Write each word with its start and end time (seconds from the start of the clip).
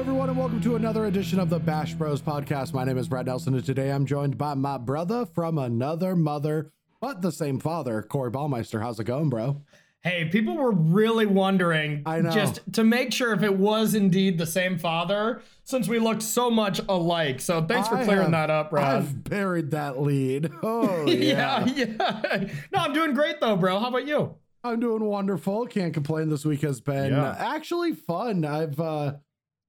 Hello, 0.00 0.12
everyone, 0.12 0.30
and 0.30 0.38
welcome 0.38 0.60
to 0.62 0.76
another 0.76 1.04
edition 1.04 1.38
of 1.38 1.50
the 1.50 1.58
Bash 1.58 1.92
Bros 1.92 2.22
podcast. 2.22 2.72
My 2.72 2.84
name 2.84 2.96
is 2.96 3.06
Brad 3.06 3.26
Nelson, 3.26 3.52
and 3.52 3.62
today 3.62 3.90
I'm 3.92 4.06
joined 4.06 4.38
by 4.38 4.54
my 4.54 4.78
brother 4.78 5.26
from 5.26 5.58
another 5.58 6.16
mother, 6.16 6.72
but 7.02 7.20
the 7.20 7.30
same 7.30 7.60
father, 7.60 8.00
Corey 8.00 8.30
Baumeister. 8.30 8.80
How's 8.80 8.98
it 8.98 9.04
going, 9.04 9.28
bro? 9.28 9.60
Hey, 10.02 10.24
people 10.32 10.56
were 10.56 10.70
really 10.72 11.26
wondering 11.26 12.02
I 12.06 12.22
know. 12.22 12.30
just 12.30 12.60
to 12.72 12.82
make 12.82 13.12
sure 13.12 13.34
if 13.34 13.42
it 13.42 13.58
was 13.58 13.94
indeed 13.94 14.38
the 14.38 14.46
same 14.46 14.78
father, 14.78 15.42
since 15.64 15.86
we 15.86 15.98
looked 15.98 16.22
so 16.22 16.50
much 16.50 16.80
alike. 16.88 17.38
So 17.38 17.62
thanks 17.66 17.86
for 17.88 17.96
I 17.96 18.04
clearing 18.06 18.22
have- 18.22 18.48
that 18.48 18.50
up, 18.50 18.70
Brad. 18.70 18.96
I've 19.02 19.22
buried 19.24 19.72
that 19.72 20.00
lead. 20.00 20.50
Oh, 20.62 21.04
yeah. 21.08 21.66
yeah, 21.66 21.84
yeah. 22.00 22.48
No, 22.72 22.78
I'm 22.78 22.94
doing 22.94 23.12
great 23.12 23.38
though, 23.42 23.56
bro. 23.56 23.78
How 23.78 23.88
about 23.88 24.06
you? 24.06 24.34
I'm 24.64 24.80
doing 24.80 25.04
wonderful. 25.04 25.66
Can't 25.66 25.92
complain. 25.92 26.30
This 26.30 26.46
week 26.46 26.62
has 26.62 26.80
been 26.80 27.12
Yeah. 27.12 27.34
actually 27.38 27.92
fun. 27.92 28.46
I've 28.46 28.80
uh 28.80 29.14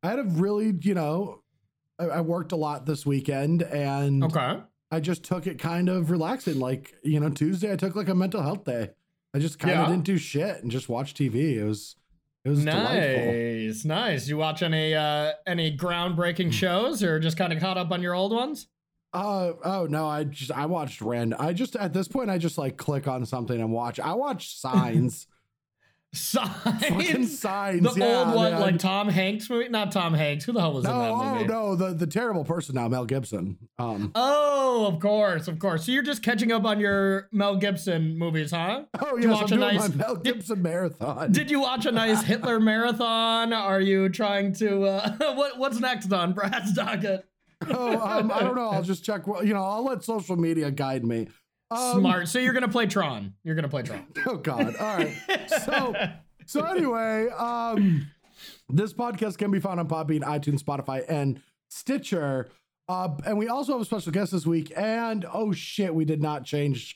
I 0.04 0.10
had 0.10 0.20
a 0.20 0.24
really, 0.24 0.74
you 0.82 0.94
know, 0.94 1.42
I, 2.00 2.06
I 2.06 2.22
worked 2.22 2.52
a 2.52 2.56
lot 2.56 2.86
this 2.86 3.06
weekend 3.06 3.62
and 3.64 4.24
Okay. 4.24 4.60
I 4.92 5.00
just 5.00 5.24
took 5.24 5.48
it 5.48 5.60
kind 5.60 5.90
of 5.90 6.12
relaxing. 6.12 6.60
Like, 6.60 6.94
you 7.04 7.20
know, 7.20 7.30
Tuesday 7.30 7.72
I 7.72 7.76
took 7.76 7.96
like 7.96 8.10
a 8.10 8.16
mental 8.16 8.42
health 8.42 8.66
day. 8.66 8.90
I 9.34 9.40
just 9.40 9.60
kind 9.60 9.74
of 9.76 9.80
Yeah. 9.82 9.90
didn't 9.94 10.04
do 10.06 10.18
shit 10.18 10.62
and 10.62 10.72
just 10.72 10.90
watched 10.90 11.18
TV. 11.18 11.56
It 11.58 11.64
was 11.64 11.96
it 12.44 12.50
was 12.50 12.66
delightful. 12.66 13.32
Nice, 13.34 13.86
nice. 13.86 14.28
You 14.28 14.38
watch 14.38 14.64
any 14.64 14.96
uh 14.96 15.34
any 15.46 15.78
groundbreaking 15.78 16.52
shows 16.52 17.04
or 17.04 17.20
just 17.20 17.38
kind 17.38 17.54
of 17.54 17.60
caught 17.60 17.78
up 17.78 17.92
on 17.92 18.02
your 18.02 18.16
old 18.16 18.34
ones? 18.34 18.68
Uh 19.14 19.54
oh 19.64 19.88
no, 19.90 20.08
I 20.08 20.24
just 20.24 20.52
I 20.52 20.66
watched 20.66 21.02
random. 21.02 21.40
I 21.40 21.54
just 21.54 21.76
at 21.76 21.94
this 21.94 22.08
point 22.08 22.30
I 22.32 22.38
just 22.40 22.58
like 22.58 22.78
click 22.78 23.08
on 23.08 23.26
something 23.26 23.60
and 23.62 23.72
watch. 23.72 24.00
I 24.00 24.14
watched 24.14 24.60
signs. 24.60 25.28
Fucking 26.14 27.26
Signs. 27.26 27.40
signs. 27.40 27.94
The 27.96 28.00
yeah, 28.02 28.20
old 28.26 28.36
one, 28.36 28.52
man. 28.52 28.62
like 28.62 28.80
Tom 28.80 29.08
Hanks 29.08 29.50
movie. 29.50 29.70
Not 29.70 29.94
Tom 29.94 30.14
Hanks. 30.14 30.44
Who 30.44 30.52
the 30.52 30.60
hell 30.60 30.74
was 30.74 30.84
no, 30.84 30.92
in 30.92 30.98
that 31.00 31.34
movie? 31.40 31.44
oh 31.46 31.48
no, 31.70 31.76
the 31.76 31.94
the 31.94 32.08
terrible 32.08 32.44
person 32.44 32.76
now, 32.76 32.90
Mel 32.90 33.06
Gibson. 33.06 33.58
Um 33.80 34.12
Oh, 34.14 34.88
of 34.88 35.00
course, 35.00 35.48
of 35.48 35.58
course. 35.60 35.86
So 35.86 35.94
you're 35.94 36.04
just 36.04 36.22
catching 36.22 36.52
up 36.52 36.66
on 36.66 36.82
your 36.82 37.30
Mel 37.32 37.56
Gibson 37.56 38.18
movies, 38.18 38.52
huh? 38.52 38.84
Oh 39.00 39.16
Did 39.16 39.24
you 39.24 39.30
yes, 39.30 39.40
I'm 39.40 39.46
a 39.46 39.48
doing 39.48 39.60
nice- 39.62 39.90
my 39.90 39.96
Mel 39.96 40.16
did- 40.16 40.34
Gibson 40.36 40.62
marathon. 40.62 41.32
Did 41.32 41.50
you 41.50 41.62
watch 41.62 41.86
a 41.86 41.92
nice 41.94 42.22
Hitler 42.24 42.60
marathon? 42.72 43.54
Are 43.54 43.80
you 43.82 44.10
trying 44.10 44.54
to 44.56 44.84
uh 44.84 45.12
what 45.36 45.58
what's 45.60 45.80
next 45.80 46.12
on 46.12 46.34
Brad's 46.34 46.74
docket? 46.74 47.26
oh, 47.70 48.00
um, 48.02 48.32
I 48.32 48.40
don't 48.40 48.56
know. 48.56 48.70
I'll 48.72 48.82
just 48.82 49.06
check. 49.06 49.22
You 49.28 49.54
know, 49.54 49.64
I'll 49.64 49.86
let 49.86 50.04
social 50.04 50.36
media 50.36 50.72
guide 50.72 51.06
me. 51.06 51.28
Um, 51.72 52.00
Smart. 52.02 52.28
So 52.28 52.40
you're 52.40 52.54
gonna 52.54 52.68
play 52.68 52.86
Tron. 52.86 53.34
You're 53.44 53.56
gonna 53.56 53.70
play 53.70 53.84
Tron. 53.84 54.06
Oh 54.28 54.38
God. 54.38 54.76
All 54.76 54.98
right. 54.98 55.14
So 55.66 55.96
so 56.46 56.64
anyway, 56.66 57.30
um, 57.38 58.08
this 58.70 58.94
podcast 58.94 59.38
can 59.38 59.52
be 59.52 59.60
found 59.60 59.80
on 59.80 59.88
Podbean, 59.88 60.22
iTunes, 60.22 60.62
Spotify, 60.62 61.04
and 61.08 61.42
Stitcher. 61.70 62.50
Uh, 62.90 63.10
and 63.26 63.38
we 63.38 63.48
also 63.48 63.72
have 63.74 63.82
a 63.82 63.86
special 63.86 64.12
guest 64.12 64.34
this 64.34 64.46
week. 64.46 64.74
And 64.76 65.26
oh 65.32 65.54
shit, 65.54 65.96
we 65.96 66.04
did 66.04 66.22
not 66.22 66.44
change 66.44 66.96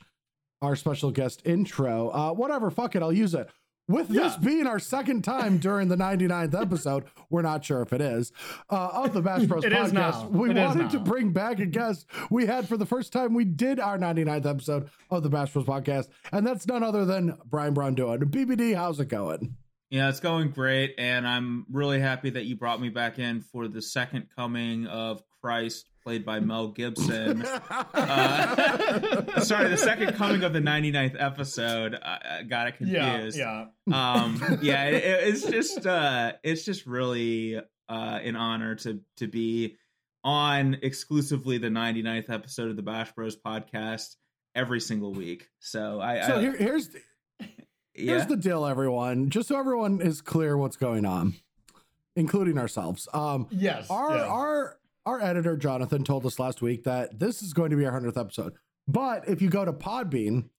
our 0.61 0.75
special 0.75 1.11
guest 1.11 1.41
intro. 1.45 2.09
Uh, 2.09 2.33
whatever, 2.33 2.69
fuck 2.69 2.95
it, 2.95 3.01
I'll 3.01 3.13
use 3.13 3.33
it. 3.33 3.49
With 3.88 4.08
this 4.08 4.36
being 4.38 4.66
our 4.66 4.80
second 4.80 5.23
time 5.23 5.59
during 5.59 5.89
the 5.89 5.95
99th 5.95 6.59
episode, 6.59 7.05
we're 7.30 7.44
not 7.44 7.64
sure 7.64 7.83
if 7.83 7.94
it 7.94 8.02
is, 8.02 8.31
uh, 8.72 8.90
of 8.94 9.13
the 9.13 9.22
Bash 9.22 9.44
Bros 9.44 9.63
It 9.63 9.72
podcast, 9.72 9.85
is 9.85 9.94
now. 9.94 10.28
we 10.29 10.50
It 10.50 10.57
wanted 10.57 10.90
to 10.91 11.00
bring 11.00 11.31
back 11.31 11.59
a 11.59 11.68
guest 11.68 12.07
we 12.31 12.47
had 12.47 12.68
for 12.68 12.78
the 12.78 12.85
first 12.85 13.13
time 13.13 13.35
we 13.35 13.45
did 13.45 13.79
our 13.79 14.00
99th 14.00 14.45
episode 14.47 14.90
of 15.12 15.22
the 15.22 15.29
Bash 15.29 15.53
Bros 15.53 15.66
podcast. 15.66 16.07
And 16.31 16.47
that's 16.47 16.66
none 16.66 16.81
other 16.81 17.06
than 17.06 17.38
Brian 17.45 17.75
Braun-Duin. 17.75 18.22
BBD, 18.22 18.75
how's 18.75 19.00
it 19.00 19.07
going? 19.07 19.56
Yeah, 19.91 20.09
it's 20.09 20.19
going 20.19 20.50
great, 20.50 20.95
and 20.97 21.28
I'm 21.28 21.68
really 21.72 22.00
happy 22.00 22.31
that 22.31 22.45
you 22.45 22.56
brought 22.56 22.81
me 22.81 22.90
back 22.90 23.19
in 23.19 23.41
for 23.41 23.68
the 23.68 23.84
second 23.84 24.28
coming 24.35 24.88
of 24.88 25.22
Christ, 25.41 25.88
played 26.05 26.23
by 26.25 26.39
Mel 26.39 26.69
Gibson. 26.69 27.43
Uh, 27.97 29.39
sorry, 29.41 29.69
the 29.69 29.77
second 29.77 30.13
coming 30.16 30.43
of 30.43 30.53
the 30.53 30.59
99th 30.59 31.16
episode. 31.17 31.95
I, 32.01 32.38
I 32.39 32.43
got 32.43 32.67
it 32.67 32.77
confused. 32.77 33.38
yeah. 33.38 33.66
Um, 33.91 34.59
yeah, 34.61 34.85
it, 34.85 35.03
it- 35.03 35.27
it's 35.29 35.44
just 35.45 35.85
uh, 35.88 36.33
it's 36.44 36.63
just 36.65 36.85
really 36.85 37.57
uh, 37.57 37.61
an 38.23 38.35
honor 38.35 38.75
to 38.75 38.99
to 39.17 39.27
be 39.27 39.77
on 40.23 40.77
exclusively 40.81 41.57
the 41.57 41.67
99th 41.69 42.29
episode 42.29 42.69
of 42.69 42.75
the 42.75 42.81
Bash 42.81 43.11
Bros 43.13 43.35
podcast 43.38 44.15
every 44.53 44.79
single 44.81 45.13
week. 45.13 45.49
So 45.59 45.99
I, 45.99 46.21
So 46.27 46.38
I 46.38 46.41
here, 46.41 46.55
here's 46.57 46.89
here's 47.94 48.21
yeah. 48.21 48.25
the 48.25 48.38
deal, 48.38 48.65
everyone. 48.65 49.29
Just 49.29 49.47
so 49.49 49.57
everyone 49.57 50.01
is 50.01 50.21
clear 50.21 50.57
what's 50.57 50.77
going 50.77 51.05
on, 51.05 51.35
including 52.15 52.57
ourselves. 52.57 53.07
Um, 53.13 53.47
Yes. 53.51 53.89
our 53.89 54.15
yes. 54.15 54.27
our 54.27 54.77
our 55.05 55.21
editor 55.21 55.55
Jonathan 55.57 56.03
told 56.03 56.25
us 56.25 56.39
last 56.39 56.61
week 56.61 56.83
that 56.83 57.19
this 57.19 57.41
is 57.41 57.53
going 57.53 57.69
to 57.71 57.75
be 57.77 57.85
our 57.85 57.91
hundredth 57.91 58.17
episode. 58.17 58.53
But 58.88 59.27
if 59.27 59.41
you 59.41 59.49
go 59.49 59.66
to 59.66 59.73
Podbean, 59.73 60.49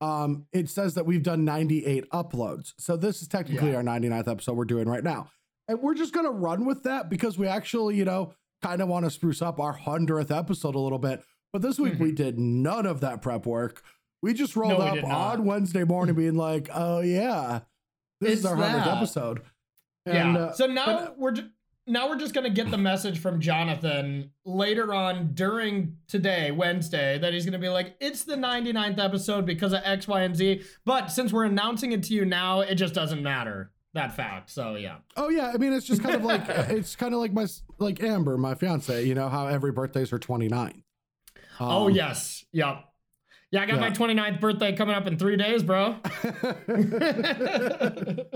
um, 0.00 0.46
it 0.52 0.68
says 0.68 0.94
that 0.94 1.06
we've 1.06 1.22
done 1.22 1.44
98 1.44 2.08
uploads. 2.10 2.74
So 2.78 2.96
this 2.96 3.22
is 3.22 3.28
technically 3.28 3.70
Yeah. 3.70 3.76
our 3.76 3.82
99th 3.82 4.28
episode 4.28 4.54
we're 4.56 4.64
doing 4.64 4.88
right 4.88 5.04
now. 5.04 5.28
And 5.68 5.80
we're 5.80 5.94
just 5.94 6.12
gonna 6.12 6.30
run 6.30 6.66
with 6.66 6.82
that 6.82 7.08
because 7.08 7.38
we 7.38 7.46
actually, 7.46 7.96
you 7.96 8.04
know, 8.04 8.34
kind 8.62 8.82
of 8.82 8.88
want 8.88 9.04
to 9.06 9.10
spruce 9.10 9.40
up 9.40 9.60
our 9.60 9.72
hundredth 9.72 10.30
episode 10.30 10.74
a 10.74 10.78
little 10.78 10.98
bit. 10.98 11.22
But 11.52 11.62
this 11.62 11.78
week 11.78 11.98
we 11.98 12.12
did 12.12 12.38
none 12.38 12.84
of 12.86 13.00
that 13.00 13.22
prep 13.22 13.46
work. 13.46 13.82
We 14.22 14.34
just 14.34 14.56
rolled 14.56 14.78
Mm-hmm. 14.80 15.08
No, 15.08 15.14
up 15.14 15.38
on 15.38 15.44
Wednesday 15.44 15.84
morning 15.84 16.14
being 16.14 16.34
like, 16.34 16.68
oh 16.74 17.00
yeah, 17.00 17.60
this 18.20 18.40
is 18.40 18.44
our 18.46 18.56
hundredth 18.56 18.84
that. 18.86 18.96
episode. 18.96 19.42
yeah. 20.06 20.36
Uh, 20.36 20.52
so 20.52 20.66
now 20.66 21.14
we're 21.16 21.34
now 21.86 22.08
we're 22.08 22.18
just 22.18 22.34
gonna 22.34 22.50
get 22.50 22.70
the 22.70 22.78
message 22.78 23.18
from 23.18 23.40
Jonathan 23.40 24.30
later 24.44 24.94
on 24.94 25.32
during 25.34 25.96
today, 26.08 26.50
Wednesday, 26.50 27.18
that 27.18 27.32
he's 27.32 27.44
gonna 27.44 27.58
be 27.58 27.68
like, 27.68 27.96
it's 28.00 28.24
the 28.24 28.36
99th 28.36 28.98
episode 28.98 29.44
because 29.44 29.72
of 29.72 29.82
X, 29.84 30.08
Y, 30.08 30.22
and 30.22 30.34
Z. 30.34 30.62
But 30.84 31.08
since 31.08 31.32
we're 31.32 31.44
announcing 31.44 31.92
it 31.92 32.02
to 32.04 32.14
you 32.14 32.24
now, 32.24 32.60
it 32.60 32.76
just 32.76 32.94
doesn't 32.94 33.22
matter 33.22 33.70
that 33.92 34.14
fact. 34.14 34.50
So 34.50 34.76
yeah. 34.76 34.96
Oh 35.16 35.28
yeah, 35.28 35.52
I 35.54 35.58
mean 35.58 35.72
it's 35.72 35.86
just 35.86 36.02
kind 36.02 36.14
of 36.14 36.24
like 36.24 36.42
it's 36.48 36.96
kind 36.96 37.14
of 37.14 37.20
like 37.20 37.32
my 37.32 37.46
like 37.78 38.02
Amber, 38.02 38.38
my 38.38 38.54
fiance. 38.54 39.04
You 39.04 39.14
know 39.14 39.28
how 39.28 39.46
every 39.46 39.72
birthday's 39.72 40.10
her 40.10 40.18
29. 40.18 40.82
oh 41.60 41.86
Um, 41.86 41.92
yes. 41.92 42.44
Yep. 42.52 42.84
Yeah, 43.50 43.62
I 43.62 43.66
got 43.66 43.78
my 43.78 43.88
yeah. 43.88 43.94
29th 43.94 44.40
birthday 44.40 44.74
coming 44.74 44.96
up 44.96 45.06
in 45.06 45.16
three 45.16 45.36
days, 45.36 45.62
bro. 45.62 45.96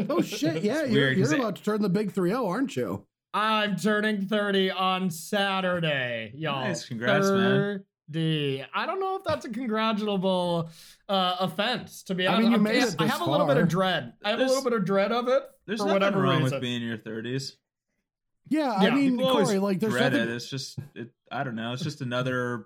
oh 0.08 0.22
shit, 0.22 0.62
yeah, 0.62 0.84
you're, 0.84 1.10
you're 1.10 1.34
about 1.34 1.56
to 1.56 1.62
turn 1.64 1.82
the 1.82 1.88
big 1.88 2.12
3-0, 2.12 2.48
aren't 2.48 2.76
you? 2.76 3.04
I'm 3.34 3.76
turning 3.76 4.22
30 4.26 4.70
on 4.70 5.10
Saturday, 5.10 6.32
y'all. 6.34 6.64
Nice, 6.64 6.86
congrats, 6.86 7.28
man. 7.30 7.84
30. 8.12 8.64
I 8.74 8.86
don't 8.86 9.00
know 9.00 9.16
if 9.16 9.24
that's 9.24 9.44
a 9.44 9.50
congratulable 9.50 10.70
uh, 11.10 11.36
offense, 11.40 12.02
to 12.04 12.14
be 12.14 12.26
I 12.26 12.32
honest. 12.34 12.42
mean, 12.42 12.50
you 12.52 12.56
I'm- 12.56 12.62
made 12.64 12.76
it 12.82 12.96
I 12.98 13.04
this 13.04 13.12
have 13.12 13.20
a 13.20 13.30
little 13.30 13.46
bit 13.46 13.58
of 13.58 13.68
dread. 13.68 14.14
I 14.24 14.30
have 14.30 14.38
There's- 14.38 14.50
a 14.50 14.54
little 14.54 14.70
bit 14.70 14.78
of 14.78 14.86
dread 14.86 15.12
of 15.12 15.28
it. 15.28 15.42
There's 15.66 15.80
for 15.80 15.86
nothing 15.86 15.94
whatever 16.02 16.22
wrong 16.22 16.42
reason. 16.42 16.56
with 16.56 16.62
being 16.62 16.80
in 16.82 16.88
your 16.88 16.96
30s. 16.98 17.52
Yeah, 18.48 18.70
I 18.72 18.84
Yeah, 18.84 18.94
mean, 18.94 19.10
People 19.18 19.28
always 19.30 19.48
Corey, 19.48 19.58
like 19.58 19.80
there's 19.80 19.92
dread 19.92 20.12
nothing. 20.14 20.28
it. 20.30 20.34
It's 20.34 20.48
just, 20.48 20.78
it, 20.94 21.10
I 21.30 21.44
don't 21.44 21.54
know. 21.54 21.74
It's 21.74 21.82
just 21.84 22.00
another 22.00 22.64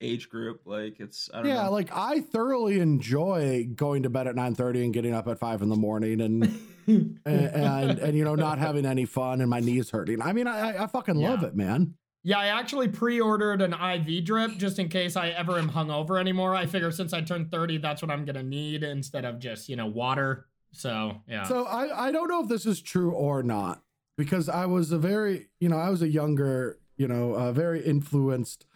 age 0.00 0.28
group. 0.28 0.62
Like 0.66 0.98
it's, 0.98 1.30
I 1.32 1.38
don't 1.38 1.46
Yeah, 1.46 1.62
know. 1.66 1.70
like 1.70 1.90
I 1.96 2.20
thoroughly 2.22 2.80
enjoy 2.80 3.68
going 3.72 4.02
to 4.02 4.10
bed 4.10 4.26
at 4.26 4.34
9:30 4.34 4.84
and 4.86 4.92
getting 4.92 5.14
up 5.14 5.28
at 5.28 5.38
five 5.38 5.62
in 5.62 5.68
the 5.68 5.76
morning 5.76 6.20
and 6.20 6.42
and, 6.86 7.18
and 7.24 7.98
and 7.98 8.16
you 8.16 8.24
know 8.24 8.34
not 8.48 8.58
having 8.58 8.86
any 8.86 9.04
fun 9.04 9.40
and 9.40 9.50
my 9.50 9.60
knees 9.60 9.90
hurting. 9.90 10.22
I 10.22 10.32
mean, 10.32 10.46
I 10.46 10.84
I- 10.84 10.86
fucking 10.86 11.16
love 11.16 11.42
it, 11.42 11.54
man. 11.56 11.94
Yeah, 12.22 12.38
I 12.38 12.46
actually 12.46 12.88
pre-ordered 12.88 13.62
an 13.62 13.72
IV 13.72 14.24
drip 14.24 14.56
just 14.56 14.80
in 14.80 14.88
case 14.88 15.14
I 15.14 15.28
ever 15.28 15.58
am 15.58 15.70
hungover 15.70 16.18
anymore. 16.18 16.56
I 16.56 16.66
figure 16.66 16.90
since 16.90 17.12
I 17.12 17.20
turned 17.20 17.52
30, 17.52 17.78
that's 17.78 18.02
what 18.02 18.10
I'm 18.10 18.24
gonna 18.24 18.42
need 18.42 18.82
instead 18.82 19.24
of 19.24 19.38
just, 19.38 19.68
you 19.68 19.76
know, 19.76 19.86
water. 19.86 20.46
So 20.72 21.22
yeah. 21.28 21.44
So 21.44 21.64
I 21.66 22.08
I 22.08 22.12
don't 22.12 22.28
know 22.28 22.42
if 22.42 22.48
this 22.48 22.66
is 22.66 22.82
true 22.82 23.12
or 23.12 23.42
not 23.44 23.80
because 24.18 24.48
I 24.48 24.66
was 24.66 24.90
a 24.92 24.98
very 24.98 25.46
you 25.60 25.68
know 25.68 25.76
I 25.78 25.88
was 25.90 26.02
a 26.02 26.08
younger 26.08 26.78
you 26.96 27.06
know 27.08 27.34
uh, 27.34 27.52
very 27.52 27.80
influenced 27.84 28.66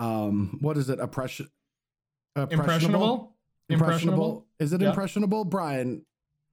um 0.00 0.58
what 0.60 0.76
is 0.76 0.88
it 0.90 0.98
oppression 0.98 1.48
impressionable? 2.36 3.36
impressionable 3.68 3.68
impressionable? 3.68 4.46
is 4.58 4.72
it 4.72 4.80
Yeah. 4.80 4.88
impressionable 4.90 5.44
Brian 5.44 6.04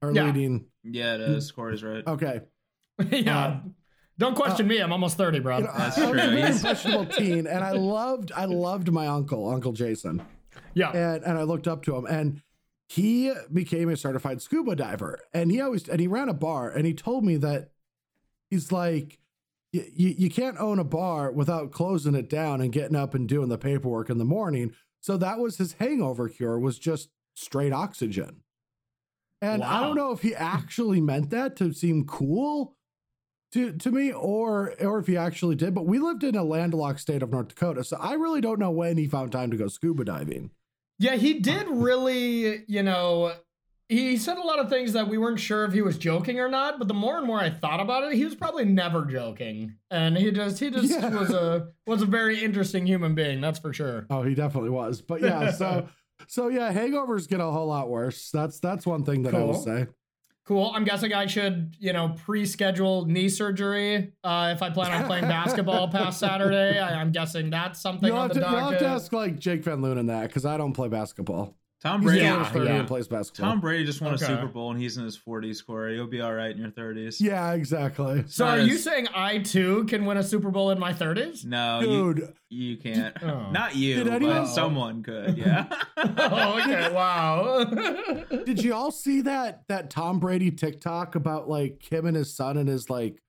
our 0.04 0.12
Yeah. 0.12 0.26
leading 0.26 0.66
yeah, 0.82 1.14
it 1.14 1.20
is. 1.22 1.50
Corey's 1.52 1.82
right. 1.82 2.06
okay 2.06 2.40
yeah. 3.10 3.38
Uh, 3.46 3.60
Don't 4.18 4.36
question 4.36 4.68
me. 4.68 4.78
I'm 4.78 4.92
almost 4.92 5.16
30, 5.16 5.40
bro. 5.40 5.58
you 5.58 5.64
know, 5.64 5.70
I, 5.72 5.78
That's 5.78 5.98
I 5.98 6.10
was 6.10 6.20
a 6.20 6.28
true. 6.28 6.38
impressionable 6.44 7.06
teen 7.18 7.46
and 7.48 7.64
I 7.64 7.72
loved 7.72 8.30
I 8.36 8.44
loved 8.44 8.92
my 8.92 9.06
uncle 9.08 9.48
Uncle 9.48 9.72
Jason 9.72 10.22
yeah. 10.74 10.90
and 10.90 11.24
and 11.24 11.38
I 11.38 11.42
looked 11.42 11.66
up 11.66 11.82
to 11.84 11.96
him 11.96 12.06
and 12.06 12.40
he 12.88 13.32
became 13.52 13.88
a 13.88 13.96
certified 13.96 14.40
scuba 14.42 14.76
diver 14.76 15.18
and 15.32 15.50
he 15.50 15.60
always 15.60 15.88
and 15.88 15.98
he 16.00 16.06
ran 16.06 16.28
a 16.28 16.34
bar 16.34 16.70
and 16.70 16.86
he 16.86 16.94
told 16.94 17.24
me 17.24 17.36
that 17.38 17.70
he's 18.50 18.70
like 18.70 19.18
you, 19.72 19.82
you 19.96 20.30
can't 20.30 20.58
own 20.58 20.78
a 20.78 20.84
bar 20.84 21.32
without 21.32 21.72
closing 21.72 22.14
it 22.14 22.28
down 22.30 22.60
and 22.60 22.72
getting 22.72 22.94
up 22.94 23.14
and 23.14 23.28
doing 23.28 23.48
the 23.48 23.58
paperwork 23.58 24.08
in 24.10 24.18
the 24.18 24.24
morning 24.24 24.72
so 25.00 25.16
that 25.16 25.38
was 25.40 25.56
his 25.56 25.72
hangover 25.80 26.28
cure 26.28 26.60
was 26.60 26.78
just 26.78 27.08
straight 27.34 27.72
oxygen 27.72 28.42
and 29.52 29.62
i 29.62 29.80
don't 29.80 29.96
know 29.96 30.10
if 30.12 30.20
he 30.22 30.34
actually 30.34 31.00
meant 31.00 31.30
that 31.30 31.56
to 31.56 31.72
seem 31.72 32.04
cool 32.06 32.76
to 33.52 33.72
to 33.72 33.90
me, 33.92 34.10
or 34.12 34.74
or 34.80 34.98
if 34.98 35.06
he 35.06 35.16
actually 35.16 35.54
did. 35.54 35.74
But 35.74 35.86
we 35.86 36.00
lived 36.00 36.24
in 36.24 36.34
a 36.34 36.42
landlocked 36.42 36.98
state 36.98 37.22
of 37.22 37.30
North 37.30 37.46
Dakota, 37.48 37.84
so 37.84 37.96
I 38.00 38.14
really 38.14 38.40
don't 38.40 38.58
know 38.58 38.72
when 38.72 38.96
he 38.98 39.06
found 39.06 39.30
time 39.30 39.52
to 39.52 39.56
go 39.56 39.68
scuba 39.68 40.04
diving. 40.04 40.50
Yeah, 40.98 41.14
he 41.14 41.34
did 41.38 41.68
really, 41.68 42.64
you 42.66 42.82
know, 42.82 43.32
he 43.88 44.16
said 44.16 44.38
a 44.38 44.42
lot 44.42 44.58
of 44.58 44.68
things 44.70 44.92
that 44.94 45.06
we 45.06 45.18
weren't 45.18 45.38
sure 45.38 45.64
if 45.64 45.72
he 45.72 45.82
was 45.82 45.98
joking 45.98 46.40
or 46.40 46.48
not, 46.48 46.80
but 46.80 46.88
the 46.88 46.94
more 46.94 47.16
and 47.16 47.28
more 47.28 47.38
I 47.38 47.50
thought 47.50 47.78
about 47.78 48.02
it, 48.02 48.14
he 48.16 48.24
was 48.24 48.34
probably 48.34 48.64
never 48.64 49.04
joking. 49.04 49.76
And 49.88 50.16
he 50.18 50.32
just 50.32 50.58
he 50.58 50.70
just 50.70 50.90
Yeah. 50.90 51.10
was 51.16 51.30
a 51.30 51.68
was 51.86 52.02
a 52.02 52.06
very 52.06 52.42
interesting 52.42 52.84
human 52.88 53.14
being, 53.14 53.40
that's 53.40 53.60
for 53.60 53.72
sure. 53.72 54.06
Oh, 54.10 54.22
he 54.24 54.34
definitely 54.34 54.70
was. 54.70 55.00
But 55.00 55.20
yeah, 55.20 55.52
so 55.52 55.88
so 56.26 56.48
yeah, 56.48 56.72
hangovers 56.72 57.28
get 57.28 57.40
a 57.40 57.44
whole 57.44 57.66
lot 57.66 57.88
worse. 57.88 58.30
That's 58.30 58.60
that's 58.60 58.86
one 58.86 59.04
thing 59.04 59.22
that 59.22 59.34
I 59.34 59.42
will 59.42 59.54
say. 59.54 59.86
Cool. 60.46 60.72
I'm 60.74 60.84
guessing 60.84 61.14
I 61.14 61.24
should, 61.24 61.74
you 61.78 61.94
know, 61.94 62.14
pre-schedule 62.22 63.06
knee 63.06 63.30
surgery 63.30 64.12
uh, 64.22 64.52
if 64.54 64.60
I 64.60 64.68
plan 64.68 64.92
on 64.92 65.06
playing 65.06 65.24
basketball 65.24 65.88
past 65.88 66.20
Saturday. 66.20 66.78
I, 66.78 67.00
I'm 67.00 67.12
guessing 67.12 67.48
that's 67.48 67.80
something 67.80 68.08
You'll 68.08 68.18
on 68.18 68.28
have, 68.28 68.34
the 68.36 68.44
to, 68.44 68.50
you'll 68.50 68.70
have 68.70 68.78
to 68.78 68.86
ask 68.86 69.10
like 69.14 69.38
Jake 69.38 69.64
Van 69.64 69.80
Loon 69.80 69.96
in 69.96 70.06
that 70.08 70.26
because 70.26 70.44
I 70.44 70.58
don't 70.58 70.74
play 70.74 70.88
basketball. 70.88 71.56
Tom 71.84 72.00
Brady. 72.00 72.22
Yeah, 72.22 72.42
his 72.44 72.48
30 72.54 72.64
yeah. 72.64 72.74
and 72.76 72.88
plays 72.88 73.06
basketball. 73.08 73.50
Tom 73.50 73.60
Brady 73.60 73.84
just 73.84 74.00
won 74.00 74.14
Okay. 74.14 74.24
a 74.24 74.26
Super 74.26 74.46
Bowl 74.46 74.70
and 74.70 74.80
he's 74.80 74.96
in 74.96 75.04
his 75.04 75.18
40s, 75.18 75.64
Corey. 75.64 75.96
You'll 75.96 76.06
be 76.06 76.22
all 76.22 76.32
right 76.32 76.50
in 76.50 76.56
your 76.56 76.70
30s. 76.70 77.20
yeah, 77.20 77.52
exactly. 77.52 78.24
so 78.26 78.46
not 78.46 78.58
are 78.58 78.62
you 78.62 78.78
saying 78.78 79.06
I 79.14 79.38
too 79.38 79.84
can 79.84 80.06
win 80.06 80.16
a 80.16 80.22
Super 80.22 80.50
Bowl 80.50 80.70
in 80.70 80.78
my 80.78 80.94
30s? 80.94 81.44
No, 81.44 81.80
you 81.80 82.14
Dude, 82.14 82.34
you 82.48 82.76
can't. 82.78 83.14
Oh. 83.22 83.50
Not 83.50 83.76
you, 83.76 83.96
Did 83.96 84.08
anyone- 84.08 84.36
but 84.44 84.46
someone 84.46 85.02
could. 85.02 85.36
Yeah. 85.36 85.66
oh, 85.98 86.58
okay. 86.62 86.90
Wow. 86.90 87.64
did 88.44 88.62
you 88.64 88.72
all 88.72 88.90
see 88.90 89.20
that 89.20 89.64
that 89.68 89.90
Tom 89.90 90.20
Brady 90.20 90.50
TikTok 90.50 91.14
about 91.16 91.50
like 91.50 91.82
him 91.92 92.06
and 92.06 92.16
his 92.16 92.34
son 92.34 92.56
and 92.56 92.68
his 92.68 92.88
like 92.88 93.20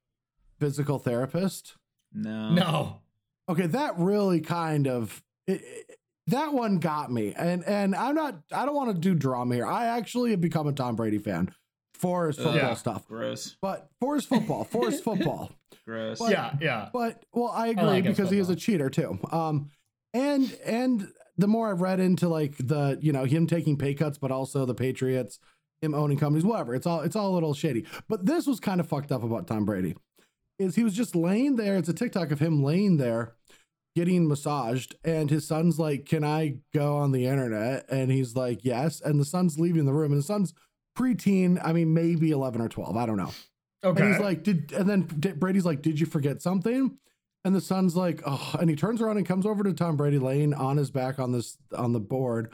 physical 0.59 0.97
therapist? 0.97 1.75
no. 2.13 2.51
no. 2.53 3.01
Okay, 3.47 3.67
that 3.67 3.99
really 3.99 4.39
kind 4.41 4.87
of 4.87 5.21
it, 5.45 5.61
it- 5.61 5.99
that 6.27 6.53
one 6.53 6.79
got 6.79 7.11
me. 7.11 7.33
And 7.35 7.63
and 7.65 7.95
I'm 7.95 8.15
not 8.15 8.39
I 8.51 8.65
don't 8.65 8.75
want 8.75 8.89
to 8.93 8.99
do 8.99 9.13
drama 9.15 9.55
here. 9.55 9.65
I 9.67 9.85
actually 9.85 10.31
have 10.31 10.41
become 10.41 10.67
a 10.67 10.73
Tom 10.73 10.95
Brady 10.95 11.17
fan 11.19 11.53
for 11.93 12.27
his 12.27 12.35
football 12.37 12.55
Yeah. 12.55 12.73
stuff. 12.73 13.07
Gross. 13.07 13.55
But 13.61 13.89
for 13.99 14.15
his 14.15 14.25
football, 14.25 14.63
for 14.63 14.89
his 14.89 14.99
football. 15.01 15.51
Gross. 15.87 16.19
But- 16.19 16.31
yeah, 16.31 16.53
yeah. 16.59 16.89
But 16.91 17.23
well, 17.33 17.49
I 17.53 17.67
agree 17.67 17.83
like 17.83 18.03
because 18.05 18.29
he 18.29 18.39
is 18.39 18.49
a 18.49 18.55
cheater 18.55 18.89
too. 18.89 19.19
Um, 19.31 19.69
and 20.13 20.51
and 20.65 21.07
the 21.37 21.47
more 21.47 21.69
I've 21.69 21.81
read 21.81 21.99
into 21.99 22.27
like 22.29 22.55
the 22.57 22.97
you 23.01 23.11
know 23.11 23.25
him 23.25 23.45
taking 23.47 23.77
pay 23.77 23.93
cuts, 23.93 24.17
but 24.17 24.31
also 24.31 24.65
the 24.65 24.73
Patriots, 24.73 25.37
him 25.81 25.93
owning 25.93 26.17
companies, 26.17 26.45
whatever. 26.45 26.73
It's 26.73 26.87
all 26.87 27.01
it's 27.01 27.15
all 27.15 27.31
a 27.31 27.35
little 27.35 27.53
shady. 27.53 27.85
But 28.09 28.25
this 28.25 28.47
was 28.47 28.59
kind 28.59 28.79
of 28.79 28.87
fucked 28.87 29.11
up 29.11 29.23
about 29.23 29.45
Tom 29.47 29.65
Brady, 29.65 29.95
is 30.57 30.75
he 30.75 30.83
was 30.83 30.95
just 30.95 31.15
laying 31.15 31.55
there. 31.57 31.77
It's 31.77 31.89
a 31.89 31.93
TikTok 31.93 32.31
of 32.31 32.39
him 32.39 32.63
laying 32.63 32.97
there, 32.97 33.35
getting 33.95 34.27
massaged, 34.27 34.95
and 35.03 35.29
his 35.29 35.47
son's 35.47 35.79
like, 35.79 36.05
"Can 36.05 36.23
I 36.23 36.57
go 36.73 36.97
on 36.97 37.11
the 37.11 37.25
internet?" 37.25 37.85
And 37.89 38.11
he's 38.11 38.35
like, 38.35 38.63
"Yes." 38.63 39.01
And 39.01 39.19
the 39.19 39.25
son's 39.25 39.59
leaving 39.59 39.85
the 39.85 39.93
room, 39.93 40.11
and 40.11 40.19
the 40.21 40.25
son's 40.25 40.53
preteen. 40.97 41.59
I 41.63 41.73
mean, 41.73 41.93
maybe 41.93 42.31
eleven 42.31 42.61
or 42.61 42.69
twelve. 42.69 42.97
I 42.97 43.05
don't 43.05 43.17
know. 43.17 43.31
Okay. 43.85 44.01
And 44.01 44.13
he's 44.13 44.21
like, 44.21 44.43
did 44.43 44.73
and 44.73 44.89
then 44.89 45.01
Brady's 45.03 45.65
like, 45.65 45.83
did 45.83 45.99
you 45.99 46.07
forget 46.07 46.41
something? 46.41 46.97
And 47.43 47.55
the 47.55 47.61
son's 47.61 47.95
like, 47.95 48.23
oh, 48.25 48.55
and 48.59 48.69
he 48.69 48.75
turns 48.75 48.99
around 48.99 49.17
and 49.17 49.27
comes 49.27 49.45
over 49.45 49.63
to 49.63 49.73
Tom 49.73 49.95
Brady 49.95 50.17
laying 50.17 50.55
on 50.55 50.77
his 50.77 50.89
back 50.89 51.19
on 51.19 51.31
this 51.31 51.57
on 51.77 51.93
the 51.93 51.99
board, 51.99 52.51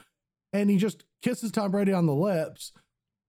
and 0.52 0.70
he 0.70 0.76
just 0.76 1.06
kisses 1.22 1.52
Tom 1.52 1.72
Brady 1.72 1.94
on 1.94 2.06
the 2.06 2.14
lips. 2.14 2.74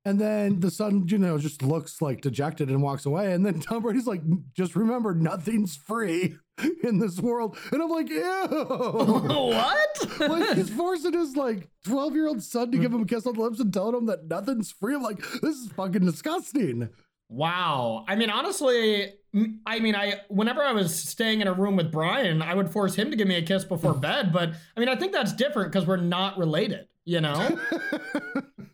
And 0.04 0.20
then 0.20 0.58
the 0.58 0.72
son, 0.72 1.06
you 1.06 1.18
know, 1.18 1.38
just 1.38 1.62
looks 1.62 2.02
like 2.02 2.22
dejected 2.22 2.68
and 2.68 2.82
walks 2.82 3.06
away. 3.06 3.32
And 3.32 3.46
then 3.46 3.60
Tom 3.60 3.82
Brady's 3.82 4.08
like, 4.08 4.22
just 4.52 4.74
remember, 4.74 5.14
nothing's 5.14 5.76
free 5.76 6.36
in 6.84 6.98
this 6.98 7.20
world. 7.20 7.56
And 7.72 7.82
I'm 7.82 7.88
like, 7.88 8.08
ew. 8.08 8.20
what? 8.20 10.20
like 10.30 10.56
he's 10.56 10.70
forcing 10.70 11.14
his 11.14 11.36
like 11.36 11.68
12 11.84 12.14
year 12.14 12.28
old 12.28 12.42
son 12.42 12.70
to 12.72 12.78
give 12.78 12.92
him 12.92 13.02
a 13.02 13.06
kiss 13.06 13.26
on 13.26 13.34
the 13.34 13.40
lips 13.40 13.60
and 13.60 13.72
telling 13.72 13.96
him 13.96 14.06
that 14.06 14.26
nothing's 14.26 14.70
free. 14.70 14.94
I'm 14.94 15.02
like, 15.02 15.18
this 15.40 15.56
is 15.56 15.72
fucking 15.72 16.04
disgusting. 16.04 16.88
Wow. 17.28 18.04
I 18.08 18.16
mean, 18.16 18.30
honestly, 18.30 19.14
I 19.66 19.80
mean, 19.80 19.94
I 19.94 20.20
whenever 20.28 20.62
I 20.62 20.72
was 20.72 20.94
staying 20.94 21.40
in 21.40 21.48
a 21.48 21.52
room 21.52 21.76
with 21.76 21.90
Brian, 21.90 22.42
I 22.42 22.54
would 22.54 22.70
force 22.70 22.94
him 22.94 23.10
to 23.10 23.16
give 23.16 23.26
me 23.26 23.36
a 23.36 23.42
kiss 23.42 23.64
before 23.64 23.94
bed. 23.94 24.32
But 24.32 24.50
I 24.76 24.80
mean, 24.80 24.90
I 24.90 24.96
think 24.96 25.12
that's 25.12 25.32
different 25.32 25.72
because 25.72 25.86
we're 25.86 25.96
not 25.96 26.36
related. 26.36 26.88
You 27.04 27.20
know? 27.20 27.58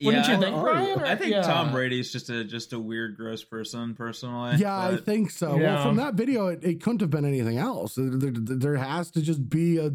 Wouldn't 0.00 0.26
Yeah, 0.28 0.34
you 0.34 0.40
think, 0.40 0.56
oh, 0.56 0.62
Brian? 0.62 0.86
you? 0.86 0.94
or- 0.96 1.06
I 1.06 1.16
think 1.16 1.32
yeah. 1.32 1.42
Tom 1.42 1.72
Brady's 1.72 2.12
just 2.12 2.30
a 2.30 2.44
just 2.44 2.72
a 2.72 2.78
weird, 2.78 3.16
gross 3.16 3.42
person, 3.42 3.94
personally. 3.94 4.56
Yeah, 4.56 4.76
I 4.78 4.96
think 4.96 5.30
so. 5.30 5.56
Yeah. 5.58 5.74
Well, 5.74 5.84
from 5.84 5.96
that 5.96 6.14
video, 6.14 6.48
it, 6.48 6.62
it 6.62 6.82
couldn't 6.82 7.00
have 7.00 7.10
been 7.10 7.24
anything 7.24 7.58
else. 7.58 7.94
There, 7.96 8.10
there, 8.10 8.30
there 8.32 8.76
has 8.76 9.10
to 9.12 9.22
just 9.22 9.48
be 9.48 9.78
a 9.78 9.92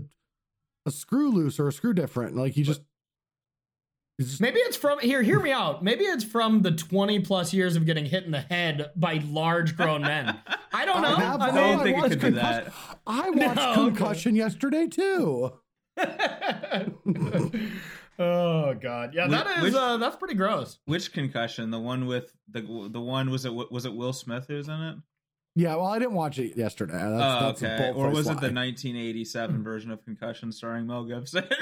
a 0.85 0.91
screw 0.91 1.29
loose 1.31 1.59
or 1.59 1.67
a 1.67 1.71
screw 1.71 1.93
different. 1.93 2.35
Like 2.35 2.53
he 2.53 2.63
just, 2.63 2.81
he's 4.17 4.27
just 4.29 4.41
Maybe 4.41 4.59
it's 4.59 4.75
from 4.75 4.99
here. 4.99 5.21
Hear 5.21 5.39
me 5.39 5.51
out. 5.51 5.81
Maybe 5.83 6.03
it's 6.03 6.25
from 6.25 6.61
the 6.63 6.71
twenty 6.71 7.19
plus 7.19 7.53
years 7.53 7.75
of 7.77 7.85
getting 7.85 8.05
hit 8.05 8.25
in 8.25 8.31
the 8.31 8.41
head 8.41 8.91
by 8.95 9.21
large 9.29 9.77
grown 9.77 10.01
men. 10.01 10.37
I 10.73 10.85
don't 10.85 11.01
know. 11.01 11.15
I 11.15 11.21
have. 11.21 11.41
I 11.41 11.49
oh, 11.51 11.53
don't 11.53 11.69
mean, 11.69 11.79
think 11.83 11.97
it 11.97 12.01
watched 12.01 12.19
could 12.19 12.33
be 12.33 12.39
that. 12.39 12.73
I 13.07 13.29
watched 13.29 13.55
No, 13.55 13.71
okay. 13.71 13.83
Concussion 13.95 14.35
yesterday 14.35 14.87
too. 14.87 15.53
oh 18.19 18.73
god, 18.75 19.13
yeah, 19.13 19.27
that 19.27 19.45
Which- 19.47 19.57
is 19.57 19.63
which- 19.63 19.73
uh, 19.75 19.97
that's 19.97 20.15
pretty 20.15 20.35
gross. 20.35 20.79
Which 20.85 21.11
concussion? 21.13 21.71
The 21.71 21.79
one 21.79 22.05
with 22.05 22.33
the 22.49 22.61
the 22.91 23.01
one 23.01 23.29
was 23.29 23.45
it 23.45 23.53
was 23.53 23.85
it 23.85 23.93
Will 23.93 24.13
Smith 24.13 24.45
who's 24.47 24.67
in 24.67 24.81
it? 24.81 24.95
Yeah, 25.55 25.75
well, 25.75 25.85
I 25.85 25.99
didn't 25.99 26.15
watch 26.15 26.39
it 26.39 26.57
yesterday. 26.57 26.93
That's, 26.93 27.03
oh, 27.05 27.45
that's 27.45 27.61
a 27.61 27.73
okay. 27.75 27.89
Or 27.89 28.05
bold-faced 28.05 28.15
was 28.15 28.25
it 28.25 28.41
the 28.41 28.51
1987 28.51 29.63
version 29.63 29.91
of 29.91 30.03
Concussion 30.03 30.51
starring 30.51 30.87
Mel 30.87 31.05
Gibson? 31.05 31.43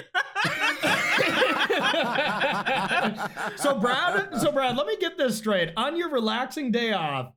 so 3.58 3.76
Brad, 3.80 4.30
so 4.40 4.52
Brad, 4.52 4.78
let 4.78 4.88
me 4.88 4.96
get 4.98 5.18
this 5.18 5.38
straight. 5.38 5.72
On 5.78 5.96
your 5.98 6.10
relaxing 6.10 6.72
day 6.72 6.94
off, 6.94 7.34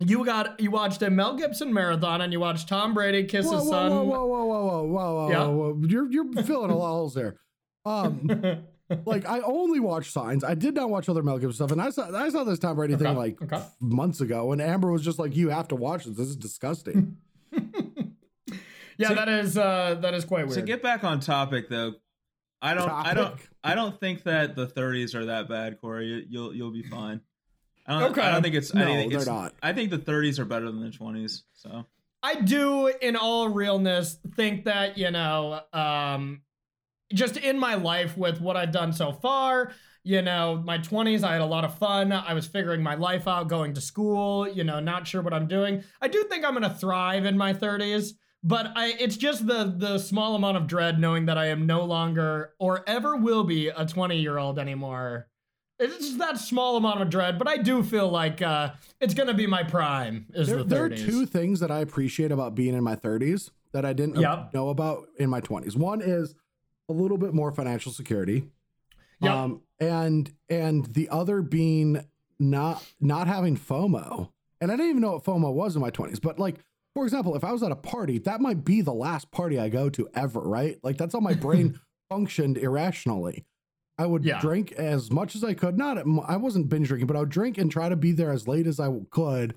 you 0.00 0.24
got 0.24 0.60
you 0.60 0.70
watched 0.70 1.00
a 1.02 1.10
Mel 1.10 1.36
Gibson 1.36 1.72
marathon 1.72 2.20
and 2.20 2.32
you 2.32 2.40
watched 2.40 2.68
Tom 2.68 2.92
Brady 2.94 3.24
kiss 3.24 3.46
Whoa, 3.46 3.52
his 3.56 3.64
whoa, 3.64 3.70
son. 3.70 3.90
whoa, 3.92 4.02
whoa, 4.04 4.26
whoa, 4.26 4.44
whoa, 4.44 4.64
whoa, 4.64 4.82
whoa, 4.84 5.14
whoa, 5.14 5.30
Yeah. 5.30 5.44
whoa, 5.46 5.72
whoa. 5.74 5.80
You're 5.88 6.10
you're 6.10 6.32
filling 6.42 6.70
a 6.70 6.76
lot 6.76 6.88
of 6.90 6.92
holes 6.96 7.14
there. 7.14 7.36
Um, 7.84 8.64
like 9.04 9.26
I 9.26 9.40
only 9.40 9.80
watched 9.80 10.12
Signs. 10.12 10.44
I 10.44 10.54
did 10.54 10.74
not 10.74 10.90
watch 10.90 11.08
other 11.08 11.22
Mel 11.22 11.38
Gibson 11.38 11.54
stuff, 11.54 11.72
and 11.72 11.80
I 11.80 11.90
saw 11.90 12.14
I 12.14 12.28
saw 12.28 12.44
this 12.44 12.58
Tom 12.58 12.76
Brady 12.76 12.96
thing 12.96 13.16
like 13.16 13.40
okay. 13.42 13.62
months 13.80 14.20
ago, 14.20 14.52
and 14.52 14.60
Amber 14.60 14.90
was 14.90 15.02
just 15.02 15.18
like, 15.18 15.36
"You 15.36 15.50
have 15.50 15.68
to 15.68 15.76
watch 15.76 16.04
this. 16.04 16.16
This 16.16 16.28
is 16.28 16.36
disgusting." 16.36 17.16
yeah, 17.52 19.08
So- 19.08 19.14
that 19.14 19.28
is 19.28 19.56
uh 19.58 19.96
that 20.00 20.14
is 20.14 20.24
quite 20.24 20.46
weird. 20.46 20.58
to 20.58 20.62
get 20.62 20.82
back 20.82 21.04
on 21.04 21.20
topic 21.20 21.68
though, 21.68 21.94
I 22.62 22.74
don't 22.74 22.90
I 22.90 23.14
don't 23.14 23.34
I 23.62 23.74
don't 23.74 23.98
think 23.98 24.24
that 24.24 24.56
the 24.56 24.66
30s 24.66 25.14
are 25.14 25.26
that 25.26 25.48
bad, 25.48 25.80
Corey. 25.80 26.06
You- 26.06 26.24
You'll 26.28 26.54
you'll 26.54 26.72
be 26.72 26.82
fine. 26.82 27.20
I 27.86 28.00
don't, 28.00 28.10
Okay. 28.12 28.22
I 28.22 28.32
don't 28.32 28.42
think 28.42 28.54
it's. 28.54 28.72
No, 28.72 28.82
I 28.82 28.86
think 28.96 29.10
they're 29.12 29.18
it's, 29.20 29.28
not. 29.28 29.52
I 29.62 29.72
think 29.74 29.90
the 29.90 29.98
30s 29.98 30.38
are 30.38 30.46
better 30.46 30.64
than 30.66 30.80
the 30.80 30.88
20s. 30.88 31.42
So 31.52 31.84
I 32.22 32.36
do, 32.40 32.86
in 32.86 33.14
all 33.14 33.50
realness, 33.50 34.16
think 34.36 34.64
that, 34.64 34.96
you 34.96 35.10
know, 35.10 35.60
um, 35.74 36.40
just 37.12 37.36
in 37.36 37.58
my 37.58 37.74
life 37.74 38.16
with 38.16 38.40
what 38.40 38.56
I've 38.56 38.72
done 38.72 38.92
so 38.92 39.12
far, 39.12 39.72
you 40.02 40.22
know, 40.22 40.62
my 40.64 40.78
20s, 40.78 41.22
I 41.24 41.32
had 41.32 41.40
a 41.40 41.46
lot 41.46 41.64
of 41.64 41.78
fun. 41.78 42.12
I 42.12 42.34
was 42.34 42.46
figuring 42.46 42.82
my 42.82 42.94
life 42.94 43.26
out, 43.26 43.48
going 43.48 43.72
to 43.74 43.80
school, 43.80 44.48
you 44.48 44.64
know, 44.64 44.78
not 44.80 45.06
sure 45.06 45.22
what 45.22 45.32
I'm 45.32 45.46
doing. 45.48 45.82
I 46.00 46.08
do 46.08 46.24
think 46.24 46.44
I'm 46.44 46.52
going 46.52 46.62
to 46.62 46.70
thrive 46.78 47.24
in 47.24 47.38
my 47.38 47.52
30s. 47.54 48.12
But 48.46 48.72
I, 48.76 48.88
it's 49.00 49.16
just 49.16 49.46
the 49.46 49.74
the 49.74 49.96
small 49.98 50.34
amount 50.34 50.58
of 50.58 50.66
dread 50.66 50.98
knowing 51.00 51.24
that 51.26 51.38
I 51.38 51.46
am 51.46 51.64
no 51.64 51.82
longer 51.86 52.52
or 52.58 52.84
ever 52.86 53.16
will 53.16 53.42
be 53.44 53.68
a 53.68 53.86
20 53.86 54.18
year 54.18 54.36
old 54.36 54.58
anymore. 54.58 55.28
It's 55.78 55.96
just 55.96 56.18
that 56.18 56.36
small 56.38 56.76
amount 56.76 57.00
of 57.00 57.08
dread, 57.08 57.38
but 57.38 57.48
I 57.48 57.56
do 57.56 57.82
feel 57.82 58.10
like 58.10 58.42
uh, 58.42 58.72
it's 59.00 59.14
gonna 59.14 59.32
be 59.32 59.46
my 59.46 59.62
prime. 59.62 60.26
Is 60.34 60.48
there, 60.48 60.58
the 60.58 60.64
30s? 60.64 60.68
there 60.68 60.84
are 60.84 60.90
two 60.90 61.24
things 61.24 61.60
that 61.60 61.70
I 61.70 61.80
appreciate 61.80 62.30
about 62.30 62.54
being 62.54 62.74
in 62.74 62.84
my 62.84 62.96
30s 62.96 63.50
that 63.72 63.86
I 63.86 63.94
didn't 63.94 64.20
Yep. 64.20 64.52
know 64.52 64.68
about 64.68 65.06
in 65.18 65.30
my 65.30 65.40
20s. 65.40 65.74
One 65.74 66.02
is 66.02 66.34
a 66.88 66.92
little 66.92 67.18
bit 67.18 67.34
more 67.34 67.52
financial 67.52 67.92
security. 67.92 68.48
Yep. 69.20 69.32
Um, 69.32 69.62
and 69.80 70.32
and 70.48 70.86
the 70.86 71.08
other 71.08 71.42
being 71.42 72.04
not 72.38 72.84
not 73.00 73.26
having 73.26 73.56
FOMO. 73.56 74.30
And 74.60 74.70
I 74.72 74.76
didn't 74.76 74.90
even 74.90 75.02
know 75.02 75.12
what 75.12 75.24
FOMO 75.24 75.52
was 75.52 75.76
in 75.76 75.82
my 75.82 75.90
20s, 75.90 76.20
but 76.20 76.38
like 76.38 76.56
for 76.94 77.04
example, 77.04 77.34
if 77.34 77.42
I 77.44 77.50
was 77.52 77.62
at 77.62 77.72
a 77.72 77.76
party, 77.76 78.18
that 78.18 78.40
might 78.40 78.64
be 78.64 78.80
the 78.80 78.92
last 78.94 79.30
party 79.32 79.58
I 79.58 79.68
go 79.68 79.88
to 79.90 80.08
ever, 80.14 80.40
right? 80.40 80.78
Like 80.84 80.96
that's 80.96 81.12
how 81.12 81.20
my 81.20 81.34
brain 81.34 81.80
functioned 82.08 82.56
irrationally. 82.58 83.44
I 83.98 84.06
would 84.06 84.24
Yeah. 84.24 84.40
drink 84.40 84.72
as 84.72 85.10
much 85.10 85.34
as 85.36 85.42
I 85.44 85.54
could. 85.54 85.76
Not 85.78 85.98
at, 85.98 86.06
I 86.26 86.36
wasn't 86.36 86.68
binge 86.68 86.88
drinking, 86.88 87.06
but 87.08 87.16
I 87.16 87.20
would 87.20 87.30
drink 87.30 87.58
and 87.58 87.70
try 87.70 87.88
to 87.88 87.96
be 87.96 88.12
there 88.12 88.30
as 88.30 88.46
late 88.48 88.66
as 88.66 88.78
I 88.80 88.88
could. 89.10 89.54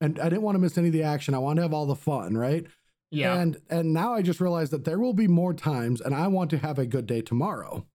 And 0.00 0.18
I 0.18 0.24
didn't 0.30 0.42
want 0.42 0.54
to 0.54 0.60
miss 0.60 0.78
any 0.78 0.88
of 0.88 0.92
the 0.92 1.02
action. 1.02 1.34
I 1.34 1.38
wanted 1.38 1.56
to 1.56 1.62
have 1.62 1.74
all 1.74 1.86
the 1.86 1.94
fun, 1.94 2.36
right? 2.36 2.66
Yeah. 3.10 3.38
And 3.38 3.56
and 3.70 3.92
now 3.92 4.14
I 4.14 4.22
just 4.22 4.40
realized 4.40 4.72
that 4.72 4.84
there 4.84 4.98
will 4.98 5.14
be 5.14 5.28
more 5.28 5.54
times, 5.54 6.00
and 6.00 6.14
I 6.14 6.26
want 6.28 6.50
to 6.50 6.58
have 6.58 6.78
a 6.78 6.86
good 6.86 7.06
day 7.06 7.20
tomorrow. 7.22 7.86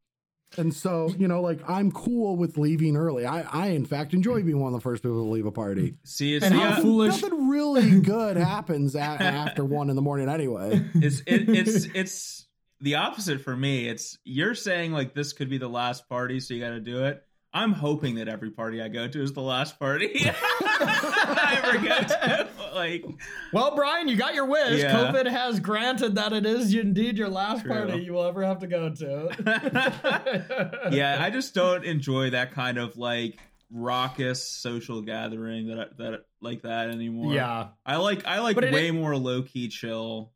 And 0.56 0.72
so, 0.72 1.10
you 1.18 1.28
know, 1.28 1.42
like 1.42 1.68
I'm 1.68 1.92
cool 1.92 2.36
with 2.36 2.60
leaving 2.60 2.96
early. 2.96 3.26
I, 3.26 3.42
I 3.42 3.68
in 3.70 3.86
fact 3.86 4.14
enjoy 4.14 4.44
being 4.44 4.60
one 4.60 4.72
of 4.72 4.80
the 4.80 4.84
first 4.84 5.02
people 5.02 5.24
to 5.24 5.30
leave 5.30 5.48
a 5.48 5.52
party. 5.52 5.96
See, 6.04 6.36
it's 6.36 6.46
And 6.46 6.54
how 6.54 6.80
foolish- 6.80 7.24
Nothing 7.24 7.50
really 7.50 8.00
good 8.02 8.38
happens 8.38 8.94
a- 8.96 9.00
after 9.00 9.66
one 9.66 9.90
in 9.90 9.96
the 9.96 10.04
morning 10.04 10.30
anyway. 10.30 10.86
it's 10.94 11.22
it, 11.26 11.50
it's 11.50 11.86
it's 11.96 12.48
the 12.82 12.96
opposite 12.96 13.42
for 13.42 13.56
me. 13.58 13.88
It's 13.88 14.20
you're 14.26 14.54
saying 14.54 14.92
like 14.92 15.16
this 15.16 15.34
could 15.34 15.50
be 15.50 15.58
the 15.58 15.68
last 15.70 16.08
party, 16.08 16.40
so 16.40 16.54
you 16.54 16.60
got 16.62 16.70
to 16.72 16.80
do 16.82 17.06
it. 17.06 17.24
I'm 17.56 17.72
hoping 17.74 18.16
that 18.16 18.28
every 18.28 18.50
party 18.50 18.82
I 18.82 18.88
go 18.88 19.08
to 19.08 19.22
is 19.22 19.34
the 19.34 19.42
last 19.42 19.78
party 19.78 20.10
I 20.26 21.62
ever 21.64 21.78
go 21.78 22.00
to. 22.00 22.50
Like, 22.74 23.06
Well, 23.52 23.76
Brian, 23.76 24.08
you 24.08 24.16
got 24.16 24.34
your 24.34 24.46
wish. 24.48 24.82
Yeah. 24.82 24.96
COVID 25.12 25.28
has 25.30 25.60
granted 25.60 26.16
that 26.16 26.34
it 26.34 26.46
is 26.48 26.74
indeed 26.74 27.16
your 27.18 27.30
last 27.30 27.62
True. 27.64 27.72
party 27.74 28.02
you 28.04 28.14
will 28.14 28.24
ever 28.24 28.44
have 28.44 28.58
to 28.60 28.68
go 28.68 28.90
to. 28.90 30.90
yeah, 30.92 31.18
I 31.22 31.30
just 31.30 31.54
don't 31.54 31.84
enjoy 31.94 32.32
that 32.32 32.54
kind 32.54 32.78
of 32.80 32.98
like 32.98 33.40
raucous 33.72 34.44
social 34.44 35.02
gathering 35.02 35.68
that 35.68 35.80
I, 35.80 35.86
that 35.98 36.26
like 36.42 36.62
that 36.64 36.90
anymore. 36.90 37.34
yeah. 37.34 37.68
I 37.86 37.98
like 37.98 38.26
I 38.26 38.40
like 38.40 38.56
But 38.56 38.66
it- 38.66 38.74
way 38.74 38.90
more 38.92 39.16
low 39.16 39.44
key 39.44 39.68
chill 39.68 40.32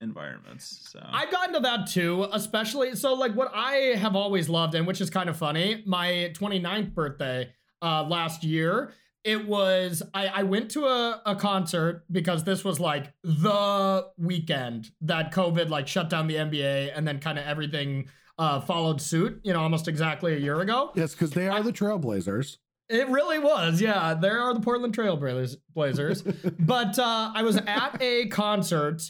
environments. 0.00 0.88
So 0.90 1.00
I've 1.04 1.30
gotten 1.30 1.54
to 1.54 1.60
that 1.60 1.86
too, 1.86 2.28
especially 2.32 2.94
so 2.94 3.14
like 3.14 3.34
what 3.34 3.50
I 3.54 3.94
have 3.96 4.14
always 4.16 4.48
loved 4.48 4.74
and 4.74 4.86
which 4.86 5.00
is 5.00 5.10
kind 5.10 5.28
of 5.28 5.36
funny, 5.36 5.82
my 5.86 6.32
29th 6.34 6.94
birthday 6.94 7.52
uh 7.82 8.04
last 8.04 8.44
year, 8.44 8.92
it 9.24 9.46
was 9.46 10.02
I, 10.14 10.26
I 10.28 10.42
went 10.44 10.70
to 10.72 10.86
a, 10.86 11.22
a 11.26 11.36
concert 11.36 12.04
because 12.10 12.44
this 12.44 12.64
was 12.64 12.78
like 12.80 13.12
the 13.22 14.06
weekend 14.16 14.90
that 15.02 15.32
COVID 15.32 15.68
like 15.68 15.88
shut 15.88 16.08
down 16.10 16.26
the 16.26 16.36
NBA 16.36 16.92
and 16.94 17.06
then 17.06 17.18
kind 17.18 17.38
of 17.38 17.46
everything 17.46 18.08
uh 18.38 18.60
followed 18.60 19.00
suit, 19.00 19.40
you 19.42 19.52
know, 19.52 19.60
almost 19.60 19.88
exactly 19.88 20.34
a 20.34 20.38
year 20.38 20.60
ago. 20.60 20.92
Yes, 20.94 21.12
because 21.12 21.30
they 21.30 21.48
are 21.48 21.62
the 21.62 21.72
trailblazers. 21.72 22.58
It 22.88 23.06
really 23.08 23.38
was, 23.38 23.82
yeah. 23.82 24.14
There 24.14 24.40
are 24.40 24.54
the 24.54 24.60
Portland 24.60 24.94
Trail 24.94 25.16
Blazers. 25.16 25.58
Blazers. 25.74 26.22
but 26.58 26.98
uh, 26.98 27.32
I 27.34 27.42
was 27.42 27.56
at 27.58 27.98
a 28.00 28.28
concert 28.28 29.02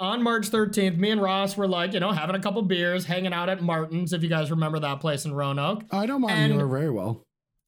on 0.00 0.22
March 0.22 0.50
13th. 0.50 0.96
Me 0.96 1.10
and 1.10 1.20
Ross 1.22 1.56
were 1.56 1.68
like, 1.68 1.92
you 1.92 2.00
know, 2.00 2.12
having 2.12 2.36
a 2.36 2.40
couple 2.40 2.62
beers, 2.62 3.04
hanging 3.04 3.32
out 3.32 3.48
at 3.48 3.62
Martin's, 3.62 4.12
if 4.12 4.22
you 4.22 4.28
guys 4.28 4.50
remember 4.50 4.78
that 4.80 5.00
place 5.00 5.24
in 5.24 5.32
Roanoke. 5.34 5.84
I 5.90 6.06
know 6.06 6.24
And- 6.28 6.52
Mueller 6.54 6.68
very 6.68 6.90
well. 6.90 7.24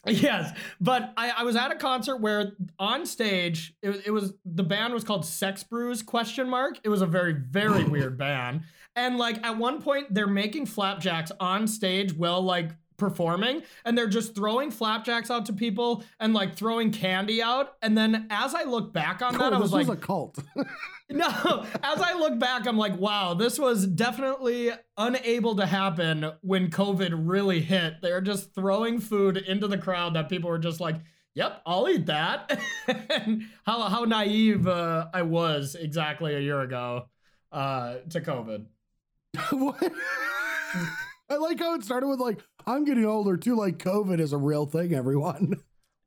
Yes, 0.07 0.57
but 0.81 1.13
I, 1.19 1.31
I 1.37 1.43
was 1.43 1.57
at 1.57 1.73
a 1.73 1.75
concert 1.75 2.23
where 2.23 2.53
on 2.79 3.05
stage 3.05 3.75
it, 3.83 3.91
was- 3.91 4.01
it 4.07 4.11
was 4.11 4.33
the 4.47 4.63
band 4.63 4.95
was 4.95 5.05
called 5.05 5.27
Sex 5.27 5.63
Brews 5.63 6.03
question 6.03 6.49
mark. 6.49 6.79
It 6.85 6.89
was 6.89 7.03
a 7.03 7.07
very 7.07 7.35
very 7.35 7.85
weird 7.91 8.17
band, 8.17 8.63
and 8.97 9.19
like 9.19 9.45
at 9.45 9.59
one 9.59 9.83
point 9.83 10.07
they're 10.15 10.27
making 10.27 10.65
flapjacks 10.67 11.31
on 11.39 11.67
stage 11.67 12.15
while 12.15 12.41
like 12.41 12.71
performing, 13.01 13.63
and 13.85 13.99
they're 13.99 14.07
just 14.07 14.37
throwing 14.37 14.71
flapjacks 14.71 15.31
out 15.31 15.47
to 15.47 15.53
people 15.53 16.05
and 16.21 16.33
like 16.33 16.55
throwing 16.55 16.93
candy 16.93 17.43
out. 17.43 17.73
And 17.83 17.99
then 17.99 18.29
as 18.31 18.55
I 18.55 18.63
look 18.63 18.93
back 18.93 19.23
on 19.23 19.33
that, 19.33 19.53
Oh, 19.53 19.57
I 19.57 19.59
this 19.59 19.63
was 19.63 19.73
like, 19.73 19.89
was 19.89 19.99
a 19.99 20.01
cult. 20.01 20.39
no, 21.11 21.67
as 21.83 22.01
I 22.01 22.15
look 22.15 22.39
back, 22.39 22.69
I'm 22.69 22.79
like, 22.79 22.97
wow, 22.97 23.35
this 23.35 23.59
was 23.59 23.87
definitely 23.87 24.71
unable 24.97 25.57
to 25.57 25.67
happen 25.67 26.31
when 26.43 26.71
COVID 26.71 27.13
really 27.15 27.61
hit. 27.61 27.95
They're 28.03 28.21
just 28.21 28.55
throwing 28.55 29.01
food 29.01 29.37
into 29.39 29.67
the 29.67 29.79
crowd 29.79 30.15
that 30.15 30.29
people 30.29 30.51
were 30.51 30.59
just 30.59 30.79
like, 30.79 30.97
yep, 31.35 31.63
I'll 31.67 31.89
eat 31.89 32.07
that. 32.07 32.61
and 33.11 33.45
how, 33.65 33.81
how 33.89 34.05
naive 34.05 34.69
uh, 34.69 35.09
I 35.13 35.23
was 35.23 35.75
exactly 35.75 36.35
a 36.35 36.41
year 36.41 36.61
ago 36.61 37.09
uh, 37.51 37.97
to 38.11 38.21
COVID. 38.21 38.67
what? 39.51 39.93
I 41.31 41.37
like 41.37 41.61
how 41.61 41.75
it 41.75 41.85
started 41.85 42.09
with 42.09 42.21
like, 42.21 42.41
I'm 42.67 42.85
getting 42.85 43.05
older 43.05 43.37
too. 43.37 43.57
Like 43.57 43.79
COVID 43.79 44.21
is 44.21 44.33
a 44.33 44.39
real 44.39 44.67
thing, 44.67 44.95
everyone. 44.95 45.55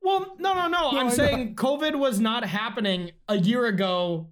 Well, 0.02 0.36
no, 0.38 0.52
no, 0.54 0.68
no. 0.68 0.90
No, 0.90 0.90
I'm 1.00 1.06
I 1.06 1.10
saying 1.10 1.54
COVID 1.56 1.98
was 1.98 2.20
not 2.20 2.44
happening 2.44 3.12
a 3.28 3.36
year 3.38 3.66
ago. 3.66 4.28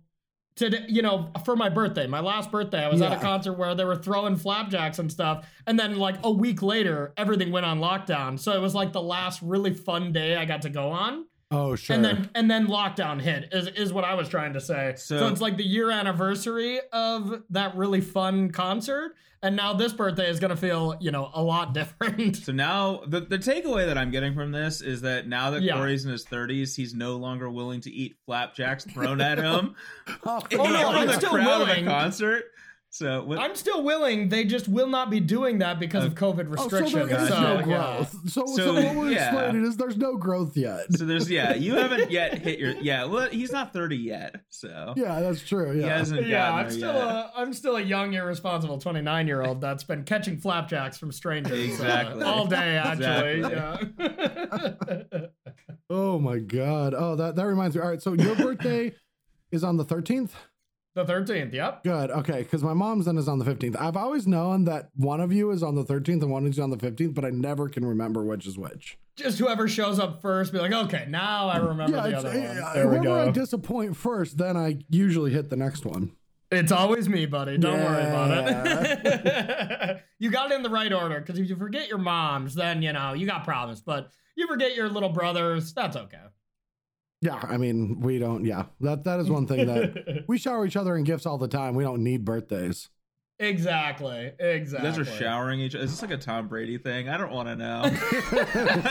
To 0.56 0.70
you 0.86 1.00
know, 1.00 1.30
for 1.46 1.56
my 1.56 1.70
birthday, 1.70 2.06
my 2.06 2.20
last 2.20 2.52
birthday, 2.52 2.84
I 2.84 2.88
was 2.88 3.00
at 3.00 3.10
a 3.10 3.16
concert 3.16 3.54
where 3.54 3.74
they 3.74 3.86
were 3.86 3.96
throwing 3.96 4.36
flapjacks 4.36 4.98
and 4.98 5.10
stuff, 5.10 5.48
and 5.66 5.80
then 5.80 5.96
like 5.96 6.16
a 6.24 6.30
week 6.30 6.60
later, 6.60 7.14
everything 7.16 7.50
went 7.50 7.64
on 7.64 7.80
lockdown. 7.80 8.38
So 8.38 8.52
it 8.52 8.60
was 8.60 8.74
like 8.74 8.92
the 8.92 9.00
last 9.00 9.40
really 9.40 9.72
fun 9.72 10.12
day 10.12 10.36
I 10.36 10.44
got 10.44 10.60
to 10.62 10.68
go 10.68 10.90
on, 10.90 11.24
Oh, 11.52 11.76
sure. 11.76 11.94
and 11.94 12.04
then 12.04 12.30
and 12.34 12.50
then 12.50 12.66
lockdown 12.66 13.20
hit. 13.20 13.48
Is 13.52 13.68
is 13.68 13.92
what 13.92 14.04
I 14.04 14.14
was 14.14 14.28
trying 14.28 14.54
to 14.54 14.60
say. 14.60 14.94
So, 14.96 15.18
So- 15.18 15.28
it's 15.28 15.40
like 15.40 15.56
the 15.56 15.66
year 15.66 15.90
anniversary 15.90 16.80
of 16.92 17.42
that 17.50 17.76
really 17.76 18.00
fun 18.00 18.50
concert, 18.50 19.14
and 19.42 19.54
now 19.56 19.72
this 19.74 19.92
birthday 19.92 20.28
is 20.30 20.40
gonna 20.40 20.56
feel 20.56 20.96
you 21.00 21.10
know 21.10 21.30
a 21.34 21.42
lot 21.42 21.74
different. 21.74 22.36
So 22.36 22.52
now 22.52 23.02
the 23.06 23.20
the 23.20 23.38
takeaway 23.38 23.86
that 23.86 23.98
I'm 23.98 24.10
getting 24.10 24.34
from 24.34 24.50
this 24.52 24.80
is 24.80 25.02
that 25.02 25.26
now 25.28 25.50
that 25.50 25.62
Yeah. 25.62 25.74
Corey's 25.76 26.04
in 26.04 26.10
his 26.12 26.24
30s, 26.24 26.74
he's 26.74 26.94
no 26.94 27.16
longer 27.16 27.50
willing 27.50 27.80
to 27.82 27.90
eat 27.90 28.16
flapjacks 28.26 28.84
thrown 28.84 29.20
at 29.20 29.38
him 29.38 29.74
oh, 30.24 30.40
Oh, 30.52 30.56
no, 30.56 30.64
from 30.64 30.96
I'm 30.96 31.06
the 31.06 31.12
still 31.14 31.30
crowd 31.30 31.46
willing. 31.46 31.86
of 31.86 31.88
a 31.88 31.90
concert. 31.90 32.44
So 32.94 33.24
what, 33.24 33.38
I'm 33.38 33.54
still 33.56 33.82
willing. 33.82 34.28
They 34.28 34.44
just 34.44 34.68
will 34.68 34.86
not 34.86 35.08
be 35.08 35.18
doing 35.18 35.60
that 35.60 35.80
because 35.80 36.04
of 36.04 36.14
COVID 36.14 36.48
Oh, 36.58 36.68
so 36.68 36.76
restrictions. 36.76 36.92
there 37.08 37.22
is 37.22 37.28
Gotcha. 37.30 37.40
no 37.40 37.54
yeah. 37.60 37.62
growth. 37.96 38.30
So, 38.30 38.44
so, 38.44 38.54
So, 38.56 38.74
what 38.74 38.94
we're 38.94 39.10
yeah. 39.12 39.28
explaining 39.30 39.64
is 39.64 39.78
there's 39.78 39.96
no 39.96 40.18
growth 40.18 40.58
yet. 40.58 40.92
so 40.92 41.06
there's 41.06 41.30
yeah, 41.30 41.54
you 41.54 41.74
haven't 41.76 42.10
yet 42.10 42.36
hit 42.36 42.58
your 42.58 42.72
yeah. 42.82 43.06
Well, 43.06 43.30
he's 43.30 43.50
not 43.50 43.72
30 43.72 43.96
yet, 43.96 44.42
so 44.50 44.92
Yeah, 44.94 45.20
that's 45.20 45.40
true. 45.40 45.72
he 45.72 45.80
Yeah. 45.80 45.96
hasn't 45.96 46.26
Yeah, 46.26 46.52
I'm 46.52 46.70
still 46.70 46.92
yet. 46.92 47.04
a 47.06 47.30
I'm 47.34 47.54
still 47.54 47.76
a 47.76 47.80
young, 47.80 48.12
irresponsible 48.12 48.76
29 48.76 49.26
year 49.26 49.40
old 49.42 49.62
that's 49.62 49.84
been 49.84 50.04
catching 50.04 50.36
flapjacks 50.36 50.98
from 50.98 51.12
strangers 51.12 51.58
uh, 51.58 51.72
Exactly. 51.72 52.22
all 52.24 52.46
day. 52.46 52.76
Actually, 52.76 53.40
Exactly. 53.40 55.04
yeah. 55.10 55.26
Oh 55.88 56.18
my 56.18 56.38
god. 56.38 56.94
Oh, 56.96 57.16
that 57.16 57.36
that 57.36 57.46
reminds 57.46 57.74
me. 57.74 57.82
All 57.82 57.88
right, 57.88 58.00
so 58.02 58.12
your 58.12 58.34
birthday 58.36 58.92
is 59.50 59.64
on 59.64 59.76
the 59.78 59.84
13th. 59.84 60.30
The 60.94 61.04
13th. 61.04 61.52
Yep. 61.52 61.84
Good. 61.84 62.10
Okay, 62.10 62.42
because 62.42 62.62
my 62.62 62.74
mom's 62.74 63.06
then 63.06 63.16
is 63.16 63.28
on 63.28 63.38
the 63.38 63.44
15th. 63.44 63.80
I've 63.80 63.96
always 63.96 64.26
known 64.26 64.64
that 64.64 64.90
one 64.94 65.20
of 65.20 65.32
you 65.32 65.50
is 65.50 65.62
on 65.62 65.74
the 65.74 65.84
13th 65.84 66.22
and 66.22 66.30
one 66.30 66.46
is 66.46 66.58
on 66.58 66.70
the 66.70 66.76
15th, 66.76 67.14
but 67.14 67.24
I 67.24 67.30
never 67.30 67.68
can 67.68 67.84
remember 67.84 68.22
which 68.24 68.46
is 68.46 68.58
which. 68.58 68.98
Just 69.16 69.38
whoever 69.38 69.68
shows 69.68 69.98
up 69.98 70.22
first, 70.22 70.52
be 70.52 70.58
like, 70.58 70.72
okay, 70.72 71.06
now 71.08 71.48
I 71.48 71.58
remember 71.58 71.96
yeah, 71.96 72.08
the 72.08 72.16
other 72.16 72.38
yeah, 72.38 72.48
one. 72.48 72.58
Uh, 72.62 72.72
there 72.74 72.88
we 72.88 72.96
whoever 72.98 73.28
I 73.28 73.30
disappoint 73.30 73.96
first, 73.96 74.38
then 74.38 74.56
I 74.56 74.78
usually 74.88 75.30
hit 75.30 75.50
the 75.50 75.56
next 75.56 75.84
one. 75.84 76.12
It's 76.50 76.72
always 76.72 77.08
me, 77.08 77.24
buddy. 77.24 77.56
Don't 77.56 77.78
worry 77.78 78.04
about 78.04 78.30
it. 78.30 80.02
you 80.18 80.30
got 80.30 80.50
it 80.50 80.54
in 80.54 80.62
the 80.62 80.68
right 80.68 80.92
order 80.92 81.18
because 81.20 81.38
if 81.38 81.48
you 81.48 81.56
forget 81.56 81.88
your 81.88 81.98
moms, 81.98 82.54
then 82.54 82.82
you 82.82 82.92
know 82.92 83.14
you 83.14 83.26
got 83.26 83.44
problems. 83.44 83.80
But 83.80 84.10
you 84.36 84.46
forget 84.46 84.74
your 84.74 84.90
little 84.90 85.08
brothers, 85.08 85.72
that's 85.72 85.96
okay. 85.96 86.18
Yeah, 87.22 87.40
I 87.42 87.56
mean, 87.56 88.00
we 88.00 88.18
don't. 88.18 88.44
Yeah, 88.44 88.64
that 88.80 89.04
that 89.04 89.20
is 89.20 89.30
one 89.30 89.46
thing 89.46 89.66
that 89.66 90.24
we 90.28 90.36
shower 90.38 90.66
each 90.66 90.76
other 90.76 90.96
in 90.96 91.04
gifts 91.04 91.24
all 91.24 91.38
the 91.38 91.48
time. 91.48 91.74
We 91.76 91.84
don't 91.84 92.02
need 92.02 92.24
birthdays. 92.24 92.88
exactly, 93.38 94.32
You 94.38 94.46
exactly. 94.46 94.88
guys 94.90 94.98
are 94.98 95.04
showering 95.04 95.60
each. 95.60 95.74
Is 95.74 95.90
this 95.92 96.02
like 96.02 96.10
a 96.10 96.16
Tom 96.16 96.48
Brady 96.48 96.78
thing? 96.78 97.08
I 97.08 97.16
don't 97.16 97.32
want 97.32 97.48
to 97.48 97.56
know. 97.56 97.82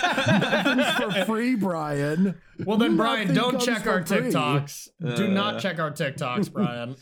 Nothing's 0.02 1.16
for 1.20 1.26
free, 1.26 1.56
Brian. 1.56 2.40
Well 2.66 2.78
then, 2.78 2.98
Brian, 2.98 3.34
Nothing 3.34 3.36
don't 3.52 3.60
check 3.62 3.86
our 3.88 4.06
free. 4.06 4.18
TikToks. 4.32 4.88
Do 5.16 5.28
not 5.28 5.56
Uh. 5.56 5.60
check 5.60 5.80
our 5.80 5.92
TikToks, 5.92 6.52
Brian. 6.52 6.96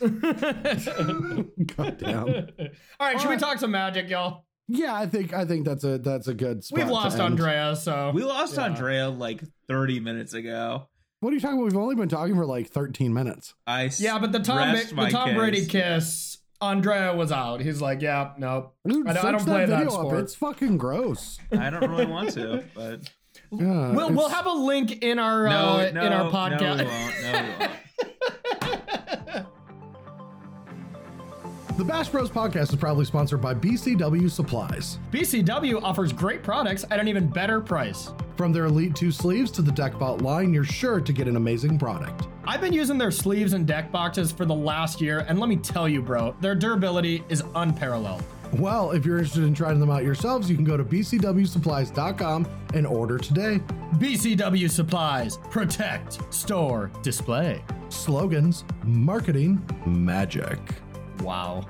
God 1.78 1.98
damn. 1.98 2.28
All 3.00 3.08
right, 3.08 3.20
should 3.22 3.30
we 3.30 3.38
talk 3.38 3.58
some 3.60 3.72
magic, 3.72 4.10
y'all? 4.10 4.46
Yeah, 4.68 4.94
I 4.94 5.08
think 5.08 5.34
I 5.34 5.46
think 5.46 5.66
that's 5.66 5.84
a 5.84 5.98
that's 5.98 6.28
a 6.28 6.34
good 6.34 6.64
spot. 6.64 6.78
We've 6.78 6.88
to 6.88 6.94
lost 6.94 7.16
end. 7.20 7.24
Andrea, 7.34 7.76
so 7.76 8.12
we 8.14 8.24
lost 8.24 8.56
Yeah. 8.56 8.66
Andrea 8.66 9.10
like 9.10 9.42
30 9.68 10.00
minutes 10.00 10.34
ago. 10.36 10.88
What 11.22 11.32
are 11.32 11.34
you 11.36 11.42
talking 11.42 11.58
about? 11.58 11.66
We've 11.66 11.78
only 11.78 11.96
been 11.96 12.08
talking 12.10 12.36
for 12.36 12.46
like 12.46 12.70
13 12.70 13.14
minutes. 13.14 13.54
I 13.68 13.86
s- 13.86 14.00
Yeah, 14.00 14.20
but 14.20 14.32
the 14.32 14.40
Tom 14.40 14.74
rest 14.74 14.96
the 14.96 15.08
Tom. 15.10 15.36
Brady 15.36 15.66
kiss, 15.66 16.38
Andrea 16.62 17.14
was 17.14 17.32
out. 17.32 17.60
He's 17.60 17.82
like, 17.82 18.02
yeah, 18.02 18.32
nope. 18.38 18.74
Dude, 18.88 19.06
I 19.08 19.14
don't- 19.14 19.18
I 19.18 19.22
search 19.32 19.38
don't 19.40 19.46
play 19.46 19.66
that 19.66 19.78
video 19.80 19.88
up. 19.94 20.00
sport. 20.00 20.20
It's 20.22 20.36
fucking 20.36 20.78
gross. 20.78 21.38
I 21.52 21.70
don't 21.70 21.90
really 21.90 22.06
want 22.06 22.32
to, 22.32 22.64
but 22.74 23.02
Yeah, 23.52 23.92
We'll, 23.94 24.12
we'll 24.12 24.30
have 24.30 24.46
a 24.46 24.52
link 24.52 25.02
in 25.04 25.18
our 25.20 25.48
no, 25.50 25.56
uh, 25.56 25.92
no, 25.94 26.02
in 26.04 26.14
our 26.14 26.24
No, 26.26 26.32
podcast. 26.32 26.80
we 26.80 26.86
won't. 26.86 27.22
No, 27.24 27.32
we 27.44 27.50
won't. 27.60 27.72
The 31.78 31.86
Bash 31.86 32.10
Bros 32.10 32.30
podcast 32.30 32.74
is 32.74 32.76
proudly 32.76 33.06
sponsored 33.06 33.40
by 33.42 33.54
BCW 33.54 34.30
Supplies. 34.30 35.00
BCW 35.12 35.82
offers 35.82 36.12
great 36.12 36.44
products 36.44 36.84
at 36.92 37.00
an 37.00 37.08
even 37.08 37.26
better 37.28 37.62
price. 37.62 38.12
From 38.39 38.53
their 38.53 38.67
Elite 38.67 38.96
2 38.96 39.12
sleeves 39.12 39.51
to 39.51 39.62
the 39.62 39.74
deck 39.74 40.00
belt 40.00 40.22
line, 40.22 40.53
you're 40.53 40.63
sure 40.63 41.01
to 41.01 41.12
get 41.12 41.27
an 41.27 41.36
amazing 41.36 41.77
product. 41.77 42.29
I've 42.46 42.62
been 42.62 42.72
using 42.72 42.98
their 42.98 43.12
sleeves 43.12 43.51
and 43.51 43.67
deck 43.67 43.91
boxes 43.91 44.31
for 44.31 44.46
the 44.46 44.55
last 44.55 45.01
year, 45.01 45.25
and 45.27 45.41
let 45.41 45.50
me 45.50 45.58
tell 45.58 45.89
you, 45.89 46.01
bro, 46.01 46.34
their 46.39 46.55
durability 46.55 47.22
is 47.27 47.43
unparalleled. 47.55 48.24
Well, 48.53 48.91
if 48.91 49.05
you're 49.05 49.17
interested 49.17 49.43
in 49.43 49.53
trying 49.53 49.77
them 49.81 49.91
out 49.91 50.05
yourselves, 50.05 50.50
you 50.50 50.55
can 50.55 50.63
go 50.63 50.77
to 50.77 50.86
bcwsupplies.com 50.86 52.48
and 52.74 52.88
order 52.88 53.17
today. 53.17 53.60
BCW 53.96 54.72
Supplies, 54.72 55.36
protect, 55.51 56.34
store, 56.34 56.93
display. 57.03 57.62
Slogans, 57.89 58.63
marketing, 58.86 59.62
magic. 59.86 60.60
Wow. 61.24 61.67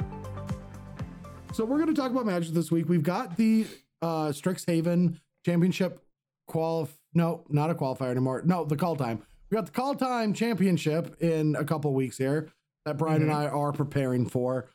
So 1.52 1.66
we're 1.66 1.80
going 1.80 1.96
to 1.96 2.00
talk 2.00 2.12
about 2.12 2.28
magic 2.28 2.54
this 2.54 2.70
week. 2.70 2.88
We've 2.88 3.02
got 3.02 3.38
the 3.38 3.66
uh, 4.04 4.28
Strixhaven 4.28 5.20
Championship 5.44 6.06
qualif. 6.50 6.90
No, 7.14 7.46
not 7.50 7.70
a 7.70 7.76
qualifier 7.76 8.12
anymore. 8.12 8.42
No, 8.46 8.66
the 8.66 8.76
Kaldheim. 8.76 9.22
We 9.50 9.56
got 9.56 9.66
the 9.66 9.72
Kaldheim 9.72 10.36
championship 10.36 11.22
in 11.22 11.56
a 11.56 11.66
couple 11.66 11.94
weeks 11.94 12.18
here 12.18 12.50
that 12.86 12.98
Brian 12.98 13.22
and 13.22 13.32
mm-hmm. 13.32 13.42
I 13.42 13.50
are 13.50 13.72
preparing 13.72 14.28
for. 14.28 14.70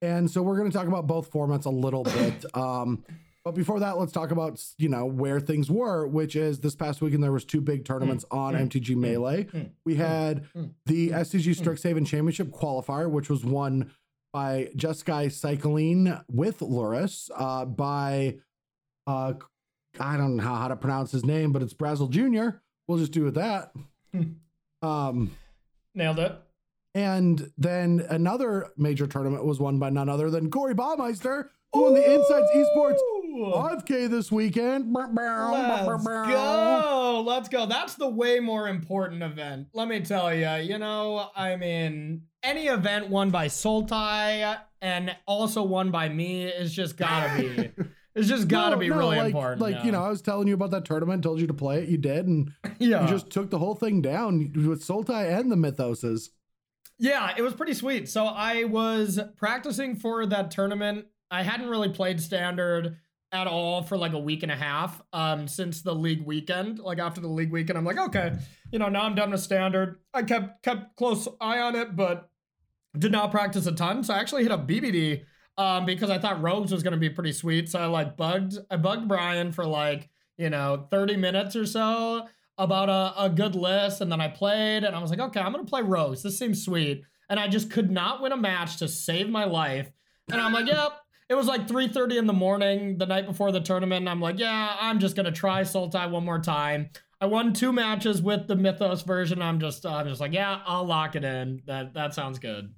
And 0.00 0.30
so 0.30 0.42
we're 0.42 0.56
going 0.56 0.70
to 0.70 0.76
talk 0.76 0.86
about 0.86 1.06
both 1.06 1.30
formats 1.30 1.66
a 1.66 1.70
little 1.70 2.04
bit. 2.04 2.44
Um, 2.54 3.04
but 3.44 3.54
before 3.54 3.80
that, 3.80 3.96
let's 3.96 4.12
talk 4.12 4.30
about 4.30 4.62
you 4.76 4.90
know 4.90 5.06
where 5.06 5.40
things 5.40 5.70
were, 5.70 6.06
which 6.06 6.36
is 6.36 6.60
this 6.60 6.74
past 6.74 7.00
weekend 7.00 7.22
there 7.22 7.32
was 7.32 7.46
two 7.46 7.62
big 7.62 7.84
tournaments 7.84 8.26
mm. 8.26 8.36
on 8.36 8.54
mm. 8.54 8.68
MTG 8.68 8.94
mm. 8.94 8.96
Melee. 8.96 9.70
We 9.86 9.94
had 9.94 10.44
the 10.84 11.10
SCG 11.10 11.56
Strixhaven 11.56 12.06
Championship 12.06 12.48
qualifier, 12.48 13.08
which 13.08 13.30
was 13.30 13.46
won 13.46 13.90
by 14.34 14.70
Jeskai 14.76 15.32
Cycling 15.32 16.20
with 16.30 16.58
Lurrus, 16.58 17.30
uh, 17.34 17.64
by 17.64 18.36
uh, 19.06 19.34
I 20.00 20.16
don't 20.16 20.36
know 20.36 20.42
how 20.42 20.68
to 20.68 20.76
pronounce 20.76 21.10
his 21.12 21.24
name, 21.24 21.52
but 21.52 21.62
it's 21.62 21.74
Brazel 21.74 22.10
Jr. 22.10 22.58
We'll 22.86 22.98
just 22.98 23.12
do 23.12 23.24
with 23.24 23.34
that. 23.34 23.72
um, 24.82 25.30
Nailed 25.94 26.18
it. 26.18 26.34
and 26.94 27.50
then 27.58 28.06
another 28.10 28.68
major 28.76 29.06
tournament 29.06 29.44
was 29.44 29.58
won 29.60 29.78
by 29.78 29.90
none 29.90 30.08
other 30.08 30.30
than 30.30 30.50
Corey 30.50 30.74
Baumeister, 30.74 31.48
who 31.72 31.82
won 31.82 31.94
the 31.94 32.14
Insights 32.14 32.50
Esports 32.54 32.98
5K 33.36 34.08
this 34.08 34.32
weekend. 34.32 34.92
Let's 34.92 35.12
go. 36.06 37.24
Let's 37.26 37.48
go. 37.48 37.66
That's 37.66 37.94
the 37.94 38.08
way 38.08 38.40
more 38.40 38.68
important 38.68 39.22
event. 39.22 39.68
Let 39.74 39.88
me 39.88 40.00
tell 40.00 40.32
you. 40.34 40.50
You 40.62 40.78
know, 40.78 41.30
I 41.36 41.56
mean, 41.56 42.22
any 42.42 42.66
event 42.68 43.08
won 43.10 43.30
by 43.30 43.46
Sultai 43.48 44.58
and 44.80 45.14
also 45.26 45.62
won 45.62 45.90
by 45.90 46.08
me 46.08 46.44
is 46.44 46.72
just 46.72 46.96
gotta 46.96 47.42
be. 47.42 47.70
It's 48.18 48.28
just 48.28 48.48
gotta 48.48 48.74
No, 48.74 48.80
be 48.80 48.88
no, 48.88 48.98
really 48.98 49.16
like, 49.16 49.26
important. 49.26 49.60
Like, 49.60 49.84
you 49.84 49.92
know, 49.92 50.04
I 50.04 50.08
was 50.08 50.20
telling 50.22 50.48
you 50.48 50.54
about 50.54 50.72
that 50.72 50.84
tournament, 50.84 51.22
told 51.22 51.40
you 51.40 51.46
to 51.46 51.54
play 51.54 51.82
it, 51.82 51.88
you 51.88 51.98
did, 51.98 52.26
and 52.26 52.52
yeah. 52.78 53.02
you 53.02 53.08
just 53.08 53.30
took 53.30 53.50
the 53.50 53.58
whole 53.58 53.74
thing 53.74 54.02
down 54.02 54.52
with 54.54 54.84
Sultai 54.84 55.38
and 55.38 55.52
the 55.52 55.56
Mythoses. 55.56 56.30
Yeah, 56.98 57.32
it 57.36 57.42
was 57.42 57.54
pretty 57.54 57.74
sweet. 57.74 58.08
So 58.08 58.26
I 58.26 58.64
was 58.64 59.20
practicing 59.36 59.94
for 59.94 60.26
that 60.26 60.50
tournament. 60.50 61.06
I 61.30 61.42
hadn't 61.44 61.68
really 61.68 61.90
played 61.90 62.20
standard 62.20 62.96
at 63.30 63.46
all 63.46 63.82
for 63.82 63.96
like 63.96 64.14
a 64.14 64.18
week 64.18 64.42
and 64.42 64.50
a 64.50 64.56
half 64.56 65.02
um 65.12 65.46
since 65.46 65.82
the 65.82 65.94
league 65.94 66.24
weekend. 66.24 66.80
Like 66.80 66.98
after 66.98 67.20
the 67.20 67.28
league 67.28 67.52
weekend, 67.52 67.78
I'm 67.78 67.84
like, 67.84 67.98
okay, 67.98 68.32
you 68.72 68.78
know, 68.80 68.88
now 68.88 69.02
I'm 69.02 69.14
done 69.14 69.30
with 69.30 69.40
standard. 69.40 70.00
I 70.12 70.22
kept 70.22 70.62
kept 70.64 70.96
close 70.96 71.28
eye 71.40 71.60
on 71.60 71.76
it, 71.76 71.94
but 71.94 72.30
did 72.98 73.12
not 73.12 73.30
practice 73.30 73.66
a 73.66 73.72
ton. 73.72 74.02
So 74.02 74.14
I 74.14 74.18
actually 74.18 74.42
hit 74.42 74.50
up 74.50 74.66
BBD 74.66 75.22
um 75.58 75.84
because 75.84 76.08
I 76.08 76.18
thought 76.18 76.40
Rogues 76.40 76.72
was 76.72 76.82
gonna 76.82 76.96
be 76.96 77.10
pretty 77.10 77.32
sweet. 77.32 77.68
So 77.68 77.78
I 77.78 77.86
like 77.86 78.16
bugged 78.16 78.56
I 78.70 78.76
bugged 78.76 79.08
Brian 79.08 79.52
for 79.52 79.66
like, 79.66 80.08
you 80.38 80.48
know, 80.48 80.86
30 80.90 81.16
minutes 81.16 81.56
or 81.56 81.66
so 81.66 82.26
about 82.56 82.88
a, 82.88 83.24
a 83.24 83.28
good 83.28 83.54
list 83.54 84.00
and 84.00 84.10
then 84.10 84.20
I 84.20 84.28
played 84.28 84.84
and 84.84 84.96
I 84.96 85.00
was 85.00 85.10
like, 85.10 85.20
okay, 85.20 85.40
I'm 85.40 85.52
gonna 85.52 85.64
play 85.64 85.82
Rose. 85.82 86.22
This 86.22 86.38
seems 86.38 86.64
sweet. 86.64 87.02
And 87.28 87.38
I 87.38 87.48
just 87.48 87.70
could 87.70 87.90
not 87.90 88.22
win 88.22 88.32
a 88.32 88.36
match 88.36 88.78
to 88.78 88.88
save 88.88 89.28
my 89.28 89.44
life. 89.44 89.90
And 90.30 90.40
I'm 90.40 90.52
like, 90.52 90.66
yep. 90.66 90.92
It 91.28 91.34
was 91.34 91.46
like 91.46 91.68
3:30 91.68 92.16
in 92.16 92.26
the 92.26 92.32
morning 92.32 92.96
the 92.96 93.04
night 93.04 93.26
before 93.26 93.52
the 93.52 93.60
tournament. 93.60 94.00
And 94.00 94.08
I'm 94.08 94.20
like, 94.20 94.38
yeah, 94.38 94.76
I'm 94.80 94.98
just 94.98 95.14
gonna 95.14 95.32
try 95.32 95.60
Sultai 95.60 96.10
one 96.10 96.24
more 96.24 96.38
time. 96.38 96.88
I 97.20 97.26
won 97.26 97.52
two 97.52 97.72
matches 97.72 98.22
with 98.22 98.46
the 98.46 98.54
Mythos 98.54 99.02
version. 99.02 99.42
I'm 99.42 99.58
just 99.58 99.84
I'm 99.84 100.06
just 100.08 100.20
like, 100.20 100.32
yeah, 100.32 100.60
I'll 100.64 100.86
lock 100.86 101.16
it 101.16 101.24
in. 101.24 101.62
That 101.66 101.94
that 101.94 102.14
sounds 102.14 102.38
good. 102.38 102.72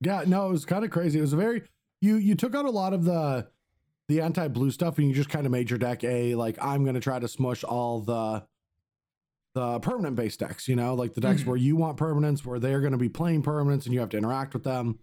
Yeah, 0.00 0.22
no, 0.26 0.48
it 0.48 0.52
was 0.52 0.64
kind 0.66 0.84
of 0.84 0.90
crazy. 0.90 1.18
It 1.18 1.22
was 1.22 1.32
a 1.32 1.36
very 1.36 1.62
you 2.04 2.16
you 2.16 2.34
took 2.34 2.54
out 2.54 2.64
a 2.64 2.70
lot 2.70 2.92
of 2.92 3.04
the 3.04 3.48
the 4.08 4.20
anti-blue 4.20 4.70
stuff 4.70 4.98
and 4.98 5.08
you 5.08 5.14
just 5.14 5.30
kind 5.30 5.46
of 5.46 5.52
made 5.52 5.70
your 5.70 5.78
deck 5.78 6.04
a 6.04 6.34
like 6.34 6.56
I'm 6.60 6.84
gonna 6.84 7.00
try 7.00 7.18
to 7.18 7.28
smush 7.28 7.64
all 7.64 8.00
the 8.00 8.44
the 9.54 9.78
permanent 9.80 10.16
based 10.16 10.40
decks, 10.40 10.66
you 10.68 10.76
know, 10.76 10.94
like 10.94 11.14
the 11.14 11.20
decks 11.20 11.42
Mhm. 11.42 11.46
where 11.46 11.56
you 11.56 11.76
want 11.76 11.96
permanents, 11.96 12.44
where 12.44 12.58
they're 12.58 12.80
gonna 12.80 12.98
be 12.98 13.08
playing 13.08 13.42
permanents 13.42 13.84
and 13.86 13.94
you 13.94 14.00
have 14.00 14.08
to 14.10 14.18
interact 14.18 14.52
with 14.52 14.64
them. 14.64 14.98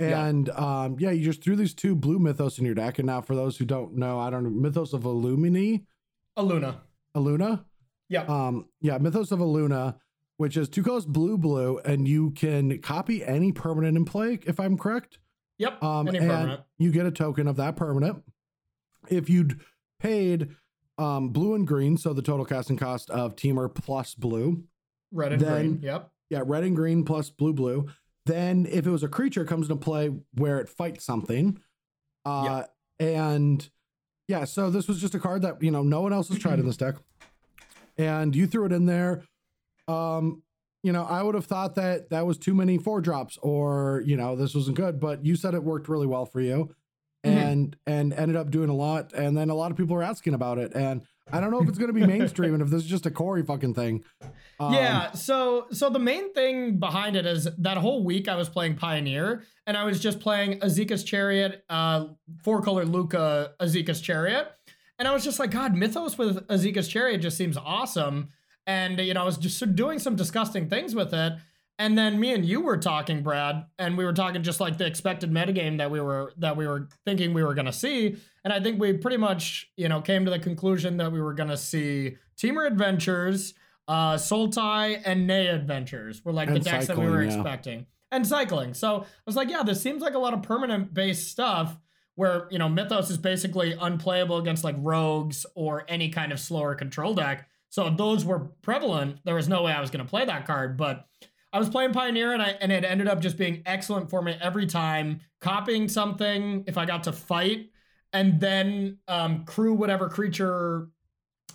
Yeah. 0.00 0.26
And 0.26 0.50
um 0.50 0.96
yeah, 0.98 1.10
you 1.12 1.22
just 1.24 1.42
threw 1.42 1.54
these 1.54 1.74
two 1.74 1.94
blue 1.94 2.18
mythos 2.18 2.58
in 2.58 2.64
your 2.64 2.74
deck. 2.74 2.98
And 2.98 3.06
now 3.06 3.20
for 3.20 3.34
those 3.36 3.58
who 3.58 3.64
don't 3.64 3.94
know, 3.96 4.18
I 4.18 4.30
don't 4.30 4.42
know, 4.44 4.50
Mythos 4.50 4.92
of 4.94 5.02
Illumini, 5.02 5.84
Aluna. 6.36 6.78
Aluna. 7.16 7.64
Yeah. 8.08 8.22
Um, 8.24 8.68
yeah, 8.80 8.98
Mythos 8.98 9.30
of 9.32 9.38
Aluna, 9.38 9.96
which 10.36 10.56
is 10.56 10.68
two 10.68 10.82
colors 10.82 11.06
blue, 11.06 11.38
blue, 11.38 11.78
and 11.84 12.08
you 12.08 12.32
can 12.32 12.78
copy 12.80 13.24
any 13.24 13.52
permanent 13.52 13.96
in 13.96 14.04
play, 14.04 14.40
if 14.46 14.58
I'm 14.58 14.76
correct. 14.76 15.18
Yep. 15.58 15.82
Um, 15.82 16.08
and 16.08 16.18
permanent. 16.18 16.60
you 16.78 16.90
get 16.90 17.06
a 17.06 17.10
token 17.10 17.46
of 17.46 17.56
that 17.56 17.76
permanent. 17.76 18.22
If 19.08 19.28
you'd 19.30 19.60
paid 20.00 20.50
um, 20.98 21.28
blue 21.30 21.54
and 21.54 21.66
green, 21.66 21.96
so 21.96 22.12
the 22.12 22.22
total 22.22 22.44
casting 22.44 22.76
cost 22.76 23.10
of 23.10 23.36
Temur 23.36 23.72
plus 23.74 24.14
blue, 24.14 24.64
Red 25.12 25.32
and 25.32 25.40
then- 25.42 25.68
green. 25.72 25.80
Yep. 25.82 26.10
yeah, 26.30 26.42
red 26.44 26.64
and 26.64 26.74
green 26.74 27.04
plus 27.04 27.30
blue, 27.30 27.52
blue. 27.52 27.88
Then 28.26 28.66
if 28.70 28.86
it 28.86 28.90
was 28.90 29.02
a 29.02 29.08
creature, 29.08 29.42
it 29.42 29.46
comes 29.48 29.68
into 29.68 29.76
play 29.82 30.10
where 30.34 30.58
it 30.58 30.68
fights 30.68 31.04
something. 31.04 31.60
Uh, 32.24 32.64
And 32.98 33.68
yeah, 34.28 34.44
so 34.44 34.70
this 34.70 34.86
was 34.88 35.00
just 35.00 35.14
a 35.14 35.18
card 35.18 35.42
that, 35.42 35.60
you 35.62 35.70
know, 35.70 35.82
no 35.82 36.00
one 36.00 36.12
else 36.12 36.28
has 36.28 36.38
tried 36.38 36.58
in 36.60 36.66
this 36.66 36.76
deck. 36.76 36.94
And 37.98 38.34
you 38.34 38.46
threw 38.46 38.64
it 38.64 38.72
in 38.72 38.86
there. 38.86 39.22
Um, 39.88 40.42
you 40.84 40.92
know, 40.92 41.04
I 41.04 41.22
would 41.22 41.34
have 41.34 41.46
thought 41.46 41.74
that 41.76 42.10
that 42.10 42.26
was 42.26 42.38
too 42.38 42.54
many 42.54 42.78
four 42.78 43.00
drops 43.00 43.38
or, 43.42 44.02
you 44.06 44.16
know, 44.16 44.36
this 44.36 44.54
wasn't 44.54 44.76
good, 44.76 45.00
but 45.00 45.24
you 45.24 45.34
said 45.34 45.54
it 45.54 45.64
worked 45.64 45.88
really 45.88 46.06
well 46.06 46.26
for 46.26 46.40
you 46.40 46.74
Mhm. 47.26 47.30
and 47.30 47.76
and 47.86 48.12
ended 48.12 48.36
up 48.36 48.50
doing 48.50 48.68
a 48.68 48.74
lot. 48.74 49.12
And 49.14 49.34
then 49.36 49.48
a 49.48 49.54
lot 49.54 49.70
of 49.70 49.76
people 49.78 49.96
are 49.96 50.02
asking 50.02 50.34
about 50.34 50.58
it. 50.58 50.72
And 50.74 51.00
I 51.32 51.40
don't 51.40 51.50
know 51.50 51.62
if 51.62 51.68
it's 51.70 51.78
going 51.78 51.88
to 51.88 51.98
be 51.98 52.06
mainstream 52.06 52.52
and 52.52 52.62
if 52.62 52.68
this 52.68 52.82
is 52.82 52.88
just 52.88 53.06
a 53.06 53.10
Corey 53.10 53.42
fucking 53.42 53.72
thing. 53.72 54.04
Um, 54.60 54.74
yeah, 54.74 55.12
so 55.12 55.66
so 55.72 55.88
the 55.88 55.98
main 55.98 56.34
thing 56.34 56.78
behind 56.78 57.16
it 57.16 57.24
is 57.24 57.48
that 57.58 57.78
whole 57.78 58.04
week 58.04 58.28
I 58.28 58.36
was 58.36 58.50
playing 58.50 58.76
Pioneer 58.76 59.42
and 59.66 59.74
I 59.76 59.84
was 59.84 60.00
just 60.00 60.20
playing 60.20 60.60
Esika's 60.60 61.02
Chariot, 61.02 61.64
uh, 61.70 62.08
four 62.42 62.60
color 62.60 62.84
Luca 62.84 63.52
Esika's 63.58 64.02
Chariot. 64.02 64.48
And 64.98 65.08
I 65.08 65.14
was 65.14 65.24
just 65.24 65.38
like, 65.38 65.50
God, 65.50 65.74
Mythos 65.74 66.18
with 66.18 66.46
Esika's 66.48 66.88
Chariot 66.88 67.18
just 67.22 67.38
seems 67.38 67.56
awesome. 67.56 68.28
And 68.66 68.98
you 68.98 69.14
know, 69.14 69.22
I 69.22 69.24
was 69.24 69.38
just 69.38 69.74
doing 69.74 69.98
some 69.98 70.16
disgusting 70.16 70.68
things 70.68 70.94
with 70.94 71.12
it. 71.12 71.34
And 71.78 71.98
then 71.98 72.20
me 72.20 72.32
and 72.32 72.44
you 72.44 72.60
were 72.60 72.76
talking, 72.76 73.22
Brad, 73.22 73.64
and 73.80 73.98
we 73.98 74.04
were 74.04 74.12
talking 74.12 74.44
just 74.44 74.60
like 74.60 74.78
the 74.78 74.86
expected 74.86 75.32
metagame 75.32 75.78
that 75.78 75.90
we 75.90 76.00
were 76.00 76.32
that 76.38 76.56
we 76.56 76.66
were 76.66 76.88
thinking 77.04 77.34
we 77.34 77.42
were 77.42 77.54
gonna 77.54 77.72
see. 77.72 78.16
And 78.44 78.52
I 78.52 78.60
think 78.60 78.80
we 78.80 78.92
pretty 78.92 79.16
much, 79.16 79.70
you 79.76 79.88
know, 79.88 80.00
came 80.00 80.24
to 80.24 80.30
the 80.30 80.38
conclusion 80.38 80.98
that 80.98 81.10
we 81.10 81.20
were 81.20 81.34
gonna 81.34 81.56
see 81.56 82.16
Temur 82.36 82.66
Adventures, 82.66 83.54
uh, 83.88 84.14
Sultai, 84.14 85.02
and 85.04 85.26
Naya 85.26 85.54
Adventures 85.54 86.24
were 86.24 86.32
like 86.32 86.48
the 86.48 86.56
And 86.56 86.64
decks 86.64 86.86
that 86.86 86.96
we 86.96 87.06
were 87.06 87.22
yeah. 87.22 87.34
expecting. 87.34 87.86
And 88.12 88.24
cycling. 88.24 88.74
So 88.74 89.00
I 89.00 89.06
was 89.26 89.34
like, 89.34 89.50
yeah, 89.50 89.64
this 89.64 89.80
seems 89.80 90.00
like 90.00 90.14
a 90.14 90.18
lot 90.20 90.34
of 90.34 90.42
permanent 90.42 90.94
based 90.94 91.28
stuff 91.28 91.76
where, 92.14 92.46
you 92.50 92.60
know, 92.60 92.68
Mythos 92.68 93.10
is 93.10 93.18
basically 93.18 93.72
unplayable 93.72 94.38
against 94.38 94.62
like 94.62 94.76
rogues 94.78 95.44
or 95.56 95.84
any 95.88 96.10
kind 96.10 96.30
of 96.30 96.38
slower 96.38 96.76
control 96.76 97.14
deck. 97.14 97.48
So 97.74 97.90
those 97.90 98.24
were 98.24 98.38
prevalent, 98.62 99.18
there 99.24 99.34
was 99.34 99.48
no 99.48 99.64
way 99.64 99.72
I 99.72 99.80
was 99.80 99.90
gonna 99.90 100.04
play 100.04 100.24
that 100.24 100.46
card. 100.46 100.76
But 100.76 101.06
I 101.52 101.58
was 101.58 101.68
playing 101.68 101.92
Pioneer 101.92 102.32
and 102.32 102.40
I 102.40 102.50
and 102.60 102.70
it 102.70 102.84
ended 102.84 103.08
up 103.08 103.18
just 103.20 103.36
being 103.36 103.64
excellent 103.66 104.10
for 104.10 104.22
me 104.22 104.38
every 104.40 104.64
time, 104.64 105.18
copying 105.40 105.88
something 105.88 106.62
if 106.68 106.78
I 106.78 106.84
got 106.84 107.02
to 107.02 107.12
fight, 107.12 107.70
and 108.12 108.38
then 108.38 108.98
um, 109.08 109.44
crew 109.44 109.74
whatever 109.74 110.08
creature 110.08 110.86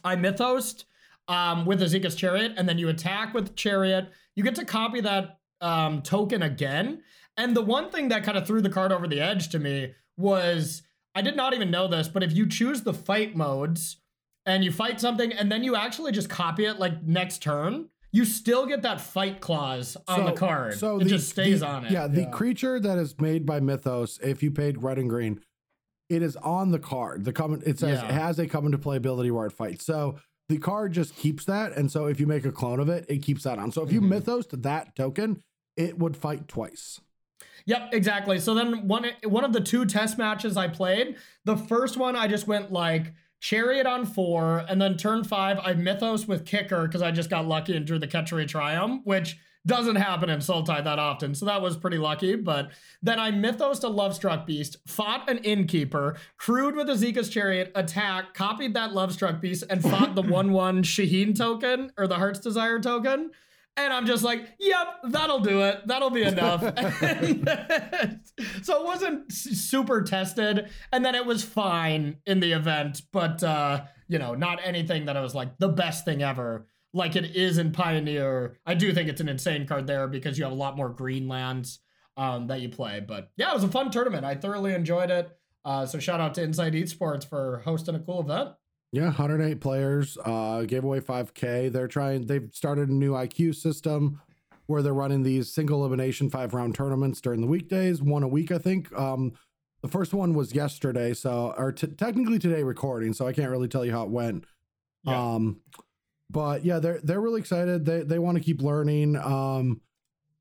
I 0.04 0.18
mythosed 0.18 0.84
um, 1.30 1.66
with 1.66 1.82
Esika's 1.82 2.16
Chariot, 2.16 2.52
and 2.58 2.68
then 2.68 2.78
you 2.78 2.90
attack 2.90 3.34
with 3.34 3.56
Chariot. 3.56 4.12
You 4.36 4.44
get 4.44 4.56
to 4.56 4.66
copy 4.66 5.00
that 5.00 5.40
um, 5.62 6.02
token 6.02 6.44
again. 6.44 7.02
And 7.38 7.56
the 7.56 7.62
one 7.62 7.92
thing 7.92 8.10
that 8.10 8.26
kind 8.26 8.38
of 8.38 8.46
threw 8.46 8.60
the 8.60 8.70
card 8.70 8.92
over 8.92 9.08
the 9.08 9.22
edge 9.22 9.48
to 9.52 9.60
me 9.60 9.94
was 10.18 10.82
I 11.16 11.22
did 11.22 11.38
not 11.38 11.54
even 11.54 11.72
know 11.72 11.88
this, 11.88 12.10
but 12.10 12.24
if 12.24 12.34
you 12.34 12.46
choose 12.46 12.82
the 12.82 12.94
fight 12.94 13.38
modes 13.38 14.02
and 14.46 14.64
you 14.64 14.72
fight 14.72 15.00
something 15.00 15.32
and 15.34 15.52
then 15.52 15.64
you 15.64 15.76
actually 15.76 16.12
just 16.12 16.30
copy 16.30 16.66
it 16.66 16.80
like 16.80 17.04
next 17.04 17.42
turn, 17.42 17.90
you 18.12 18.26
still 18.26 18.66
get 18.66 18.82
that 18.82 19.00
fight 19.00 19.40
clause 19.42 19.96
on 20.08 20.26
the 20.26 20.32
card. 20.32 20.74
So 20.76 21.00
it 21.00 21.06
just 21.08 21.30
stays 21.30 21.60
the- 21.60 21.68
on 21.68 21.86
it. 21.86 21.92
Yeah, 21.92 22.08
the 22.08 22.26
creature 22.28 22.80
that 22.80 22.98
is 22.98 23.20
made 23.20 23.46
by 23.46 23.60
Mythos, 23.60 24.20
if 24.24 24.42
you 24.42 24.52
paid 24.52 24.82
red 24.82 24.98
and 24.98 25.10
green, 25.10 25.42
it 26.10 26.24
is 26.24 26.36
on 26.38 26.72
the 26.72 26.80
card. 26.80 27.24
The 27.26 27.34
comment 27.34 27.64
it 27.66 27.78
says 27.78 28.00
Yeah. 28.02 28.08
it 28.08 28.12
has 28.14 28.40
a 28.40 28.48
come 28.48 28.66
into 28.66 28.80
play 28.80 28.98
ability 28.98 29.30
where 29.30 29.46
it 29.46 29.52
fights. 29.52 29.86
So 29.86 30.16
the 30.48 30.58
card 30.58 30.94
just 30.94 31.16
keeps 31.16 31.46
that, 31.46 31.74
and 31.78 31.92
so 31.92 32.08
if 32.08 32.20
you 32.20 32.26
make 32.26 32.46
a 32.46 32.52
clone 32.52 32.80
of 32.80 32.90
it, 32.90 33.06
it 33.08 33.20
keeps 33.20 33.44
that 33.44 33.60
on. 33.60 33.72
So 33.72 33.84
if 33.84 33.92
you 33.92 34.02
Mhm. 34.02 34.08
Mythos 34.10 34.48
to 34.48 34.58
that 34.58 34.96
token, 34.96 35.44
it 35.78 36.00
would 36.00 36.18
fight 36.18 36.48
twice. 36.48 37.00
Yep, 37.68 37.90
exactly. 37.94 38.40
So 38.40 38.56
then 38.56 38.88
one 38.88 39.06
one 39.24 39.44
of 39.44 39.54
the 39.54 39.62
two 39.62 39.86
test 39.86 40.18
matches 40.18 40.58
I 40.58 40.68
played, 40.68 41.18
the 41.46 41.56
first 41.56 41.96
one 41.98 42.16
I 42.16 42.28
just 42.28 42.48
went 42.48 42.72
like 42.72 43.14
Chariot 43.40 43.86
on 43.86 44.06
four, 44.06 44.66
and 44.68 44.82
then 44.82 44.98
turn 44.98 45.24
five 45.24 45.60
I 45.64 45.74
Mythos 45.74 46.28
with 46.28 46.46
Kicker 46.46 46.88
because 46.88 47.02
I 47.02 47.12
just 47.12 47.30
got 47.30 47.48
lucky 47.48 47.76
and 47.76 47.86
drew 47.86 48.00
the 48.00 48.08
Ketchery 48.08 48.48
Triumph, 48.48 49.02
which 49.06 49.38
doesn't 49.66 49.98
happen 49.98 50.30
in 50.30 50.40
Sultai 50.40 50.84
that 50.84 51.00
often, 51.00 51.36
so 51.36 51.46
that 51.46 51.62
was 51.62 51.78
pretty 51.78 51.98
lucky. 51.98 52.36
But 52.36 52.72
then 53.02 53.20
I 53.20 53.32
mythos 53.32 53.80
to 53.80 53.88
Lovestruck 53.88 54.46
Beast, 54.46 54.78
fought 54.88 55.30
an 55.30 55.40
innkeeper, 55.40 56.18
crewed 56.38 56.76
with 56.76 56.88
Esika's 56.88 57.30
chariot, 57.30 57.72
attack, 57.76 58.34
copied 58.34 58.74
that 58.74 58.92
Lovestruck 58.92 59.42
Beast, 59.42 59.66
and 59.70 59.82
fought 59.82 60.16
the 60.16 60.22
one 60.24 60.52
one 60.54 60.84
Shaheen 60.84 61.38
token 61.38 61.92
or 61.98 62.08
the 62.08 62.16
Heart's 62.16 62.40
Desire 62.40 62.80
token. 62.80 63.32
And 63.80 63.94
I'm 63.94 64.06
just 64.06 64.24
like, 64.24 64.46
yep, 64.60 64.88
that'll 65.06 65.40
do 65.40 65.62
it. 65.62 65.88
That'll 65.88 66.10
be 66.10 66.24
enough. 66.24 66.62
so 68.62 68.82
it 68.82 68.86
wasn't 68.86 69.32
super 69.32 70.02
tested. 70.02 70.70
And 70.92 71.04
then 71.04 71.16
it 71.16 71.26
was 71.26 71.44
fine 71.44 72.18
in 72.26 72.40
the 72.40 72.52
event, 72.52 73.02
but, 73.12 73.44
uh, 73.44 73.84
you 74.08 74.20
know, 74.20 74.36
not 74.36 74.60
anything 74.64 75.06
that 75.06 75.18
I 75.18 75.22
was 75.22 75.34
like 75.34 75.58
the 75.60 75.70
best 75.70 76.06
thing 76.06 76.22
ever 76.22 76.68
like 76.94 77.16
it 77.16 77.36
is 77.36 77.58
in 77.58 77.72
Pioneer. 77.72 78.58
I 78.66 78.74
do 78.74 78.94
think 78.94 79.10
it's 79.10 79.22
an 79.22 79.30
insane 79.30 79.68
card 79.68 79.88
there 79.88 80.08
because 80.08 80.38
you 80.38 80.44
have 80.44 80.54
a 80.54 80.56
lot 80.56 80.76
more 80.76 80.90
green 80.90 81.28
lands 81.28 81.80
um, 82.18 82.48
that 82.48 82.62
you 82.62 82.70
play. 82.70 83.00
But 83.00 83.32
yeah, 83.38 83.52
it 83.52 83.54
was 83.54 83.64
a 83.64 83.70
fun 83.70 83.92
tournament. 83.92 84.26
I 84.26 84.36
thoroughly 84.36 84.74
enjoyed 84.74 85.12
it. 85.12 85.30
Uh, 85.64 85.86
so 85.86 86.00
shout 86.00 86.20
out 86.20 86.34
to 86.36 86.42
Inside 86.42 86.74
Esports 86.74 87.28
for 87.28 87.62
hosting 87.66 87.96
a 87.96 88.00
cool 88.00 88.22
event. 88.22 88.52
Yeah, 88.92 89.06
108 89.06 89.62
players, 89.62 90.18
uh, 90.26 90.64
gave 90.64 90.84
away 90.84 91.00
5K. 91.00 91.72
They're 91.72 91.88
trying, 91.88 92.26
they've 92.26 92.50
started 92.54 92.90
a 92.90 92.94
new 92.94 93.12
IQ 93.12 93.56
system 93.56 94.20
where 94.66 94.82
they're 94.82 94.94
running 94.94 95.24
these 95.24 95.52
single 95.52 95.84
elimination 95.84 96.30
five 96.30 96.54
round 96.54 96.76
tournaments 96.76 97.22
during 97.22 97.42
the 97.42 97.48
weekdays, 97.48 98.02
one 98.02 98.24
a 98.24 98.28
week, 98.28 98.52
I 98.52 98.58
think. 98.58 98.92
Um, 98.98 99.34
the 99.82 99.88
first 99.88 100.14
one 100.14 100.34
was 100.34 100.54
yesterday, 100.54 101.14
so, 101.14 101.54
or 101.58 101.72
t- 101.72 101.88
technically 101.88 102.40
today 102.40 102.64
recording, 102.64 103.14
so 103.14 103.28
I 103.28 103.34
can't 103.34 103.50
really 103.50 103.68
tell 103.68 103.86
you 103.86 103.92
how 103.92 104.04
it 104.04 104.10
went. 104.10 104.46
Yeah. 105.04 105.34
Um, 105.34 105.62
but 106.30 106.64
yeah, 106.64 106.80
they're 106.80 107.00
they're 107.02 107.22
really 107.22 107.40
excited. 107.40 107.86
They 107.86 108.04
they 108.04 108.20
want 108.20 108.38
to 108.38 108.44
keep 108.44 108.62
learning. 108.62 109.16
Um, 109.16 109.82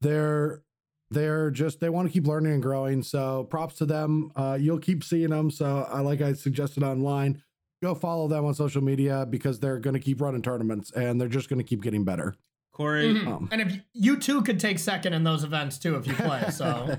they're 0.00 0.62
they're 1.10 1.50
just 1.50 1.80
they 1.80 1.88
want 1.88 2.08
to 2.08 2.12
keep 2.12 2.26
learning 2.26 2.52
and 2.52 2.62
growing. 2.62 3.02
So 3.02 3.44
props 3.44 3.76
to 3.76 3.86
them. 3.86 4.30
Uh, 4.36 4.58
you'll 4.60 4.78
keep 4.78 5.02
seeing 5.02 5.30
them. 5.30 5.50
So 5.50 5.88
I 5.90 6.00
like 6.00 6.20
I 6.20 6.34
suggested 6.34 6.82
online, 6.82 7.42
go 7.82 7.94
follow 7.94 8.28
them 8.28 8.44
on 8.44 8.54
social 8.54 8.82
media 8.82 9.26
because 9.28 9.60
they're 9.60 9.78
going 9.78 9.94
to 9.94 10.00
keep 10.00 10.20
running 10.20 10.42
tournaments 10.42 10.90
and 10.92 11.20
they're 11.20 11.28
just 11.28 11.48
going 11.48 11.58
to 11.58 11.64
keep 11.64 11.82
getting 11.82 12.04
better. 12.04 12.34
Corey, 12.72 13.12
mm-hmm. 13.12 13.28
um, 13.28 13.48
and 13.50 13.60
if 13.60 13.74
you, 13.74 13.80
you 13.92 14.16
too 14.16 14.40
could 14.42 14.60
take 14.60 14.78
second 14.78 15.12
in 15.12 15.24
those 15.24 15.42
events 15.42 15.78
too 15.78 15.96
if 15.96 16.06
you 16.06 16.12
play. 16.16 16.48
So, 16.50 16.96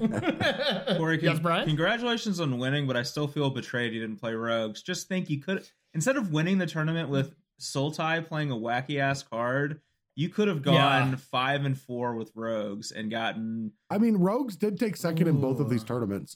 Corey, 0.98 1.20
yes, 1.22 1.40
Brian. 1.40 1.66
Congratulations 1.66 2.42
on 2.42 2.58
winning, 2.58 2.86
but 2.86 2.98
I 2.98 3.04
still 3.04 3.28
feel 3.28 3.50
betrayed 3.50 3.94
you 3.94 4.02
didn't 4.02 4.20
play 4.20 4.34
Rogues. 4.34 4.82
Just 4.82 5.08
think 5.08 5.30
you 5.30 5.40
could 5.40 5.66
instead 5.94 6.18
of 6.18 6.34
winning 6.34 6.58
the 6.58 6.66
tournament 6.66 7.10
with 7.10 7.34
Sultai 7.62 8.28
playing 8.28 8.52
a 8.52 8.56
wacky 8.56 9.00
ass 9.00 9.24
card, 9.24 9.80
you 10.16 10.28
could 10.28 10.50
have 10.50 10.62
gone 10.62 11.12
yeah. 11.12 11.16
five 11.16 11.64
and 11.64 11.80
four 11.80 12.16
with 12.16 12.32
Rogues 12.36 12.92
and 12.92 13.10
gotten. 13.10 13.72
I 13.90 14.00
mean, 14.00 14.18
Rogues 14.18 14.58
did 14.58 14.78
take 14.78 14.98
second 14.98 15.28
Ooh. 15.28 15.32
in 15.32 15.40
both 15.40 15.62
of 15.62 15.70
these 15.70 15.86
tournaments. 15.86 16.36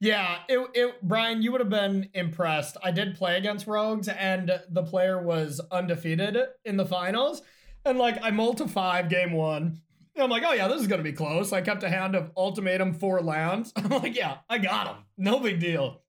Yeah, 0.00 0.38
it, 0.48 0.68
it 0.74 0.94
Brian, 1.02 1.42
you 1.42 1.52
would 1.52 1.60
have 1.60 1.70
been 1.70 2.08
impressed. 2.14 2.76
I 2.82 2.90
did 2.90 3.16
play 3.16 3.36
against 3.36 3.66
Rogues, 3.66 4.08
and 4.08 4.60
the 4.68 4.82
player 4.82 5.22
was 5.22 5.60
undefeated 5.70 6.36
in 6.64 6.76
the 6.76 6.86
finals. 6.86 7.42
And 7.84 7.98
like, 7.98 8.18
I 8.22 8.30
multi 8.30 8.66
five 8.66 9.08
game 9.08 9.32
one. 9.32 9.80
I'm 10.16 10.30
like, 10.30 10.44
oh 10.46 10.52
yeah, 10.52 10.68
this 10.68 10.80
is 10.80 10.86
gonna 10.86 11.02
be 11.02 11.12
close. 11.12 11.52
I 11.52 11.60
kept 11.60 11.82
a 11.82 11.88
hand 11.88 12.14
of 12.14 12.30
ultimatum 12.36 12.94
four 12.94 13.20
lands. 13.20 13.72
I'm 13.76 13.88
like, 13.88 14.16
yeah, 14.16 14.38
I 14.48 14.58
got 14.58 14.88
him. 14.88 14.96
No 15.18 15.40
big 15.40 15.60
deal. 15.60 16.02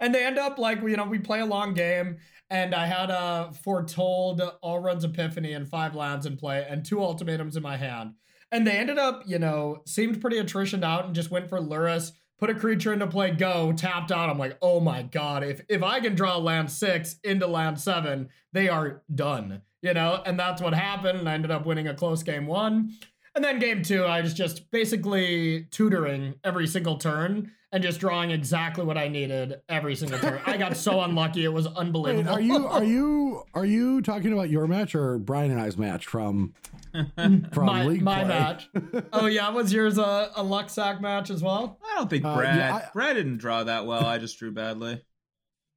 And 0.00 0.14
they 0.14 0.24
end 0.24 0.38
up 0.38 0.58
like, 0.58 0.80
you 0.82 0.96
know, 0.96 1.04
we 1.04 1.18
play 1.18 1.40
a 1.40 1.46
long 1.46 1.74
game, 1.74 2.18
and 2.50 2.74
I 2.74 2.86
had 2.86 3.10
a 3.10 3.52
foretold 3.64 4.40
Alrund's 4.62 5.04
Epiphany 5.04 5.52
and 5.52 5.68
five 5.68 5.94
lands 5.94 6.26
in 6.26 6.36
play 6.36 6.64
and 6.68 6.84
two 6.84 7.02
ultimatums 7.02 7.56
in 7.56 7.62
my 7.62 7.76
hand. 7.76 8.14
And 8.50 8.66
they 8.66 8.78
ended 8.78 8.98
up, 8.98 9.24
you 9.26 9.38
know, 9.38 9.82
seemed 9.86 10.20
pretty 10.20 10.38
attritioned 10.38 10.82
out 10.82 11.04
and 11.04 11.14
just 11.14 11.30
went 11.30 11.48
for 11.48 11.58
Lurrus, 11.58 12.12
put 12.38 12.50
a 12.50 12.54
creature 12.54 12.92
into 12.92 13.06
play, 13.06 13.30
go, 13.30 13.72
tapped 13.72 14.12
out. 14.12 14.30
I'm 14.30 14.38
like, 14.38 14.56
oh 14.62 14.80
my 14.80 15.02
god, 15.02 15.42
if 15.42 15.60
if 15.68 15.82
I 15.82 16.00
can 16.00 16.14
draw 16.14 16.36
land 16.36 16.70
six 16.70 17.16
into 17.24 17.46
land 17.46 17.80
seven, 17.80 18.28
they 18.52 18.68
are 18.68 19.02
done. 19.14 19.62
You 19.80 19.94
know, 19.94 20.20
and 20.26 20.38
that's 20.38 20.60
what 20.60 20.74
happened. 20.74 21.20
And 21.20 21.28
I 21.28 21.34
ended 21.34 21.52
up 21.52 21.64
winning 21.64 21.86
a 21.86 21.94
close 21.94 22.24
game 22.24 22.46
one. 22.46 22.94
And 23.38 23.44
then 23.44 23.60
game 23.60 23.84
two, 23.84 24.02
I 24.02 24.20
was 24.20 24.34
just 24.34 24.68
basically 24.72 25.68
tutoring 25.70 26.34
every 26.42 26.66
single 26.66 26.98
turn 26.98 27.52
and 27.70 27.84
just 27.84 28.00
drawing 28.00 28.32
exactly 28.32 28.84
what 28.84 28.98
I 28.98 29.06
needed 29.06 29.60
every 29.68 29.94
single 29.94 30.18
turn. 30.18 30.40
I 30.44 30.56
got 30.56 30.76
so 30.76 31.00
unlucky; 31.04 31.44
it 31.44 31.52
was 31.52 31.68
unbelievable. 31.68 32.34
Wait, 32.34 32.36
are 32.36 32.40
you 32.40 32.66
are 32.66 32.82
you 32.82 33.44
are 33.54 33.64
you 33.64 34.02
talking 34.02 34.32
about 34.32 34.50
your 34.50 34.66
match 34.66 34.96
or 34.96 35.18
Brian 35.18 35.52
and 35.52 35.60
I's 35.60 35.78
match 35.78 36.06
from 36.06 36.52
from 37.14 37.64
my, 37.64 37.84
league 37.84 38.02
my 38.02 38.24
play? 38.24 38.28
match? 38.28 38.68
Oh 39.12 39.26
yeah, 39.26 39.50
was 39.50 39.72
yours 39.72 39.98
a, 39.98 40.32
a 40.34 40.42
luck 40.42 40.68
sack 40.68 41.00
match 41.00 41.30
as 41.30 41.40
well? 41.40 41.78
I 41.88 41.98
don't 41.98 42.10
think 42.10 42.24
uh, 42.24 42.34
Brad 42.34 42.56
yeah, 42.56 42.74
I, 42.74 42.88
Brad 42.92 43.14
didn't 43.14 43.36
draw 43.38 43.62
that 43.62 43.86
well. 43.86 44.04
I 44.04 44.18
just 44.18 44.36
drew 44.40 44.50
badly. 44.50 45.00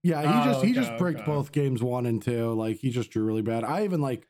Yeah, 0.01 0.21
he 0.21 0.27
oh, 0.27 0.45
just 0.45 0.59
okay, 0.61 0.67
he 0.69 0.73
just 0.73 0.97
bricked 0.97 1.19
okay. 1.19 1.31
both 1.31 1.51
games 1.51 1.83
one 1.83 2.07
and 2.07 2.23
two. 2.23 2.53
Like 2.53 2.77
he 2.77 2.89
just 2.89 3.11
drew 3.11 3.23
really 3.23 3.43
bad. 3.43 3.63
I 3.63 3.83
even 3.83 4.01
like 4.01 4.27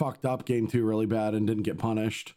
fucked 0.00 0.24
up 0.24 0.46
game 0.46 0.66
two 0.66 0.84
really 0.84 1.06
bad 1.06 1.34
and 1.34 1.46
didn't 1.46 1.62
get 1.62 1.78
punished. 1.78 2.34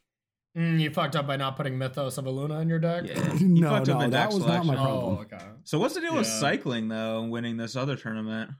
Mm, 0.55 0.79
you 0.79 0.91
fucked 0.91 1.15
up 1.15 1.25
by 1.25 1.35
not 1.35 1.57
putting 1.57 1.77
Mythos 1.77 2.17
of 2.19 2.25
Illuna 2.25 2.61
in 2.61 2.69
your 2.69 2.77
deck. 2.77 3.05
Yeah. 3.07 3.15
no, 3.41 3.83
no, 3.83 4.09
that 4.09 4.31
was 4.31 4.45
not 4.45 4.65
my 4.65 4.75
problem. 4.75 5.17
Oh, 5.17 5.21
okay. 5.21 5.43
So 5.63 5.79
what's 5.79 5.95
the 5.95 6.01
deal 6.01 6.11
yeah. 6.11 6.19
with 6.19 6.27
cycling 6.27 6.89
though? 6.89 7.23
Winning 7.23 7.57
this 7.57 7.75
other 7.75 7.95
tournament 7.95 8.51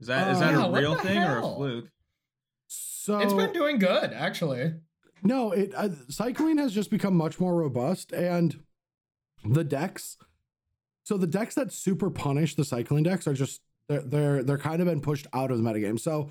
is 0.00 0.06
that 0.06 0.28
uh, 0.28 0.32
is 0.32 0.38
that 0.40 0.52
yeah, 0.52 0.66
a 0.66 0.70
real 0.70 0.94
thing 0.96 1.16
hell? 1.16 1.34
or 1.34 1.38
a 1.38 1.56
fluke? 1.56 1.90
So 2.68 3.18
it's 3.18 3.32
been 3.32 3.52
doing 3.52 3.78
good 3.78 4.12
actually. 4.12 4.74
No, 5.22 5.52
it 5.52 5.72
uh, 5.74 5.88
cycling 6.08 6.58
has 6.58 6.72
just 6.72 6.90
become 6.90 7.16
much 7.16 7.40
more 7.40 7.54
robust, 7.54 8.12
and 8.12 8.62
the 9.44 9.64
decks. 9.64 10.18
So 11.02 11.16
the 11.16 11.26
decks 11.26 11.54
that 11.54 11.72
super 11.72 12.10
punish 12.10 12.54
the 12.54 12.64
cycling 12.64 13.02
decks 13.02 13.26
are 13.26 13.34
just 13.34 13.60
they're 13.88 14.02
they're 14.02 14.42
they're 14.42 14.58
kind 14.58 14.80
of 14.80 14.86
been 14.86 15.00
pushed 15.00 15.26
out 15.32 15.50
of 15.50 15.58
the 15.58 15.64
metagame. 15.64 15.98
So 15.98 16.30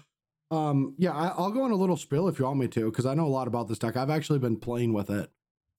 um, 0.54 0.94
yeah, 0.98 1.12
I, 1.12 1.42
will 1.42 1.52
go 1.52 1.64
on 1.64 1.72
a 1.72 1.76
little 1.76 1.98
spill 1.98 2.28
if 2.28 2.38
you 2.38 2.46
want 2.46 2.60
me 2.60 2.68
to, 2.68 2.86
because 2.86 3.06
I 3.06 3.16
know 3.16 3.26
a 3.26 3.28
lot 3.28 3.48
about 3.48 3.68
this 3.68 3.80
deck. 3.80 3.98
I've 3.98 4.12
actually 4.12 4.40
been 4.40 4.58
playing 4.58 4.94
with 4.94 5.10
it. 5.10 5.32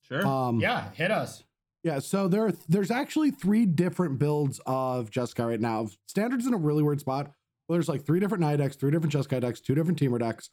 Sure. 0.03 0.27
Um, 0.27 0.59
yeah, 0.59 0.91
hit 0.93 1.13
us. 1.13 1.45
Yeah, 1.85 2.01
so 2.01 2.29
there, 2.29 2.53
there's 2.69 2.91
actually 2.91 3.31
three 3.31 3.67
different 3.67 4.19
builds 4.19 4.61
of 4.67 5.11
Jeskai 5.11 5.47
right 5.47 5.61
now. 5.61 5.89
Standards 6.09 6.47
in 6.47 6.55
a 6.55 6.59
really 6.59 6.83
weird 6.83 6.99
spot. 6.99 7.27
Well, 7.69 7.77
there's 7.77 7.89
like 7.89 8.05
three 8.05 8.21
different 8.21 8.41
Night 8.41 8.57
decks, 8.57 8.75
three 8.75 8.91
different 8.91 9.15
Jeskai 9.15 9.41
decks, 9.41 9.61
two 9.61 9.75
different 9.75 9.99
Temur 9.99 10.19
decks, 10.19 10.51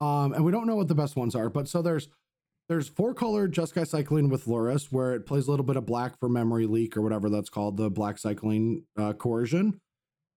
um, 0.00 0.32
and 0.32 0.44
we 0.44 0.52
don't 0.52 0.66
know 0.66 0.76
what 0.76 0.88
the 0.88 0.94
best 0.94 1.16
ones 1.16 1.34
are. 1.34 1.48
But 1.48 1.66
so 1.66 1.82
there's 1.82 2.08
there's 2.68 2.88
four 2.88 3.14
color 3.14 3.48
Jeskai 3.48 3.86
cycling 3.86 4.28
with 4.28 4.44
Lurrus, 4.44 4.92
where 4.92 5.14
it 5.14 5.26
plays 5.26 5.48
a 5.48 5.50
little 5.50 5.66
bit 5.66 5.76
of 5.76 5.86
black 5.86 6.18
for 6.20 6.28
memory 6.28 6.66
leak 6.66 6.96
or 6.96 7.02
whatever 7.02 7.30
that's 7.30 7.48
called, 7.48 7.76
the 7.76 7.90
black 7.90 8.18
cycling 8.18 8.84
uh, 8.98 9.12
coercion. 9.12 9.80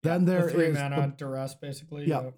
Then 0.04 0.22
yeah, 0.22 0.26
there 0.26 0.46
the 0.46 0.52
three 0.52 0.66
is 0.68 0.78
mana 0.78 1.08
the, 1.08 1.14
duress, 1.18 1.56
basically. 1.56 2.08
Yeah. 2.08 2.24
yeah 2.24 2.30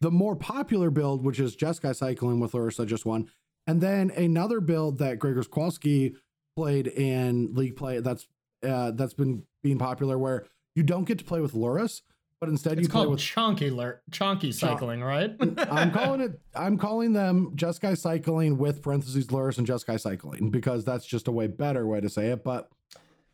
the 0.00 0.10
more 0.10 0.34
popular 0.36 0.90
build, 0.90 1.24
which 1.24 1.38
is 1.38 1.56
Jeskai 1.56 1.94
cycling 1.94 2.40
with 2.40 2.52
Lurrus 2.52 2.84
just 2.86 3.04
one, 3.04 3.28
and 3.66 3.80
then 3.80 4.10
another 4.10 4.60
build 4.60 4.98
that 4.98 5.18
Gregor 5.18 5.44
Kowalski 5.44 6.16
played 6.56 6.86
in 6.86 7.54
league 7.54 7.76
play 7.76 8.00
that's 8.00 8.26
uh, 8.66 8.90
that's 8.92 9.14
been 9.14 9.44
being 9.62 9.78
popular 9.78 10.18
where 10.18 10.46
you 10.74 10.82
don't 10.82 11.04
get 11.04 11.18
to 11.18 11.24
play 11.24 11.40
with 11.40 11.52
Lurrus, 11.52 12.02
but 12.40 12.48
instead 12.48 12.78
it's 12.78 12.82
you 12.82 12.88
play 12.88 13.06
with 13.06 13.20
chunky 13.20 13.70
lur- 13.70 14.00
chunky 14.10 14.52
cycling, 14.52 15.02
right? 15.02 15.36
I'm 15.70 15.90
calling 15.90 16.20
it. 16.20 16.40
I'm 16.54 16.78
calling 16.78 17.12
them 17.12 17.52
Jeskai 17.54 17.96
cycling 17.96 18.58
with 18.58 18.82
parentheses 18.82 19.26
Lurrus 19.28 19.58
and 19.58 19.66
Jeskai 19.66 20.00
cycling 20.00 20.50
because 20.50 20.84
that's 20.84 21.06
just 21.06 21.28
a 21.28 21.32
way 21.32 21.46
better 21.46 21.86
way 21.86 22.00
to 22.00 22.08
say 22.08 22.28
it. 22.28 22.42
But 22.42 22.70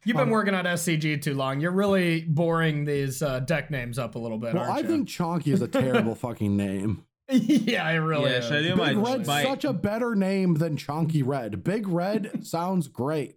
You've 0.07 0.17
been 0.17 0.29
um, 0.29 0.31
working 0.31 0.55
on 0.55 0.67
SCG 0.67 1.21
too 1.21 1.35
long. 1.35 1.61
You're 1.61 1.73
really 1.73 2.21
boring 2.21 2.85
these 2.85 3.23
uh, 3.23 3.41
deck 3.41 3.73
names 3.73 3.99
up 3.99 4.15
a 4.15 4.21
little 4.21 4.39
bit. 4.39 4.55
Well, 4.55 4.71
I 4.71 4.79
you? 4.79 4.87
think 4.87 5.09
Chonky 5.09 5.49
is 5.49 5.63
a 5.63 5.67
terrible 5.69 6.15
fucking 6.15 6.57
name. 6.57 7.05
yeah, 7.29 7.85
I 7.85 7.95
really. 7.95 8.31
Yeah, 8.31 8.41
should 8.41 8.53
I 8.53 8.63
do 8.63 8.77
Big 8.77 8.79
my, 8.79 8.93
Red's 8.93 9.27
my... 9.27 9.43
such 9.43 9.65
a 9.65 9.73
better 9.73 10.15
name 10.15 10.55
than 10.55 10.77
Chonky 10.77 11.27
Red. 11.27 11.65
Big 11.65 11.89
Red 11.89 12.47
sounds 12.47 12.87
great. 12.87 13.37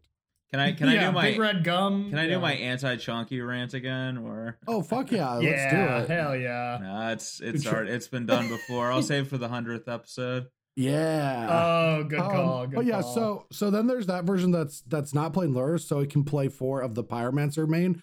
Can 0.52 0.60
I 0.60 0.74
can 0.74 0.90
yeah, 0.90 1.02
I 1.02 1.06
do 1.08 1.12
my 1.12 1.32
big 1.32 1.40
red 1.40 1.64
gum? 1.64 2.10
Can 2.12 2.20
I 2.20 2.26
yeah. 2.26 2.36
do 2.36 2.40
my 2.40 2.54
anti 2.54 2.98
chonky 2.98 3.46
rant 3.46 3.74
again? 3.74 4.18
Or 4.18 4.60
oh 4.68 4.84
fuck 4.84 5.12
yeah, 5.12 5.34
let's 5.34 5.46
yeah, 5.46 5.98
do 6.00 6.04
it. 6.04 6.10
Hell 6.10 6.36
yeah. 6.36 6.78
Nah, 6.82 7.12
it's 7.12 7.40
it's 7.40 7.66
art. 7.66 7.88
It's 7.88 8.08
been 8.08 8.28
done 8.28 8.48
before. 8.48 8.92
I'll 8.92 9.02
save 9.02 9.28
for 9.28 9.38
the 9.40 9.48
hundredth 9.48 9.88
episode. 9.88 10.48
Yeah. 10.80 11.48
Oh, 11.50 12.04
good 12.06 12.20
um, 12.20 12.32
call. 12.32 12.68
Good 12.68 12.76
but 12.78 12.86
yeah, 12.86 13.02
call. 13.02 13.14
so 13.14 13.46
so 13.52 13.70
then 13.70 13.86
there's 13.86 14.06
that 14.06 14.24
version 14.24 14.52
that's 14.52 14.80
that's 14.88 15.14
not 15.14 15.34
playing 15.34 15.54
Lurrus, 15.54 15.82
so 15.82 16.00
it 16.00 16.10
can 16.10 16.24
play 16.24 16.48
four 16.48 16.80
of 16.80 16.96
the 16.96 17.04
Pyromancer 17.04 17.68
main, 17.68 18.02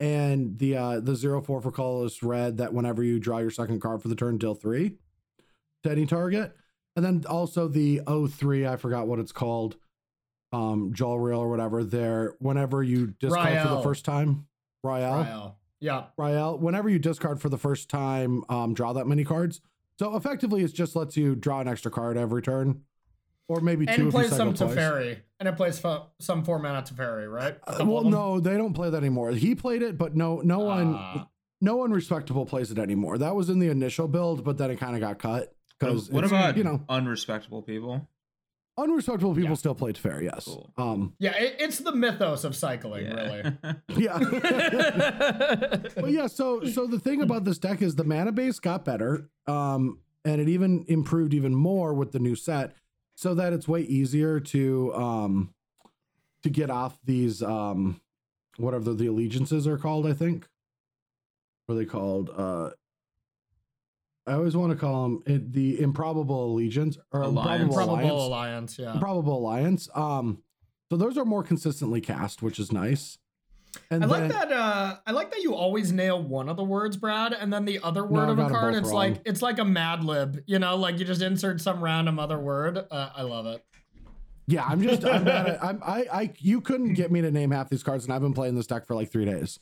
and 0.00 0.58
the 0.58 0.74
uh 0.74 1.00
the 1.00 1.16
zero 1.16 1.42
four 1.42 1.60
for 1.60 1.70
colorless 1.70 2.22
red 2.22 2.56
that 2.56 2.72
whenever 2.72 3.04
you 3.04 3.20
draw 3.20 3.38
your 3.38 3.50
second 3.50 3.80
card 3.80 4.00
for 4.00 4.08
the 4.08 4.14
turn, 4.14 4.38
deal 4.38 4.54
three 4.54 4.96
to 5.82 5.90
any 5.90 6.06
target, 6.06 6.56
and 6.96 7.04
then 7.04 7.24
also 7.28 7.68
the 7.68 8.00
03, 8.08 8.66
I 8.66 8.76
forgot 8.76 9.06
what 9.06 9.18
it's 9.18 9.32
called, 9.32 9.76
um, 10.50 10.94
Jolrael 10.94 11.40
or 11.40 11.50
whatever. 11.50 11.84
There, 11.84 12.36
whenever 12.38 12.82
you 12.82 13.08
discard 13.20 13.50
Rael. 13.50 13.68
for 13.68 13.74
the 13.74 13.82
first 13.82 14.06
time, 14.06 14.46
Rael. 14.82 15.24
Rael. 15.24 15.58
Yeah. 15.78 16.04
Rael. 16.16 16.56
Whenever 16.56 16.88
you 16.88 16.98
discard 16.98 17.42
for 17.42 17.50
the 17.50 17.58
first 17.58 17.90
time, 17.90 18.44
um, 18.48 18.72
draw 18.72 18.94
that 18.94 19.06
many 19.06 19.24
cards 19.24 19.60
so 19.98 20.16
effectively, 20.16 20.62
it 20.64 20.72
just 20.74 20.96
lets 20.96 21.16
you 21.16 21.34
draw 21.34 21.60
an 21.60 21.68
extra 21.68 21.90
card 21.90 22.16
every 22.16 22.42
turn. 22.42 22.82
or 23.46 23.60
maybe 23.60 23.86
And 23.86 23.96
two 23.96 24.08
it 24.08 24.10
plays 24.10 24.30
some 24.34 24.54
twice. 24.54 24.74
Teferi. 24.74 25.18
And 25.38 25.46
it 25.48 25.56
plays 25.56 25.78
fo- 25.78 26.06
some 26.18 26.44
four 26.44 26.58
mana 26.58 26.80
Teferi, 26.82 27.30
right? 27.30 27.56
Uh, 27.66 27.84
well, 27.84 28.02
no, 28.04 28.40
they 28.40 28.56
don't 28.56 28.72
play 28.72 28.88
that 28.88 28.96
anymore. 28.96 29.32
He 29.32 29.54
played 29.54 29.82
it, 29.82 29.98
but 29.98 30.16
no, 30.16 30.40
no 30.40 30.60
one, 30.60 30.94
Ah. 30.96 31.28
no 31.60 31.76
one 31.76 31.90
respectable 31.92 32.46
plays 32.46 32.70
it 32.70 32.78
anymore. 32.78 33.18
That 33.18 33.34
was 33.36 33.50
in 33.50 33.58
the 33.58 33.68
initial 33.68 34.08
build, 34.08 34.44
but 34.44 34.56
then 34.56 34.70
it 34.70 34.76
kind 34.76 34.94
of 34.94 35.00
got 35.00 35.18
cut 35.18 35.54
because 35.78 36.10
What 36.10 36.24
about 36.24 36.56
you 36.56 36.64
know 36.64 36.80
unrespectable 36.88 37.66
people? 37.66 38.08
Unrespectable 38.78 39.34
people 39.34 39.50
Yeah. 39.50 39.54
still 39.54 39.74
play 39.74 39.92
fair. 39.92 40.22
Yes. 40.22 40.44
Cool. 40.46 40.72
Um. 40.76 41.14
Yeah, 41.18 41.36
it, 41.36 41.56
it's 41.58 41.78
the 41.78 41.92
mythos 41.92 42.44
of 42.44 42.54
cycling, 42.56 43.06
Yeah. 43.06 43.52
Yeah. 43.96 44.18
but 45.96 46.10
yeah. 46.10 46.26
So 46.26 46.64
so 46.64 46.86
the 46.86 46.98
thing 46.98 47.22
about 47.22 47.44
this 47.44 47.58
deck 47.58 47.82
is 47.82 47.94
the 47.96 48.04
mana 48.04 48.32
base 48.32 48.58
got 48.60 48.84
better. 48.84 49.28
Um. 49.46 50.00
And 50.26 50.40
it 50.40 50.48
even 50.48 50.84
improved 50.88 51.34
even 51.34 51.54
more 51.54 51.92
with 51.92 52.12
the 52.12 52.18
new 52.18 52.34
set, 52.34 52.72
so 53.14 53.34
that 53.34 53.52
it's 53.52 53.68
way 53.68 53.82
easier 53.82 54.40
to 54.40 54.94
um 54.94 55.54
to 56.42 56.48
get 56.50 56.70
off 56.70 56.98
these 57.04 57.42
um 57.42 58.00
whatever 58.56 58.94
the 58.94 59.06
allegiances 59.06 59.66
are 59.66 59.76
called. 59.78 60.06
I 60.06 60.14
think. 60.14 60.48
What 61.66 61.74
are 61.74 61.78
they 61.78 61.84
called? 61.84 62.30
Uh. 62.34 62.70
I 64.26 64.32
always 64.34 64.56
want 64.56 64.72
to 64.72 64.76
call 64.78 65.02
them 65.04 65.22
it, 65.26 65.52
the 65.52 65.80
improbable 65.80 66.52
allegiance 66.52 66.96
or 67.12 67.22
Alliance. 67.22 67.62
improbable 67.62 67.96
Probable 67.96 68.26
alliance. 68.26 68.26
alliance, 68.26 68.78
yeah. 68.78 68.92
Improbable 68.94 69.38
alliance. 69.38 69.88
Um, 69.94 70.42
so 70.90 70.96
those 70.96 71.18
are 71.18 71.24
more 71.24 71.42
consistently 71.42 72.00
cast, 72.00 72.42
which 72.42 72.58
is 72.58 72.72
nice. 72.72 73.18
And 73.90 74.04
I 74.04 74.06
like 74.06 74.30
that. 74.30 74.52
Uh, 74.52 74.96
I 75.04 75.10
like 75.10 75.32
that 75.32 75.42
you 75.42 75.54
always 75.54 75.90
nail 75.92 76.22
one 76.22 76.48
of 76.48 76.56
the 76.56 76.62
words, 76.62 76.96
Brad, 76.96 77.32
and 77.32 77.52
then 77.52 77.64
the 77.64 77.80
other 77.82 78.04
word 78.04 78.28
I 78.28 78.32
of 78.32 78.38
a 78.38 78.48
card. 78.48 78.74
It's 78.76 78.84
wrong. 78.86 78.94
like 78.94 79.22
it's 79.24 79.42
like 79.42 79.58
a 79.58 79.64
Mad 79.64 80.04
Lib, 80.04 80.42
you 80.46 80.60
know, 80.60 80.76
like 80.76 80.98
you 81.00 81.04
just 81.04 81.22
insert 81.22 81.60
some 81.60 81.82
random 81.82 82.18
other 82.20 82.38
word. 82.38 82.78
Uh, 82.90 83.10
I 83.16 83.22
love 83.22 83.46
it. 83.46 83.64
Yeah, 84.46 84.64
I'm 84.64 84.80
just 84.80 85.04
I'm 85.04 85.24
bad 85.24 85.48
at 85.48 85.64
I'm 85.64 85.82
I 85.84 86.06
I 86.12 86.32
you 86.38 86.60
couldn't 86.60 86.94
get 86.94 87.10
me 87.10 87.20
to 87.22 87.30
name 87.32 87.50
half 87.50 87.68
these 87.68 87.82
cards, 87.82 88.04
and 88.04 88.12
I've 88.12 88.20
been 88.22 88.34
playing 88.34 88.54
this 88.54 88.66
deck 88.68 88.86
for 88.86 88.94
like 88.94 89.10
three 89.10 89.24
days. 89.24 89.58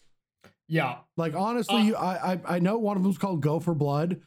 Yeah, 0.68 0.98
Like 1.16 1.34
honestly, 1.34 1.76
Uh, 1.76 1.84
you 1.84 1.96
I, 1.96 2.32
I 2.34 2.40
I 2.56 2.58
know 2.58 2.76
one 2.78 2.96
of 2.98 3.02
them's 3.02 3.16
called 3.18 3.40
Go 3.42 3.60
for 3.60 3.74
Blood, 3.74 4.20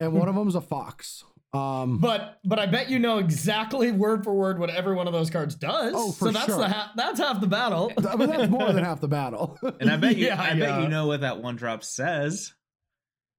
and 0.00 0.12
one 0.12 0.28
of 0.28 0.34
them's 0.34 0.54
a 0.54 0.60
fox. 0.60 1.24
Um, 1.52 1.98
but 1.98 2.40
but 2.44 2.58
I 2.58 2.66
bet 2.66 2.90
you 2.90 2.98
know 2.98 3.18
exactly 3.18 3.92
word 3.92 4.24
for 4.24 4.34
word 4.34 4.58
what 4.58 4.70
every 4.70 4.94
one 4.96 5.06
of 5.06 5.12
those 5.12 5.30
cards 5.30 5.54
does. 5.54 5.92
Oh, 5.96 6.10
for 6.10 6.26
so 6.26 6.30
that's 6.32 6.46
sure. 6.46 6.58
the 6.58 6.68
ha- 6.68 6.92
that's 6.96 7.20
half 7.20 7.40
the 7.40 7.46
battle. 7.46 7.92
I 8.08 8.16
mean, 8.16 8.28
that's 8.28 8.50
more 8.50 8.72
than 8.72 8.82
half 8.82 9.00
the 9.00 9.06
battle. 9.06 9.56
And 9.80 9.88
I 9.88 9.96
bet 9.96 10.16
you, 10.16 10.26
Yeah, 10.28 10.40
I 10.42 10.54
bet 10.58 10.82
you 10.82 10.88
know 10.88 11.06
what 11.06 11.20
that 11.20 11.40
one 11.40 11.54
drop 11.54 11.84
says. 11.84 12.54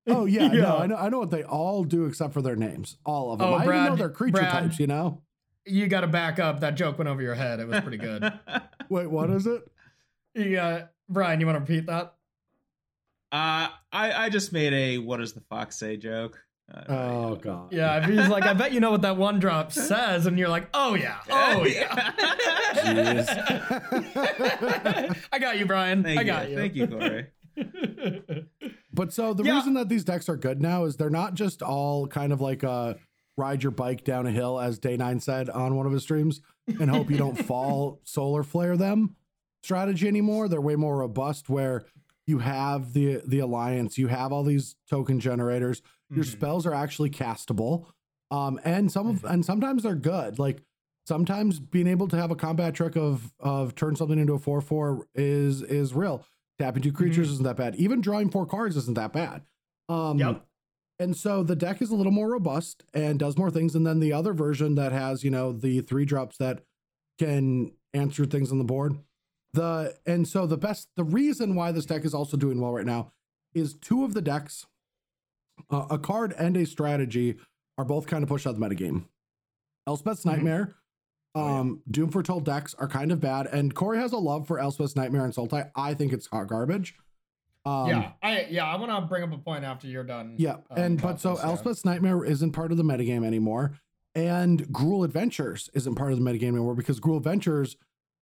oh 0.08 0.24
yeah, 0.26 0.44
Yeah. 0.54 0.62
no, 0.62 0.78
I 0.78 0.88
know 0.88 0.96
I 0.96 1.10
know 1.10 1.20
what 1.20 1.32
they 1.32 1.44
all 1.44 1.84
do 1.84 2.06
except 2.06 2.34
for 2.34 2.42
their 2.42 2.56
names, 2.56 2.96
all 3.06 3.34
of 3.34 3.40
them. 3.40 3.50
Oh, 3.50 3.54
I 3.56 3.64
even 3.64 3.66
know 3.66 3.86
Brad, 3.88 3.98
their 4.00 4.10
creature 4.10 4.38
Brad. 4.38 4.52
types. 4.52 4.80
You 4.80 4.88
know. 4.88 5.22
you 5.66 5.88
got 5.88 6.02
to 6.02 6.08
back 6.08 6.40
up. 6.40 6.62
That 6.62 6.76
joke 6.76 6.98
went 6.98 7.10
over 7.10 7.22
your 7.22 7.36
head. 7.36 7.60
It 7.60 7.68
was 7.68 7.82
pretty 7.82 7.98
good. 7.98 8.32
Wait, 8.88 9.12
what 9.12 9.30
is 9.30 9.46
it? 9.46 9.62
Yeah, 10.36 10.86
Brian. 11.10 11.42
You 11.42 11.48
want 11.48 11.58
to 11.58 11.60
repeat 11.74 11.88
that? 11.88 12.15
Uh, 13.36 13.68
I 13.92 14.14
I 14.26 14.30
just 14.30 14.54
made 14.54 14.74
a 14.74 14.98
what 15.00 15.18
does 15.18 15.34
the 15.34 15.42
fox 15.42 15.78
say 15.78 15.98
joke. 15.98 16.40
Uh, 16.74 16.84
Oh 16.88 17.36
god. 17.36 17.74
Yeah, 17.74 17.98
if 18.02 18.10
he's 18.10 18.28
like, 18.30 18.46
I 18.46 18.54
bet 18.54 18.72
you 18.72 18.80
know 18.80 18.92
what 18.92 19.02
that 19.02 19.18
one 19.18 19.40
drop 19.40 19.72
says, 19.72 20.26
and 20.26 20.40
you're 20.40 20.50
like, 20.50 20.70
oh 20.74 20.96
yeah, 20.96 21.18
oh 21.30 21.66
yeah. 21.66 22.12
I 25.32 25.40
got 25.40 25.58
you, 25.60 25.66
Brian. 25.66 26.04
Thank 26.04 26.20
I 26.20 26.22
you. 26.22 26.28
got 26.28 26.50
you. 26.50 26.56
Thank 26.56 26.76
you, 26.76 26.88
Corey. 26.88 27.28
But 28.94 29.12
so 29.12 29.34
the 29.34 29.44
Yeah. 29.44 29.56
reason 29.58 29.74
that 29.74 29.90
these 29.90 30.06
decks 30.06 30.30
are 30.30 30.38
good 30.38 30.62
now 30.62 30.86
is 30.86 30.96
they're 30.96 31.10
not 31.10 31.34
just 31.34 31.62
all 31.62 32.08
kind 32.08 32.32
of 32.32 32.40
like 32.40 32.64
a 32.64 32.96
ride 33.36 33.62
your 33.62 33.74
bike 33.74 34.06
down 34.06 34.26
a 34.26 34.32
hill, 34.32 34.58
as 34.58 34.80
Day 34.80 34.96
Nine 34.96 35.20
said 35.20 35.50
on 35.50 35.76
one 35.76 35.86
of 35.86 35.92
his 35.92 36.04
streams, 36.04 36.40
and 36.80 36.90
hope 36.90 37.12
you 37.12 37.18
don't 37.18 37.38
fall 37.38 38.00
solar 38.06 38.42
flare 38.44 38.78
them 38.78 39.18
strategy 39.64 40.08
anymore. 40.08 40.48
They're 40.48 40.62
way 40.62 40.78
more 40.78 40.96
robust 40.96 41.50
where 41.50 41.84
you 42.28 42.40
have 42.40 42.94
the 42.94 43.22
the 43.26 43.40
alliance, 43.40 43.98
you 43.98 44.08
have 44.08 44.32
all 44.32 44.44
these 44.44 44.76
token 44.90 45.20
generators, 45.20 45.82
your 46.10 46.24
Mm-hmm. 46.24 46.30
Mhm. 46.34 46.38
spells 46.38 46.66
are 46.66 46.74
actually 46.74 47.10
castable. 47.10 47.86
Um, 48.32 48.60
and 48.64 48.92
some 48.92 49.08
of 49.08 49.24
and 49.26 49.46
sometimes 49.46 49.84
they're 49.84 49.96
good. 49.96 50.40
Like 50.40 50.62
sometimes 51.08 51.60
being 51.60 51.88
able 51.88 52.08
to 52.08 52.16
have 52.18 52.32
a 52.32 52.36
combat 52.36 52.74
trick 52.74 52.96
of 52.96 53.32
of 53.40 53.76
turn 53.76 53.96
something 53.96 54.18
into 54.20 54.34
a 54.34 54.40
four 54.40 54.62
four 54.62 55.08
is 55.14 55.62
is 55.62 55.94
real. 55.94 56.26
Tapping 56.60 56.82
two 56.84 56.94
creatures 56.94 57.30
isn't 57.32 57.44
that 57.44 57.58
bad. 57.58 57.76
Even 57.76 58.02
drawing 58.02 58.30
four 58.32 58.46
cards 58.46 58.78
isn't 58.78 58.96
that 58.96 59.12
bad. 59.14 59.44
Um, 59.90 60.18
Yep. 60.20 60.46
And 60.98 61.16
so 61.18 61.44
the 61.44 61.58
deck 61.58 61.82
is 61.82 61.90
a 61.92 61.96
little 61.96 62.14
more 62.14 62.30
robust 62.32 62.86
and 62.94 63.20
does 63.20 63.38
more 63.38 63.52
things. 63.52 63.76
And 63.76 63.86
then 63.86 64.00
the 64.00 64.14
other 64.14 64.32
version 64.34 64.76
that 64.76 64.94
has 64.94 65.24
you 65.24 65.30
know 65.30 65.52
the 65.52 65.82
three 65.82 66.06
drops 66.06 66.38
that 66.38 66.64
can 67.20 67.74
answer 67.94 68.26
things 68.26 68.52
on 68.52 68.58
the 68.58 68.64
board. 68.64 68.98
The 69.56 69.96
and 70.06 70.28
so 70.28 70.46
the 70.46 70.58
best 70.58 70.90
the 70.96 71.04
reason 71.04 71.56
why 71.56 71.72
this 71.72 71.86
deck 71.86 72.04
is 72.06 72.14
also 72.14 72.36
doing 72.38 72.60
well 72.60 72.74
right 72.74 72.86
now 72.86 73.12
is 73.54 73.74
two 73.76 74.04
of 74.04 74.14
the 74.14 74.22
decks, 74.22 74.66
uh, 75.72 75.86
a 75.90 75.98
card 75.98 76.34
and 76.38 76.58
a 76.58 76.66
strategy, 76.66 77.38
are 77.78 77.86
both 77.86 78.06
kind 78.06 78.22
of 78.24 78.30
pushed 78.30 78.46
out 78.46 78.60
the 78.60 78.66
metagame. 78.66 79.06
Elspeth's 79.88 80.24
Mhm. 80.24 80.26
Nightmare, 80.26 80.76
Oh, 81.36 81.46
yeah. 81.46 81.60
um, 81.60 81.82
Doom 81.90 82.10
Foretold 82.10 82.44
decks 82.46 82.74
are 82.76 82.88
kind 82.88 83.12
of 83.12 83.20
bad, 83.22 83.48
and 83.48 83.74
Corey 83.74 83.98
has 83.98 84.12
a 84.12 84.18
love 84.18 84.46
for 84.48 84.58
Elspeth's 84.60 84.96
Nightmare 84.96 85.24
and 85.26 85.34
Sultai. 85.34 85.72
I 85.76 85.94
think 85.94 86.12
it's 86.12 86.28
hot 86.28 86.48
garbage. 86.48 86.96
Um, 87.66 87.88
yeah, 87.90 88.12
I 88.22 88.46
yeah, 88.50 88.66
I 88.66 88.76
want 88.78 88.92
to 88.92 89.02
bring 89.08 89.24
up 89.24 89.32
a 89.34 89.38
point 89.38 89.64
after 89.64 89.88
you're 89.88 90.04
done. 90.04 90.36
yeah, 90.38 90.56
um, 90.56 90.78
and 90.78 91.02
but 91.02 91.20
so 91.22 91.36
yeah. 91.38 91.44
Elspeth's 91.46 91.86
Nightmare 91.86 92.24
isn't 92.26 92.52
part 92.52 92.72
of 92.72 92.78
the 92.78 92.84
metagame 92.84 93.26
anymore, 93.26 93.74
and 94.14 94.64
Gruul 94.68 95.06
Adventures 95.06 95.70
isn't 95.74 95.96
part 95.96 96.12
of 96.12 96.20
the 96.20 96.24
metagame 96.26 96.50
anymore 96.50 96.76
because 96.76 97.00
Gruul 97.00 97.18
Adventures 97.18 97.76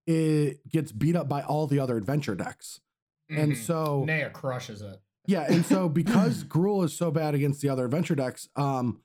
it 0.06 0.68
gets 0.70 0.92
beat 0.92 1.16
up 1.16 1.28
by 1.30 1.42
all 1.42 1.68
the 1.68 1.80
other 1.80 1.98
adventure 1.98 2.36
decks, 2.36 2.80
and 3.30 3.54
Mhm. 3.54 3.58
so 3.58 4.04
Naya 4.06 4.30
crushes 4.30 4.82
it. 4.82 5.00
yeah, 5.28 5.46
and 5.50 5.66
so 5.66 5.88
because 6.02 6.44
Gruul 6.44 6.84
is 6.86 6.96
so 6.96 7.12
bad 7.12 7.36
against 7.36 7.62
the 7.62 7.70
other 7.70 7.86
adventure 7.86 8.16
decks, 8.16 8.50
um, 8.56 9.02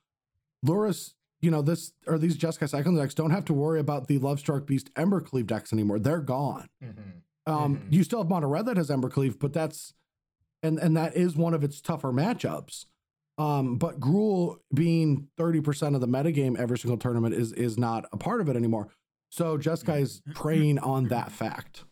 Lurrus, 0.65 1.13
you 1.41 1.49
know, 1.51 1.61
this 1.61 1.93
or 2.05 2.17
these 2.17 2.37
Jeskai 2.37 2.67
Cyclone 2.67 2.95
decks 2.95 3.13
don't 3.13 3.31
have 3.31 3.45
to 3.45 3.53
worry 3.53 3.79
about 3.79 4.07
the 4.07 4.19
Lovestruck 4.19 4.65
Beast 4.65 4.93
Embercleave 4.95 5.47
decks 5.47 5.71
anymore. 5.71 5.97
They're 5.99 6.19
gone. 6.21 6.67
Mhm. 6.83 7.21
Um, 7.45 7.77
Mhm. 7.77 7.93
you 7.93 8.03
still 8.03 8.19
have 8.19 8.29
Mono 8.29 8.47
Red 8.49 8.65
that 8.65 8.75
has 8.77 8.89
Embercleave, 8.89 9.39
but 9.39 9.53
that's 9.53 9.93
and 10.61 10.77
and 10.79 10.97
that 10.97 11.15
is 11.15 11.37
one 11.37 11.53
of 11.53 11.63
its 11.63 11.79
tougher 11.79 12.11
matchups. 12.11 12.85
Um, 13.37 13.77
but 13.77 14.01
Gruul 14.01 14.57
being 14.73 15.29
30% 15.37 15.95
of 15.95 16.01
the 16.01 16.07
metagame 16.07 16.57
every 16.57 16.77
single 16.77 16.97
tournament 16.97 17.33
is 17.33 17.53
is 17.53 17.77
not 17.77 18.05
a 18.11 18.17
part 18.17 18.41
of 18.41 18.49
it 18.49 18.57
anymore. 18.57 18.89
So 19.29 19.57
Jeskai 19.57 20.01
is 20.01 20.21
preying 20.33 20.79
on 20.79 21.07
that 21.09 21.31
fact. 21.31 21.83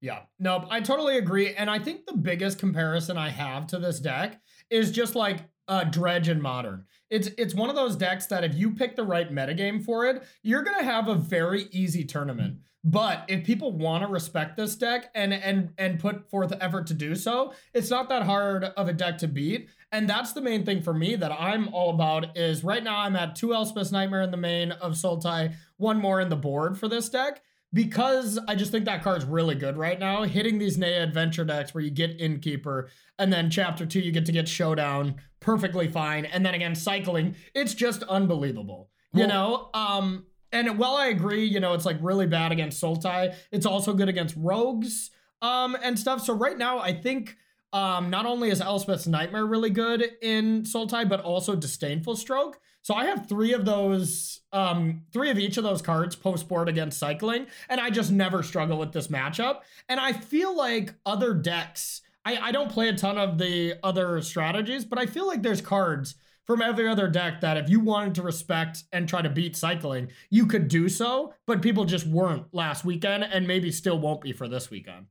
Yeah, 0.00 0.22
no, 0.40 0.66
I 0.68 0.80
totally 0.80 1.16
agree. 1.16 1.54
And 1.54 1.70
I 1.70 1.78
think 1.78 2.06
the 2.06 2.16
biggest 2.16 2.58
comparison 2.58 3.16
I 3.16 3.28
have 3.28 3.68
to 3.68 3.78
this 3.78 4.00
deck 4.00 4.40
is 4.68 4.90
just 4.90 5.14
like 5.14 5.48
uh, 5.68 5.84
Dredge 5.84 6.28
and 6.28 6.42
Modern. 6.42 6.86
It's 7.08 7.28
it's 7.38 7.54
one 7.54 7.70
of 7.70 7.76
those 7.76 7.94
decks 7.94 8.26
that 8.26 8.42
if 8.42 8.54
you 8.54 8.72
pick 8.72 8.96
the 8.96 9.04
right 9.04 9.30
metagame 9.30 9.84
for 9.84 10.06
it, 10.06 10.24
you're 10.42 10.62
gonna 10.62 10.82
have 10.82 11.08
a 11.08 11.14
very 11.14 11.68
easy 11.70 12.04
tournament. 12.04 12.58
But 12.84 13.24
if 13.28 13.44
people 13.44 13.72
want 13.72 14.02
to 14.02 14.08
respect 14.08 14.56
this 14.56 14.74
deck 14.74 15.10
and 15.14 15.32
and 15.32 15.70
and 15.78 16.00
put 16.00 16.28
forth 16.28 16.52
effort 16.60 16.88
to 16.88 16.94
do 16.94 17.14
so, 17.14 17.52
it's 17.72 17.90
not 17.90 18.08
that 18.08 18.24
hard 18.24 18.64
of 18.64 18.88
a 18.88 18.92
deck 18.92 19.18
to 19.18 19.28
beat. 19.28 19.68
And 19.92 20.08
that's 20.08 20.32
the 20.32 20.40
main 20.40 20.64
thing 20.64 20.80
for 20.80 20.94
me 20.94 21.16
that 21.16 21.30
I'm 21.30 21.68
all 21.68 21.90
about 21.90 22.36
is 22.36 22.64
right 22.64 22.82
now 22.82 23.00
I'm 23.00 23.14
at 23.14 23.36
two 23.36 23.48
Elspeth's 23.48 23.92
Nightmare 23.92 24.22
in 24.22 24.30
the 24.30 24.38
main 24.38 24.72
of 24.72 24.92
Sultai, 24.92 25.54
one 25.76 25.98
more 25.98 26.20
in 26.20 26.30
the 26.30 26.36
board 26.36 26.78
for 26.78 26.88
this 26.88 27.10
deck 27.10 27.42
because 27.74 28.38
I 28.48 28.54
just 28.54 28.70
think 28.70 28.86
that 28.86 29.02
card's 29.02 29.24
really 29.24 29.54
good 29.54 29.76
right 29.76 29.98
now. 29.98 30.24
Hitting 30.24 30.58
these 30.58 30.78
Naya 30.78 31.02
adventure 31.02 31.44
decks 31.44 31.74
where 31.74 31.84
you 31.84 31.90
get 31.90 32.20
Innkeeper 32.20 32.88
and 33.18 33.32
then 33.32 33.50
chapter 33.50 33.86
two, 33.86 34.00
you 34.00 34.12
get 34.12 34.26
to 34.26 34.32
get 34.32 34.48
Showdown 34.48 35.16
perfectly 35.40 35.88
fine. 35.88 36.24
And 36.24 36.44
then 36.44 36.54
again, 36.54 36.74
cycling, 36.74 37.36
it's 37.54 37.74
just 37.74 38.02
unbelievable. 38.04 38.90
You 39.14 39.26
know? 39.26 39.68
Um, 39.74 40.24
and 40.52 40.78
while 40.78 40.94
I 40.94 41.08
agree, 41.08 41.44
you 41.44 41.60
know, 41.60 41.74
it's 41.74 41.84
like 41.84 41.98
really 42.00 42.26
bad 42.26 42.50
against 42.50 42.82
Sultai, 42.82 43.34
it's 43.50 43.66
also 43.66 43.92
good 43.92 44.08
against 44.08 44.36
rogues 44.38 45.10
um, 45.42 45.76
and 45.82 45.98
stuff. 45.98 46.22
So 46.22 46.34
right 46.34 46.56
now, 46.56 46.78
I 46.78 46.94
think 46.94 47.36
um, 47.72 48.10
not 48.10 48.26
only 48.26 48.50
is 48.50 48.60
Elspeth's 48.60 49.06
Nightmare 49.06 49.46
really 49.46 49.70
good 49.70 50.04
in 50.20 50.62
Sultai, 50.62 51.08
but 51.08 51.20
also 51.20 51.56
Disdainful 51.56 52.16
Stroke. 52.16 52.60
So 52.82 52.94
I 52.94 53.06
have 53.06 53.28
three 53.28 53.52
of 53.52 53.64
those, 53.64 54.40
um, 54.52 55.02
three 55.12 55.30
of 55.30 55.38
each 55.38 55.56
of 55.56 55.64
those 55.64 55.80
cards 55.80 56.16
post 56.16 56.48
board 56.48 56.68
against 56.68 56.98
cycling, 56.98 57.46
and 57.68 57.80
I 57.80 57.90
just 57.90 58.10
never 58.10 58.42
struggle 58.42 58.76
with 58.76 58.92
this 58.92 59.06
matchup. 59.06 59.60
And 59.88 60.00
I 60.00 60.12
feel 60.12 60.56
like 60.56 60.94
other 61.06 61.32
decks, 61.32 62.02
I, 62.24 62.38
I 62.38 62.52
don't 62.52 62.70
play 62.70 62.88
a 62.88 62.96
ton 62.96 63.18
of 63.18 63.38
the 63.38 63.74
other 63.82 64.20
strategies, 64.20 64.84
but 64.84 64.98
I 64.98 65.06
feel 65.06 65.26
like 65.26 65.42
there's 65.42 65.60
cards 65.60 66.16
from 66.44 66.60
every 66.60 66.88
other 66.88 67.08
deck 67.08 67.40
that 67.40 67.56
if 67.56 67.70
you 67.70 67.78
wanted 67.78 68.16
to 68.16 68.22
respect 68.22 68.82
and 68.92 69.08
try 69.08 69.22
to 69.22 69.30
beat 69.30 69.56
cycling, 69.56 70.08
you 70.28 70.46
could 70.46 70.66
do 70.68 70.88
so, 70.88 71.32
but 71.46 71.62
people 71.62 71.84
just 71.84 72.06
weren't 72.06 72.52
last 72.52 72.84
weekend 72.84 73.22
and 73.24 73.46
maybe 73.46 73.70
still 73.70 73.98
won't 73.98 74.20
be 74.20 74.32
for 74.32 74.48
this 74.48 74.70
weekend. 74.70 75.06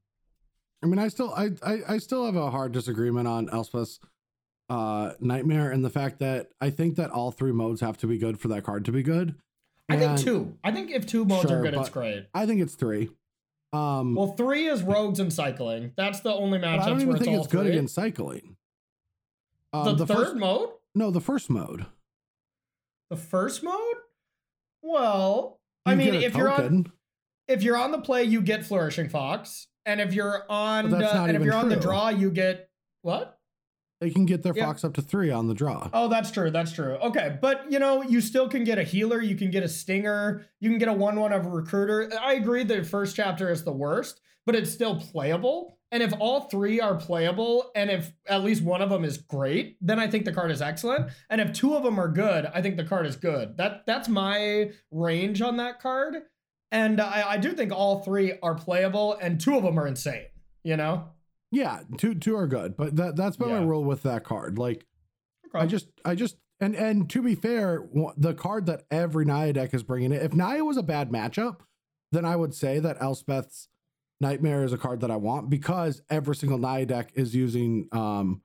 I 0.83 0.87
mean, 0.87 0.99
I 0.99 1.07
still 1.09 1.33
I 1.33 1.49
I, 1.63 1.79
I 1.89 1.97
still 1.97 2.25
have 2.25 2.35
a 2.35 2.49
hard 2.51 2.71
disagreement 2.71 3.27
on 3.27 3.47
Elspeth's 3.49 3.99
uh, 4.69 5.13
Nightmare 5.19 5.71
and 5.71 5.83
the 5.83 5.89
fact 5.89 6.19
that 6.19 6.49
I 6.61 6.69
think 6.69 6.95
that 6.95 7.11
all 7.11 7.31
three 7.31 7.51
modes 7.51 7.81
have 7.81 7.97
to 7.97 8.07
be 8.07 8.17
good 8.17 8.39
for 8.39 8.47
that 8.49 8.63
card 8.63 8.85
to 8.85 8.91
be 8.91 9.03
good. 9.03 9.35
I 9.89 9.97
think 9.97 10.19
two. 10.19 10.57
I 10.63 10.71
think 10.71 10.89
if 10.91 11.05
two 11.05 11.25
modes 11.25 11.49
Sure, 11.49 11.59
are 11.59 11.61
good, 11.61 11.73
it's 11.73 11.89
great. 11.89 12.25
I 12.33 12.45
think 12.45 12.61
it's 12.61 12.75
three. 12.75 13.09
Um, 13.73 14.15
Well, 14.15 14.33
three 14.33 14.67
is 14.67 14.81
rogues 14.83 15.19
and 15.19 15.31
cycling. 15.31 15.91
That's 15.97 16.21
the 16.21 16.33
only 16.33 16.59
but 16.59 16.67
matchups 16.67 16.81
I 16.81 16.89
don't 16.89 17.01
even 17.01 17.15
it's 17.15 17.25
think 17.25 17.37
it's 17.37 17.47
good 17.47 17.63
three. 17.65 17.71
against 17.71 17.93
cycling. 17.95 18.55
the, 19.73 19.79
Um, 19.79 19.97
third 19.97 20.07
first, 20.07 20.35
mode, 20.35 20.69
no, 20.95 21.11
the 21.11 21.21
first 21.21 21.49
mode. 21.49 21.85
the 23.09 23.17
first 23.17 23.63
mode. 23.63 23.95
Well, 24.81 25.59
I 25.85 25.95
mean, 25.95 26.13
if 26.15 26.35
you're 26.35 26.49
on 26.51 26.91
if 27.47 27.61
you're 27.63 27.77
on 27.77 27.91
the 27.91 27.99
play, 27.99 28.23
you 28.23 28.41
get 28.41 28.65
flourishing 28.65 29.09
fox, 29.09 29.67
and 29.85 29.99
if 30.01 30.13
you're 30.13 30.43
on 30.49 30.93
uh, 30.93 31.25
and 31.27 31.35
if 31.35 31.43
you're 31.43 31.55
on 31.55 31.69
the 31.69 31.75
draw, 31.75 32.09
you 32.09 32.31
get 32.31 32.69
what? 33.01 33.37
they 34.01 34.09
can 34.09 34.25
get 34.25 34.41
their 34.41 34.53
Yeah. 34.55 34.65
fox 34.65 34.83
up 34.83 34.95
to 34.95 35.01
three 35.03 35.29
on 35.29 35.47
the 35.47 35.53
draw. 35.53 35.87
Oh, 35.93 36.07
that's 36.07 36.31
true. 36.31 36.49
That's 36.49 36.71
true. 36.71 36.95
Okay, 36.95 37.37
but 37.39 37.71
you 37.71 37.77
know, 37.77 38.01
you 38.01 38.19
still 38.19 38.49
can 38.49 38.63
get 38.63 38.79
a 38.79 38.83
healer. 38.83 39.21
You 39.21 39.35
can 39.35 39.51
get 39.51 39.61
a 39.61 39.67
stinger. 39.69 40.47
You 40.59 40.71
can 40.71 40.79
get 40.79 40.87
a 40.87 40.93
one-one 40.93 41.31
of 41.31 41.45
a 41.45 41.49
recruiter. 41.49 42.11
I 42.19 42.33
agree. 42.33 42.63
The 42.63 42.83
first 42.83 43.15
chapter 43.15 43.51
is 43.51 43.63
the 43.63 43.71
worst, 43.71 44.19
but 44.47 44.55
it's 44.55 44.71
still 44.71 44.99
playable. 44.99 45.77
And 45.91 46.01
if 46.01 46.13
all 46.19 46.41
three 46.49 46.79
are 46.79 46.95
playable, 46.95 47.69
and 47.75 47.91
if 47.91 48.11
at 48.25 48.43
least 48.43 48.63
one 48.63 48.81
of 48.81 48.89
them 48.89 49.03
is 49.03 49.17
great, 49.19 49.77
then 49.81 49.99
I 49.99 50.07
think 50.07 50.25
the 50.25 50.33
card 50.33 50.49
is 50.49 50.61
excellent. 50.63 51.11
And 51.29 51.39
if 51.39 51.53
two 51.53 51.75
of 51.75 51.83
them 51.83 51.99
are 51.99 52.07
good, 52.07 52.45
I 52.55 52.61
think 52.63 52.77
the 52.77 52.85
card 52.85 53.05
is 53.05 53.15
good. 53.17 53.57
That 53.57 53.83
that's 53.85 54.09
my 54.09 54.71
range 54.89 55.43
on 55.43 55.57
that 55.57 55.79
card. 55.79 56.15
And 56.71 57.01
I, 57.01 57.31
I 57.31 57.37
do 57.37 57.51
think 57.53 57.71
all 57.73 58.01
three 58.01 58.33
are 58.41 58.55
playable, 58.55 59.13
and 59.21 59.39
two 59.41 59.57
of 59.57 59.63
them 59.63 59.77
are 59.79 59.87
insane. 59.87 60.25
You 60.63 60.77
know. 60.77 61.09
Yeah, 61.51 61.81
two 61.97 62.15
two 62.15 62.35
are 62.37 62.47
good, 62.47 62.77
but 62.77 62.95
that 62.95 63.15
that's 63.17 63.35
been 63.35 63.49
my 63.49 63.61
rule 63.61 63.83
with 63.83 64.03
that 64.03 64.23
card. 64.23 64.57
Like 64.57 64.85
I 65.53 65.65
just 65.65 65.87
I 66.05 66.15
just 66.15 66.37
and 66.61 66.75
and 66.75 67.09
to 67.09 67.21
be 67.21 67.35
fair, 67.35 67.83
the 68.15 68.33
card 68.33 68.67
that 68.67 68.83
every 68.89 69.25
Naya 69.25 69.51
deck 69.51 69.73
is 69.73 69.83
bringing 69.83 70.13
it. 70.13 70.21
If 70.21 70.33
Naya 70.33 70.63
was 70.63 70.77
a 70.77 70.83
bad 70.83 71.11
matchup, 71.11 71.57
then 72.13 72.23
I 72.23 72.37
would 72.37 72.53
say 72.53 72.79
that 72.79 72.97
Elspeth's 72.99 73.67
Nightmare 74.21 74.63
is 74.63 74.71
a 74.71 74.77
card 74.77 75.01
that 75.01 75.11
I 75.11 75.17
want 75.17 75.49
because 75.49 76.01
every 76.09 76.35
single 76.35 76.57
Naya 76.59 76.85
deck 76.85 77.11
is 77.15 77.35
using 77.35 77.89
um 77.91 78.41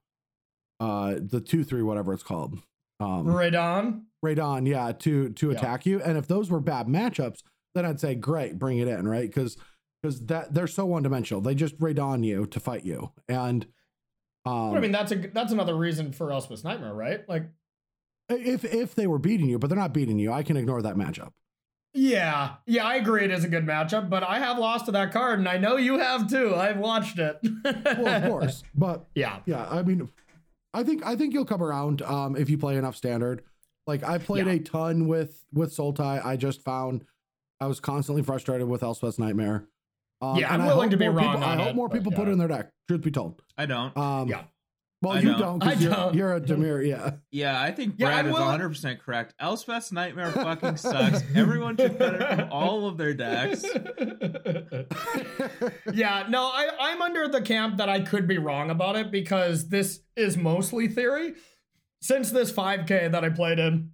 uh 0.80 1.14
the 1.20 1.40
two 1.40 1.62
three 1.62 1.82
whatever 1.82 2.12
it's 2.12 2.22
called 2.24 2.54
um 2.98 3.26
Radon. 3.26 4.02
radon 4.24 4.66
yeah 4.66 4.90
to 4.92 5.28
to 5.30 5.50
Yeah. 5.50 5.56
attack 5.56 5.86
you 5.86 6.02
and 6.02 6.18
if 6.18 6.26
those 6.26 6.50
were 6.50 6.60
bad 6.60 6.86
matchups 6.86 7.42
then 7.76 7.84
i'd 7.86 8.00
say 8.00 8.14
great 8.14 8.58
bring 8.58 8.78
it 8.78 8.88
in 8.88 9.06
right 9.06 9.28
because 9.28 9.56
because 10.02 10.24
that 10.26 10.52
they're 10.54 10.66
so 10.66 10.84
one-dimensional 10.86 11.40
they 11.40 11.54
just 11.54 11.74
raid 11.78 11.98
on 11.98 12.22
you 12.24 12.46
to 12.46 12.58
fight 12.58 12.84
you 12.84 13.12
and 13.28 13.66
um 14.44 14.74
I 14.74 14.80
mean, 14.80 14.92
that's 14.92 15.10
a 15.12 15.16
that's 15.16 15.52
another 15.52 15.74
reason 15.76 16.12
for 16.12 16.30
Elspeth's 16.30 16.62
Nightmare, 16.62 16.94
right? 16.94 17.28
Like, 17.28 17.48
if 18.28 18.64
if 18.64 18.94
they 18.94 19.06
were 19.08 19.18
beating 19.18 19.48
you 19.48 19.58
but 19.58 19.68
they're 19.68 19.78
not 19.78 19.92
beating 19.92 20.18
you 20.18 20.32
i 20.32 20.42
can 20.42 20.56
ignore 20.56 20.82
that 20.82 20.96
matchup 20.96 21.30
yeah, 21.98 22.56
yeah, 22.66 22.84
I 22.84 22.96
agree 22.96 23.24
it 23.24 23.30
is 23.30 23.42
a 23.44 23.48
good 23.48 23.64
matchup, 23.64 24.10
but 24.10 24.22
I 24.22 24.38
have 24.38 24.58
lost 24.58 24.84
to 24.84 24.92
that 24.92 25.12
card, 25.12 25.38
and 25.38 25.48
I 25.48 25.56
know 25.56 25.78
you 25.78 25.98
have 25.98 26.28
too. 26.28 26.54
I've 26.54 26.76
watched 26.76 27.18
it. 27.18 27.38
well 27.64 28.06
of 28.08 28.22
course 28.24 28.62
but 28.74 29.06
Yeah, 29.14 29.38
yeah 29.46 29.66
i 29.70 29.82
mean 29.82 30.06
i 30.74 30.82
think 30.82 31.06
i 31.06 31.16
think 31.16 31.32
you'll 31.32 31.46
come 31.46 31.62
around 31.62 32.02
um 32.02 32.36
if 32.36 32.50
you 32.50 32.58
play 32.58 32.76
enough 32.76 32.96
standard 32.96 33.42
like 33.86 34.04
i 34.04 34.18
played 34.18 34.46
Yeah. 34.46 34.52
a 34.52 34.58
ton 34.58 35.08
with 35.08 35.42
with 35.54 35.74
sultai 35.74 36.22
i 36.24 36.36
just 36.36 36.60
found 36.62 37.02
i 37.60 37.66
was 37.66 37.80
constantly 37.80 38.22
frustrated 38.22 38.68
with 38.68 38.82
elspeth's 38.82 39.18
nightmare 39.18 39.66
um, 40.22 40.36
Yeah, 40.36 40.52
I'm 40.52 40.64
willing 40.64 40.90
to 40.90 40.96
be 40.96 41.08
wrong 41.08 41.36
people, 41.36 41.44
i 41.44 41.56
hope 41.56 41.68
it, 41.68 41.76
more 41.76 41.88
but 41.88 41.98
people 41.98 42.12
put 42.12 42.28
it 42.28 42.32
in 42.32 42.38
their 42.38 42.48
deck 42.48 42.70
truth 42.88 43.02
be 43.02 43.10
told 43.10 43.42
I 43.58 43.66
don't. 43.66 43.94
Um, 43.96 44.28
Yeah. 44.28 44.44
Well, 45.02 45.12
I 45.12 45.20
you 45.20 45.28
don't. 45.36 45.60
don't 45.60 45.62
I 45.62 45.72
you're, 45.74 45.90
don't. 45.92 46.14
you're 46.14 46.34
a 46.34 46.40
Dimir. 46.40 46.88
Yeah. 46.88 47.10
Yeah, 47.30 47.60
I 47.60 47.70
think 47.70 47.96
Yeah, 47.98 48.22
Brad 48.22 48.26
I'm 48.26 48.32
is 48.32 48.38
100% 48.80 48.98
correct. 49.00 49.34
Elspeth's 49.38 49.92
Nightmare 49.92 50.30
fucking 50.32 50.78
sucks. 50.78 51.22
Everyone 51.34 51.76
should 51.76 51.98
cut 51.98 52.14
it 52.14 52.38
from 52.40 52.48
all 52.50 52.88
of 52.88 52.96
their 52.96 53.12
decks. 53.12 53.62
yeah, 55.92 56.26
no, 56.28 56.42
I, 56.44 56.68
I'm 56.80 57.02
under 57.02 57.28
the 57.28 57.42
camp 57.42 57.78
that 57.78 57.88
I 57.88 58.00
could 58.00 58.26
be 58.26 58.38
wrong 58.38 58.70
about 58.70 58.96
it 58.96 59.10
because 59.10 59.68
this 59.68 60.00
is 60.16 60.36
mostly 60.36 60.88
theory. 60.88 61.34
Since 62.00 62.30
this 62.30 62.52
5K 62.52 63.10
that 63.12 63.24
I 63.24 63.30
played 63.30 63.58
in, 63.58 63.90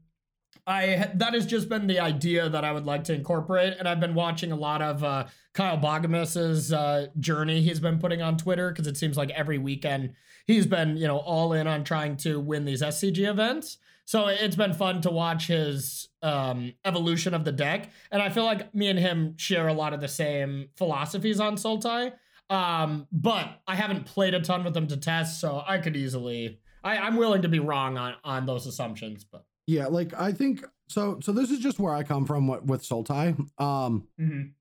I 0.67 1.11
that 1.15 1.35
has 1.35 1.47
just 1.47 1.69
been 1.69 1.87
the 1.89 1.99
idea 1.99 2.49
that 2.49 2.65
I 2.65 2.73
would 2.73 2.87
like 2.87 3.05
to 3.05 3.15
incorporate, 3.15 3.75
and 3.79 3.89
I've 3.89 3.99
been 3.99 4.15
watching 4.15 4.53
a 4.53 4.57
lot 4.57 4.81
of 4.81 5.03
uh, 5.03 5.27
Kyle 5.55 5.77
Boggemes's 5.77 6.73
uh, 6.73 7.09
journey 7.19 7.63
he's 7.63 7.81
been 7.81 7.99
putting 7.99 8.23
on 8.23 8.37
Twitter 8.37 8.71
because 8.71 8.87
it 8.87 8.97
seems 8.97 9.17
like 9.17 9.31
every 9.31 9.59
weekend 9.59 10.13
he's 10.47 10.67
been 10.67 10.97
you 10.97 11.09
know 11.09 11.19
all 11.19 11.53
in 11.53 11.67
on 11.67 11.83
trying 11.83 12.17
to 12.19 12.39
win 12.39 12.65
these 12.65 12.83
SCG 12.83 13.29
events. 13.29 13.79
So 14.05 14.27
it's 14.27 14.57
been 14.57 14.73
fun 14.73 15.01
to 15.03 15.11
watch 15.11 15.47
his 15.47 16.09
um, 16.23 16.75
evolution 16.85 17.35
of 17.35 17.45
the 17.45 17.53
deck, 17.53 17.91
and 18.13 18.23
I 18.23 18.29
feel 18.31 18.45
like 18.45 18.73
me 18.75 18.89
and 18.89 18.99
him 18.99 19.37
share 19.39 19.67
a 19.67 19.75
lot 19.75 19.93
of 19.93 20.01
the 20.01 20.09
same 20.09 20.69
philosophies 20.77 21.41
on 21.41 21.57
Sultai. 21.57 22.13
Um, 22.51 23.07
but 23.11 23.63
I 23.67 23.75
haven't 23.75 24.05
played 24.07 24.35
a 24.35 24.41
ton 24.41 24.63
with 24.63 24.75
them 24.75 24.87
to 24.89 24.97
test, 24.97 25.41
so 25.41 25.65
I 25.67 25.79
could 25.79 25.97
easily. 25.97 26.61
I, 26.85 26.99
I'm 26.99 27.17
willing 27.17 27.43
to 27.43 27.49
be 27.49 27.59
wrong 27.59 27.99
on 27.99 28.15
on 28.23 28.47
those 28.47 28.67
assumptions, 28.67 29.25
but. 29.25 29.45
Yeah. 29.73 29.87
Like 29.87 30.13
I 30.19 30.33
think 30.33 30.65
so. 30.89 31.19
So 31.23 31.33
this 31.33 31.51
is 31.51 31.59
just 31.59 31.79
where 31.79 31.95
I 31.95 32.03
come 32.03 32.27
from 32.27 32.47
with, 32.49 32.63
with 32.65 32.83
Sultai. 32.83 33.39
Um, 33.61 34.07
Mhm. 34.21 34.53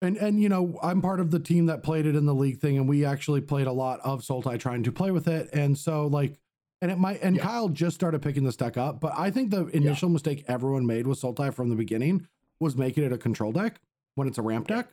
and 0.00 0.16
and 0.16 0.40
you 0.40 0.48
know 0.48 0.78
I'm 0.82 1.00
part 1.00 1.20
of 1.20 1.30
the 1.30 1.38
team 1.38 1.66
that 1.66 1.82
played 1.82 2.06
it 2.06 2.16
in 2.16 2.26
the 2.26 2.34
league 2.34 2.60
thing, 2.60 2.76
and 2.78 2.88
we 2.88 3.04
actually 3.04 3.40
played 3.40 3.66
a 3.66 3.72
lot 3.72 4.00
of 4.04 4.22
Sultai 4.22 4.58
trying 4.58 4.82
to 4.84 4.92
play 4.92 5.10
with 5.10 5.28
it. 5.28 5.48
And 5.52 5.76
so 5.78 6.06
like, 6.06 6.38
and 6.80 6.90
it 6.90 6.98
might. 6.98 7.22
And 7.22 7.36
Yeah. 7.36 7.42
Kyle 7.42 7.68
just 7.68 7.94
started 7.94 8.22
picking 8.22 8.44
this 8.44 8.56
deck 8.56 8.76
up, 8.76 9.00
but 9.00 9.12
I 9.16 9.30
think 9.30 9.50
the 9.50 9.66
initial 9.68 10.08
mistake 10.08 10.44
everyone 10.48 10.86
made 10.86 11.06
with 11.06 11.20
Sultai 11.20 11.52
from 11.54 11.68
the 11.68 11.76
beginning 11.76 12.26
was 12.60 12.76
making 12.76 13.04
it 13.04 13.12
a 13.12 13.18
control 13.18 13.52
deck 13.52 13.80
when 14.14 14.28
it's 14.28 14.38
a 14.38 14.42
ramp 14.42 14.68
deck. 14.68 14.88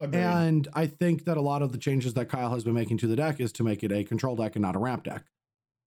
Agreed. 0.00 0.18
And 0.20 0.68
I 0.74 0.86
think 0.86 1.24
that 1.24 1.36
a 1.36 1.40
lot 1.40 1.62
of 1.62 1.72
the 1.72 1.78
changes 1.78 2.14
that 2.14 2.28
Kyle 2.28 2.50
has 2.52 2.64
been 2.64 2.74
making 2.74 2.98
to 2.98 3.06
the 3.06 3.16
deck 3.16 3.40
is 3.40 3.52
to 3.52 3.62
make 3.62 3.82
it 3.84 3.92
a 3.92 4.04
control 4.04 4.36
deck 4.36 4.56
and 4.56 4.62
not 4.62 4.74
a 4.76 4.78
ramp 4.78 5.04
deck. 5.04 5.24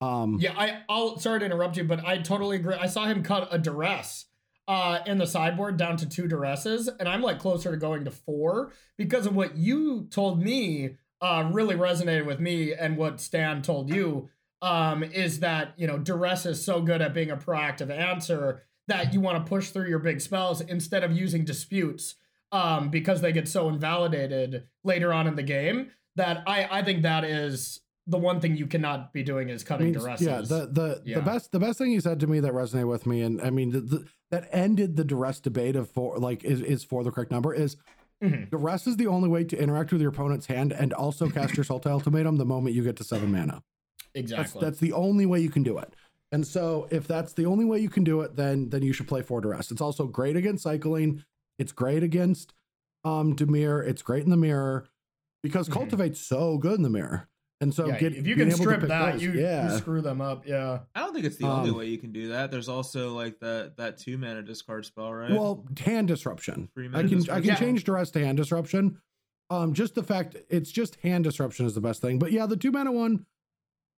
Um, 0.01 0.37
Yeah, 0.39 0.53
I, 0.57 0.81
I'll 0.89 1.17
sorry 1.19 1.39
to 1.39 1.45
interrupt 1.45 1.77
you, 1.77 1.83
but 1.83 2.05
I 2.05 2.19
totally 2.19 2.57
agree. 2.57 2.75
I 2.75 2.87
saw 2.87 3.05
him 3.05 3.23
cut 3.23 3.47
a 3.51 3.57
duress 3.57 4.25
uh, 4.67 4.99
in 5.05 5.17
the 5.17 5.27
sideboard 5.27 5.77
down 5.77 5.97
to 5.97 6.09
two 6.09 6.27
duresses, 6.27 6.89
and 6.99 7.07
I'm 7.07 7.21
like 7.21 7.39
closer 7.39 7.71
to 7.71 7.77
going 7.77 8.05
to 8.05 8.11
four 8.11 8.73
because 8.97 9.25
of 9.25 9.35
what 9.35 9.57
you 9.57 10.07
told 10.09 10.41
me. 10.41 10.97
Uh, 11.19 11.49
really 11.51 11.73
resonated 11.73 12.27
with 12.27 12.39
me, 12.39 12.73
and 12.73 12.95
what 12.95 13.19
Stan 13.19 13.63
told 13.63 13.89
you 13.89 14.29
um, 14.61 15.03
is 15.03 15.39
that 15.39 15.73
you 15.75 15.87
know 15.87 15.97
duress 15.97 16.45
is 16.45 16.63
so 16.63 16.81
good 16.81 17.01
at 17.01 17.13
being 17.13 17.31
a 17.31 17.37
proactive 17.37 17.89
answer 17.89 18.63
that 18.87 19.13
you 19.13 19.19
want 19.19 19.43
to 19.43 19.49
push 19.49 19.69
through 19.69 19.89
your 19.89 19.99
big 19.99 20.21
spells 20.21 20.61
instead 20.61 21.03
of 21.03 21.11
using 21.11 21.43
disputes 21.43 22.15
um, 22.51 22.89
because 22.89 23.21
they 23.21 23.31
get 23.31 23.47
so 23.47 23.67
invalidated 23.67 24.63
later 24.83 25.11
on 25.11 25.27
in 25.27 25.35
the 25.35 25.43
game. 25.43 25.91
That 26.15 26.43
I 26.47 26.67
I 26.69 26.83
think 26.83 27.01
that 27.01 27.23
is 27.23 27.81
the 28.09 28.17
one 28.17 28.39
thing 28.39 28.55
you 28.55 28.67
cannot 28.67 29.11
be 29.13 29.21
doing 29.21 29.49
is 29.49 29.63
I 29.63 29.67
cutting 29.67 29.87
mean, 29.91 29.95
duresses. 29.95 30.21
yeah, 30.21 30.41
the 30.41 30.67
the 30.71 31.01
Yeah. 31.05 31.15
the 31.19 31.21
best 31.25 31.51
the 31.51 31.59
best 31.59 31.77
thing 31.77 31.91
he 31.91 31.99
said 31.99 32.19
to 32.21 32.27
me 32.27 32.39
that 32.39 32.53
resonated 32.53 32.87
with 32.89 33.05
me, 33.05 33.21
and 33.21 33.41
I 33.41 33.49
mean 33.49 33.71
the, 33.71 33.81
the, 33.81 34.05
that 34.31 34.47
ended 34.51 34.95
the 34.95 35.03
duress 35.03 35.39
debate 35.39 35.75
of 35.75 35.89
for 35.89 36.17
like 36.17 36.43
is 36.43 36.61
is 36.61 36.83
for 36.83 37.03
the 37.03 37.11
correct 37.11 37.31
number 37.31 37.53
is 37.53 37.75
Mhm. 38.23 38.49
duress 38.49 38.87
is 38.87 38.97
the 38.97 39.05
only 39.07 39.29
way 39.29 39.43
to 39.43 39.55
interact 39.61 39.91
with 39.91 40.01
your 40.01 40.09
opponent's 40.09 40.47
hand 40.47 40.71
and 40.71 40.91
also 40.93 41.29
cast 41.37 41.55
your 41.55 41.63
Sultai 41.63 41.91
ultimatum 41.91 42.37
the 42.37 42.45
moment 42.45 42.73
you 42.75 42.83
get 42.83 42.95
to 42.95 43.03
seven 43.03 43.31
mana. 43.31 43.61
Exactly. 44.15 44.59
that's 44.61 44.79
the 44.79 44.93
only 44.93 45.25
way 45.27 45.39
you 45.39 45.49
can 45.49 45.61
do 45.63 45.77
it. 45.77 45.93
And 46.31 46.45
so 46.45 46.87
if 46.89 47.07
that's 47.07 47.33
the 47.33 47.45
only 47.45 47.63
way 47.63 47.79
you 47.79 47.89
can 47.89 48.03
do 48.03 48.21
it, 48.21 48.35
then 48.35 48.69
then 48.69 48.81
you 48.81 48.91
should 48.93 49.07
play 49.07 49.21
for 49.21 49.39
duress. 49.41 49.69
It's 49.71 49.81
also 49.81 50.07
great 50.07 50.35
against 50.35 50.63
cycling. 50.63 51.23
It's 51.59 51.71
great 51.71 52.03
against 52.03 52.53
um 53.03 53.35
Dimir. 53.35 53.85
It's 53.87 54.01
great 54.01 54.23
in 54.23 54.29
the 54.31 54.37
mirror 54.37 54.87
because 55.43 55.69
Mhm. 55.69 55.73
cultivate's 55.73 56.19
so 56.19 56.57
good 56.57 56.75
in 56.75 56.81
the 56.83 56.89
mirror. 56.89 57.29
And 57.59 57.73
so 57.73 57.87
yeah, 57.87 57.97
get, 57.99 58.13
if 58.13 58.27
you 58.27 58.35
can 58.35 58.51
strip 58.51 58.81
that, 58.81 59.13
those- 59.13 59.23
you, 59.23 59.31
yeah. 59.33 59.71
you 59.71 59.77
screw 59.79 60.01
them 60.01 60.21
up. 60.21 60.45
Yeah. 60.45 60.79
I 60.93 60.99
don't 60.99 61.13
think 61.13 61.25
it's 61.25 61.37
the 61.37 61.47
only 61.47 61.71
Um, 61.71 61.77
way 61.77 61.85
you 61.87 61.97
can 61.97 62.11
do 62.11 62.27
that. 62.29 62.51
There's 62.51 62.69
also 62.69 63.15
like 63.15 63.39
that 63.39 63.77
that 63.77 63.97
two 63.97 64.17
mana 64.17 64.43
discard 64.43 64.85
spell, 64.85 65.11
right? 65.11 65.31
Well, 65.31 65.65
hand 65.79 66.07
disruption. 66.07 66.69
Three 66.75 66.85
I 66.85 66.89
mana 66.89 67.07
can 67.09 67.17
I 67.17 67.19
disruption. 67.19 67.41
can 67.43 67.49
Yeah. 67.49 67.55
change 67.59 67.83
duress 67.83 68.11
to 68.11 68.19
hand 68.23 68.37
disruption. 68.37 68.99
Um, 69.49 69.73
just 69.73 69.95
the 69.95 70.03
fact 70.03 70.35
it's 70.49 70.69
just 70.71 70.97
hand 70.97 71.23
disruption 71.23 71.65
is 71.65 71.73
the 71.73 71.81
best 71.81 71.99
thing. 72.01 72.19
But 72.19 72.31
yeah, 72.31 72.45
the 72.45 72.57
two 72.57 72.71
mana 72.71 72.91
one. 72.91 73.25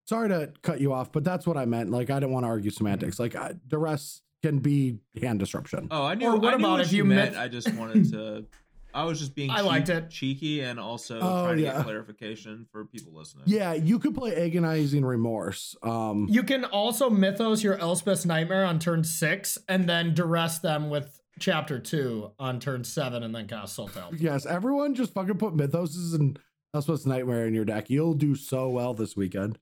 Sorry 0.07 0.29
to 0.29 0.53
cut 0.63 0.79
you 0.81 0.91
off, 0.93 1.11
but 1.11 1.23
that's 1.23 1.45
what 1.45 1.57
I 1.57 1.65
meant. 1.65 1.91
Like 1.91 2.09
I 2.09 2.15
didn't 2.19 2.31
want 2.31 2.45
to 2.45 2.47
argue 2.47 2.71
semantics. 2.71 3.19
Like 3.19 3.35
I, 3.35 3.53
duress 3.67 4.21
can 4.41 4.59
be 4.59 4.99
hand 5.21 5.37
disruption. 5.39 5.87
Oh, 5.91 6.03
I 6.05 6.15
knew. 6.15 6.27
Or 6.27 6.37
what 6.37 6.53
I 6.53 6.57
knew 6.57 6.63
about 6.65 6.71
what 6.77 6.81
if 6.81 6.91
you 6.93 6.99
you 6.99 7.03
meant. 7.05 7.31
myth- 7.31 7.39
I 7.39 7.47
just 7.49 7.73
wanted 7.75 8.09
to. 8.11 8.45
I 8.93 9.03
was 9.03 9.19
just 9.19 9.35
being. 9.35 9.49
I 9.49 9.57
cheek- 9.57 9.65
liked 9.65 9.89
it. 9.89 10.09
cheeky, 10.09 10.61
and 10.61 10.79
also 10.79 11.17
Oh, 11.19 11.43
trying 11.45 11.57
to 11.57 11.63
yeah. 11.63 11.73
get 11.77 11.83
clarification 11.83 12.65
for 12.71 12.85
people 12.85 13.13
listening. 13.13 13.43
Yeah, 13.47 13.73
you 13.73 13.99
could 13.99 14.15
play 14.15 14.35
agonizing 14.35 15.05
remorse. 15.05 15.75
Um, 15.83 16.27
You 16.29 16.43
can 16.43 16.65
also 16.65 17.09
mythos 17.09 17.63
your 17.63 17.77
Elspeth's 17.77 18.25
Nightmare 18.25 18.65
on 18.65 18.79
turn 18.79 19.03
six 19.03 19.57
and 19.67 19.87
then 19.87 20.13
duress 20.13 20.59
them 20.59 20.89
with 20.89 21.19
chapter 21.39 21.79
two 21.79 22.31
on 22.39 22.59
turn 22.59 22.83
seven 22.83 23.23
and 23.23 23.33
then 23.33 23.47
cast 23.47 23.77
Sultai. 23.77 24.19
yes, 24.19 24.45
everyone 24.45 24.93
just 24.95 25.13
fucking 25.13 25.37
put 25.37 25.55
mythoses 25.55 26.13
and 26.13 26.37
Elspeth's 26.75 27.05
nightmare 27.05 27.47
in 27.47 27.53
your 27.53 27.65
deck. 27.65 27.89
You'll 27.89 28.13
do 28.13 28.35
so 28.35 28.69
well 28.69 28.93
this 28.93 29.15
weekend. 29.15 29.57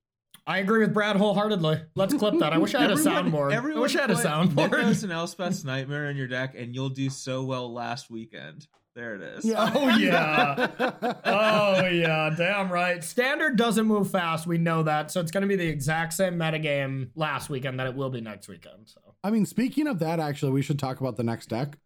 I 0.46 0.60
agree 0.60 0.80
with 0.80 0.94
Brad 0.94 1.18
wholeheartedly. 1.18 1.82
Let's 1.96 2.14
clip 2.14 2.40
that. 2.40 2.54
I 2.54 2.58
wish 2.58 2.74
I 2.74 2.82
had 2.82 2.92
a 2.92 2.96
soundboard. 2.96 3.54
I 3.54 3.80
wish 3.80 3.96
I 3.98 4.02
had 4.02 4.12
a 4.12 4.16
play 4.16 4.24
soundboard. 4.24 4.72
Mythos 4.72 5.04
and 5.04 5.12
Elspeth's 5.12 5.64
Nightmare 5.66 6.10
in 6.10 6.16
your 6.16 6.28
deck, 6.28 6.56
and 6.58 6.74
you'll 6.74 6.90
do 6.90 7.10
so 7.10 7.44
well 7.44 7.72
last 7.74 8.10
weekend. 8.10 8.68
There 8.98 9.14
it 9.14 9.22
is. 9.22 9.46
Yeah. 9.46 9.72
Oh 9.76 9.90
yeah. 9.90 11.14
oh 11.26 11.86
yeah. 11.86 12.34
Damn 12.36 12.72
right. 12.72 13.04
Standard 13.04 13.56
doesn't 13.56 13.86
move 13.86 14.10
fast. 14.10 14.48
We 14.48 14.58
know 14.58 14.82
that. 14.82 15.12
So 15.12 15.22
it's 15.22 15.30
going 15.30 15.44
to 15.44 15.48
be 15.48 15.56
the 15.56 15.68
exact 15.68 16.14
same 16.14 16.34
metagame 16.34 17.10
last 17.14 17.48
weekend 17.48 17.80
that 17.80 17.86
it 17.86 17.94
will 17.94 18.10
be 18.10 18.22
next 18.22 18.48
weekend. 18.48 18.88
So 18.88 19.00
I 19.24 19.30
mean, 19.30 19.46
speaking 19.46 19.86
of 19.86 20.00
that, 20.00 20.20
actually, 20.20 20.52
we 20.52 20.64
should 20.64 20.80
talk 20.80 21.00
about 21.00 21.16
the 21.16 21.22
next 21.24 21.46
deck. 21.46 21.78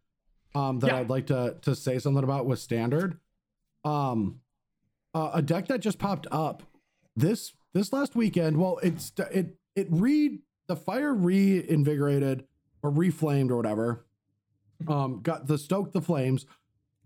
Um, 0.54 0.78
that 0.78 0.86
Yeah. 0.86 1.00
I'd 1.00 1.10
like 1.10 1.26
to 1.26 1.56
to 1.60 1.76
say 1.76 1.98
something 1.98 2.24
about 2.24 2.46
with 2.46 2.60
standard. 2.60 3.18
Um, 3.84 4.40
uh, 5.12 5.32
a 5.34 5.42
deck 5.42 5.68
that 5.68 5.80
just 5.80 5.98
popped 5.98 6.26
up 6.32 6.62
this 7.14 7.52
this 7.74 7.92
last 7.92 8.16
weekend. 8.16 8.56
Well, 8.56 8.80
it's 8.82 9.12
it 9.30 9.58
it 9.76 9.88
re 9.90 10.38
the 10.66 10.76
fire 10.76 11.12
reinvigorated 11.12 12.46
or 12.82 12.90
reflamed 12.90 13.50
or 13.50 13.56
whatever. 13.58 14.06
Um, 14.88 15.20
got 15.22 15.46
the 15.46 15.58
stoke 15.58 15.92
the 15.92 16.00
flames 16.00 16.46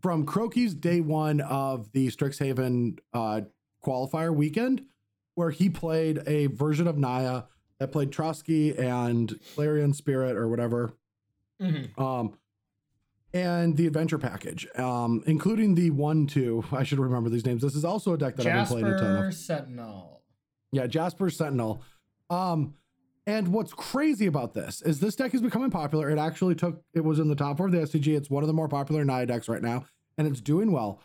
from 0.07 0.25
Crokeyz's 0.25 0.73
day 0.73 1.01
one 1.01 1.41
of 1.41 1.91
the 1.91 2.07
Strixhaven 2.07 3.01
uh 3.13 3.41
qualifier 3.85 4.33
weekend, 4.33 4.83
where 5.35 5.51
he 5.51 5.69
played 5.69 6.21
a 6.29 6.47
version 6.47 6.87
of 6.87 6.97
Naya 6.97 7.43
that 7.81 7.91
played 7.91 8.13
Trotsky 8.13 8.79
and 8.79 9.37
Clarion 9.57 9.93
Spirit 9.93 10.37
or 10.37 10.47
whatever. 10.49 10.93
Mhm. 11.61 11.99
Um, 11.99 12.35
and 13.35 13.77
the 13.77 13.89
adventure 13.89 14.17
package, 14.19 14.69
um, 14.79 15.25
including 15.27 15.75
the 15.75 15.91
one 15.91 16.29
two. 16.29 16.63
I 16.71 16.85
should 16.85 17.01
remember 17.01 17.29
these 17.29 17.45
names. 17.45 17.61
This 17.63 17.75
is 17.75 17.85
also 17.85 18.13
a 18.13 18.17
deck 18.17 18.37
that 18.37 18.47
I've 18.47 18.69
been 18.69 18.81
playing 18.81 18.87
a 18.87 18.97
ton 18.97 19.15
Jasper 19.15 19.27
of. 19.27 19.35
Sentinel. 19.35 20.23
Yeah, 20.71 20.87
Jaspera 20.87 21.33
Sentinel. 21.33 21.83
Um, 22.31 22.75
and 23.27 23.49
what's 23.49 23.73
crazy 23.73 24.27
about 24.27 24.55
this 24.55 24.83
is 24.83 25.01
this 25.01 25.17
deck 25.17 25.35
is 25.35 25.43
becoming 25.43 25.71
popular. 25.71 26.09
It 26.11 26.19
actually 26.21 26.55
took 26.55 26.81
it 26.95 27.01
was 27.05 27.19
in 27.19 27.27
the 27.27 27.35
top 27.35 27.57
four 27.57 27.67
of 27.67 27.73
the 27.73 27.79
SCG. 27.79 28.17
It's 28.17 28.31
one 28.31 28.45
of 28.45 28.47
the 28.47 28.53
more 28.53 28.69
popular 28.69 29.05
Naya 29.05 29.27
decks 29.27 29.49
right 29.49 29.61
now, 29.61 29.85
and 30.19 30.27
it's 30.27 30.41
doing 30.41 30.73
well. 30.73 31.01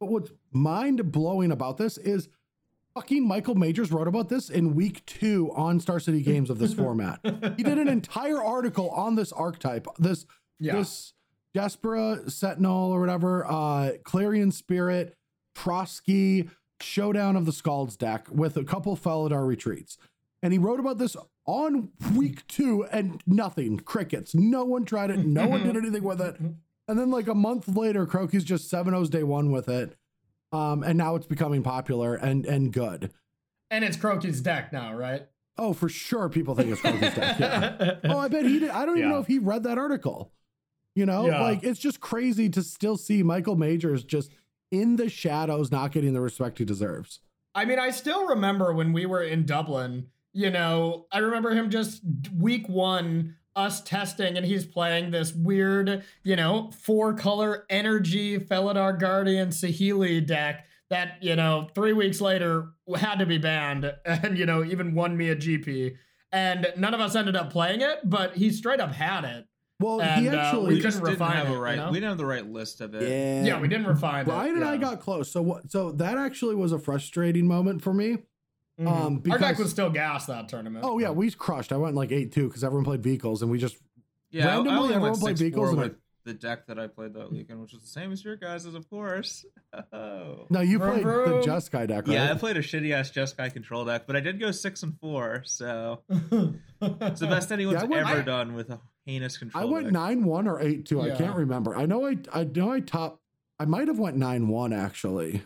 But 0.00 0.06
what's 0.10 0.30
mind 0.52 1.12
blowing 1.12 1.50
about 1.52 1.78
this 1.78 1.98
is 1.98 2.28
fucking 2.94 3.26
Michael 3.26 3.54
Majors 3.54 3.90
wrote 3.92 4.08
about 4.08 4.28
this 4.28 4.50
in 4.50 4.74
week 4.74 5.04
two 5.06 5.50
on 5.54 5.80
Star 5.80 5.98
City 6.00 6.22
Games 6.22 6.50
of 6.50 6.58
this 6.58 6.74
format. 6.82 7.20
He 7.56 7.62
did 7.62 7.78
an 7.78 7.88
entire 7.88 8.42
article 8.42 8.90
on 8.90 9.14
this 9.14 9.32
archetype, 9.32 9.86
this 9.98 10.26
Yeah. 10.58 10.76
this 10.76 11.12
Jaspera 11.54 12.30
Sentinel 12.30 12.90
or 12.92 13.00
whatever, 13.00 13.46
uh, 13.46 13.92
Clarion 14.04 14.50
Spirit, 14.50 15.16
Trotsky, 15.54 16.50
Showdown 16.80 17.36
of 17.36 17.46
the 17.46 17.52
Skalds 17.52 17.96
deck 17.96 18.26
with 18.30 18.56
a 18.56 18.64
couple 18.64 18.96
Felidar 18.96 19.46
retreats. 19.46 19.96
And 20.42 20.52
he 20.52 20.58
wrote 20.58 20.80
about 20.80 20.98
this 20.98 21.16
on 21.46 21.90
week 22.14 22.46
two 22.48 22.84
and 22.90 23.22
nothing, 23.26 23.78
crickets. 23.78 24.34
No 24.34 24.64
one 24.64 24.84
tried 24.84 25.10
it. 25.10 25.24
No 25.24 25.46
one 25.46 25.62
did 25.62 25.76
anything 25.82 26.02
with 26.02 26.20
it. 26.20 26.36
And 26.88 26.98
then 26.98 27.10
like 27.10 27.28
a 27.28 27.34
month 27.34 27.68
later, 27.68 28.06
Crokeyz's 28.06 28.44
just 28.44 28.70
7-0's 28.70 29.08
day 29.10 29.22
one 29.22 29.50
with 29.50 29.68
it. 29.68 29.96
Um, 30.52 30.82
and 30.82 30.96
now 30.98 31.16
it's 31.16 31.26
becoming 31.26 31.62
popular 31.62 32.14
and 32.14 32.46
and 32.46 32.72
good. 32.72 33.10
And 33.70 33.84
it's 33.84 33.96
Crokeyz's 33.96 34.40
deck 34.40 34.72
now, 34.72 34.94
right? 34.94 35.26
Oh, 35.58 35.72
for 35.72 35.88
sure 35.88 36.28
people 36.28 36.54
think 36.54 36.70
it's 36.70 36.80
Crokeyz's 36.80 37.14
deck. 37.14 37.40
Yeah. 37.40 37.94
Oh, 38.12 38.18
I 38.18 38.28
bet 38.28 38.44
he 38.44 38.60
did. 38.60 38.70
I 38.70 38.84
don't 38.86 38.98
even 38.98 39.08
Yeah. 39.10 39.14
know 39.16 39.20
if 39.20 39.26
he 39.26 39.38
read 39.40 39.64
that 39.64 39.78
article. 39.78 40.30
You 40.94 41.06
know, 41.06 41.26
Yeah. 41.26 41.40
like 41.42 41.64
it's 41.64 41.80
just 41.80 42.00
crazy 42.00 42.48
to 42.50 42.62
still 42.62 42.96
see 42.96 43.22
Michael 43.24 43.56
Majors 43.56 44.04
just 44.04 44.30
in 44.70 44.94
the 44.96 45.08
shadows, 45.08 45.72
not 45.72 45.90
getting 45.90 46.12
the 46.12 46.20
respect 46.20 46.58
he 46.58 46.64
deserves. 46.64 47.18
I 47.54 47.64
mean, 47.64 47.78
I 47.80 47.90
still 47.90 48.26
remember 48.28 48.72
when 48.72 48.92
we 48.92 49.06
were 49.06 49.22
in 49.22 49.44
Dublin, 49.46 50.06
you 50.32 50.50
know, 50.50 51.06
I 51.10 51.18
remember 51.18 51.50
him 51.52 51.70
just 51.70 52.02
week 52.36 52.68
one, 52.68 53.36
us 53.56 53.80
testing, 53.82 54.36
and 54.36 54.44
he's 54.44 54.64
playing 54.66 55.10
this 55.10 55.32
weird, 55.32 56.02
you 56.22 56.36
know, 56.36 56.70
four 56.80 57.14
color 57.14 57.64
energy 57.70 58.38
Felidar 58.38 58.98
Guardian 58.98 59.48
Saheeli 59.50 60.24
deck 60.26 60.66
that, 60.90 61.22
you 61.22 61.36
know, 61.36 61.68
three 61.74 61.92
weeks 61.92 62.20
later 62.20 62.68
had 62.96 63.18
to 63.20 63.26
be 63.26 63.38
banned 63.38 63.92
and, 64.04 64.36
you 64.36 64.46
know, 64.46 64.64
even 64.64 64.94
won 64.94 65.16
me 65.16 65.28
a 65.30 65.36
GP. 65.36 65.96
And 66.32 66.66
none 66.76 66.94
of 66.94 67.00
us 67.00 67.14
ended 67.14 67.36
up 67.36 67.50
playing 67.52 67.80
it, 67.80 68.00
but 68.04 68.34
he 68.36 68.50
straight 68.50 68.80
up 68.80 68.92
had 68.92 69.24
it. 69.24 69.46
Well, 69.80 70.00
And, 70.00 70.22
he 70.22 70.28
uh, 70.28 70.36
actually, 70.36 70.68
we 70.68 70.74
We 70.74 70.80
just 70.80 70.98
didn't 70.98 71.10
refine 71.12 71.32
have 71.36 71.46
it, 71.46 71.50
a 71.50 71.52
you 71.54 71.58
right. 71.60 71.76
know? 71.76 71.88
We 71.90 71.94
didn't 71.94 72.10
have 72.10 72.18
the 72.18 72.26
right 72.26 72.46
list 72.46 72.80
of 72.80 72.94
it. 72.94 73.02
yeah, 73.08 73.44
Yeah, 73.44 73.60
we 73.60 73.68
didn't 73.68 73.86
refine 73.86 74.24
Brian 74.24 74.50
it. 74.50 74.56
and 74.56 74.64
I 74.64 74.76
got 74.76 75.00
close. 75.00 75.32
So 75.32 75.42
what? 75.42 75.70
So 75.70 75.90
that 75.92 76.16
actually 76.18 76.54
was 76.54 76.72
a 76.72 76.78
frustrating 76.78 77.46
moment 77.46 77.82
for 77.82 77.92
me. 77.94 78.18
Mhm. 78.80 78.86
um, 78.88 79.22
Our 79.30 79.38
deck 79.38 79.50
because- 79.50 79.58
was 79.58 79.70
still 79.70 79.90
gas 79.90 80.26
that 80.26 80.48
tournament. 80.48 80.84
Oh 80.84 80.98
yeah, 80.98 81.10
we 81.10 81.30
crushed. 81.30 81.72
I 81.72 81.76
went 81.76 81.94
like 81.94 82.10
eight 82.12 82.32
two 82.32 82.48
because 82.48 82.64
everyone 82.64 82.84
played 82.84 83.02
vehicles 83.02 83.42
and 83.42 83.50
we 83.50 83.58
just 83.58 83.76
Yeah, 84.30 84.48
I- 84.48 84.52
I 84.52 84.54
Randomly, 84.56 84.78
only 84.78 84.88
everyone 84.94 85.10
went 85.12 85.20
played 85.22 85.36
6-4 85.36 85.38
vehicles 85.38 85.70
and 85.70 85.80
I- 85.80 85.82
with 85.84 85.96
the 86.24 86.34
deck 86.34 86.66
that 86.66 86.78
I 86.78 86.86
played 86.88 87.14
that 87.14 87.30
weekend, 87.30 87.60
which 87.60 87.72
was 87.72 87.82
the 87.82 87.86
same 87.86 88.10
as 88.10 88.24
your 88.24 88.34
guys', 88.36 88.64
of 88.64 88.88
course. 88.90 89.44
Oh. 89.92 90.46
no. 90.50 90.60
You 90.60 90.78
Vroom, 90.78 90.90
played 90.92 91.04
the 91.06 91.10
vroom. 91.12 91.42
Jeskai 91.44 91.86
deck, 91.88 92.06
right? 92.08 92.14
Yeah, 92.14 92.30
I 92.32 92.34
played 92.34 92.56
a 92.56 92.60
shitty 92.62 92.92
ass 92.92 93.10
Jeskai 93.10 93.52
control 93.52 93.84
deck, 93.84 94.06
but 94.06 94.14
I 94.16 94.20
did 94.20 94.38
go 94.40 94.50
six 94.52 94.82
and 94.84 94.98
four, 95.00 95.42
so 95.44 96.00
it's 96.08 97.20
the 97.20 97.26
best 97.26 97.50
anyone's 97.52 97.82
Yeah, 97.82 97.88
went- 97.88 98.08
ever 98.08 98.20
I- 98.20 98.22
done 98.24 98.54
with 98.54 98.70
a 98.70 98.80
heinous 99.04 99.36
control. 99.36 99.62
I 99.62 99.66
went 99.66 99.84
deck. 99.86 99.92
nine 99.92 100.24
one 100.24 100.46
or 100.48 100.60
eight 100.60 100.86
two. 100.86 101.00
I 101.00 101.10
can't 101.10 101.36
remember. 101.36 101.76
I 101.76 101.86
know 101.86 102.06
I 102.06 102.16
I 102.32 102.44
know 102.44 102.70
I 102.72 102.80
top. 102.80 103.20
I 103.58 103.64
might 103.66 103.88
have 103.88 103.98
went 103.98 104.16
nine 104.16 104.48
one 104.48 104.72
actually. 104.72 105.42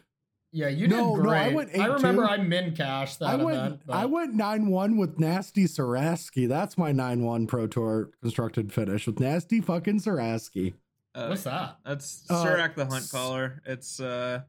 Yeah, 0.50 0.68
you 0.68 0.88
No, 0.88 1.14
did 1.16 1.24
no, 1.24 1.30
I 1.30 1.42
great. 1.44 1.54
went 1.54 1.78
I 1.78 1.86
remember 1.86 2.22
8-2. 2.22 2.28
I 2.30 2.36
min 2.38 2.74
cashed 2.74 3.18
that 3.18 3.26
I 3.28 3.34
went 3.36 3.56
event. 3.58 3.80
but- 3.86 3.96
I 3.96 4.06
went 4.06 4.34
nine 4.34 4.68
one 4.68 4.96
with 4.96 5.18
Nasty 5.18 5.64
Saraski. 5.64 6.48
That's 6.48 6.78
my 6.78 6.90
nine 6.92 7.22
one 7.22 7.46
Pro 7.46 7.66
Tour 7.66 8.10
constructed 8.22 8.72
finish 8.72 9.06
with 9.06 9.20
Nasty 9.20 9.60
fucking 9.60 10.00
Saraski. 10.00 10.74
Uh, 11.14 11.26
What's 11.26 11.42
that? 11.44 11.76
That's 11.84 12.24
Uh, 12.30 12.44
Surrak 12.44 12.74
the 12.76 12.86
Hunt 12.86 13.08
Caller. 13.10 13.60
It's 13.66 14.00
uh 14.00 14.40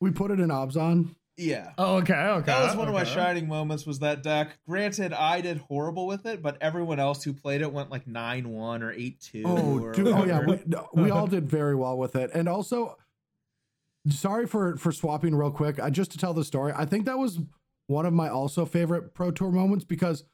We 0.00 0.10
put 0.10 0.30
it 0.32 0.40
in 0.40 0.48
Abzan. 0.48 1.14
yeah. 1.36 1.72
Oh, 1.78 1.96
okay, 1.98 2.14
okay. 2.14 2.46
That 2.46 2.64
was 2.66 2.76
one 2.76 2.88
of 2.88 2.94
my 2.94 3.04
shining 3.04 3.46
moments. 3.46 3.86
Was 3.86 3.98
that 4.00 4.22
deck? 4.24 4.58
Granted, 4.66 5.12
I 5.12 5.42
did 5.42 5.58
horrible 5.58 6.06
with 6.08 6.26
it, 6.26 6.42
but 6.42 6.56
everyone 6.60 6.98
else 6.98 7.22
who 7.22 7.32
played 7.32 7.60
it 7.60 7.72
went 7.72 7.90
like 7.90 8.06
nine 8.08 8.48
one 8.48 8.82
or 8.82 8.90
eight 8.92 9.20
two. 9.20 9.42
Oh, 9.46 9.80
or 9.84 9.92
dude. 9.92 10.08
Oh 10.08 10.24
yeah, 10.24 10.40
we, 10.44 10.60
no, 10.66 10.88
we 10.92 11.10
all 11.10 11.26
did 11.28 11.48
very 11.48 11.74
well 11.76 11.96
with 11.98 12.16
it. 12.16 12.30
And 12.34 12.48
also, 12.48 12.96
sorry 14.10 14.46
for 14.46 14.76
for 14.76 14.92
swapping 14.92 15.34
real 15.34 15.50
quick. 15.50 15.80
I 15.80 15.90
just 15.90 16.12
to 16.12 16.18
tell 16.18 16.34
the 16.34 16.44
story. 16.44 16.72
I 16.74 16.84
think 16.84 17.06
that 17.06 17.18
was 17.18 17.40
one 17.86 18.06
of 18.06 18.12
my 18.12 18.28
also 18.28 18.64
favorite 18.64 19.14
Pro 19.14 19.30
Tour 19.30 19.50
moments 19.50 19.84
because 19.84 20.24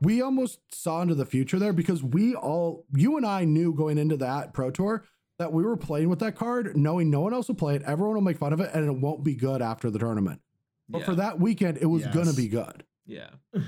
we 0.00 0.20
almost 0.20 0.60
saw 0.72 1.02
into 1.02 1.14
the 1.14 1.26
future 1.26 1.58
there 1.58 1.72
because 1.72 2.02
we 2.02 2.34
all, 2.34 2.84
you 2.94 3.16
and 3.16 3.24
I 3.24 3.44
knew 3.44 3.72
going 3.72 3.98
into 3.98 4.16
that 4.18 4.52
Pro 4.52 4.70
Tour 4.70 5.04
that 5.38 5.52
we 5.52 5.64
were 5.64 5.76
playing 5.76 6.08
with 6.08 6.20
that 6.20 6.36
card, 6.36 6.76
knowing 6.76 7.10
no 7.10 7.20
one 7.20 7.34
else 7.34 7.48
will 7.48 7.54
play 7.54 7.74
it, 7.74 7.82
everyone 7.82 8.14
will 8.14 8.22
make 8.22 8.38
fun 8.38 8.52
of 8.52 8.60
it, 8.60 8.70
and 8.72 8.86
it 8.86 8.92
won't 8.92 9.24
be 9.24 9.34
good 9.34 9.62
after 9.62 9.90
the 9.90 9.98
tournament. 9.98 10.40
But 10.88 11.00
yeah. 11.00 11.04
for 11.06 11.14
that 11.16 11.40
weekend, 11.40 11.78
it 11.78 11.86
was 11.86 12.06
gonna 12.06 12.32
be 12.34 12.48
good. 12.48 12.84
yeah. 13.06 13.30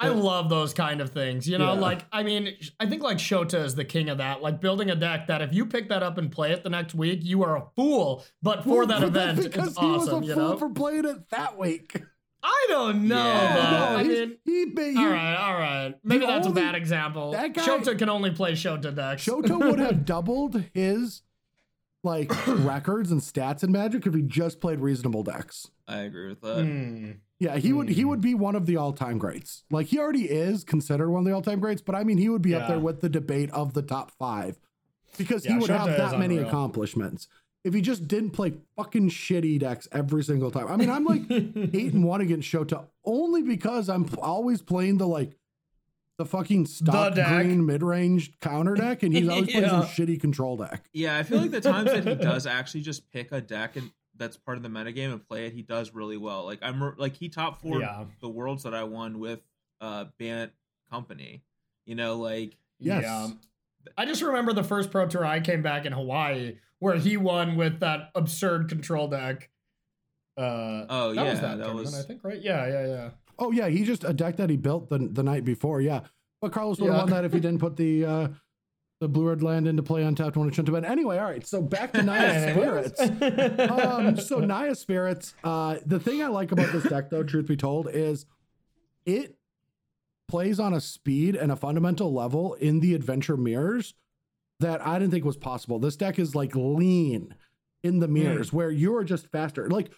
I 0.00 0.08
love 0.08 0.48
those 0.48 0.72
kind 0.72 1.00
of 1.00 1.10
things. 1.10 1.48
You 1.48 1.58
know, 1.58 1.72
Yeah. 1.74 1.80
like 1.80 2.06
I 2.12 2.22
mean, 2.22 2.54
I 2.78 2.86
think 2.86 3.02
like 3.02 3.18
Shota 3.18 3.64
is 3.64 3.74
the 3.74 3.84
king 3.84 4.08
of 4.08 4.18
that. 4.18 4.40
Like 4.42 4.60
building 4.60 4.90
a 4.90 4.94
deck 4.94 5.26
that 5.26 5.42
if 5.42 5.52
you 5.52 5.66
pick 5.66 5.88
that 5.88 6.02
up 6.04 6.18
and 6.18 6.30
play 6.30 6.52
it 6.52 6.62
the 6.62 6.70
next 6.70 6.94
week, 6.94 7.20
you 7.22 7.42
are 7.42 7.56
a 7.56 7.64
fool. 7.74 8.24
But 8.42 8.62
for 8.64 8.86
that 8.86 9.00
Well, 9.00 9.08
event, 9.08 9.42
because 9.42 9.68
it's 9.70 9.78
he 9.78 9.86
was 9.90 10.08
a 10.08 10.24
You 10.24 10.34
fool 10.34 10.50
know, 10.50 10.56
for 10.56 10.70
playing 10.70 11.04
it 11.04 11.28
that 11.30 11.58
week. 11.58 12.00
I 12.40 12.66
don't 12.68 13.08
know. 13.08 13.16
Yeah. 13.16 13.54
though. 13.56 13.70
No, 13.94 13.96
I 13.96 14.02
mean, 14.04 14.36
he, 14.44 14.66
he, 14.66 14.96
all 14.96 15.10
right, 15.10 15.34
all 15.34 15.54
right. 15.58 15.94
Maybe 16.04 16.24
that's 16.26 16.46
only- 16.46 16.62
a 16.62 16.64
bad 16.64 16.76
example. 16.76 17.32
that 17.32 17.52
guy- 17.54 17.66
Shota 17.66 17.98
can 17.98 18.08
only 18.08 18.30
play 18.30 18.52
Shota 18.52 18.94
decks. 18.94 19.24
Shota 19.24 19.58
would 19.58 19.80
have 19.80 20.04
doubled 20.04 20.62
his 20.72 21.22
like 22.04 22.30
records 22.46 23.10
and 23.10 23.20
stats 23.20 23.64
in 23.64 23.72
Magic 23.72 24.06
if 24.06 24.14
he 24.14 24.22
just 24.22 24.60
played 24.60 24.78
reasonable 24.78 25.24
decks. 25.24 25.68
I 25.88 26.02
agree 26.02 26.28
with 26.28 26.40
that. 26.42 26.62
Hmm. 26.64 27.10
Yeah, 27.40 27.56
he 27.56 27.72
would 27.72 27.88
he 27.88 28.02
Hmm. 28.02 28.08
would 28.08 28.20
be 28.20 28.34
one 28.34 28.56
of 28.56 28.66
the 28.66 28.76
all-time 28.76 29.18
greats. 29.18 29.62
Like 29.70 29.86
he 29.86 29.98
already 29.98 30.24
is 30.28 30.64
considered 30.64 31.10
one 31.10 31.20
of 31.20 31.24
the 31.26 31.32
all-time 31.32 31.60
greats, 31.60 31.80
but 31.82 31.94
I 31.94 32.02
mean 32.04 32.18
he 32.18 32.28
would 32.28 32.42
be 32.42 32.54
up 32.54 32.66
there 32.68 32.80
with 32.80 33.00
the 33.00 33.08
debate 33.08 33.50
of 33.52 33.74
the 33.74 33.82
top 33.82 34.10
5 34.18 34.58
because 35.16 35.44
he 35.44 35.54
would 35.54 35.70
Shota 35.70 35.78
have 35.78 35.96
that 35.96 36.18
many 36.18 36.34
unreal. 36.36 36.48
accomplishments. 36.48 37.28
If 37.64 37.74
he 37.74 37.80
just 37.80 38.08
didn't 38.08 38.30
play 38.30 38.54
fucking 38.76 39.10
shitty 39.10 39.58
decks 39.60 39.86
every 39.92 40.22
single 40.24 40.50
time. 40.50 40.68
I 40.68 40.76
mean, 40.76 40.90
I'm 40.90 41.04
like 41.04 41.22
8 41.30 41.92
and 41.94 42.04
1 42.04 42.20
against 42.20 42.50
Shota 42.50 42.86
only 43.04 43.42
because 43.42 43.88
I'm 43.88 44.06
always 44.20 44.60
playing 44.62 44.98
the 44.98 45.06
like 45.06 45.36
the 46.18 46.24
fucking 46.24 46.66
stock 46.66 47.14
deck. 47.14 47.28
green 47.28 47.64
mid-range 47.64 48.32
counter 48.40 48.74
deck 48.74 49.04
and 49.04 49.14
he's 49.14 49.28
always 49.28 49.46
playing 49.52 49.68
some 49.68 49.82
shitty 49.84 50.20
control 50.20 50.56
deck. 50.56 50.88
Yeah, 50.92 51.16
I 51.16 51.22
feel 51.22 51.38
like 51.38 51.52
the 51.52 51.60
times 51.60 51.92
that 51.92 52.04
he 52.04 52.16
does 52.16 52.46
actually 52.46 52.80
just 52.80 53.08
pick 53.12 53.30
a 53.30 53.40
deck 53.40 53.76
and 53.76 53.92
that's 54.18 54.36
part 54.36 54.56
of 54.56 54.62
the 54.62 54.68
metagame 54.68 55.12
and 55.12 55.26
play 55.26 55.46
it, 55.46 55.52
he 55.52 55.62
does 55.62 55.94
really 55.94 56.16
well. 56.16 56.44
Like 56.44 56.58
I'm 56.62 56.94
like 56.98 57.16
he 57.16 57.28
top 57.28 57.60
four 57.62 57.80
Yeah. 57.80 58.04
the 58.20 58.28
worlds 58.28 58.64
that 58.64 58.74
I 58.74 58.84
won 58.84 59.18
with 59.18 59.40
uh 59.80 60.06
Bant 60.18 60.52
Company. 60.90 61.42
You 61.86 61.94
know, 61.94 62.16
like 62.16 62.56
Yes. 62.80 63.02
Yeah. 63.04 63.28
I 63.96 64.04
just 64.04 64.22
remember 64.22 64.52
the 64.52 64.64
first 64.64 64.90
pro 64.90 65.06
tour 65.06 65.24
I 65.24 65.40
came 65.40 65.62
back 65.62 65.86
in 65.86 65.92
Hawaii 65.92 66.58
where 66.80 66.96
he 66.96 67.16
won 67.16 67.56
with 67.56 67.80
that 67.80 68.10
absurd 68.14 68.68
control 68.68 69.08
deck. 69.08 69.50
Uh, 70.36 70.86
Oh, 70.88 71.14
that 71.14 71.24
yeah, 71.24 71.30
was 71.30 71.40
that, 71.40 71.58
that 71.58 71.74
was- 71.74 71.94
I 71.98 72.02
think, 72.06 72.22
right? 72.22 72.40
Yeah, 72.40 72.66
yeah, 72.68 72.86
yeah. 72.86 73.10
Oh 73.38 73.50
yeah, 73.52 73.68
he 73.68 73.84
just 73.84 74.04
a 74.04 74.12
deck 74.12 74.36
that 74.36 74.50
he 74.50 74.56
built 74.56 74.88
the 74.88 74.98
the 74.98 75.22
night 75.22 75.44
before. 75.44 75.80
Yeah, 75.80 76.00
but 76.40 76.52
Carlos 76.52 76.78
would 76.80 76.86
have 76.88 76.94
Yeah. 76.96 77.00
won 77.02 77.10
that 77.10 77.24
if 77.24 77.32
he 77.32 77.40
didn't 77.40 77.60
put 77.60 77.76
the 77.76 78.04
uh, 78.04 78.28
the 79.00 79.08
blue 79.08 79.28
red 79.28 79.42
land 79.42 79.68
into 79.68 79.82
play 79.82 80.02
untapped 80.02 80.36
when 80.36 80.48
it 80.48 80.54
shouldn't 80.54 80.74
have 80.74 80.82
been. 80.82 80.90
Anyway, 80.90 81.18
all 81.18 81.24
right. 81.24 81.46
So 81.46 81.62
back 81.62 81.92
to 81.92 82.02
Naya 82.02 82.52
Spirits. 82.52 83.00
um, 83.70 84.16
so 84.16 84.40
Naya 84.40 84.74
Spirits. 84.74 85.34
Uh, 85.44 85.76
the 85.86 86.00
thing 86.00 86.22
I 86.22 86.26
like 86.26 86.50
about 86.52 86.72
this 86.72 86.84
deck, 86.84 87.10
though, 87.10 87.22
truth 87.22 87.46
be 87.46 87.56
told, 87.56 87.88
is 87.88 88.26
it 89.06 89.36
plays 90.26 90.58
on 90.60 90.74
a 90.74 90.80
speed 90.80 91.36
and 91.36 91.50
a 91.52 91.56
fundamental 91.56 92.12
level 92.12 92.54
in 92.54 92.80
the 92.80 92.94
adventure 92.94 93.36
mirrors 93.36 93.94
that 94.60 94.84
I 94.84 94.98
didn't 94.98 95.12
think 95.12 95.24
was 95.24 95.36
possible. 95.36 95.78
This 95.78 95.96
deck 95.96 96.18
is 96.18 96.34
like 96.34 96.54
lean 96.54 97.34
in 97.84 98.00
the 98.00 98.08
mirrors 98.08 98.52
where 98.52 98.70
you're 98.70 99.04
just 99.04 99.28
faster. 99.28 99.68
Like 99.70 99.92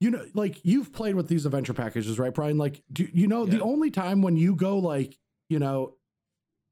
you 0.00 0.10
know, 0.10 0.24
like 0.34 0.64
you've 0.64 0.92
played 0.92 1.14
with 1.14 1.28
these 1.28 1.46
adventure 1.46 1.72
packages, 1.72 2.18
right, 2.18 2.34
Brian? 2.34 2.58
Like, 2.58 2.82
do 2.92 3.08
you 3.12 3.26
know 3.28 3.46
the 3.46 3.62
only 3.62 3.90
time 3.90 4.20
when 4.20 4.36
you 4.36 4.54
go 4.56 4.78
like, 4.78 5.16
you 5.48 5.58
know, 5.58 5.94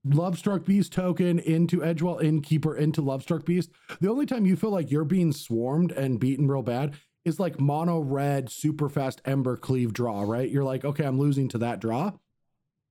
Lovestruck 0.07 0.65
Beast 0.67 0.93
token 0.93 1.39
into 1.39 1.79
Edgewell 1.81 2.23
Innkeeper 2.23 2.77
into 2.77 3.01
Lovestruck 3.03 3.45
Beast, 3.45 3.71
the 4.01 4.11
only 4.11 4.27
time 4.27 4.47
you 4.47 4.57
feel 4.57 4.71
like 4.71 4.91
you're 4.91 5.05
being 5.05 5.33
swarmed 5.33 5.93
and 5.93 6.19
beaten 6.19 6.49
real 6.49 6.63
bad 6.63 6.95
is 7.25 7.39
like 7.39 7.61
mono 7.61 8.01
red, 8.01 8.51
super 8.51 8.89
fast 8.89 9.23
Embercleave 9.25 9.93
draw, 9.93 10.23
right? 10.23 10.51
You're 10.51 10.65
like, 10.65 10.85
okay, 10.85 11.05
I'm 11.05 11.21
losing 11.21 11.49
to 11.51 11.59
that 11.59 11.81
draw. 11.81 12.13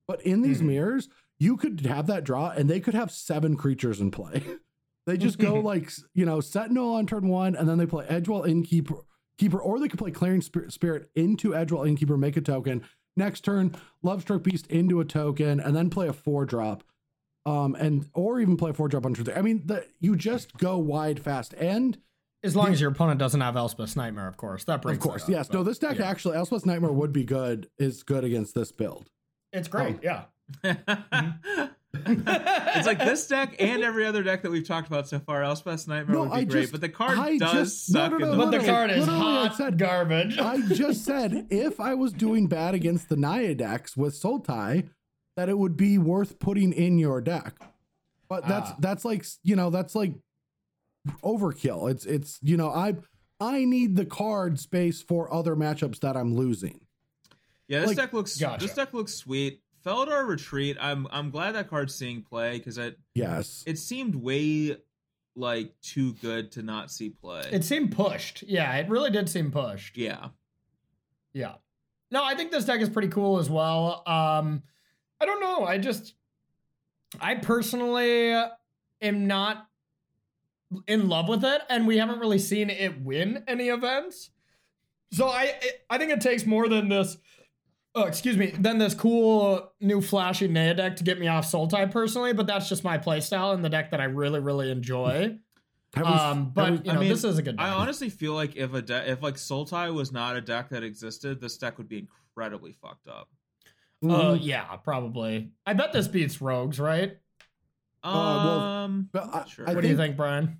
But 0.07 0.22
in 0.26 0.41
these 0.41 0.62
Mhm. 0.62 0.68
mirrors, 0.68 1.09
you 1.38 1.57
could 1.57 1.82
have 1.82 2.07
that 2.07 2.24
draw 2.24 2.49
and 2.51 2.70
they 2.70 2.80
could 2.80 2.93
have 2.93 3.12
seven 3.12 3.57
creatures 3.57 3.99
in 3.99 4.09
play. 4.12 4.41
they 5.05 5.18
just 5.18 5.38
go 5.38 5.55
like, 5.59 5.91
you 6.14 6.26
know, 6.26 6.39
Sentinel 6.39 6.93
on 6.93 7.07
turn 7.07 7.28
one, 7.28 7.55
and 7.57 7.68
then 7.68 7.78
they 7.78 7.86
play 7.86 8.05
Edgewell 8.07 8.47
Innkeeper, 8.47 8.95
keeper, 9.38 9.59
or 9.62 9.80
they 9.80 9.89
could 9.89 9.99
play 9.99 10.12
Clearing 10.12 10.41
Spir- 10.41 10.70
Spirit 10.70 11.09
into 11.14 11.49
Edgewell 11.49 11.86
Innkeeper, 11.86 12.16
make 12.16 12.38
a 12.38 12.41
token. 12.41 12.84
Next 13.18 13.41
turn, 13.41 13.76
Lovestruck 14.01 14.43
Beast 14.43 14.68
into 14.68 15.01
a 15.01 15.05
token, 15.05 15.59
and 15.59 15.76
then 15.76 15.89
play 15.89 16.07
a 16.07 16.14
four 16.14 16.45
drop. 16.45 16.86
Um, 17.46 17.74
and 17.76 18.08
or 18.14 18.39
even 18.39 18.56
play 18.56 18.72
four 18.72 18.88
drop 18.88 19.06
on 19.06 19.14
turn 19.16 19.26
three. 19.26 19.34
I 19.34 19.42
mean, 19.42 19.64
the, 19.66 19.86
you 20.00 20.16
just 20.16 20.56
go 20.58 20.78
wide 20.78 21.20
fast. 21.20 21.54
And 21.56 21.98
As 22.44 22.56
long 22.56 22.72
as 22.72 22.80
your 22.80 22.92
opponent 22.92 23.20
doesn't 23.20 23.42
have 23.42 23.56
Elspeth's 23.56 23.96
Nightmare, 23.96 24.28
of 24.28 24.38
course. 24.38 24.64
That 24.66 24.86
of 24.86 25.00
course, 25.00 25.24
it 25.24 25.26
up, 25.26 25.30
yes. 25.32 25.52
No, 25.52 25.64
this 25.64 25.80
deck 25.80 25.98
yeah. 25.98 26.08
actually, 26.10 26.38
Elspeth's 26.38 26.66
Nightmare 26.68 26.92
would 26.92 27.12
be 27.12 27.24
good, 27.24 27.68
is 27.80 28.04
good 28.04 28.24
against 28.24 28.54
this 28.54 28.72
build. 28.72 29.10
It's 29.54 29.68
great, 29.68 29.98
yeah. 30.04 30.26
it's 31.94 32.88
like 32.88 33.00
this 33.00 33.28
deck 33.28 33.56
and 33.60 33.84
every 33.84 34.06
other 34.06 34.24
deck 34.24 34.44
that 34.44 34.52
we've 34.52 34.68
talked 34.68 34.88
about 34.88 35.08
so 35.08 35.20
far. 35.20 35.42
Elspeth's 35.42 35.88
Nightmare 35.88 36.16
No, 36.16 36.22
would 36.24 36.30
be 36.32 36.36
I 36.36 36.44
great, 36.44 36.62
just- 36.62 36.72
but 36.72 36.82
the 36.82 36.89
card 36.89 37.18
I 37.18 37.38
does 37.38 37.52
just- 37.54 37.88
suck. 37.88 38.12
no, 38.12 38.18
in 38.18 38.22
no, 38.22 38.32
the 38.32 38.38
But 38.38 38.52
the 38.52 38.60
card 38.66 38.92
is 38.92 39.08
literally 39.08 39.20
I 39.38 39.48
hot 39.48 39.56
said- 39.58 39.78
garbage. 39.78 40.38
I 40.38 40.62
just 40.62 41.04
said 41.06 41.48
if 41.50 41.80
I 41.80 41.96
was 41.96 42.14
doing 42.14 42.48
bad 42.48 42.74
against 42.76 43.10
the 43.10 43.18
Naya 43.18 43.56
decks 43.56 43.98
with 43.98 44.14
Sultai, 44.14 44.89
that 45.36 45.49
it 45.49 45.57
would 45.57 45.77
be 45.77 45.97
worth 45.97 46.39
putting 46.39 46.73
in 46.73 46.97
your 46.99 47.21
deck. 47.21 47.55
But 48.27 48.47
that's 48.47 48.71
Ah. 48.71 48.75
that's 48.79 49.03
like 49.05 49.25
you 49.43 49.55
know 49.55 49.69
that's 49.69 49.95
like 49.95 50.13
overkill. 51.23 51.89
It's 51.91 52.05
it's 52.05 52.39
you 52.41 52.57
know 52.57 52.69
I 52.69 52.95
I 53.39 53.65
need 53.65 53.95
the 53.95 54.05
card 54.05 54.59
space 54.59 55.01
for 55.01 55.34
other 55.34 55.55
matchups 55.55 55.99
that 55.99 56.15
I'm 56.15 56.36
losing. 56.36 56.82
Yeah, 57.67 57.79
this 57.82 57.89
Like- 57.89 57.97
deck 57.97 58.13
looks 58.13 58.38
Gotcha. 58.38 58.65
this 58.65 58.75
deck 58.75 58.93
looks 58.93 59.13
sweet. 59.13 59.61
Felidar 59.86 60.27
Retreat. 60.27 60.77
I'm 60.79 61.07
I'm 61.11 61.32
glad 61.32 61.53
that 61.55 61.69
card's 61.69 61.95
seeing 61.95 62.21
play 62.21 62.57
because 62.57 62.77
it 62.77 62.99
Yes. 63.15 63.63
it 63.65 63.79
seemed 63.79 64.15
way 64.15 64.77
like 65.36 65.73
too 65.82 66.13
good 66.15 66.51
to 66.53 66.61
not 66.61 66.91
see 66.91 67.09
play. 67.09 67.49
It 67.51 67.63
seemed 67.63 67.93
pushed. 67.95 68.43
Yeah, 68.43 68.75
it 68.75 68.89
really 68.89 69.09
did 69.09 69.27
seem 69.29 69.51
pushed. 69.51 69.97
yeah. 69.97 70.29
Yeah. 71.34 71.55
No, 72.11 72.23
I 72.23 72.36
think 72.36 72.51
this 72.51 72.65
deck 72.65 72.82
is 72.82 72.89
pretty 72.89 73.07
cool 73.07 73.39
as 73.39 73.49
well. 73.49 74.03
Um, 74.05 74.63
I 75.22 75.26
don't 75.26 75.39
know. 75.39 75.63
I 75.65 75.78
just, 75.78 76.15
I 77.19 77.36
personally 77.36 78.34
am 79.01 79.28
not 79.28 79.67
in 80.88 81.07
love 81.09 81.28
with 81.30 81.43
it, 81.45 81.61
and 81.69 81.86
we 81.86 81.97
haven't 81.97 82.19
really 82.19 82.39
seen 82.39 82.69
it 82.69 83.01
win 83.01 83.43
any 83.47 83.67
events. 83.69 84.32
So 85.11 85.28
I, 85.28 85.53
I 85.89 85.97
think 85.97 86.11
it 86.11 86.22
takes 86.22 86.45
more 86.45 86.67
than 86.67 86.89
this. 86.89 87.17
Oh, 87.93 88.03
excuse 88.05 88.38
me, 88.38 88.51
than 88.57 88.78
this 88.78 88.93
cool 88.93 89.74
new 89.82 89.99
flashy 90.01 90.47
Naya 90.47 90.74
deck 90.74 90.95
to 90.95 91.03
get 91.03 91.19
me 91.19 91.28
off 91.28 91.45
Soul 91.45 91.67
Sultai 91.67 91.91
personally, 91.91 92.32
but 92.32 92.47
that's 92.47 92.69
just 92.69 92.86
my 92.86 92.97
playstyle 92.97 93.53
and 93.53 93.63
the 93.65 93.69
deck 93.69 93.91
that 93.91 93.99
I 93.99 94.05
really, 94.05 94.39
really 94.39 94.72
enjoy. 94.72 95.38
We- 95.97 96.01
Um, 96.03 96.51
but 96.51 96.72
we- 96.72 96.78
you 96.86 96.91
I 96.91 96.97
mean, 96.97 97.09
this 97.09 97.26
is 97.26 97.38
a 97.38 97.43
good 97.43 97.57
deck. 97.57 97.65
I 97.65 97.72
honestly 97.72 98.09
feel 98.09 98.34
like 98.34 98.55
if 98.55 98.74
a 98.74 98.82
deck 98.82 99.09
if 99.09 99.22
like 99.22 99.38
Soul 99.38 99.65
Sultai 99.65 99.93
was 99.93 100.13
not 100.13 100.38
a 100.38 100.41
deck 100.41 100.69
that 100.69 100.84
existed, 100.84 101.41
this 101.41 101.57
deck 101.57 101.78
would 101.78 101.89
be 101.89 101.97
incredibly 101.99 102.72
fucked 102.72 103.09
up. 103.09 103.28
Uh, 104.04 104.08
Mhm. 104.34 104.39
yeah, 104.41 104.64
probably. 104.78 105.52
I 105.66 105.74
bet 105.74 105.93
this 105.93 106.08
beats 106.08 106.41
Rogues, 106.41 106.80
right? 106.80 107.18
Um, 108.04 108.14
Uh, 108.14 108.18
well, 108.18 109.06
but 109.12 109.36
I- 109.36 109.45
sure. 109.47 109.70
I 109.70 109.74
what 109.76 109.82
do 109.82 109.88
you 109.89 109.95
think- 109.95 110.10
think, 110.12 110.18
Brian? 110.18 110.58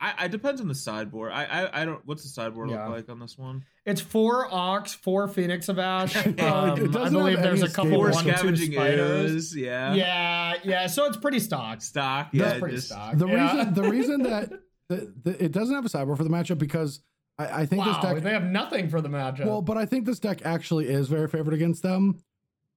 I, 0.00 0.14
I 0.24 0.28
depends 0.28 0.60
on 0.60 0.66
the 0.66 0.74
sideboard. 0.74 1.30
I, 1.30 1.44
I 1.44 1.82
I 1.82 1.84
don't. 1.84 2.04
What's 2.04 2.24
the 2.24 2.28
sideboard 2.28 2.70
Yeah. 2.70 2.86
look 2.88 2.96
like 2.96 3.08
on 3.08 3.20
this 3.20 3.38
one? 3.38 3.64
It's 3.86 4.00
four 4.00 4.52
Ox, 4.52 4.92
four 4.94 5.28
Phoenix 5.28 5.68
of 5.68 5.78
Ash. 5.78 6.16
Um, 6.26 6.36
I 6.40 7.08
believe 7.08 7.40
there's 7.40 7.62
a 7.62 7.68
couple 7.68 7.92
escape 7.92 7.94
Four 7.94 8.08
Or 8.08 8.10
two 8.12 8.18
scavenging 8.36 8.72
spiders. 8.72 9.30
ooze, 9.30 9.56
Yeah. 9.56 9.94
Yeah, 9.94 10.54
yeah. 10.64 10.86
So 10.88 11.04
it's 11.06 11.16
pretty 11.16 11.38
stock. 11.38 11.82
Stock. 11.82 12.30
That's 12.32 12.54
Yeah. 12.54 12.58
pretty 12.58 12.74
just- 12.76 12.88
stock. 12.88 13.16
the 13.16 13.28
yeah. 13.28 13.56
reason 13.56 13.74
the 13.74 13.82
reason 13.84 14.22
that 14.24 14.50
the, 14.88 15.12
the, 15.22 15.44
it 15.44 15.52
doesn't 15.52 15.72
have 15.74 15.84
a 15.84 15.88
sideboard 15.88 16.18
for 16.18 16.24
the 16.24 16.30
matchup 16.30 16.58
because 16.58 17.00
I, 17.38 17.62
I 17.62 17.66
think 17.66 17.84
wow, 17.84 17.92
this 17.92 18.02
deck 18.02 18.22
they 18.22 18.32
have 18.32 18.44
nothing 18.44 18.88
for 18.88 19.00
the 19.00 19.08
matchup. 19.08 19.46
Well, 19.46 19.62
but 19.62 19.76
I 19.76 19.86
think 19.86 20.06
this 20.06 20.18
deck 20.18 20.42
actually 20.44 20.88
is 20.88 21.08
very 21.08 21.28
favored 21.28 21.54
against 21.54 21.82
them. 21.82 22.22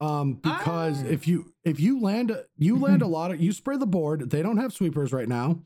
Um, 0.01 0.33
because 0.35 1.03
Ah. 1.03 1.07
if 1.07 1.27
you 1.27 1.53
if 1.63 1.79
you 1.79 1.99
land 2.01 2.35
you 2.57 2.77
land 2.85 3.01
a 3.01 3.07
lot 3.07 3.31
of 3.31 3.39
you 3.41 3.51
spray 3.51 3.77
the 3.77 3.85
board, 3.87 4.29
they 4.29 4.41
don't 4.41 4.57
have 4.57 4.73
sweepers 4.73 5.11
right 5.13 5.27
now. 5.27 5.59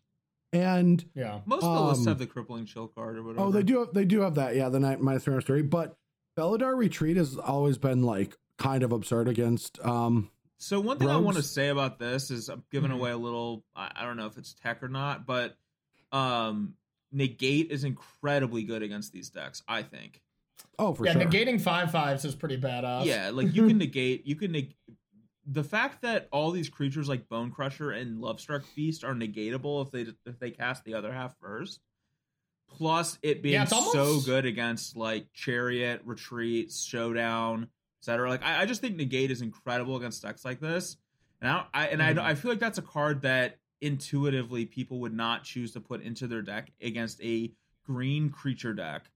And 0.52 1.04
yeah, 1.14 1.42
Most 1.46 1.64
of 1.64 1.74
the 1.74 1.82
lists 1.82 2.06
Um, 2.06 2.12
have 2.12 2.18
the 2.20 2.26
crippling 2.28 2.66
chill 2.66 2.88
card 2.88 3.18
or 3.18 3.24
whatever. 3.24 3.46
oh 3.48 3.52
they 3.52 3.62
do 3.64 3.80
have 3.80 3.94
they 3.94 4.06
do 4.06 4.22
have 4.22 4.36
that, 4.36 4.56
yeah, 4.56 4.70
the 4.70 4.80
night 4.80 5.00
minus 5.00 5.24
three 5.24 5.34
minus 5.34 5.46
three. 5.46 5.62
But 5.62 5.96
Felidar 6.38 6.76
retreat 6.76 7.18
has 7.18 7.38
always 7.38 7.78
been 7.78 8.02
like 8.04 8.36
kind 8.58 8.82
of 8.84 8.92
absurd 8.92 9.28
against 9.28 9.80
um 9.86 10.30
So 10.58 10.80
one 10.80 10.98
thing 10.98 11.10
I 11.10 11.18
want 11.18 11.38
to 11.38 11.44
say 11.44 11.70
about 11.70 12.00
this 12.00 12.32
is 12.32 12.50
I'm 12.50 12.64
giving 12.72 12.90
Mhm. 12.92 12.96
away 12.96 13.12
a 13.12 13.18
little. 13.18 13.64
I, 13.76 13.92
I 13.96 14.04
don't 14.06 14.18
know 14.18 14.26
if 14.26 14.38
it's 14.38 14.54
tech 14.54 14.82
or 14.84 14.90
not, 14.90 15.26
but 15.28 15.56
um, 16.12 16.74
negate 17.12 17.72
is 17.72 17.84
incredibly 17.84 18.64
good 18.64 18.82
against 18.84 19.12
these 19.14 19.30
decks. 19.30 19.64
I 19.68 19.84
think. 19.84 20.22
oh 20.78 20.94
for 20.94 21.06
yeah. 21.06 21.14
sure. 21.14 21.22
Yeah, 21.22 21.28
negating 21.28 21.60
five 21.62 21.92
fives 21.92 22.26
is 22.26 22.36
pretty 22.36 22.58
badass. 22.58 23.06
Yeah, 23.06 23.32
like 23.34 23.54
you 23.54 23.68
can 23.68 23.78
negate. 23.86 24.26
You 24.28 24.36
can 24.36 24.52
neg- 24.52 24.76
the 25.52 25.64
fact 25.64 26.04
that 26.04 26.28
all 26.32 26.52
these 26.52 26.70
creatures 26.70 27.10
like 27.10 27.28
Bonecrusher 27.28 28.00
and 28.00 28.22
Lovestruck 28.22 28.64
Beast 28.76 29.04
are 29.04 29.16
negatable 29.16 29.84
if 29.86 29.92
they 29.92 30.02
if 30.30 30.40
they 30.40 30.52
cast 30.52 30.84
the 30.84 30.94
other 30.94 31.12
half 31.12 31.36
first. 31.40 31.80
Plus, 32.78 33.18
it 33.24 33.42
being 33.42 33.54
Yeah, 33.54 33.64
it's 33.64 33.92
so 33.92 34.20
good 34.22 34.46
against 34.46 34.96
like 34.96 35.26
Chariot, 35.34 36.02
Retreat, 36.06 36.72
Showdown, 36.72 37.68
etc. 38.02 38.30
Like 38.30 38.44
I, 38.44 38.62
I 38.62 38.66
just 38.68 38.80
think 38.82 38.96
negate 38.96 39.32
is 39.32 39.42
incredible 39.42 39.96
against 39.98 40.22
decks 40.22 40.46
like 40.46 40.60
this, 40.60 40.98
and 41.42 41.50
I, 41.50 41.66
I 41.74 41.88
and 41.88 42.00
Mhm. 42.00 42.20
I, 42.22 42.30
I 42.30 42.36
feel 42.36 42.52
like 42.52 42.60
that's 42.60 42.78
a 42.78 42.84
card 42.84 43.24
that 43.24 43.58
intuitively 43.82 44.66
people 44.66 45.00
would 45.00 45.14
not 45.14 45.44
choose 45.44 45.72
to 45.74 45.80
put 45.80 46.02
into 46.02 46.28
their 46.28 46.42
deck 46.42 46.72
against 46.82 47.22
a 47.22 47.52
green 47.86 48.30
creature 48.30 48.74
deck. 48.74 49.10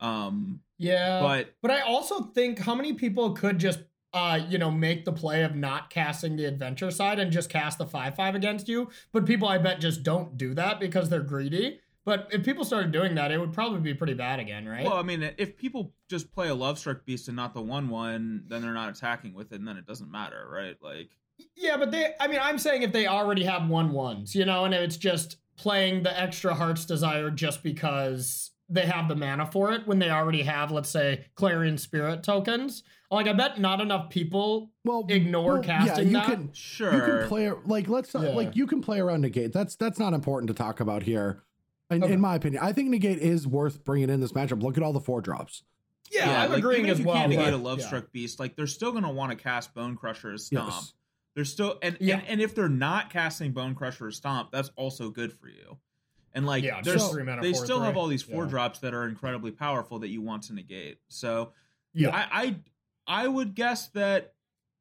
Um, 0.00 0.60
yeah. 0.78 1.20
but 1.20 1.54
But 1.62 1.70
I 1.70 1.80
also 1.80 2.24
think 2.24 2.58
how 2.58 2.74
many 2.74 2.92
people 2.94 3.32
could 3.32 3.58
just 3.58 3.80
uh, 4.16 4.40
you 4.48 4.56
know, 4.56 4.70
make 4.70 5.04
the 5.04 5.12
play 5.12 5.42
of 5.42 5.54
not 5.54 5.90
casting 5.90 6.36
the 6.36 6.46
adventure 6.46 6.90
side 6.90 7.18
and 7.18 7.30
just 7.30 7.50
cast 7.50 7.76
the 7.76 7.84
5-5 7.84 8.34
against 8.34 8.66
you. 8.66 8.88
But 9.12 9.26
people 9.26 9.46
I 9.46 9.58
bet 9.58 9.78
just 9.78 10.02
don't 10.02 10.38
do 10.38 10.54
that 10.54 10.80
because 10.80 11.10
they're 11.10 11.20
greedy. 11.20 11.80
But 12.06 12.28
if 12.30 12.42
people 12.42 12.64
started 12.64 12.92
doing 12.92 13.16
that, 13.16 13.30
it 13.30 13.38
would 13.38 13.52
probably 13.52 13.80
be 13.80 13.92
pretty 13.92 14.14
bad 14.14 14.40
again, 14.40 14.66
right? 14.66 14.84
Well, 14.84 14.94
I 14.94 15.02
mean, 15.02 15.28
if 15.36 15.56
people 15.58 15.92
just 16.08 16.32
play 16.32 16.48
a 16.48 16.54
Lovestruck 16.54 17.04
Beast 17.04 17.26
and 17.26 17.36
not 17.36 17.52
the 17.52 17.60
one 17.60 17.88
one, 17.90 18.44
then 18.46 18.62
they're 18.62 18.72
not 18.72 18.96
attacking 18.96 19.34
with 19.34 19.52
it, 19.52 19.56
and 19.56 19.66
then 19.66 19.76
it 19.76 19.86
doesn't 19.86 20.10
matter, 20.10 20.48
right? 20.48 20.76
Like, 20.80 21.10
yeah, 21.56 21.76
but 21.76 21.90
they 21.90 22.14
I 22.20 22.26
mean, 22.28 22.40
I'm 22.42 22.58
saying 22.58 22.82
if 22.82 22.92
they 22.92 23.06
already 23.06 23.44
have 23.44 23.68
one 23.68 23.92
ones, 23.92 24.34
you 24.34 24.44
know, 24.44 24.64
and 24.64 24.74
it's 24.74 24.96
just 24.96 25.36
playing 25.56 26.02
the 26.02 26.20
extra 26.20 26.54
Heart's 26.54 26.84
Desire 26.84 27.30
just 27.30 27.62
because 27.62 28.50
they 28.68 28.82
have 28.86 29.08
the 29.08 29.14
mana 29.16 29.46
for 29.46 29.72
it 29.72 29.86
when 29.86 29.98
they 29.98 30.10
already 30.10 30.42
have, 30.42 30.72
let's 30.72 30.90
say, 30.90 31.24
Clarion 31.36 31.78
Spirit 31.78 32.22
tokens. 32.22 32.82
Like 33.10 33.28
I 33.28 33.32
bet 33.32 33.60
not 33.60 33.80
enough 33.80 34.10
people 34.10 34.70
well 34.84 35.04
ignore 35.08 35.54
well, 35.54 35.62
casting 35.62 36.08
you 36.08 36.12
that. 36.14 36.26
can 36.26 36.50
sure, 36.52 36.92
you 36.92 37.00
can 37.00 37.28
play 37.28 37.50
like 37.64 37.88
let's 37.88 38.12
uh, 38.14 38.20
Yeah. 38.20 38.28
like 38.30 38.56
you 38.56 38.66
can 38.66 38.80
play 38.82 38.98
around 38.98 39.20
negate. 39.20 39.52
That's 39.52 39.76
that's 39.76 39.98
not 40.00 40.12
important 40.12 40.48
to 40.48 40.54
talk 40.54 40.80
about 40.80 41.04
here. 41.04 41.42
In, 41.88 42.02
Okay. 42.02 42.14
in 42.14 42.20
my 42.20 42.34
opinion, 42.34 42.60
I 42.64 42.72
think 42.72 42.90
negate 42.90 43.18
is 43.18 43.46
worth 43.46 43.84
bringing 43.84 44.10
in 44.10 44.20
this 44.20 44.32
matchup. 44.32 44.60
Look 44.60 44.76
at 44.76 44.82
all 44.82 44.92
the 44.92 44.98
four 45.00 45.20
drops. 45.20 45.62
Yeah, 46.10 46.42
I'm 46.42 46.50
like, 46.50 46.58
agreeing 46.58 46.80
even 46.80 46.90
as 46.90 46.98
if 46.98 47.04
you 47.04 47.08
well. 47.08 47.16
can't 47.16 47.30
negate 47.30 47.46
but- 47.46 47.54
a 47.54 47.56
Love 47.58 47.78
yeah. 47.78 47.86
Struck 47.86 48.10
Beast, 48.12 48.40
like 48.40 48.56
they're 48.56 48.66
still 48.66 48.90
gonna 48.90 49.12
want 49.12 49.30
to 49.30 49.36
cast 49.36 49.72
Bonecrusher 49.72 50.34
as 50.34 50.46
Stomp. 50.46 50.70
Yes. 50.72 50.92
They're 51.36 51.44
still 51.44 51.78
and, 51.82 51.96
Yeah. 52.00 52.16
and 52.18 52.26
and 52.28 52.40
if 52.40 52.54
they're 52.56 52.68
not 52.68 53.10
casting 53.10 53.52
Bonecrusher 53.52 54.00
or 54.00 54.10
Stomp, 54.10 54.50
that's 54.50 54.70
also 54.74 55.10
good 55.10 55.32
for 55.32 55.48
you. 55.48 55.76
And 56.32 56.46
like, 56.46 56.64
Yeah, 56.64 56.80
there's 56.82 56.96
just 57.02 57.12
three 57.12 57.22
mana 57.22 57.42
they 57.42 57.52
for 57.52 57.62
it, 57.62 57.64
still 57.64 57.80
have 57.82 57.96
all 57.96 58.08
these 58.08 58.22
four 58.22 58.44
Yeah. 58.44 58.50
drops 58.50 58.78
that 58.80 58.94
are 58.94 59.06
incredibly 59.06 59.50
powerful 59.52 59.98
that 60.00 60.08
you 60.08 60.22
want 60.22 60.44
to 60.44 60.54
negate. 60.54 60.98
So 61.08 61.52
Yeah. 61.92 62.08
I, 62.16 62.56
I 63.06 63.22
I 63.24 63.28
would 63.28 63.54
guess 63.54 63.88
that 63.90 64.32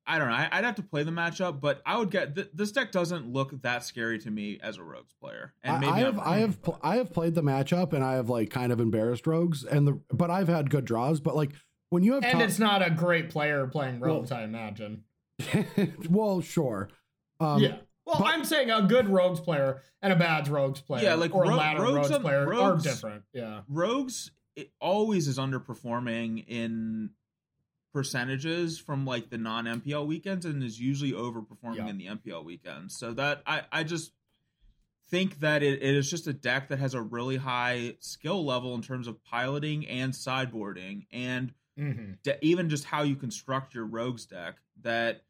I 0.08 0.20
don't 0.20 0.28
know. 0.30 0.36
I, 0.36 0.58
would 0.60 0.66
have 0.66 0.76
to 0.76 0.84
play 0.84 1.02
the 1.02 1.10
matchup, 1.12 1.60
but 1.60 1.82
I 1.84 1.98
would 1.98 2.12
get 2.12 2.36
th- 2.36 2.52
this 2.54 2.72
deck 2.72 2.92
doesn't 2.92 3.28
look 3.28 3.60
that 3.64 3.84
scary 3.84 4.20
to 4.20 4.30
me 4.30 4.60
as 4.62 4.78
a 4.78 4.84
rogues 4.84 5.14
player. 5.20 5.54
And 5.64 5.80
maybe 5.82 5.92
I 5.94 6.00
have 6.02 6.20
I'm 6.20 6.40
have 6.42 6.62
pl- 6.62 6.80
I 6.84 6.98
have 6.98 7.12
played 7.12 7.34
the 7.34 7.42
matchup 7.42 7.92
and 7.92 8.04
I 8.04 8.14
have 8.14 8.30
like 8.30 8.50
kind 8.52 8.72
of 8.72 8.80
embarrassed 8.80 9.26
rogues 9.26 9.64
and 9.64 9.88
the 9.88 10.00
but 10.14 10.30
I've 10.30 10.48
had 10.48 10.70
good 10.70 10.86
draws. 10.86 11.20
But 11.20 11.36
like 11.36 11.52
when 11.90 12.04
you 12.04 12.14
have 12.14 12.24
And 12.24 12.34
top- 12.34 12.42
it's 12.44 12.60
not 12.60 12.86
a 12.86 12.92
great 12.92 13.30
player 13.30 13.66
playing 13.68 14.00
Well- 14.00 14.18
rogues, 14.18 14.32
I 14.32 14.44
imagine. 14.44 15.05
well, 16.10 16.42
sure. 16.42 16.90
Um, 17.40 17.62
yeah. 17.62 17.78
Well, 18.06 18.18
but- 18.20 18.28
I'm 18.28 18.46
saying 18.46 18.70
a 18.72 18.82
good 18.84 19.10
rogues 19.10 19.40
player 19.40 19.82
and 20.02 20.14
a 20.14 20.16
bad 20.16 20.48
rogues 20.48 20.80
player, 20.82 21.04
Yeah, 21.04 21.14
like 21.16 21.34
or 21.34 21.46
a 21.46 21.50
ro- 21.50 21.56
ladder 21.56 21.82
rogues 21.82 21.96
rogues, 21.96 22.10
and- 22.12 22.24
player 22.24 22.48
rogues- 22.48 22.86
are 22.86 22.90
different. 22.90 23.24
Yeah. 23.34 23.62
rogues 23.68 24.32
it 24.56 24.72
always 24.80 25.28
is 25.28 25.38
underperforming 25.38 26.46
in 26.48 27.10
percentages 27.94 28.78
from 28.80 29.06
like 29.06 29.30
the 29.30 29.38
non 29.38 29.66
MPL 29.66 30.06
weekends 30.08 30.46
and 30.46 30.64
is 30.64 30.80
usually 30.80 31.12
overperforming 31.12 31.76
Yeah. 31.78 31.88
in 31.88 31.98
the 31.98 32.06
MPL 32.08 32.44
weekends. 32.44 32.98
So 32.98 33.14
that 33.14 33.42
I 33.46 33.64
I 33.72 33.84
just 33.84 34.12
think 35.10 35.40
that 35.40 35.62
it, 35.64 35.82
it 35.82 35.96
is 35.96 36.10
just 36.10 36.28
a 36.28 36.34
deck 36.34 36.70
that 36.70 36.80
has 36.80 36.94
a 36.94 37.02
really 37.02 37.38
high 37.38 37.96
skill 38.00 38.44
level 38.46 38.74
in 38.76 38.82
terms 38.82 39.08
of 39.08 39.24
piloting 39.24 39.86
and 39.88 40.14
sideboarding 40.14 41.06
and 41.12 41.54
hmm 41.78 42.14
de- 42.24 42.46
even 42.46 42.70
just 42.70 42.86
how 42.86 43.04
you 43.04 43.16
construct 43.16 43.74
your 43.74 43.86
rogues 43.86 44.26
deck 44.26 44.56
that 44.82 45.24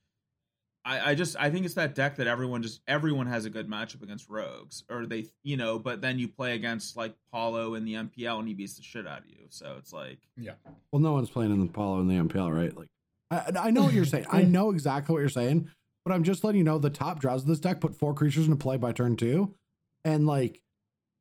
I, 0.85 1.11
I 1.11 1.15
just 1.15 1.35
I 1.39 1.49
think 1.49 1.65
it's 1.65 1.73
that 1.73 1.95
deck 1.95 2.17
that 2.17 2.27
everyone 2.27 2.61
just 2.61 2.81
everyone 2.87 3.25
has 3.25 3.45
a 3.45 3.49
good 3.49 3.67
matchup 3.67 4.03
against 4.03 4.29
rogues 4.29 4.83
or 4.89 5.07
they 5.07 5.25
you 5.43 5.57
know 5.57 5.79
but 5.79 5.99
then 6.01 6.19
you 6.19 6.27
play 6.27 6.53
against 6.53 6.95
like 6.95 7.15
Paulo 7.31 7.73
in 7.73 7.85
the 7.85 7.95
MPL 7.95 8.39
and 8.39 8.47
he 8.47 8.53
beats 8.53 8.75
the 8.75 8.83
shit 8.83 9.07
out 9.07 9.19
of 9.19 9.25
you 9.27 9.47
so 9.49 9.75
it's 9.79 9.91
like 9.91 10.19
yeah 10.37 10.53
Well, 10.91 11.01
no 11.01 11.13
one's 11.13 11.31
playing 11.31 11.51
in 11.51 11.59
the 11.59 11.65
Apollo 11.65 12.01
in 12.01 12.07
the 12.07 12.15
MPL, 12.15 12.55
right? 12.55 12.77
Like, 12.77 12.87
I, 13.31 13.67
I 13.67 13.71
know 13.71 13.83
what 13.83 13.93
you're 13.93 14.05
saying. 14.05 14.27
I 14.29 14.41
know 14.43 14.69
exactly 14.69 15.11
what 15.11 15.19
you're 15.19 15.29
saying, 15.29 15.69
but 16.05 16.13
I'm 16.13 16.23
just 16.23 16.43
letting 16.43 16.59
you 16.59 16.63
know 16.63 16.77
the 16.77 16.91
top 16.91 17.19
draws 17.19 17.41
of 17.41 17.47
this 17.47 17.59
deck 17.59 17.81
put 17.81 17.95
four 17.95 18.13
creatures 18.13 18.45
into 18.45 18.57
play 18.57 18.77
by 18.77 18.91
turn 18.91 19.15
two, 19.15 19.55
and 20.03 20.27
like 20.27 20.61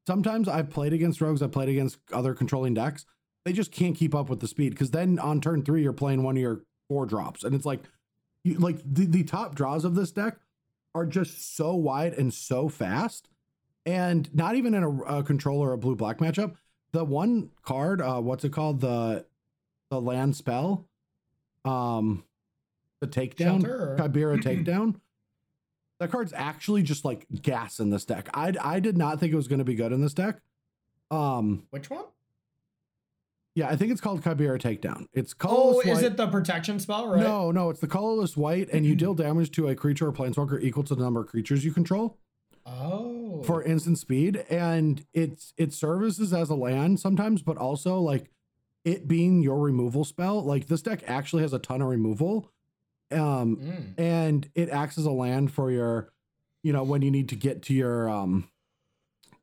sometimes 0.06 0.46
I've 0.46 0.68
played 0.68 0.92
against 0.92 1.22
rogues, 1.22 1.40
I've 1.40 1.52
played 1.52 1.70
against 1.70 1.98
other 2.12 2.34
controlling 2.34 2.74
decks. 2.74 3.06
They 3.44 3.52
just 3.52 3.72
can't 3.72 3.96
keep 3.96 4.14
up 4.14 4.30
with 4.30 4.40
the 4.40 4.48
speed 4.48 4.70
because 4.70 4.90
then 4.90 5.18
on 5.18 5.40
turn 5.40 5.62
three 5.62 5.82
you're 5.82 5.92
playing 5.92 6.22
one 6.22 6.36
of 6.36 6.40
your 6.42 6.62
four 6.88 7.06
drops, 7.06 7.44
and 7.44 7.54
it's 7.54 7.66
like, 7.66 7.80
you 8.42 8.58
like 8.58 8.78
the 8.84 9.06
the 9.06 9.24
top 9.24 9.54
draws 9.54 9.84
of 9.84 9.94
this 9.94 10.10
deck 10.10 10.38
are 10.94 11.06
just 11.06 11.56
so 11.56 11.74
wide 11.74 12.14
and 12.14 12.32
so 12.32 12.68
fast, 12.68 13.28
and 13.84 14.34
not 14.34 14.54
even 14.54 14.74
in 14.74 14.82
a, 14.82 15.02
a 15.02 15.22
controller 15.22 15.70
or 15.70 15.72
a 15.74 15.78
blue 15.78 15.96
black 15.96 16.18
matchup. 16.18 16.54
The 16.92 17.04
one 17.04 17.50
card, 17.62 18.00
uh, 18.00 18.20
what's 18.20 18.44
it 18.44 18.52
called? 18.52 18.80
The 18.80 19.26
the 19.90 20.00
land 20.00 20.36
spell, 20.36 20.86
um, 21.64 22.24
the 23.00 23.06
takedown, 23.06 23.60
Shelter 23.60 23.96
Kabira 23.98 24.40
takedown. 24.42 25.00
That 26.00 26.10
card's 26.10 26.32
actually 26.34 26.82
just 26.82 27.04
like 27.04 27.26
gas 27.42 27.78
in 27.78 27.90
this 27.90 28.04
deck. 28.04 28.28
I 28.32 28.54
I 28.60 28.80
did 28.80 28.96
not 28.96 29.20
think 29.20 29.32
it 29.32 29.36
was 29.36 29.48
going 29.48 29.58
to 29.58 29.64
be 29.64 29.74
good 29.74 29.92
in 29.92 30.00
this 30.00 30.14
deck. 30.14 30.40
Um, 31.10 31.64
Which 31.70 31.90
one? 31.90 32.04
Yeah, 33.54 33.68
I 33.68 33.76
think 33.76 33.92
it's 33.92 34.00
called 34.00 34.20
Kabira 34.20 34.58
takedown. 34.60 35.06
It's 35.12 35.32
Oh, 35.34 35.36
colorless 35.38 35.86
is 35.86 35.94
white. 35.94 36.04
it 36.04 36.16
the 36.16 36.26
protection 36.26 36.80
spell, 36.80 37.08
right? 37.08 37.22
No, 37.22 37.52
no, 37.52 37.70
it's 37.70 37.78
the 37.80 37.86
colorless 37.86 38.36
white, 38.36 38.68
and 38.72 38.84
you 38.84 38.96
deal 38.96 39.14
damage 39.14 39.52
to 39.52 39.68
a 39.68 39.76
creature 39.76 40.08
or 40.08 40.12
planeswalker 40.12 40.60
equal 40.60 40.82
to 40.84 40.94
the 40.96 41.02
number 41.04 41.20
of 41.20 41.28
creatures 41.28 41.64
you 41.64 41.72
control 41.72 42.18
Oh. 42.66 43.42
for 43.44 43.62
instant 43.62 43.98
speed, 43.98 44.44
and 44.50 45.06
it's 45.12 45.52
it 45.56 45.72
services 45.72 46.32
as 46.34 46.50
a 46.50 46.54
land 46.56 46.98
sometimes, 46.98 47.42
but 47.42 47.56
also 47.56 48.00
like 48.00 48.28
it 48.84 49.06
being 49.06 49.40
your 49.40 49.60
removal 49.60 50.04
spell. 50.04 50.42
Like 50.42 50.66
this 50.66 50.82
deck 50.82 51.04
actually 51.06 51.42
has 51.42 51.52
a 51.52 51.58
ton 51.60 51.80
of 51.80 51.88
removal, 51.88 52.50
um, 53.12 53.56
Mm. 53.56 53.94
and 53.98 54.50
it 54.56 54.68
acts 54.68 54.98
as 54.98 55.04
a 55.06 55.12
land 55.12 55.52
for 55.52 55.70
your, 55.70 56.10
you 56.64 56.72
know, 56.72 56.82
when 56.82 57.02
you 57.02 57.10
need 57.12 57.28
to 57.28 57.36
get 57.36 57.62
to 57.62 57.74
your 57.74 58.08
um, 58.08 58.48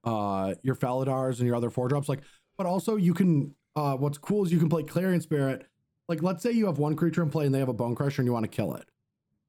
uh, 0.03 0.55
your 0.63 0.75
Felidars 0.75 1.37
and 1.37 1.47
your 1.47 1.55
other 1.55 1.69
four 1.69 1.87
drops. 1.87 2.09
Like, 2.09 2.23
but 2.57 2.65
also 2.67 2.97
you 2.97 3.13
can. 3.13 3.55
Uh, 3.75 3.95
what's 3.95 4.17
cool 4.17 4.43
is 4.45 4.51
you 4.51 4.59
can 4.59 4.69
play 4.69 4.83
Clarion 4.83 5.21
Spirit. 5.21 5.65
Like, 6.09 6.21
let's 6.21 6.43
say 6.43 6.51
you 6.51 6.65
have 6.65 6.77
one 6.77 6.95
creature 6.95 7.21
in 7.23 7.29
play 7.29 7.45
and 7.45 7.55
they 7.55 7.59
have 7.59 7.69
a 7.69 7.73
Bonecrusher 7.73 8.19
and 8.19 8.25
you 8.27 8.33
want 8.33 8.43
to 8.43 8.49
kill 8.49 8.73
it. 8.75 8.85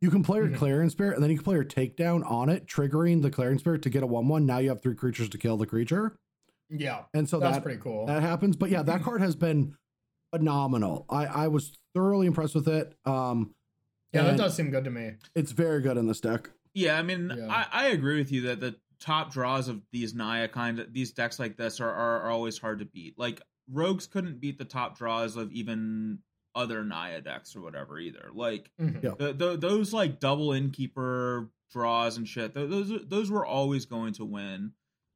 You 0.00 0.10
can 0.10 0.22
play 0.22 0.38
your 0.38 0.48
Mhm. 0.48 0.56
Clarion 0.56 0.90
Spirit 0.90 1.14
and 1.14 1.22
then 1.22 1.30
you 1.30 1.36
can 1.36 1.44
play 1.44 1.54
your 1.56 1.64
Takedown 1.64 2.28
on 2.30 2.48
it, 2.48 2.66
triggering 2.66 3.22
the 3.22 3.30
Clarion 3.30 3.58
Spirit 3.58 3.82
to 3.82 3.90
get 3.90 4.02
a 4.02 4.06
one-one. 4.06 4.46
Now 4.46 4.58
you 4.58 4.68
have 4.68 4.80
three 4.82 4.94
creatures 4.94 5.28
to 5.30 5.38
kill 5.38 5.56
the 5.56 5.66
creature, 5.66 6.16
Yeah. 6.70 7.04
and 7.14 7.28
so 7.28 7.38
That's 7.40 7.56
that 7.56 7.62
pretty 7.62 7.80
cool. 7.80 8.06
that 8.06 8.22
happens. 8.22 8.56
But 8.56 8.70
yeah, 8.70 8.82
that 8.82 9.02
card 9.04 9.20
has 9.20 9.34
been 9.36 9.76
phenomenal. 10.34 11.04
I 11.10 11.26
I 11.26 11.48
was 11.48 11.72
thoroughly 11.94 12.26
impressed 12.26 12.54
with 12.54 12.68
it. 12.68 12.94
Um, 13.04 13.54
yeah, 14.12 14.22
that 14.24 14.36
does 14.36 14.54
seem 14.56 14.70
good 14.70 14.84
to 14.84 14.90
me. 14.90 15.12
It's 15.34 15.52
very 15.52 15.80
good 15.80 15.96
in 15.96 16.06
this 16.06 16.20
deck. 16.20 16.50
yeah 16.74 16.98
I 16.98 17.02
mean 17.02 17.30
Yeah. 17.36 17.48
I, 17.50 17.66
I 17.70 17.88
agree 17.88 18.16
with 18.18 18.32
you 18.32 18.42
that 18.42 18.60
the 18.60 18.74
top 18.98 19.30
draws 19.32 19.68
of 19.68 19.82
these 19.92 20.14
Naya 20.14 20.48
kind 20.48 20.78
of 20.78 20.92
these 20.92 21.12
decks 21.12 21.38
like 21.38 21.56
this 21.58 21.80
are, 21.80 21.90
are 21.92 22.22
are 22.22 22.30
always 22.30 22.56
hard 22.58 22.78
to 22.78 22.84
beat 22.86 23.18
like 23.18 23.42
rogues 23.70 24.06
couldn't 24.06 24.40
beat 24.40 24.58
the 24.58 24.64
top 24.64 24.96
draws 24.98 25.36
of 25.36 25.50
even 25.52 26.18
other 26.54 26.84
Naya 26.84 27.20
decks 27.20 27.56
or 27.56 27.62
whatever 27.62 27.98
either 27.98 28.28
like 28.34 28.70
Mhm. 28.80 29.02
Yeah. 29.02 29.12
the, 29.18 29.32
the, 29.32 29.56
those 29.56 29.92
like 29.92 30.20
double 30.20 30.52
innkeeper 30.52 31.48
draws 31.72 32.16
and 32.18 32.28
shit 32.28 32.54
th- 32.54 32.68
those 32.68 32.92
those 33.06 33.30
were 33.30 33.46
always 33.46 33.86
going 33.86 34.12
to 34.14 34.24
win 34.26 34.72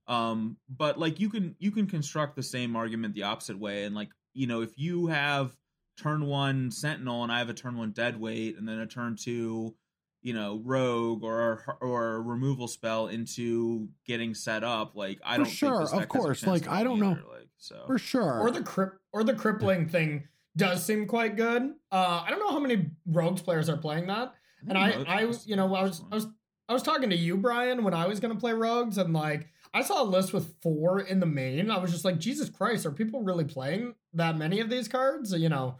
um 0.08 0.56
but 0.70 0.98
like 0.98 1.20
you 1.20 1.28
can 1.28 1.54
you 1.58 1.70
can 1.70 1.86
construct 1.86 2.36
the 2.36 2.42
same 2.42 2.74
argument 2.76 3.14
the 3.14 3.24
opposite 3.24 3.58
way 3.58 3.84
and 3.84 3.94
like 3.94 4.08
you 4.32 4.46
know 4.46 4.62
if 4.62 4.78
you 4.78 5.08
have 5.08 5.54
turn 5.98 6.24
one 6.24 6.70
sentinel 6.70 7.22
and 7.22 7.30
i 7.32 7.38
have 7.38 7.50
a 7.50 7.54
turn 7.54 7.76
one 7.76 7.90
dead 7.90 8.18
weight 8.18 8.56
and 8.56 8.66
then 8.66 8.78
a 8.78 8.86
turn 8.86 9.16
two 9.16 9.74
you 10.22 10.32
know 10.32 10.60
rogue 10.64 11.22
or 11.22 11.76
or 11.82 12.14
a 12.14 12.20
removal 12.20 12.68
spell 12.68 13.08
into 13.08 13.88
getting 14.06 14.32
set 14.32 14.64
up 14.64 14.96
like 14.96 15.18
i 15.24 15.34
For 15.36 15.44
don't 15.44 15.50
sure, 15.52 15.70
think 15.70 15.80
this 15.82 15.92
of 15.92 15.98
deck 16.00 16.12
has 16.14 16.22
course, 16.22 16.46
like, 16.46 16.68
I 16.68 16.82
don't 16.84 17.00
know. 17.00 17.08
like 17.10 17.45
so 17.58 17.82
For 17.86 17.98
sure. 17.98 18.40
Or 18.40 18.50
the 18.50 18.62
crip 18.62 18.94
or 19.12 19.24
the 19.24 19.34
crippling 19.34 19.88
thing 19.88 20.24
does 20.56 20.84
seem 20.84 21.06
quite 21.06 21.36
good. 21.36 21.72
Uh, 21.92 22.22
I 22.26 22.30
don't 22.30 22.38
know 22.38 22.50
how 22.50 22.58
many 22.60 22.86
rogues 23.06 23.42
players 23.42 23.68
are 23.68 23.76
playing 23.76 24.06
that. 24.06 24.34
And 24.68 24.76
I, 24.78 24.90
don't 24.92 25.08
I, 25.08 25.22
it's- 25.22 25.46
you 25.46 25.54
know, 25.56 25.74
I 25.74 25.82
was, 25.82 26.02
I 26.10 26.14
was, 26.14 26.26
I 26.68 26.72
was 26.72 26.82
talking 26.82 27.10
to 27.10 27.16
you, 27.16 27.36
Brian, 27.36 27.84
when 27.84 27.94
I 27.94 28.06
was 28.06 28.18
gonna 28.20 28.34
play 28.36 28.52
rogues, 28.52 28.98
and 28.98 29.12
like 29.12 29.48
I 29.72 29.82
saw 29.82 30.02
a 30.02 30.04
list 30.04 30.32
with 30.32 30.54
four 30.62 31.00
in 31.00 31.20
the 31.20 31.26
main. 31.26 31.70
I 31.70 31.78
was 31.78 31.92
just 31.92 32.04
like, 32.04 32.18
Jesus 32.18 32.48
Christ, 32.50 32.86
are 32.86 32.90
people 32.90 33.22
really 33.22 33.44
playing 33.44 33.94
that 34.14 34.36
many 34.36 34.58
of 34.60 34.68
these 34.70 34.88
cards? 34.88 35.32
You 35.32 35.48
know, 35.48 35.76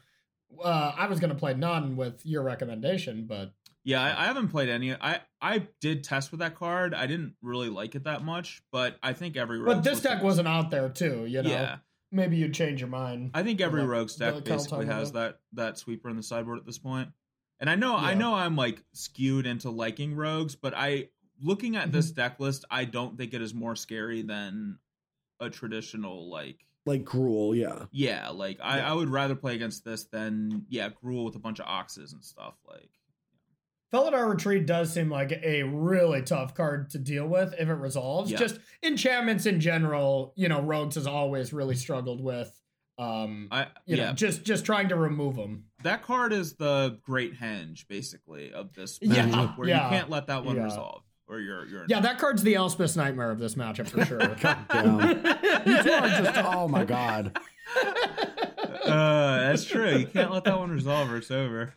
uh, 0.62 0.93
I 0.97 1.07
was 1.09 1.18
gonna 1.18 1.35
play 1.35 1.55
none 1.55 1.97
with 1.97 2.24
your 2.24 2.43
recommendation, 2.43 3.24
but 3.27 3.53
Yeah, 3.87 4.03
I, 4.03 4.24
I 4.24 4.26
haven't 4.26 4.49
played 4.49 4.68
any. 4.68 4.93
I 4.95 5.20
I 5.41 5.68
did 5.80 6.03
test 6.05 6.32
with 6.32 6.41
that 6.41 6.57
card. 6.57 6.93
I 6.93 7.07
didn't 7.07 7.37
really 7.41 7.68
like 7.70 7.95
it 7.95 8.05
that 8.05 8.24
much, 8.24 8.61
but 8.72 8.97
I 9.03 9.12
think 9.14 9.37
every 9.37 9.62
but 9.62 9.82
this 9.84 9.95
listed- 9.95 10.11
deck 10.11 10.22
wasn't 10.22 10.49
out 10.49 10.70
there 10.70 10.89
too. 10.89 11.24
You 11.26 11.43
know, 11.43 11.51
Yeah, 11.51 11.76
maybe 12.11 12.37
you'd 12.37 12.53
change 12.53 12.80
your 12.80 12.91
mind. 12.91 13.30
I 13.32 13.43
think 13.45 13.61
every 13.61 13.82
Like, 13.82 13.91
rogue's 13.91 14.16
deck 14.16 14.45
basically 14.45 14.87
has 14.87 15.11
about. 15.11 15.20
that 15.20 15.39
that 15.53 15.78
sweeper 15.78 16.11
in 16.11 16.16
the 16.16 16.22
sideboard 16.22 16.59
at 16.59 16.66
this 16.66 16.78
point. 16.78 17.11
And 17.61 17.70
I 17.70 17.76
know 17.76 17.97
I 17.97 18.14
know 18.14 18.34
I'm 18.34 18.57
like 18.57 18.82
skewed 18.93 19.47
into 19.47 19.70
liking 19.70 20.14
rogues, 20.16 20.57
but 20.57 20.74
I 20.76 21.09
looking 21.41 21.76
at 21.76 21.84
Mm-hmm. 21.84 21.93
this 21.93 22.11
deck 22.11 22.41
list, 22.41 22.64
I 22.70 22.87
don't 22.87 23.16
think 23.16 23.34
it 23.34 23.41
is 23.41 23.55
more 23.55 23.76
scary 23.76 24.22
than 24.22 24.78
a 25.39 25.49
traditional 25.49 26.28
like 26.28 26.59
like 26.87 27.05
Gruul 27.05 27.57
yeah. 27.57 27.84
yeah 27.93 28.30
like 28.30 28.59
I, 28.62 28.78
Yeah. 28.78 28.91
I 28.91 28.95
would 28.95 29.11
rather 29.11 29.34
play 29.37 29.55
against 29.55 29.84
this 29.84 30.05
than 30.07 30.66
yeah 30.68 30.89
Gruul 30.89 31.24
with 31.24 31.37
a 31.37 31.39
bunch 31.39 31.61
of 31.61 31.66
oxes 31.66 32.12
and 32.12 32.24
stuff 32.24 32.55
like 32.66 32.91
Felidar 33.93 34.28
Retreat 34.28 34.66
does 34.66 34.93
seem 34.93 35.11
like 35.11 35.32
a 35.43 35.62
really 35.62 36.22
tough 36.22 36.55
card 36.55 36.91
to 36.91 36.99
deal 36.99 37.26
with 37.26 37.55
if 37.59 37.68
it 37.68 37.74
resolves. 37.74 38.30
Yeah. 38.30 38.39
Just 38.39 38.59
enchantments 38.82 39.47
in 39.47 39.61
general, 39.61 40.32
you 40.37 40.49
know, 40.49 40.61
Rogues 40.61 40.97
has 40.97 41.07
always 41.07 41.53
really 41.53 41.76
struggled 41.76 42.20
with. 42.20 42.53
Um, 42.99 43.49
I 43.51 43.66
you 43.84 43.97
yeah 43.97 44.07
know, 44.07 44.12
just 44.14 44.43
just 44.43 44.64
trying 44.64 44.89
to 44.89 44.97
remove 44.97 45.37
them. 45.37 45.64
that 45.82 46.03
card 46.03 46.32
is 46.32 46.55
the 46.55 46.99
great 47.03 47.39
henge 47.39 47.87
basically, 47.89 48.53
of 48.53 48.72
this 48.72 48.99
Yeah, 49.03 49.49
where 49.57 49.68
yeah, 49.68 49.84
you 49.84 49.91
can't 49.91 50.09
let 50.09 50.28
that 50.28 50.45
one 50.45 50.57
yeah. 50.57 50.64
resolve 50.64 51.03
or 51.28 51.41
you're 51.41 51.66
you're 51.66 51.84
Yeah, 51.89 52.01
that 52.01 52.18
card's 52.18 52.43
the 52.43 52.55
Elspeth 52.55 52.97
Nightmare 52.97 53.30
of 53.30 53.39
this 53.39 53.55
matchup 53.55 53.89
for 53.89 54.05
sure. 54.05 54.20
You 55.66 55.82
two 55.82 55.91
are 55.91 56.09
just 56.09 56.39
oh 56.39 56.68
my 56.68 56.84
god. 56.84 57.37
uh, 58.84 59.39
that's 59.41 59.64
true. 59.64 59.99
You 59.99 60.07
can't 60.07 60.30
let 60.32 60.45
that 60.45 60.59
one 60.59 60.70
resolve 60.70 61.11
or 61.11 61.18
it's 61.18 61.30
over. 61.30 61.74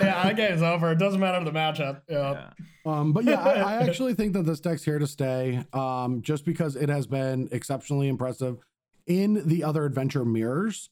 Yeah, 0.00 0.22
that 0.22 0.36
game's 0.36 0.62
over. 0.62 0.90
It 0.92 0.98
doesn't 0.98 1.20
matter 1.20 1.44
the 1.44 1.50
matchup. 1.50 2.02
Yeah. 2.08 2.32
Yeah. 2.32 2.50
Um, 2.92 3.12
but 3.12 3.24
yeah, 3.24 3.40
I, 3.42 3.52
I 3.52 3.74
actually 3.82 4.14
think 4.14 4.32
that 4.32 4.44
this 4.44 4.60
deck's 4.60 4.82
here 4.84 4.98
to 4.98 5.06
stay. 5.06 5.64
Um, 5.72 6.22
just 6.22 6.44
because 6.44 6.74
it 6.76 6.88
has 6.88 7.06
been 7.06 7.48
exceptionally 7.52 8.08
impressive 8.08 8.58
in 9.06 9.46
the 9.46 9.64
other 9.64 9.84
adventure 9.84 10.24
mirrors. 10.24 10.90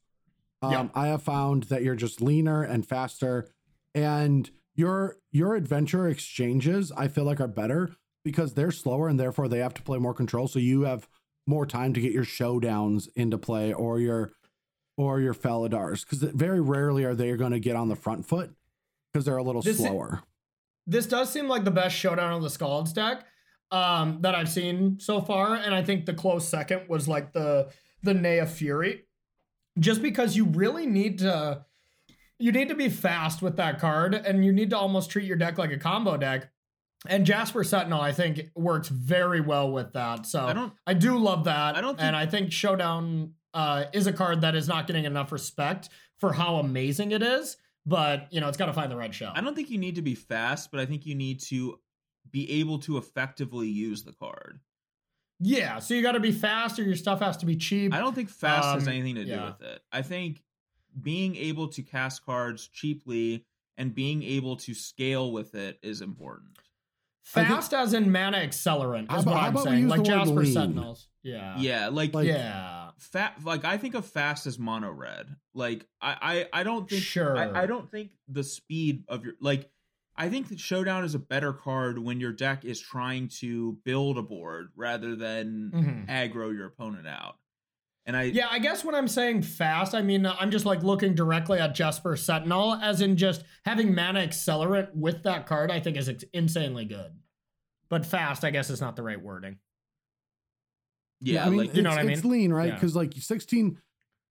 Um, 0.63 0.73
Yeah. 0.73 0.89
I 0.95 1.07
have 1.09 1.23
found 1.23 1.65
that 1.65 1.83
you're 1.83 1.95
just 1.97 2.21
leaner 2.21 2.63
and 2.63 2.87
faster, 2.87 3.49
and 3.95 4.51
your 4.75 5.17
your 5.31 5.55
adventure 5.55 6.07
exchanges 6.09 6.93
I 6.97 7.09
feel 7.09 7.25
like 7.25 7.41
are 7.41 7.49
better 7.49 7.91
because 8.25 8.55
they're 8.55 8.71
slower 8.73 9.09
and 9.09 9.19
therefore 9.19 9.49
they 9.49 9.59
have 9.59 9.75
to 9.75 9.83
play 9.83 9.99
more 9.99 10.13
control. 10.15 10.49
So 10.49 10.59
you 10.59 10.83
have 10.83 11.09
more 11.47 11.65
time 11.65 11.95
to 11.95 12.01
get 12.01 12.13
your 12.13 12.25
showdowns 12.25 13.09
into 13.15 13.39
play 13.39 13.73
or 13.73 14.01
your 14.01 14.33
or 14.99 15.21
your 15.21 15.35
Felidars 15.35 16.01
because 16.01 16.23
very 16.33 16.61
rarely 16.61 17.05
are 17.05 17.15
they 17.15 17.35
going 17.37 17.53
to 17.53 17.61
get 17.61 17.77
on 17.77 17.89
the 17.89 17.97
front 17.97 18.27
foot 18.27 18.51
because 19.17 19.25
they're 19.25 19.39
a 19.39 19.43
little 19.43 19.63
This 19.63 19.81
i- 19.81 19.85
slower. 19.85 20.23
This 20.87 21.07
does 21.07 21.33
seem 21.33 21.49
like 21.49 21.65
the 21.65 21.71
best 21.71 21.97
showdown 21.97 22.35
of 22.35 22.43
the 22.43 22.51
Scalds 22.51 22.93
deck 22.93 23.25
um, 23.73 24.19
that 24.21 24.35
I've 24.35 24.49
seen 24.49 25.01
so 25.01 25.21
far, 25.21 25.55
and 25.55 25.75
I 25.75 25.83
think 25.83 26.05
the 26.05 26.15
close 26.15 26.47
second 26.47 26.83
was 26.89 27.09
like 27.09 27.33
the 27.33 27.71
the 28.03 28.15
Naya 28.15 28.47
Fury, 28.47 29.05
just 29.79 30.01
because 30.01 30.37
you 30.37 30.45
really 30.45 30.87
need 30.87 31.19
to 31.21 31.65
you 32.39 32.53
need 32.53 32.69
to 32.69 32.75
be 32.75 32.89
fast 32.89 33.43
with 33.43 33.57
that 33.57 33.81
card, 33.81 34.15
and 34.15 34.45
you 34.45 34.53
need 34.53 34.71
to 34.71 34.79
almost 34.79 35.11
treat 35.11 35.25
your 35.25 35.39
deck 35.39 35.59
like 35.59 35.73
a 35.73 35.79
combo 35.79 36.17
deck. 36.17 36.51
And 37.09 37.27
Jaspera 37.27 37.65
Sentinel, 37.67 38.01
I 38.01 38.13
think, 38.13 38.51
works 38.55 38.89
very 38.89 39.41
well 39.41 39.73
with 39.73 39.93
that. 39.95 40.27
So 40.27 40.47
I 40.47 40.53
don't 40.53 40.73
I 40.87 40.95
do 40.95 41.19
love 41.19 41.45
that. 41.45 41.75
I 41.75 41.81
don't 41.81 41.99
and 41.99 42.15
I 42.15 42.27
think 42.27 42.53
Showdown 42.53 43.33
uh, 43.55 43.87
is 43.93 44.07
a 44.07 44.13
card 44.13 44.43
that 44.43 44.55
is 44.55 44.69
not 44.69 44.87
getting 44.87 45.05
enough 45.05 45.33
respect 45.33 45.89
for 46.19 46.35
how 46.35 46.57
amazing 46.57 47.11
it 47.11 47.23
is. 47.23 47.57
But 47.87 48.27
you 48.33 48.41
know, 48.41 48.49
it's 48.49 48.57
got 48.57 48.67
to 48.67 48.73
find 48.73 48.91
the 48.91 48.97
right 48.97 49.15
show. 49.15 49.31
I 49.35 49.41
don't 49.41 49.55
think 49.55 49.71
you 49.71 49.79
need 49.79 49.95
to 49.95 50.03
be 50.03 50.15
fast, 50.15 50.71
but 50.71 50.81
I 50.81 50.87
think 50.87 51.07
you 51.07 51.15
need 51.15 51.41
to 51.43 51.79
be 52.31 52.61
able 52.61 52.81
to 52.81 52.97
effectively 52.97 53.69
use 53.69 54.03
the 54.03 54.13
card. 54.13 54.59
Yeah, 55.39 55.79
so 55.79 55.95
you 55.95 56.03
got 56.03 56.13
to 56.13 56.21
be 56.21 56.33
fast, 56.33 56.79
or 56.79 56.83
your 56.83 56.97
stuff 56.97 57.21
has 57.21 57.37
to 57.39 57.47
be 57.47 57.57
cheap. 57.57 57.95
I 57.95 58.01
don't 58.01 58.15
think 58.15 58.31
fast 58.31 58.75
has 58.75 58.89
Um, 58.89 58.93
anything 58.95 59.15
to 59.17 59.25
do 59.25 59.31
yeah. 59.31 59.47
with 59.47 59.63
it. 59.63 59.83
I 59.93 60.03
think 60.03 60.43
being 61.01 61.37
able 61.37 61.69
to 61.69 61.83
cast 61.83 62.25
cards 62.25 62.69
cheaply 62.69 63.45
and 63.77 63.95
being 63.95 64.23
able 64.23 64.57
to 64.57 64.73
scale 64.73 65.31
with 65.31 65.55
it 65.55 65.79
is 65.83 66.01
important. 66.01 66.59
I 67.35 67.41
think- 67.41 67.49
Fast 67.49 67.75
as 67.75 67.93
in 67.93 68.11
mana 68.13 68.39
accelerant 68.39 69.11
How 69.11 69.19
is 69.19 69.23
about- 69.25 69.35
what 69.35 69.43
I'm 69.45 69.55
we 69.55 69.63
saying. 69.63 69.83
use 69.83 69.91
Like 69.91 70.05
the 70.05 70.11
word 70.11 70.19
Jasper 70.19 70.35
lean? 70.43 70.53
Sentinels. 70.53 71.09
Yeah. 71.23 71.59
Yeah, 71.59 71.89
like, 71.89 72.15
Like- 72.15 72.29
yeah. 72.29 72.91
fat 72.99 73.43
like 73.45 73.65
I 73.65 73.79
think 73.79 73.95
of 73.95 74.07
fast 74.07 74.47
as 74.47 74.59
mono 74.59 74.91
red. 74.93 75.35
Like 75.55 75.87
I 76.01 76.47
I, 76.53 76.61
I 76.61 76.63
don't 76.63 76.89
think 76.89 77.03
Sure. 77.03 77.37
I, 77.37 77.63
I 77.63 77.67
don't 77.67 77.91
think 77.91 78.11
the 78.29 78.45
speed 78.45 79.05
of 79.09 79.25
your 79.25 79.35
like 79.41 79.71
I 80.19 80.29
think 80.31 80.49
that 80.49 80.59
Showdown 80.61 81.05
is 81.05 81.15
a 81.15 81.19
better 81.19 81.53
card 81.53 81.99
when 81.99 82.21
your 82.21 82.33
deck 82.33 82.65
is 82.65 82.81
trying 82.81 83.29
to 83.41 83.79
build 83.85 84.17
a 84.17 84.23
board 84.23 84.69
rather 84.77 85.15
than 85.17 85.73
Mhm. 85.75 86.07
aggro 86.09 86.55
your 86.55 86.67
opponent 86.67 87.07
out. 87.07 87.37
And 88.07 88.17
I 88.17 88.25
Yeah, 88.25 88.47
I 88.51 88.59
guess 88.61 88.85
when 88.85 88.95
I'm 88.95 89.09
saying 89.09 89.43
fast, 89.43 89.95
I 89.95 90.03
mean 90.03 90.25
I'm 90.25 90.51
just 90.51 90.65
like 90.65 90.83
looking 90.83 91.15
directly 91.15 91.59
at 91.59 91.75
Jaspera 91.77 92.19
Sentinel, 92.19 92.75
as 92.75 93.01
in 93.01 93.17
just 93.17 93.43
having 93.65 93.95
mana 93.95 94.21
accelerant 94.21 94.95
with 94.95 95.25
that 95.25 95.47
card. 95.47 95.71
I 95.71 95.81
think 95.81 95.97
is 95.97 96.09
insanely 96.33 96.85
good. 96.85 97.13
But 97.89 98.07
fast, 98.07 98.45
I 98.45 98.51
guess, 98.51 98.71
is 98.71 98.81
not 98.81 98.97
the 98.97 99.03
right 99.03 99.21
wording. 99.21 99.59
yeah, 101.21 101.47
I 101.47 101.51
mean, 101.51 101.59
like 101.61 101.75
You 101.75 101.83
know 101.83 101.91
it's, 101.91 101.97
what 101.97 102.01
I 102.01 102.09
mean? 102.09 102.17
it's 102.17 102.25
lean, 102.25 102.53
right? 102.53 102.69
Yeah. 102.69 102.75
Because 102.75 102.97
like 102.97 103.13
16 103.15 103.79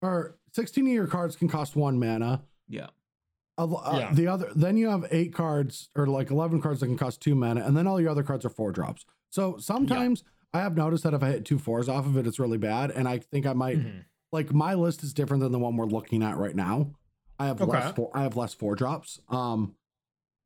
or 0.01 0.38
16 0.53 0.88
of 0.88 0.93
your 0.93 1.07
cards 1.07 1.36
can 1.36 1.47
cost 1.47 1.76
one 1.76 1.99
mana. 1.99 2.43
yeah. 2.67 2.88
Uh, 3.57 3.67
Yeah. 3.97 4.13
The 4.13 4.28
other, 4.28 4.51
then 4.55 4.76
you 4.76 4.89
have 4.89 5.05
eight 5.11 5.34
cards 5.34 5.89
or 5.95 6.07
like 6.07 6.32
11 6.32 6.61
cards 6.61 6.82
that 6.82 6.88
can 6.88 6.97
cost 6.97 7.21
two 7.21 7.36
mana, 7.36 7.65
and 7.65 7.76
then 7.78 7.88
all 7.88 7.99
your 8.01 8.09
other 8.09 8.23
cards 8.23 8.43
are 8.43 8.49
four 8.49 8.71
drops. 8.73 9.05
So 9.30 9.57
sometimes 9.57 10.23
I 10.56 10.60
have 10.62 10.78
noticed 10.78 11.03
that 11.03 11.14
if 11.14 11.22
I 11.22 11.30
hit 11.32 11.45
two 11.45 11.60
fours 11.60 11.89
off 11.89 12.06
of 12.06 12.16
it, 12.18 12.26
it's 12.26 12.39
really 12.39 12.58
bad. 12.58 12.91
And 12.91 13.08
I 13.08 13.18
think 13.20 13.45
I 13.45 13.53
might 13.53 13.78
Mhm. 13.80 14.06
like 14.32 14.53
my 14.53 14.74
list 14.74 15.03
is 15.03 15.14
different 15.14 15.41
than 15.41 15.51
the 15.51 15.60
one 15.60 15.76
we're 15.76 15.86
looking 15.86 16.24
at 16.24 16.38
right 16.38 16.56
now. 16.56 16.91
I 17.38 17.47
have 17.47 17.60
less 17.60 17.84
four, 17.95 18.12
I 18.14 18.24
have 18.24 18.38
less 18.38 18.53
four 18.53 18.76
drops. 18.76 19.20
Um 19.30 19.76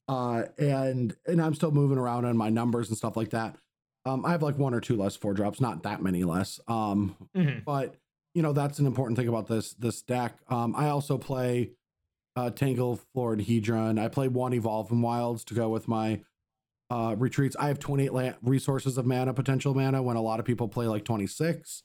uh 0.07 0.45
and 0.57 1.15
and 1.27 1.41
I'm 1.41 1.53
still 1.53 1.71
moving 1.71 1.97
around 1.99 2.25
on 2.25 2.35
my 2.35 2.49
numbers 2.49 2.89
and 2.89 2.97
stuff 2.97 3.15
like 3.15 3.29
that. 3.29 3.57
Um 4.05 4.25
I 4.25 4.31
have 4.31 4.41
like 4.41 4.57
one 4.57 4.73
or 4.73 4.81
two 4.81 4.95
less 4.97 5.15
four 5.15 5.33
drops, 5.33 5.61
not 5.61 5.83
that 5.83 6.01
many 6.01 6.23
less. 6.23 6.59
Um 6.67 7.15
Mhm. 7.35 7.63
but 7.63 7.95
you 8.33 8.41
know 8.41 8.53
that's 8.53 8.79
an 8.79 8.85
important 8.87 9.17
thing 9.17 9.27
about 9.27 9.47
this 9.47 9.73
this 9.75 10.01
deck. 10.01 10.39
Um 10.49 10.75
I 10.75 10.89
also 10.89 11.17
play 11.19 11.71
uh 12.35 12.49
Tangle 12.49 12.95
Florid 13.13 13.41
Hedron. 13.41 13.99
I 13.99 14.07
play 14.07 14.27
one 14.27 14.53
Evolving 14.53 15.01
Wilds 15.03 15.43
to 15.45 15.53
go 15.53 15.69
with 15.69 15.87
my 15.87 16.21
uh 16.89 17.15
retreats. 17.17 17.55
I 17.59 17.67
have 17.67 17.79
28 17.79 18.13
la- 18.13 18.33
resources 18.41 18.97
of 18.97 19.05
mana, 19.05 19.33
potential 19.33 19.73
mana, 19.73 20.01
when 20.01 20.15
a 20.17 20.21
lot 20.21 20.39
of 20.39 20.45
people 20.45 20.67
play 20.67 20.87
like 20.87 21.05
26. 21.05 21.83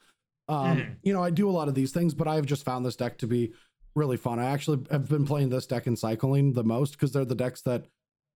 Um, 0.49 0.77
Mhm. 0.79 0.97
you 1.03 1.13
know, 1.13 1.23
I 1.23 1.31
do 1.31 1.49
a 1.49 1.53
lot 1.53 1.69
of 1.69 1.75
these 1.75 1.93
things, 1.93 2.15
but 2.15 2.29
I've 2.29 2.47
just 2.47 2.65
found 2.65 2.85
this 2.85 2.97
deck 2.97 3.19
to 3.19 3.27
be 3.27 3.53
really 3.95 4.17
fun. 4.17 4.39
I 4.39 4.45
actually 4.47 4.85
have 4.91 5.09
been 5.09 5.25
playing 5.25 5.49
this 5.51 5.67
deck 5.67 5.87
in 5.87 5.97
cycling 5.97 6.53
the 6.53 6.65
most 6.65 6.93
because 6.93 7.13
they're 7.13 7.25
the 7.25 7.35
decks 7.35 7.63
that 7.63 7.87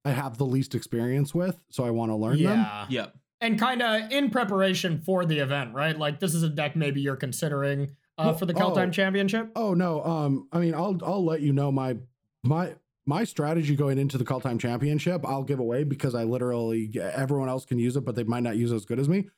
I 0.04 0.12
have 0.12 0.38
the 0.38 0.46
least 0.46 0.74
experience 0.74 1.34
with, 1.34 1.58
so 1.70 1.84
I 1.84 1.90
want 1.90 2.10
to 2.12 2.16
learn 2.16 2.42
them. 2.42 2.58
Yeah. 2.60 2.86
Yep. 2.88 3.16
And 3.40 3.58
kind 3.58 3.82
of 3.82 4.10
in 4.10 4.30
preparation 4.30 4.98
for 4.98 5.24
the 5.26 5.38
event, 5.38 5.74
right? 5.74 5.96
Like 5.98 6.18
this 6.20 6.34
is 6.34 6.42
a 6.42 6.48
deck 6.48 6.76
maybe 6.76 7.00
you're 7.00 7.16
considering 7.16 7.90
uh, 8.16 8.24
Well, 8.26 8.34
for 8.34 8.46
the 8.46 8.54
oh. 8.54 8.58
Kaldheim 8.72 8.90
Championship. 8.92 9.50
Oh 9.54 9.74
no, 9.74 10.02
um, 10.04 10.48
I 10.52 10.58
mean, 10.60 10.74
I'll 10.74 10.98
I'll 11.04 11.24
let 11.24 11.40
you 11.40 11.52
know 11.52 11.70
my 11.70 11.96
my 12.42 12.74
my 13.08 13.24
strategy 13.24 13.74
going 13.74 13.98
into 13.98 14.18
the 14.18 14.24
Kaldheim 14.24 14.60
Championship. 14.60 15.26
I'll 15.26 15.42
give 15.42 15.60
away 15.60 15.82
because 15.82 16.14
I 16.14 16.24
literally 16.24 16.90
everyone 17.00 17.48
else 17.48 17.64
can 17.64 17.78
use 17.78 17.96
it, 17.96 18.02
but 18.04 18.14
they 18.14 18.22
might 18.24 18.42
not 18.42 18.56
use 18.58 18.70
it 18.70 18.76
as 18.76 18.84
good 18.84 18.98
as 18.98 19.08
me. 19.08 19.28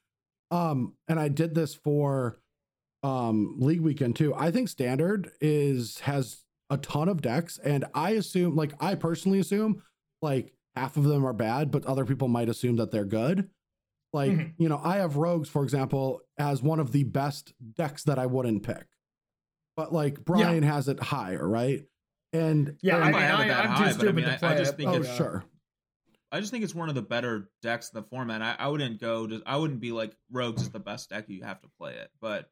Um, 0.51 0.95
and 1.07 1.21
I 1.21 1.29
did 1.29 1.55
this 1.55 1.75
for 1.75 2.41
um 3.05 3.55
League 3.61 3.81
Weekend 3.81 4.17
too. 4.17 4.35
I 4.35 4.51
think 4.51 4.69
Standard 4.69 5.31
is 5.41 6.01
has 6.01 6.43
a 6.69 6.77
ton 6.79 7.09
of 7.09 7.23
decks, 7.23 7.59
and 7.59 7.85
I 7.95 8.11
assume, 8.11 8.57
like 8.57 8.73
I 8.83 8.97
personally 8.97 9.39
assume, 9.39 9.83
like 10.21 10.53
half 10.75 10.97
of 10.97 11.05
them 11.05 11.25
are 11.25 11.33
bad, 11.33 11.71
but 11.71 11.87
other 11.87 12.05
people 12.05 12.27
might 12.29 12.49
assume 12.49 12.77
that 12.77 12.91
they're 12.91 13.05
good. 13.05 13.51
Like, 14.13 14.33
Mhm. 14.33 14.53
you 14.59 14.69
know, 14.69 14.81
I 14.83 14.97
have 14.97 15.17
Rogues, 15.17 15.49
for 15.49 15.63
example, 15.63 16.21
as 16.39 16.61
one 16.63 16.81
of 16.81 16.91
the 16.91 17.05
best 17.05 17.55
decks 17.77 18.03
that 18.05 18.19
I 18.19 18.27
wouldn't 18.27 18.65
pick. 18.65 18.87
But 19.77 19.93
like 19.93 20.25
Brian 20.25 20.65
has 20.65 20.89
it 20.89 21.01
higher, 21.01 21.49
right? 21.49 21.85
And 22.33 22.77
Yeah, 22.83 22.97
and- 22.97 23.05
I 23.05 23.09
I 23.09 23.11
mean, 23.11 23.21
might 23.21 23.27
have 23.27 23.41
it 23.41 23.43
I, 23.43 23.49
that 23.49 23.65
I'm 23.65 23.71
high, 23.71 23.93
too 23.93 23.99
but 23.99 24.09
I 24.09 24.13
mean, 24.13 24.25
to 24.25 24.31
I- 24.31 24.35
I 24.35 24.39
play 24.39 24.57
just 24.59 24.73
it. 24.75 24.77
think 24.77 24.91
oh 24.91 24.95
it's- 24.97 25.09
uh, 25.11 25.17
sure. 25.17 25.45
I 26.33 26.39
just 26.39 26.53
think 26.53 26.63
it's 26.63 26.75
one 26.77 26.89
of 26.89 26.95
the 26.95 27.03
better 27.03 27.51
decks 27.61 27.91
in 27.93 28.01
the 28.01 28.07
format. 28.09 28.41
I, 28.41 28.55
I 28.57 28.69
wouldn't 28.69 29.01
go 29.01 29.27
to 29.27 29.43
I 29.47 29.57
wouldn't 29.57 29.81
be 29.81 29.91
like 29.91 30.15
Rogues 30.31 30.63
is 30.63 30.71
the 30.71 30.79
best 30.79 31.11
deck 31.11 31.25
you 31.29 31.43
have 31.43 31.61
to 31.63 31.69
play 31.77 31.95
it. 31.97 32.09
But 32.21 32.43
I 32.43 32.47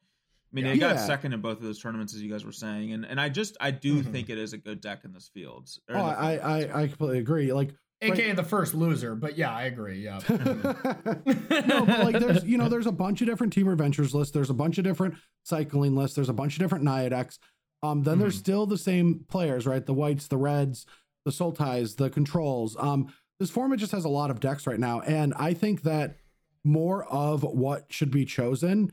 mean 0.52 0.64
Yeah. 0.64 0.72
it 0.72 0.78
got 0.78 0.96
Yeah. 0.96 1.06
second 1.06 1.32
in 1.32 1.40
both 1.40 1.58
of 1.58 1.62
those 1.62 1.80
tournaments 1.80 2.12
as 2.12 2.20
you 2.20 2.28
guys 2.32 2.44
were 2.44 2.50
saying. 2.50 2.92
And 2.92 3.04
and 3.06 3.20
I 3.20 3.28
just 3.28 3.56
I 3.60 3.70
do 3.70 4.02
Mhm. 4.02 4.10
think 4.10 4.30
it 4.30 4.38
is 4.38 4.52
a 4.52 4.58
good 4.58 4.80
deck 4.80 5.04
in 5.04 5.12
this 5.12 5.30
field. 5.32 5.68
Oh, 5.88 5.92
the 5.94 5.98
I. 6.00 6.36
I 6.38 6.82
I 6.82 6.88
completely 6.88 7.18
agree. 7.20 7.52
Like 7.52 7.70
AKA 8.02 8.32
the 8.32 8.42
first 8.44 8.74
loser, 8.74 9.14
but 9.14 9.38
yeah, 9.38 9.52
I 9.54 9.64
agree. 9.64 10.02
Yeah. 10.04 10.18
no, 10.28 11.84
but 11.86 12.00
like 12.04 12.18
there's 12.18 12.44
you 12.44 12.58
know 12.58 12.68
there's 12.68 12.86
a 12.86 12.92
bunch 12.92 13.20
of 13.20 13.26
different 13.28 13.52
team 13.52 13.68
adventures 13.68 14.14
lists. 14.14 14.32
There's 14.32 14.50
a 14.50 14.54
bunch 14.54 14.78
of 14.78 14.84
different 14.84 15.14
cycling 15.44 15.94
lists. 15.96 16.16
There's 16.16 16.28
a 16.28 16.32
bunch 16.34 16.54
of 16.54 16.60
different 16.60 16.84
Naya 16.84 17.10
decks. 17.10 17.38
Um, 17.82 18.02
then 18.02 18.18
there's 18.18 18.36
Mhm. 18.36 18.40
still 18.40 18.66
the 18.66 18.78
same 18.78 19.24
players, 19.28 19.66
right? 19.66 19.84
The 19.84 19.94
whites, 19.94 20.26
the 20.28 20.36
reds, 20.36 20.86
the 21.24 21.30
sultais, 21.30 21.96
the 21.96 22.10
controls. 22.10 22.76
Um, 22.78 23.12
this 23.38 23.50
format 23.50 23.78
just 23.78 23.92
has 23.92 24.04
a 24.04 24.08
lot 24.08 24.30
of 24.30 24.40
decks 24.40 24.66
right 24.66 24.80
now, 24.80 25.00
and 25.00 25.32
I 25.34 25.54
think 25.54 25.82
that 25.82 26.16
more 26.64 27.04
of 27.04 27.42
what 27.44 27.92
should 27.92 28.10
be 28.10 28.24
chosen 28.24 28.90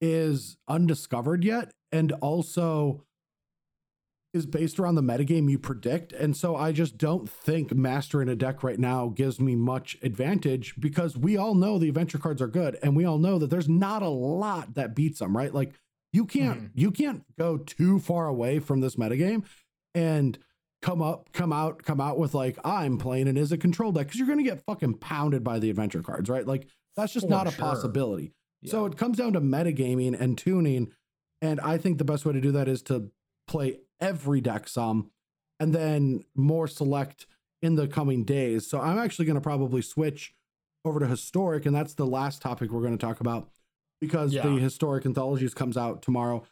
is 0.00 0.56
undiscovered 0.68 1.44
yet, 1.44 1.72
and 1.90 2.12
also 2.12 3.04
is 4.34 4.44
based 4.46 4.78
around 4.78 4.94
the 4.94 5.02
metagame 5.02 5.50
you 5.50 5.58
predict. 5.58 6.12
And 6.12 6.36
so 6.36 6.54
I 6.54 6.70
just 6.70 6.98
don't 6.98 7.28
think 7.28 7.74
mastering 7.74 8.28
a 8.28 8.36
deck 8.36 8.62
right 8.62 8.78
now 8.78 9.08
gives 9.08 9.40
me 9.40 9.56
much 9.56 9.96
advantage 10.02 10.78
because 10.78 11.16
we 11.16 11.36
all 11.38 11.54
know 11.54 11.78
the 11.78 11.88
adventure 11.88 12.18
cards 12.18 12.42
are 12.42 12.46
good 12.46 12.78
and 12.82 12.94
we 12.94 13.06
all 13.06 13.16
know 13.18 13.38
that 13.38 13.48
there's 13.48 13.70
not 13.70 14.02
a 14.02 14.08
lot 14.08 14.74
that 14.74 14.94
beats 14.94 15.18
them, 15.20 15.34
right? 15.34 15.52
Like 15.52 15.72
you 16.12 16.24
can't 16.24 16.60
Mhm. 16.60 16.70
you 16.74 16.90
can't 16.90 17.24
go 17.38 17.58
too 17.58 17.98
far 17.98 18.26
away 18.26 18.58
from 18.58 18.80
this 18.80 18.96
metagame 18.96 19.44
and 19.94 20.38
come 20.82 21.02
up 21.02 21.32
come 21.32 21.52
out 21.52 21.82
come 21.82 22.00
out 22.00 22.18
with 22.18 22.34
like 22.34 22.58
I'm 22.64 22.98
playing 22.98 23.26
it 23.28 23.36
as 23.36 23.52
a 23.52 23.58
control 23.58 23.92
deck 23.92 24.06
because 24.06 24.18
you're 24.18 24.28
gonna 24.28 24.42
get 24.42 24.64
fucking 24.64 24.94
pounded 24.94 25.42
by 25.44 25.58
the 25.58 25.70
adventure 25.70 26.02
cards, 26.02 26.28
right? 26.30 26.46
Like 26.46 26.66
that's 26.96 27.12
just 27.12 27.26
For 27.26 27.30
not 27.30 27.46
a 27.46 27.50
sure. 27.50 27.60
possibility. 27.64 28.32
So 28.64 28.86
it 28.86 28.96
comes 28.96 29.18
down 29.18 29.34
to 29.34 29.40
metagaming 29.40 30.18
and 30.20 30.36
tuning. 30.36 30.90
And 31.40 31.60
I 31.60 31.78
think 31.78 31.98
the 31.98 32.04
best 32.04 32.24
way 32.26 32.32
to 32.32 32.40
do 32.40 32.50
that 32.52 32.66
is 32.66 32.82
to 32.82 33.12
play 33.46 33.78
every 34.00 34.40
deck 34.40 34.66
some 34.66 35.10
and 35.60 35.72
then 35.72 36.24
more 36.34 36.66
select 36.66 37.26
in 37.62 37.76
the 37.76 37.86
coming 37.86 38.24
days. 38.24 38.68
So 38.68 38.80
I'm 38.80 38.98
actually 38.98 39.26
going 39.26 39.36
to 39.36 39.40
probably 39.40 39.80
switch 39.82 40.34
over 40.84 40.98
to 40.98 41.06
historic. 41.06 41.66
And 41.66 41.74
that's 41.76 41.94
the 41.94 42.06
last 42.06 42.42
topic 42.42 42.72
we're 42.72 42.80
going 42.82 42.98
to 42.98 43.06
talk 43.06 43.20
about 43.20 43.48
because 44.00 44.32
Yeah. 44.32 44.42
the 44.46 44.56
historic 44.58 45.04
anthologies 45.06 45.54
comes 45.54 45.76
out 45.76 46.02
tomorrow. 46.02 46.44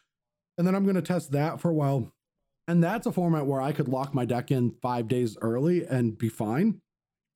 And 0.59 0.67
then 0.67 0.75
I'm 0.75 0.85
going 0.85 0.97
to 0.97 1.03
test 1.03 1.33
that 1.33 1.61
for 1.61 1.71
a 1.71 1.75
while. 1.75 2.13
And 2.69 2.83
that's 2.83 3.07
a 3.07 3.13
format 3.13 3.47
where 3.47 3.61
I 3.61 3.73
could 3.73 3.89
lock 3.89 4.15
my 4.15 4.25
deck 4.25 4.51
in 4.51 4.73
five 4.83 5.07
days 5.09 5.37
early 5.41 5.87
and 5.87 6.17
be 6.19 6.29
fine. 6.29 6.81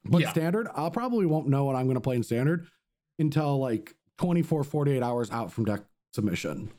But 0.05 0.23
Yeah. 0.23 0.31
standard, 0.31 0.69
I'll 0.75 0.91
probably 0.91 1.27
won't 1.27 1.49
know 1.49 1.65
what 1.65 1.77
I'm 1.77 1.85
going 1.87 1.95
to 1.97 2.01
play 2.01 2.17
in 2.17 2.23
standard 2.23 2.67
until 3.19 3.59
like 3.59 3.95
24, 4.19 4.65
48 4.65 5.03
hours 5.03 5.31
out 5.31 5.53
from 5.53 5.67
deck 5.67 5.83
submission. 6.15 6.71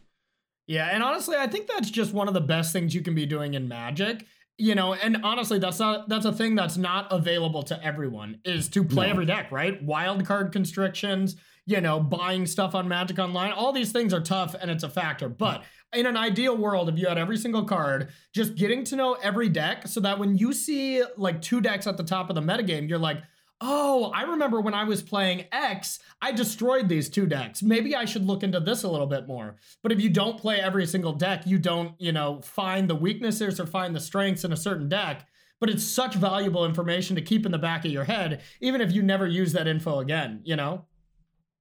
Yeah, 0.68 0.88
and 0.88 1.04
honestly, 1.04 1.36
I 1.38 1.48
think 1.48 1.68
that's 1.68 1.90
just 1.92 2.14
one 2.14 2.28
of 2.28 2.34
the 2.34 2.42
best 2.42 2.72
things 2.74 2.94
you 2.96 3.02
can 3.02 3.14
be 3.16 3.26
doing 3.26 3.54
in 3.54 3.68
Magic. 3.68 4.26
You 4.62 4.76
know, 4.76 4.94
and 4.94 5.18
honestly, 5.24 5.58
that's 5.58 5.80
not 5.80 6.08
that's 6.08 6.26
a 6.26 6.32
thing 6.32 6.54
that's 6.54 6.78
not 6.78 7.08
available 7.12 7.64
to 7.64 7.84
everyone 7.84 8.38
is 8.46 8.70
to 8.70 8.84
play 8.84 9.08
No. 9.08 9.12
every 9.14 9.26
deck, 9.26 9.52
right? 9.52 9.82
Wild 9.82 10.24
card 10.24 10.52
constrictions, 10.52 11.36
you 11.66 11.82
know, 11.82 12.00
buying 12.00 12.46
stuff 12.46 12.76
on 12.76 12.88
Magic 12.88 13.18
Online, 13.18 13.52
all 13.54 13.72
these 13.72 13.92
things 13.92 14.14
are 14.14 14.22
tough 14.22 14.54
and 14.60 14.70
it's 14.70 14.84
a 14.84 14.90
factor. 14.90 15.30
But 15.30 15.64
in 15.94 16.06
an 16.06 16.16
ideal 16.16 16.56
world, 16.56 16.90
if 16.90 17.00
you 17.00 17.08
had 17.08 17.18
every 17.18 17.38
single 17.38 17.64
card, 17.64 18.10
just 18.36 18.54
getting 18.54 18.84
to 18.86 18.96
know 18.96 19.14
every 19.24 19.50
deck 19.50 19.88
so 19.88 20.00
that 20.02 20.20
when 20.20 20.38
you 20.38 20.54
see 20.54 21.04
like 21.18 21.42
two 21.42 21.60
decks 21.60 21.88
at 21.88 21.98
the 21.98 22.04
top 22.04 22.30
of 22.30 22.36
the 22.36 22.42
metagame, 22.42 22.88
you're 22.88 23.00
like, 23.00 23.18
oh, 23.62 24.12
I 24.14 24.24
remember 24.24 24.60
when 24.60 24.74
I 24.74 24.84
was 24.84 25.04
playing 25.04 25.46
X, 25.52 26.00
I 26.22 26.32
destroyed 26.32 26.90
these 26.90 27.10
two 27.10 27.28
decks. 27.28 27.62
Maybe 27.62 27.96
I 27.96 28.06
should 28.06 28.26
look 28.26 28.44
into 28.44 28.60
this 28.60 28.84
a 28.84 28.90
little 28.90 29.08
bit 29.08 29.28
more. 29.28 29.56
But 29.84 29.92
if 29.92 30.02
you 30.02 30.10
don't 30.10 30.40
play 30.40 30.60
every 30.60 30.88
single 30.88 31.14
deck, 31.14 31.44
you 31.46 31.60
don't, 31.60 31.94
you 32.00 32.12
know, 32.12 32.42
find 32.42 32.90
the 32.90 32.96
weaknesses 32.96 33.60
or 33.60 33.68
find 33.68 33.96
the 33.96 34.00
strengths 34.00 34.44
in 34.44 34.52
a 34.52 34.58
certain 34.58 34.90
deck. 34.90 35.28
But 35.60 35.70
it's 35.70 35.84
such 35.84 36.16
valuable 36.16 36.66
information 36.66 37.16
to 37.16 37.22
keep 37.22 37.46
in 37.46 37.52
the 37.52 37.60
back 37.60 37.86
of 37.86 37.92
your 37.92 38.04
head, 38.04 38.42
even 38.62 38.82
if 38.82 38.92
you 38.92 39.04
never 39.04 39.28
use 39.28 39.54
that 39.54 39.68
info 39.68 40.00
again, 40.00 40.42
you 40.44 40.56
know? 40.56 40.86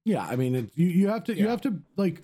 Yeah, 0.06 0.24
I 0.24 0.36
mean, 0.36 0.54
it, 0.54 0.70
you 0.74 0.86
you 0.86 1.08
have 1.08 1.24
to 1.24 1.34
you 1.34 1.48
have 1.48 1.60
to 1.62 1.82
like. 1.98 2.22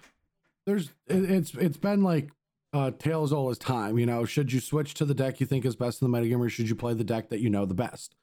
There's 0.64 0.88
it, 1.06 1.30
it's 1.30 1.54
it's 1.54 1.76
been 1.76 2.02
like 2.02 2.30
uh 2.72 2.92
Tails 2.98 3.30
his 3.30 3.58
time. 3.58 3.98
You 3.98 4.06
know, 4.06 4.24
should 4.24 4.50
you 4.50 4.60
switch 4.60 4.94
to 4.94 5.04
the 5.04 5.12
deck 5.12 5.38
you 5.38 5.46
think 5.46 5.66
is 5.66 5.76
best 5.76 6.00
in 6.00 6.10
the 6.10 6.18
metagame, 6.18 6.40
or 6.40 6.48
should 6.48 6.70
you 6.70 6.74
play 6.74 6.94
the 6.94 7.04
deck 7.04 7.28
that 7.28 7.40
you 7.40 7.50
know 7.50 7.66
the 7.66 7.74
best? 7.74 8.16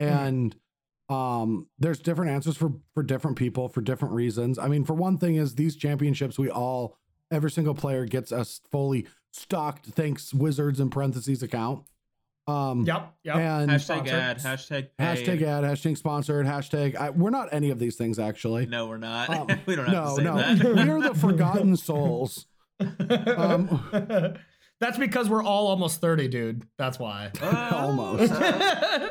And 0.00 0.56
um, 1.08 1.68
there's 1.78 1.98
different 2.00 2.30
answers 2.32 2.56
for 2.56 2.72
for 2.94 3.02
different 3.02 3.36
people 3.36 3.68
for 3.68 3.80
different 3.80 4.14
reasons. 4.14 4.58
I 4.58 4.68
mean, 4.68 4.84
for 4.84 4.94
one 4.94 5.18
thing, 5.18 5.36
is 5.36 5.54
these 5.54 5.76
championships 5.76 6.38
we 6.38 6.50
all 6.50 6.96
every 7.30 7.50
single 7.50 7.74
player 7.74 8.04
gets 8.06 8.32
a 8.32 8.44
fully 8.44 9.06
stocked 9.32 9.86
thanks 9.86 10.32
Wizards 10.34 10.80
in 10.80 10.90
parentheses 10.90 11.42
account. 11.42 11.84
Um, 12.48 12.84
Yep. 12.86 13.14
Yep. 13.24 13.36
and 13.36 13.70
Hashtag 13.72 13.80
Sponsored. 13.80 14.14
ad. 14.14 14.38
Hashtag 14.38 14.88
pay. 14.96 15.04
hashtag 15.04 15.42
ad, 15.42 15.64
hashtag 15.64 15.98
sponsored, 15.98 16.46
hashtag. 16.46 16.94
I, 16.94 17.10
we're 17.10 17.30
not 17.30 17.48
any 17.52 17.70
of 17.70 17.80
these 17.80 17.96
things 17.96 18.18
actually. 18.20 18.66
No, 18.66 18.86
we're 18.86 18.98
not. 18.98 19.28
Um, 19.30 19.48
we 19.66 19.74
don't 19.74 19.86
have 19.86 19.94
no, 19.94 20.10
to 20.10 20.16
say 20.16 20.22
no, 20.22 20.36
that. 20.36 20.74
we 20.86 20.88
are 20.90 21.02
the 21.02 21.14
forgotten 21.14 21.76
souls. 21.76 22.46
Um, 22.78 23.68
That's 24.78 24.98
because 24.98 25.28
we're 25.30 25.42
all 25.42 25.68
almost 25.68 26.00
30, 26.02 26.28
dude. 26.28 26.66
That's 26.76 26.98
why. 26.98 27.30
Almost. 27.42 28.32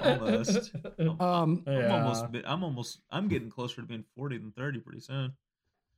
almost. 0.04 0.72
I'm, 1.00 1.20
Um, 1.22 1.64
I'm 1.68 1.74
Yeah. 1.74 1.94
almost. 1.98 2.26
I'm 2.46 2.64
almost. 2.64 3.00
I'm 3.10 3.28
getting 3.28 3.50
closer 3.50 3.82
to 3.82 3.88
being 3.88 4.04
40 4.16 4.38
than 4.38 4.52
30 4.52 4.80
pretty 4.80 5.00
soon. 5.02 5.34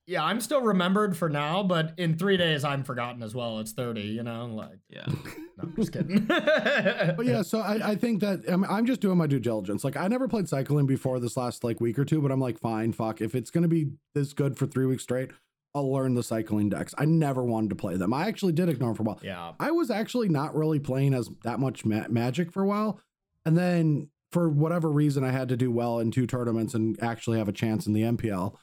Yeah, 0.09 0.23
I'm 0.23 0.39
still 0.39 0.61
remembered 0.61 1.17
for 1.17 1.27
now, 1.27 1.63
but 1.63 1.93
in 1.97 2.17
three 2.17 2.37
days 2.37 2.63
I'm 2.63 2.81
forgotten 2.85 3.21
as 3.21 3.35
well. 3.35 3.59
It's 3.59 3.73
30, 3.73 3.99
you 4.03 4.23
know? 4.23 4.45
Like, 4.45 4.79
Yeah. 4.89 5.05
no, 5.07 5.63
I'm 5.63 5.75
just 5.75 5.91
kidding. 5.91 6.23
but 6.27 7.25
yeah, 7.25 7.41
so 7.41 7.59
I, 7.59 7.89
I 7.91 7.95
think 7.95 8.21
that 8.21 8.45
I'm, 8.47 8.63
I'm 8.63 8.85
just 8.85 9.01
doing 9.01 9.17
my 9.17 9.27
due 9.27 9.39
diligence. 9.41 9.83
Like 9.83 9.97
I 9.97 10.07
never 10.07 10.29
played 10.29 10.47
cycling 10.47 10.85
before 10.85 11.19
this 11.19 11.35
last 11.35 11.65
like 11.65 11.81
week 11.81 11.99
or 11.99 12.05
two, 12.05 12.21
but 12.21 12.31
I'm 12.31 12.39
like, 12.39 12.57
fine, 12.57 12.93
fuck. 12.93 13.19
If 13.19 13.35
it's 13.35 13.51
gonna 13.51 13.67
be 13.67 13.89
this 14.13 14.31
good 14.31 14.57
for 14.57 14.65
three 14.65 14.85
weeks 14.85 15.03
straight, 15.03 15.31
I'll 15.77 15.91
learn 15.91 16.15
the 16.15 16.23
cycling 16.23 16.69
decks. 16.69 16.93
I 16.97 17.05
never 17.05 17.43
wanted 17.43 17.69
to 17.69 17.75
play 17.75 17.95
them. 17.95 18.13
I 18.13 18.27
actually 18.27 18.53
did 18.53 18.69
ignore 18.69 18.89
them 18.89 18.95
for 18.95 19.03
a 19.03 19.05
while. 19.05 19.19
yeah. 19.23 19.53
I 19.59 19.71
was 19.71 19.89
actually 19.89 20.29
not 20.29 20.55
really 20.55 20.79
playing 20.79 21.13
as 21.13 21.29
that 21.43 21.59
much 21.59 21.85
ma- 21.85 22.07
magic 22.09 22.51
for 22.51 22.63
a 22.63 22.67
while, 22.67 22.99
and 23.45 23.57
then 23.57 24.09
for 24.31 24.49
whatever 24.49 24.91
reason, 24.91 25.23
I 25.23 25.31
had 25.31 25.49
to 25.49 25.57
do 25.57 25.71
well 25.71 25.99
in 25.99 26.11
two 26.11 26.27
tournaments 26.27 26.73
and 26.73 27.01
actually 27.01 27.37
have 27.37 27.47
a 27.47 27.53
chance 27.53 27.87
in 27.87 27.93
the 27.93 28.01
MPL. 28.01 28.55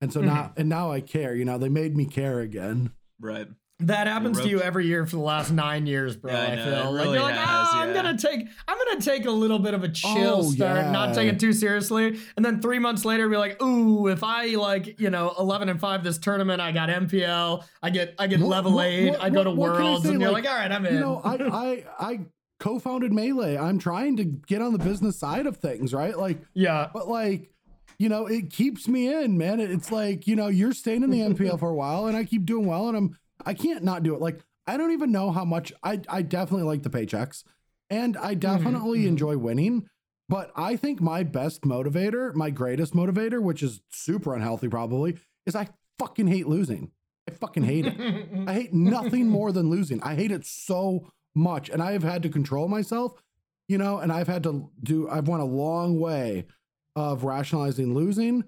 And 0.00 0.12
so 0.12 0.20
mm-hmm. 0.20 0.28
now, 0.28 0.52
and 0.56 0.68
now 0.68 0.90
I 0.90 1.00
care. 1.00 1.34
You 1.34 1.44
know, 1.44 1.58
they 1.58 1.68
made 1.68 1.96
me 1.96 2.06
care 2.06 2.40
again. 2.40 2.92
Right. 3.20 3.48
That 3.80 4.06
happens 4.06 4.40
to 4.40 4.48
you 4.48 4.60
every 4.60 4.86
year 4.86 5.06
for 5.06 5.16
the 5.16 5.22
last 5.22 5.50
nine 5.50 5.86
years, 5.86 6.14
bro. 6.16 6.32
Yeah, 6.32 6.40
I 6.40 6.52
I, 6.52 6.56
feel 6.56 6.74
it 6.74 6.90
like 6.90 7.04
you're 7.06 7.22
like, 7.22 7.34
has, 7.34 7.68
oh, 7.72 7.78
I'm 7.78 7.88
yeah. 7.88 7.94
gonna 7.94 8.18
take, 8.18 8.46
I'm 8.68 8.76
gonna 8.78 9.00
take 9.00 9.24
a 9.26 9.30
little 9.30 9.58
bit 9.58 9.74
of 9.74 9.82
a 9.84 9.88
chill 9.88 10.38
Oh, 10.40 10.50
start, 10.50 10.92
not 10.92 11.14
take 11.14 11.32
it 11.32 11.40
too 11.40 11.52
seriously, 11.52 12.18
and 12.36 12.44
then 12.44 12.60
three 12.60 12.78
months 12.78 13.04
later, 13.04 13.28
be 13.28 13.36
like, 13.36 13.62
ooh, 13.62 14.08
if 14.08 14.22
I 14.22 14.46
like, 14.56 15.00
you 15.00 15.08
know, 15.10 15.34
11 15.38 15.68
and 15.70 15.80
five 15.80 16.04
this 16.04 16.18
tournament, 16.18 16.60
I 16.60 16.72
got 16.72 16.88
MPL, 16.90 17.64
I 17.82 17.90
get, 17.90 18.14
I 18.18 18.26
get 18.26 18.40
What- 18.40 18.48
level 18.48 18.72
what- 18.74 18.86
eight, 18.86 19.10
what- 19.10 19.22
I 19.22 19.30
go 19.30 19.44
to 19.44 19.50
what 19.50 19.72
Worlds, 19.72 20.04
say? 20.04 20.10
and 20.12 20.20
you're 20.20 20.30
Like, 20.30 20.44
like, 20.44 20.52
all 20.52 20.58
right, 20.58 20.70
I'm 20.72 20.84
in. 20.86 20.94
You 20.94 21.00
know, 21.00 21.20
I 21.24 21.34
I 21.36 21.84
I 22.12 22.20
co-founded 22.58 23.12
Melee. 23.12 23.56
I'm 23.56 23.78
trying 23.78 24.16
to 24.18 24.24
get 24.24 24.60
on 24.60 24.72
the 24.72 24.78
business 24.78 25.18
side 25.18 25.46
of 25.46 25.56
things, 25.56 25.94
right? 25.94 26.18
Like, 26.18 26.42
yeah, 26.52 26.88
but 26.92 27.08
like, 27.08 27.50
you 27.98 28.08
know, 28.10 28.26
it 28.26 28.50
keeps 28.50 28.86
me 28.88 29.12
in, 29.12 29.38
man. 29.38 29.60
It's 29.60 29.90
like, 29.90 30.26
you 30.26 30.36
know, 30.36 30.48
you're 30.48 30.72
staying 30.72 31.02
in 31.02 31.10
the 31.10 31.20
MPL 31.20 31.58
for 31.58 31.70
a 31.70 31.74
while, 31.74 32.06
and 32.06 32.16
I 32.16 32.24
keep 32.24 32.44
doing 32.44 32.66
well, 32.66 32.88
and 32.88 32.96
I'm 32.96 33.16
I 33.46 33.54
can't 33.54 33.84
not 33.84 34.02
do 34.02 34.14
it. 34.14 34.20
Like, 34.20 34.40
I 34.66 34.76
don't 34.76 34.92
even 34.92 35.12
know 35.12 35.30
how 35.30 35.44
much 35.44 35.72
I 35.82 36.00
I 36.08 36.22
definitely 36.22 36.66
like 36.66 36.82
the 36.82 36.90
paychecks, 36.90 37.44
and 37.88 38.16
I 38.16 38.34
definitely 38.34 39.00
mhm. 39.00 39.08
enjoy 39.08 39.36
winning. 39.36 39.88
But 40.28 40.52
I 40.54 40.76
think 40.76 41.00
my 41.00 41.24
best 41.24 41.62
motivator, 41.62 42.32
my 42.34 42.50
greatest 42.50 42.94
motivator, 42.94 43.42
which 43.42 43.64
is 43.64 43.80
super 43.88 44.32
unhealthy 44.32 44.68
probably, 44.68 45.18
is 45.44 45.56
I 45.56 45.70
fucking 45.98 46.28
hate 46.28 46.46
losing. 46.46 46.92
I 47.28 47.32
fucking 47.32 47.64
hate 47.64 47.86
it. 47.86 47.96
I 48.48 48.54
hate 48.54 48.72
nothing 48.72 49.28
more 49.28 49.50
than 49.50 49.70
losing. 49.70 50.00
I 50.04 50.14
hate 50.14 50.30
it 50.30 50.46
so 50.46 51.10
much. 51.34 51.68
And 51.68 51.82
I 51.82 51.92
have 51.92 52.04
had 52.04 52.22
to 52.22 52.28
control 52.28 52.68
myself, 52.68 53.20
you 53.68 53.76
know, 53.76 53.98
and 53.98 54.12
I've 54.12 54.28
had 54.28 54.44
to 54.44 54.70
do, 54.80 55.08
I've 55.08 55.26
went 55.26 55.42
a 55.42 55.46
long 55.46 55.98
way 55.98 56.46
of 56.94 57.24
rationalizing 57.24 57.94
losing. 57.94 58.44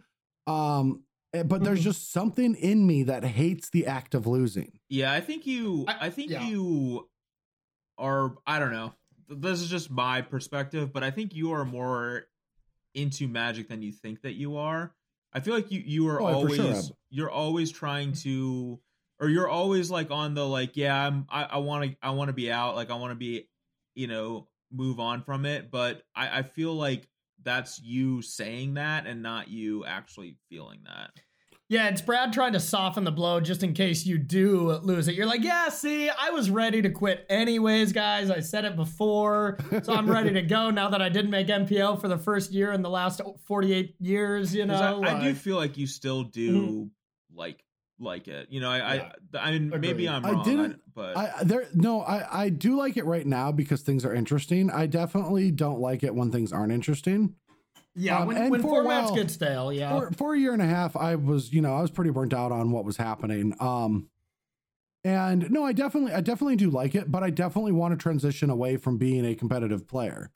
Um, 0.46 1.02
but 1.32 1.64
there's 1.64 1.80
Mhm. 1.80 1.84
just 1.84 2.10
something 2.12 2.54
in 2.54 2.86
me 2.86 3.02
that 3.04 3.24
hates 3.24 3.70
the 3.70 3.86
act 3.86 4.14
of 4.14 4.26
losing. 4.26 4.78
Yeah, 4.88 5.12
I 5.12 5.20
think 5.20 5.46
you. 5.46 5.84
I- 5.88 6.06
I, 6.06 6.10
think 6.10 6.30
yeah. 6.30 6.46
you 6.46 7.08
are. 7.98 8.36
I 8.46 8.58
don't 8.58 8.72
know. 8.72 8.92
This 9.28 9.60
is 9.62 9.70
just 9.70 9.90
my 9.90 10.20
perspective, 10.20 10.92
but 10.92 11.02
I 11.02 11.10
think 11.10 11.34
you 11.34 11.52
are 11.52 11.64
more 11.64 12.24
into 12.94 13.26
magic 13.28 13.68
than 13.68 13.80
you 13.82 13.92
think 13.92 14.20
that 14.22 14.34
you 14.34 14.56
are. 14.56 14.94
I 15.32 15.40
feel 15.40 15.54
like 15.54 15.70
you 15.70 15.80
you 15.80 16.08
are 16.08 16.20
Oh, 16.20 16.26
always 16.26 16.56
sure 16.56 16.96
you're 17.08 17.30
always 17.30 17.70
trying 17.70 18.12
to, 18.12 18.78
or 19.18 19.30
you're 19.30 19.48
always 19.48 19.90
like 19.90 20.10
on 20.10 20.34
the 20.34 20.46
like 20.46 20.76
yeah 20.76 21.06
I'm 21.06 21.26
I 21.30 21.44
I 21.44 21.56
want 21.58 21.90
to 21.90 21.96
I 22.02 22.10
want 22.10 22.28
to 22.28 22.34
be 22.34 22.52
out 22.52 22.74
like 22.76 22.90
I 22.90 22.94
want 22.96 23.12
to 23.12 23.16
be, 23.16 23.48
you 23.94 24.06
know, 24.08 24.48
move 24.70 25.00
on 25.00 25.22
from 25.22 25.46
it. 25.46 25.70
But 25.70 26.02
I 26.14 26.40
I 26.40 26.42
feel 26.42 26.74
like 26.74 27.08
that's 27.44 27.80
you 27.80 28.22
saying 28.22 28.74
that 28.74 29.06
and 29.06 29.22
not 29.22 29.48
you 29.48 29.84
actually 29.84 30.36
feeling 30.48 30.80
that. 30.84 31.10
Yeah, 31.68 31.88
it's 31.88 32.02
Brad 32.02 32.34
trying 32.34 32.52
to 32.52 32.60
soften 32.60 33.04
the 33.04 33.10
blow 33.10 33.40
just 33.40 33.62
in 33.62 33.72
case 33.72 34.04
you 34.04 34.18
do 34.18 34.72
lose 34.82 35.08
it. 35.08 35.14
You're 35.14 35.24
like, 35.26 35.42
yeah, 35.42 35.70
see, 35.70 36.10
I 36.10 36.28
was 36.28 36.50
ready 36.50 36.82
to 36.82 36.90
quit 36.90 37.24
anyways, 37.30 37.94
guys. 37.94 38.30
I 38.30 38.40
said 38.40 38.66
it 38.66 38.76
before, 38.76 39.58
so 39.82 39.94
I'm 39.94 40.10
ready 40.10 40.34
to 40.34 40.42
go 40.42 40.68
now 40.68 40.90
that 40.90 41.00
I 41.00 41.08
didn't 41.08 41.30
make 41.30 41.46
MPL 41.46 41.98
for 41.98 42.08
the 42.08 42.18
first 42.18 42.52
year 42.52 42.72
in 42.72 42.82
the 42.82 42.90
last 42.90 43.22
48 43.46 43.94
years. 44.00 44.54
you 44.54 44.66
know, 44.66 45.02
I, 45.02 45.16
I 45.16 45.22
do 45.22 45.34
feel 45.34 45.56
like 45.56 45.78
you 45.78 45.86
still 45.86 46.24
do 46.24 46.60
mm-hmm. 46.60 47.38
like 47.38 47.64
like 47.98 48.28
it. 48.28 48.48
You 48.50 48.60
know, 48.60 48.70
I 48.70 48.94
Yeah. 48.94 49.12
I, 49.34 49.38
I 49.38 49.50
mean 49.58 49.80
maybe 49.80 50.08
I'm 50.08 50.24
I 50.24 50.32
wrong, 50.32 50.44
didn't- 50.44 50.80
but 50.94 51.16
I 51.16 51.44
there 51.44 51.66
no, 51.74 52.02
I 52.02 52.44
I 52.44 52.48
do 52.48 52.76
like 52.76 52.96
it 52.96 53.04
right 53.04 53.26
now 53.26 53.52
because 53.52 53.82
things 53.82 54.04
are 54.04 54.14
interesting. 54.14 54.70
I 54.70 54.86
definitely 54.86 55.50
don't 55.50 55.80
like 55.80 56.02
it 56.02 56.14
when 56.14 56.30
things 56.30 56.52
aren't 56.52 56.72
interesting. 56.72 57.34
yeah, 57.94 58.18
um, 58.20 58.26
when, 58.28 58.50
when 58.50 58.62
for 58.62 58.80
a 58.80 58.84
formats 58.84 59.04
while- 59.04 59.14
get 59.14 59.30
stale, 59.30 59.72
yeah. 59.72 59.90
for, 59.98 60.10
for 60.12 60.34
a 60.34 60.38
year 60.38 60.52
and 60.54 60.62
a 60.62 60.66
half 60.66 60.96
i 60.96 61.14
was 61.14 61.52
you 61.52 61.60
know 61.60 61.76
i 61.76 61.82
was 61.82 61.90
pretty 61.90 62.10
burnt 62.10 62.32
out 62.32 62.50
on 62.50 62.70
what 62.70 62.86
was 62.86 62.96
happening 62.96 63.54
um 63.60 64.08
and 65.04 65.50
no 65.50 65.64
i 65.64 65.72
definitely 65.72 66.12
i 66.14 66.20
definitely 66.22 66.56
do 66.56 66.70
like 66.70 66.94
it 66.94 67.10
but 67.12 67.22
i 67.22 67.28
definitely 67.28 67.72
want 67.72 67.92
to 67.92 68.02
transition 68.02 68.48
away 68.48 68.76
from 68.78 68.96
being 68.96 69.26
a 69.26 69.34
competitive 69.34 69.86
player 69.86 70.30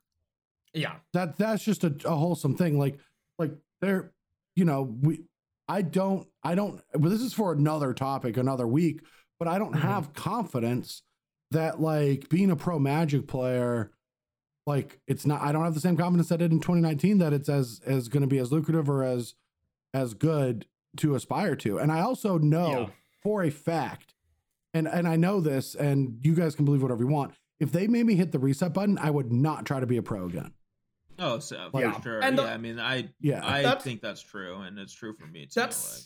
yeah. 0.75 0.97
that 1.15 1.37
that's 1.39 1.65
just 1.65 1.83
a, 1.85 1.95
a 2.05 2.15
wholesome 2.15 2.55
thing 2.55 2.79
like 2.79 2.99
like 3.39 3.53
there 3.81 4.13
you 4.55 4.65
know 4.67 4.83
we 5.01 5.21
i 5.69 5.83
don't 5.83 6.29
i 6.43 6.55
don't 6.55 6.81
well 6.95 7.11
this 7.11 7.21
is 7.21 7.33
for 7.33 7.53
another 7.53 7.93
topic 7.93 8.37
another 8.37 8.67
week 8.67 9.01
but 9.39 9.49
i 9.49 9.59
don't 9.59 9.75
Mhm. 9.75 9.81
have 9.81 10.13
confidence 10.15 11.03
that 11.51 11.81
like 11.81 12.29
being 12.29 12.51
a 12.51 12.57
pro 12.57 12.79
magic 12.79 13.27
player 13.27 13.91
like 14.67 15.01
it's 15.07 15.25
not 15.27 15.41
i 15.43 15.53
don't 15.53 15.65
have 15.65 15.75
the 15.75 15.81
same 15.81 15.97
confidence 15.97 16.31
i 16.33 16.37
did 16.37 16.53
in 16.53 16.61
2019 16.61 17.19
that 17.19 17.33
it's 17.33 17.49
as 17.49 17.81
as 17.87 18.09
going 18.09 18.23
to 18.23 18.27
be 18.27 18.39
as 18.39 18.53
lucrative 18.53 18.89
or 18.89 19.03
as 19.05 19.35
as 19.95 20.15
good 20.15 20.67
to 20.97 21.15
aspire 21.15 21.55
to 21.57 21.79
and 21.79 21.91
i 21.93 22.01
also 22.01 22.39
know 22.39 22.71
Yeah. 22.81 22.87
for 23.23 23.43
a 23.43 23.51
fact 23.51 24.15
and 24.75 24.87
and 24.89 25.07
i 25.09 25.17
know 25.17 25.41
this 25.41 25.75
and 25.75 26.19
you 26.23 26.35
guys 26.35 26.55
can 26.55 26.65
believe 26.65 26.83
whatever 26.83 27.03
you 27.03 27.09
want 27.09 27.35
if 27.61 27.73
they 27.73 27.87
made 27.87 28.07
me 28.07 28.15
hit 28.17 28.33
the 28.33 28.39
reset 28.39 28.73
button 28.73 28.99
i 28.99 29.11
would 29.11 29.33
not 29.33 29.65
try 29.67 29.79
to 29.81 29.87
be 29.87 29.97
a 29.97 30.03
pro 30.03 30.27
again 30.27 30.53
oh 31.19 31.39
so 31.39 31.71
Like- 31.73 31.97
for 31.97 32.03
sure. 32.03 32.21
And 32.23 32.39
the- 32.39 32.43
yeah, 32.45 32.55
I 32.55 32.57
mean 32.59 32.79
I 32.79 33.09
yeah 33.21 33.41
I 33.47 33.63
That's- 33.63 33.85
think 33.85 34.01
that's 34.01 34.21
true 34.23 34.61
and 34.61 34.79
it's 34.79 34.93
true 34.93 35.15
for 35.15 35.27
me 35.27 35.47
too. 35.47 35.61
That's- 35.61 35.95
like, 35.95 36.03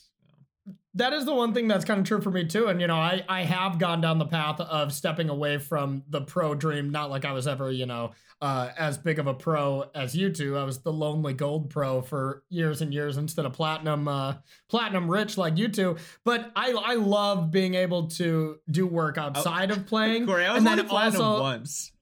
that 0.94 1.12
is 1.12 1.24
the 1.24 1.34
one 1.34 1.54
thing 1.54 1.68
that's 1.68 1.84
kind 1.84 2.00
of 2.00 2.06
true 2.06 2.20
for 2.20 2.30
me 2.32 2.44
too. 2.44 2.66
And 2.66 2.80
you 2.80 2.86
know, 2.88 2.96
I 2.96 3.24
I 3.28 3.42
have 3.44 3.78
gone 3.78 4.00
down 4.00 4.18
the 4.18 4.26
path 4.26 4.60
of 4.60 4.92
stepping 4.92 5.28
away 5.28 5.58
from 5.58 6.02
the 6.08 6.20
pro 6.20 6.54
dream. 6.54 6.90
Not 6.90 7.10
like 7.10 7.24
I 7.24 7.32
was 7.32 7.46
ever, 7.46 7.70
you 7.70 7.86
know, 7.86 8.10
uh, 8.42 8.70
as 8.76 8.98
big 8.98 9.18
of 9.20 9.26
a 9.28 9.34
pro 9.34 9.84
as 9.94 10.16
you 10.16 10.30
two. 10.32 10.58
I 10.58 10.64
was 10.64 10.78
the 10.80 10.92
lonely 10.92 11.32
gold 11.32 11.70
pro 11.70 12.02
for 12.02 12.42
years 12.48 12.82
and 12.82 12.92
years 12.92 13.16
instead 13.16 13.46
of 13.46 13.52
platinum, 13.52 14.08
uh, 14.08 14.34
platinum 14.68 15.08
rich 15.08 15.38
like 15.38 15.56
you 15.58 15.68
two. 15.68 15.96
But 16.24 16.50
I 16.56 16.72
I 16.72 16.94
love 16.94 17.52
being 17.52 17.74
able 17.76 18.08
to 18.08 18.56
do 18.68 18.84
work 18.86 19.16
outside 19.16 19.70
of 19.70 19.86
playing. 19.92 20.26
Corey, 20.26 20.44
I 20.44 20.52
was 20.54 20.58
and 20.58 20.66
then 20.66 20.86
platinum 20.88 21.22
also- 21.22 21.40
once. 21.42 21.92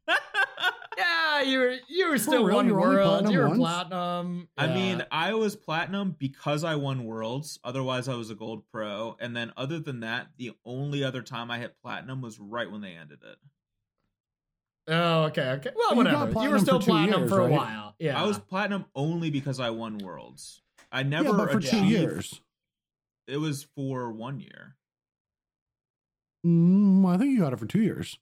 Yeah, 0.99 1.43
you 1.43 1.59
were 1.61 1.77
you 1.89 2.09
were 2.09 2.19
still 2.19 2.45
real? 2.45 2.57
one 2.57 2.67
You're 2.67 2.81
world. 2.81 3.31
You 3.31 3.39
were 3.39 3.49
once? 3.49 3.59
platinum. 3.59 4.49
I 4.57 4.67
mean, 4.67 5.05
I 5.13 5.35
was 5.35 5.55
platinum 5.55 6.17
because 6.19 6.65
I 6.65 6.75
won 6.75 7.05
worlds. 7.05 7.61
Otherwise, 7.63 8.09
I 8.09 8.15
was 8.15 8.31
a 8.31 8.35
gold 8.35 8.65
pro. 8.73 9.17
And 9.21 9.37
then, 9.37 9.53
other 9.57 9.79
than 9.79 10.01
that, 10.01 10.29
the 10.39 10.53
only 10.65 11.05
other 11.05 11.23
time 11.23 11.53
I 11.53 11.59
hit 11.59 11.77
platinum 11.83 12.21
was 12.21 12.41
right 12.41 12.69
when 12.69 12.81
they 12.81 12.95
ended 12.95 13.21
it. 13.23 13.37
oh, 14.89 15.25
okay, 15.25 15.51
okay. 15.51 15.71
Well, 15.77 15.95
But 15.95 15.99
you 15.99 16.05
got 16.05 16.13
whatever. 16.13 16.27
You, 16.27 16.33
platinum 16.33 16.53
were 16.53 16.59
still 16.59 16.81
for 16.81 16.87
platinum 16.87 17.21
years, 17.21 17.31
for 17.31 17.41
a 17.41 17.43
right? 17.45 17.51
while. 17.53 17.95
Yeah, 18.01 18.21
I 18.21 18.27
was 18.27 18.39
platinum 18.41 18.87
only 18.97 19.31
because 19.31 19.61
I 19.61 19.71
won 19.71 19.99
worlds. 19.99 20.63
I 20.91 21.05
never 21.05 21.29
yeah, 21.29 21.37
but 21.37 21.53
for 21.53 21.61
two 21.61 21.85
years. 21.85 22.41
It 23.29 23.37
was 23.37 23.69
for 23.77 24.11
one 24.11 24.41
year. 24.41 24.75
Mm, 26.45 27.07
I 27.07 27.19
think 27.19 27.31
you 27.33 27.41
got 27.41 27.53
it 27.53 27.59
for 27.59 27.67
two 27.67 27.83
years. 27.83 28.19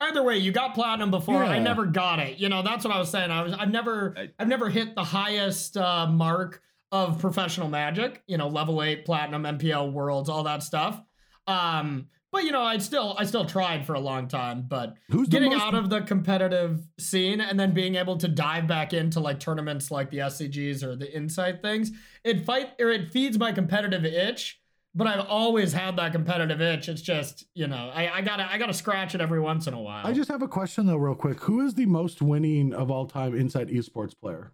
Either 0.00 0.22
way, 0.22 0.36
you 0.36 0.52
got 0.52 0.74
platinum 0.74 1.10
before. 1.10 1.42
I 1.42 1.58
never 1.58 1.86
got 1.86 2.18
it. 2.18 2.38
You 2.38 2.48
know, 2.50 2.62
that's 2.62 2.84
what 2.84 2.94
I 2.94 2.98
was 2.98 3.10
saying. 3.10 3.30
I 3.30 3.42
was 3.42 3.52
I've 3.54 3.70
never 3.70 4.14
I- 4.16 4.28
I've 4.38 4.48
never 4.48 4.68
hit 4.68 4.94
the 4.94 5.04
highest 5.04 5.76
uh, 5.76 6.06
mark 6.06 6.60
of 6.92 7.18
professional 7.18 7.68
magic, 7.68 8.22
you 8.26 8.36
know, 8.38 8.48
level 8.48 8.82
8 8.82 9.04
platinum 9.04 9.42
MPL 9.44 9.92
worlds, 9.92 10.28
all 10.28 10.42
that 10.44 10.62
stuff. 10.62 11.00
Um 11.46 12.08
but 12.32 12.44
you 12.44 12.52
know, 12.52 12.60
I 12.62 12.76
still 12.78 13.14
I 13.18 13.24
still 13.24 13.46
tried 13.46 13.86
for 13.86 13.94
a 13.94 14.00
long 14.00 14.28
time, 14.28 14.66
but 14.68 14.94
Who's 15.10 15.28
getting 15.28 15.52
most- 15.52 15.62
out 15.62 15.74
of 15.74 15.88
the 15.88 16.02
competitive 16.02 16.86
scene 16.98 17.40
and 17.40 17.58
then 17.58 17.72
being 17.72 17.94
able 17.94 18.18
to 18.18 18.28
dive 18.28 18.66
back 18.66 18.92
into 18.92 19.20
like 19.20 19.40
tournaments 19.40 19.90
like 19.90 20.10
the 20.10 20.18
SCGs 20.18 20.82
or 20.82 20.94
the 20.96 21.14
Inside 21.16 21.62
things, 21.62 21.92
it 22.24 22.44
fight 22.44 22.70
or 22.78 22.90
it 22.90 23.10
feeds 23.10 23.38
my 23.38 23.52
competitive 23.52 24.04
itch. 24.04 24.60
But 24.96 25.06
I've 25.06 25.26
always 25.28 25.74
had 25.74 25.96
that 25.96 26.12
competitive 26.12 26.62
itch. 26.62 26.88
It's 26.88 27.02
just, 27.02 27.44
you 27.52 27.66
know, 27.66 27.90
I, 27.94 28.08
I 28.10 28.20
gotta 28.22 28.50
I 28.50 28.56
gotta 28.56 28.72
scratch 28.72 29.14
it 29.14 29.20
every 29.20 29.40
once 29.40 29.66
in 29.66 29.74
a 29.74 29.80
while. 29.80 30.06
I 30.06 30.12
just 30.14 30.30
have 30.30 30.40
a 30.40 30.48
question 30.48 30.86
though, 30.86 30.96
real 30.96 31.14
quick. 31.14 31.38
Who 31.42 31.60
is 31.66 31.74
the 31.74 31.84
most 31.84 32.22
winning 32.22 32.72
of 32.72 32.90
all 32.90 33.04
time 33.06 33.36
inside 33.36 33.68
esports 33.68 34.18
player? 34.18 34.52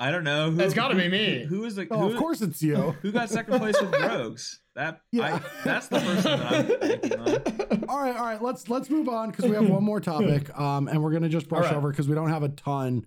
I 0.00 0.10
don't 0.10 0.24
know. 0.24 0.50
Who, 0.50 0.60
It's 0.60 0.74
gotta 0.74 0.96
be 0.96 1.06
me. 1.08 1.44
Who 1.48 1.64
is 1.64 1.76
the? 1.76 1.86
Oh, 1.92 2.00
who, 2.00 2.10
of 2.10 2.16
course 2.16 2.42
it's 2.42 2.60
you. 2.60 2.74
Who 3.02 3.12
got 3.12 3.30
second 3.30 3.58
place 3.60 3.80
with 3.80 3.92
Rogues? 4.00 4.60
That 4.74 5.00
Yeah. 5.12 5.36
I, 5.36 5.40
that's 5.64 5.86
the 5.86 6.00
person 6.00 6.40
that 6.40 6.52
I'm 6.52 6.66
thinking 6.80 7.12
of. 7.12 7.84
all 7.88 8.02
right, 8.02 8.16
all 8.16 8.26
right. 8.26 8.42
Let's 8.42 8.68
let's 8.68 8.90
move 8.90 9.08
on 9.08 9.30
because 9.30 9.44
we 9.44 9.52
have 9.54 9.68
one 9.68 9.84
more 9.84 10.00
topic, 10.00 10.56
um, 10.58 10.88
and 10.88 11.00
we're 11.00 11.12
gonna 11.12 11.28
just 11.28 11.48
brush 11.48 11.66
All 11.66 11.70
right. 11.70 11.76
over 11.76 11.90
because 11.90 12.08
we 12.08 12.16
don't 12.16 12.30
have 12.30 12.42
a 12.42 12.48
ton 12.48 13.06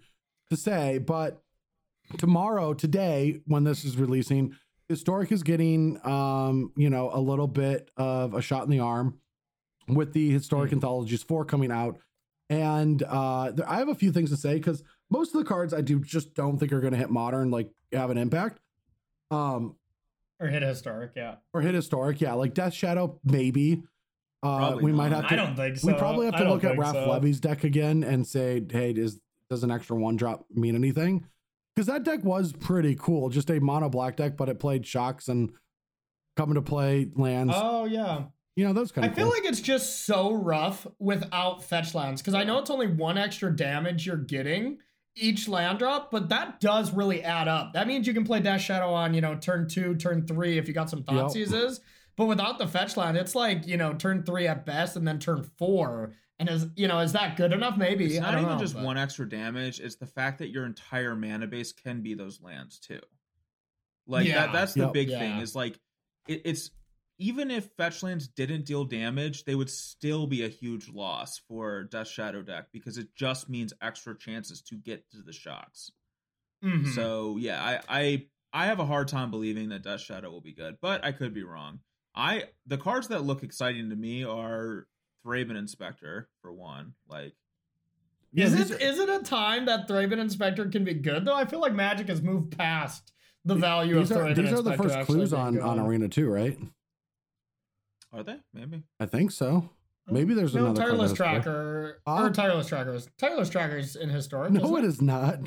to 0.52 0.56
say. 0.56 1.00
But 1.00 1.44
tomorrow, 2.18 2.74
today, 2.74 3.42
when 3.46 3.64
this 3.64 3.84
is 3.84 3.98
releasing, 3.98 4.56
Historic 4.90 5.32
is 5.32 5.44
getting, 5.44 6.00
um, 6.06 6.72
you 6.78 6.90
know, 6.90 7.10
a 7.14 7.20
little 7.20 7.48
bit 7.48 7.92
of 7.98 8.34
a 8.34 8.42
shot 8.42 8.64
in 8.64 8.70
the 8.70 8.80
arm 8.80 9.20
with 9.90 10.14
the 10.14 10.30
Historic 10.30 10.72
Anthologies 10.72 11.24
four 11.24 11.44
coming 11.44 11.72
out, 11.72 12.00
and 12.50 13.04
uh, 13.04 13.52
there, 13.52 13.70
I 13.70 13.80
have 13.80 13.90
a 13.90 13.96
few 13.96 14.12
things 14.12 14.30
to 14.30 14.38
say 14.38 14.54
because 14.56 14.84
most 15.10 15.34
of 15.36 15.40
the 15.40 15.46
cards 15.46 15.74
I 15.74 15.82
do 15.82 16.00
just 16.00 16.34
don't 16.34 16.58
think 16.58 16.72
are 16.72 16.80
gonna 16.80 16.98
hit 16.98 17.10
modern, 17.10 17.52
like 17.52 17.70
have 17.92 18.10
an 18.10 18.18
impact. 18.18 18.60
Um, 19.30 19.76
or 20.40 20.48
hit 20.48 20.62
historic, 20.62 21.12
yeah. 21.16 21.36
or 21.54 21.62
hit 21.62 21.76
historic, 21.76 22.22
yeah, 22.22 22.34
like 22.34 22.54
Death 22.54 22.74
Shadow, 22.74 23.20
maybe. 23.26 23.84
Uh, 24.44 24.58
Probably 24.58 24.84
we 24.84 24.92
might 24.94 25.10
not. 25.10 25.24
have 25.24 25.30
to. 25.30 25.34
I 25.34 25.46
don't 25.46 25.56
think 25.56 25.78
so. 25.78 25.88
we 25.88 25.94
probably 25.96 26.26
have 26.28 26.38
to 26.38 26.48
look 26.48 26.64
at 26.64 26.78
Raph 26.78 26.94
so. 26.94 27.10
Levy's 27.10 27.40
deck 27.40 27.64
again 27.64 28.04
and 28.04 28.26
say, 28.26 28.64
hey, 28.70 28.94
does 28.94 29.20
does 29.50 29.64
an 29.64 29.72
extra 29.72 29.98
one 29.98 30.16
drop 30.16 30.46
mean 30.54 30.76
anything? 30.76 31.26
Because 31.78 31.86
that 31.86 32.02
deck 32.04 32.24
was 32.24 32.54
pretty 32.54 32.96
cool, 32.96 33.30
just 33.30 33.52
a 33.52 33.60
mono 33.60 33.88
black 33.88 34.16
deck, 34.16 34.36
but 34.36 34.50
it 34.50 34.60
played 34.60 34.84
shocks 34.84 35.28
and 35.28 35.52
coming 36.36 36.56
to 36.56 36.62
play 36.64 37.08
lands. 37.16 37.54
Oh 37.56 37.86
yeah. 37.86 38.24
you 38.56 38.66
know, 38.66 38.74
those 38.74 38.92
kind 38.92 39.06
I 39.06 39.10
of. 39.10 39.14
I 39.14 39.16
feel 39.16 39.26
cool. 39.26 39.34
like 39.36 39.46
it's 39.46 39.62
just 39.62 40.04
so 40.08 40.34
rough 40.34 40.88
without 40.98 41.64
fetch 41.64 41.94
lands 41.94 42.20
because 42.20 42.34
I 42.34 42.44
know 42.46 42.58
it's 42.58 42.72
only 42.72 42.88
one 42.88 43.20
extra 43.20 43.56
damage 43.56 44.08
you're 44.08 44.18
getting 44.18 44.80
each 45.16 45.48
land 45.48 45.78
drop, 45.78 46.10
but 46.10 46.30
that 46.30 46.60
does 46.60 46.92
really 46.94 47.24
add 47.24 47.48
up. 47.48 47.74
That 47.74 47.86
means 47.86 48.08
you 48.08 48.14
can 48.16 48.24
play 48.24 48.40
Death 48.40 48.62
Shadow 48.62 48.92
on, 48.92 49.14
you 49.14 49.22
know, 49.22 49.36
turn 49.36 49.68
two, 49.68 49.94
turn 49.98 50.26
three 50.26 50.58
if 50.58 50.68
you 50.68 50.74
got 50.74 50.90
some 50.90 51.04
thought 51.04 51.16
Yep. 51.16 51.30
seizes. 51.30 51.80
But 52.16 52.26
without 52.26 52.58
the 52.58 52.66
fetch 52.66 52.98
land, 52.98 53.18
it's 53.18 53.36
like, 53.36 53.68
you 53.68 53.78
know, 53.78 53.94
turn 53.94 54.24
three 54.24 54.48
at 54.48 54.66
best 54.66 54.96
and 54.96 55.08
then 55.08 55.20
turn 55.20 55.44
four. 55.60 56.14
And 56.40 56.50
is 56.50 56.68
you 56.76 56.88
know, 56.88 57.00
is 57.00 57.14
that 57.14 57.36
good 57.38 57.52
enough? 57.52 57.78
Maybe. 57.78 58.06
It's 58.06 58.18
I 58.18 58.20
not 58.22 58.32
don't 58.34 58.42
even 58.44 58.54
know, 58.56 58.60
just 58.60 58.76
but- 58.76 58.84
one 58.84 58.98
extra 58.98 59.28
damage. 59.28 59.80
It's 59.80 59.96
the 59.96 60.06
fact 60.06 60.40
that 60.40 60.50
your 60.50 60.66
entire 60.66 61.16
mana 61.16 61.48
base 61.48 61.72
can 61.74 62.02
be 62.04 62.14
those 62.14 62.42
lands 62.42 62.80
too. 62.80 63.02
Like 64.06 64.28
Yeah. 64.28 64.46
that. 64.48 64.54
That's 64.54 64.74
the 64.74 64.82
Yep. 64.82 64.94
big 64.94 65.10
thing. 65.10 65.40
Is 65.40 65.56
like 65.56 65.80
it, 66.28 66.42
it's 66.46 66.70
even 67.20 67.50
if 67.50 67.66
fetch 67.78 68.04
lands 68.04 68.28
didn't 68.28 68.66
deal 68.66 68.86
damage, 68.86 69.46
they 69.46 69.56
would 69.56 69.72
still 69.72 70.28
be 70.28 70.44
a 70.46 70.48
huge 70.48 70.88
loss 70.90 71.40
for 71.48 71.86
Death 71.86 72.08
Shadow 72.10 72.44
deck 72.44 72.68
because 72.72 73.00
it 73.00 73.16
just 73.16 73.50
means 73.50 73.74
extra 73.82 74.16
chances 74.16 74.62
to 74.64 74.76
get 74.76 75.10
to 75.12 75.24
the 75.24 75.34
shocks. 75.34 75.92
Mhm. 76.64 76.94
So 76.94 77.38
yeah, 77.38 77.64
I 77.64 77.82
I 77.90 78.28
I 78.54 78.66
have 78.68 78.80
a 78.80 78.86
hard 78.86 79.08
time 79.08 79.32
believing 79.32 79.70
that 79.70 79.82
Death 79.82 80.02
Shadow 80.02 80.30
will 80.30 80.42
be 80.42 80.54
good, 80.54 80.78
but 80.82 81.04
I 81.04 81.12
could 81.12 81.34
be 81.34 81.44
wrong. 81.44 81.80
I 82.14 82.50
the 82.68 82.78
cards 82.78 83.08
that 83.08 83.24
look 83.24 83.42
exciting 83.44 83.90
to 83.90 83.96
me 83.96 84.24
are 84.24 84.88
Thraben 85.28 85.58
Inspector 85.58 86.30
for 86.42 86.54
one. 86.54 86.94
Like 87.10 87.34
Yeah, 88.32 88.46
is 88.46 88.56
these 88.56 88.72
it 88.72 88.82
are- 88.82 88.86
is 88.86 89.00
it 89.00 89.10
a 89.10 89.24
time 89.24 89.66
that 89.66 89.88
Thraben 89.88 90.20
Inspector 90.20 90.66
can 90.70 90.84
be 90.84 90.94
good 90.94 91.26
though? 91.26 91.36
I 91.36 91.46
feel 91.46 91.60
like 91.60 91.74
Magic 91.74 92.08
has 92.08 92.22
moved 92.22 92.58
past 92.58 93.12
the 93.46 93.56
value 93.56 93.96
these 94.00 94.12
of 94.12 94.18
are 94.18 94.24
Thraben 94.26 94.36
these 94.36 94.54
are 94.54 94.62
the 94.62 94.78
first 94.78 95.00
clues 95.06 95.34
on 95.34 95.60
on. 95.62 95.80
Arena 95.80 96.08
two, 96.08 96.30
right? 96.30 96.58
are 98.14 98.24
they? 98.24 98.38
Maybe. 98.54 98.84
I 99.00 99.06
think 99.06 99.32
so. 99.32 99.70
Um, 100.08 100.14
maybe 100.14 100.34
there's 100.34 100.56
no 100.56 100.68
another 100.68 100.82
tireless 100.82 101.12
tracker 101.14 102.02
Huh? 102.08 102.24
or 102.26 102.30
tireless 102.30 102.68
trackers. 102.68 103.10
Tireless 103.18 103.50
trackers 103.50 103.96
in 103.98 104.10
historic. 104.10 104.52
No, 104.54 104.64
isn't 104.64 104.78
it 104.78 104.86
is 104.88 105.02
not. 105.02 105.40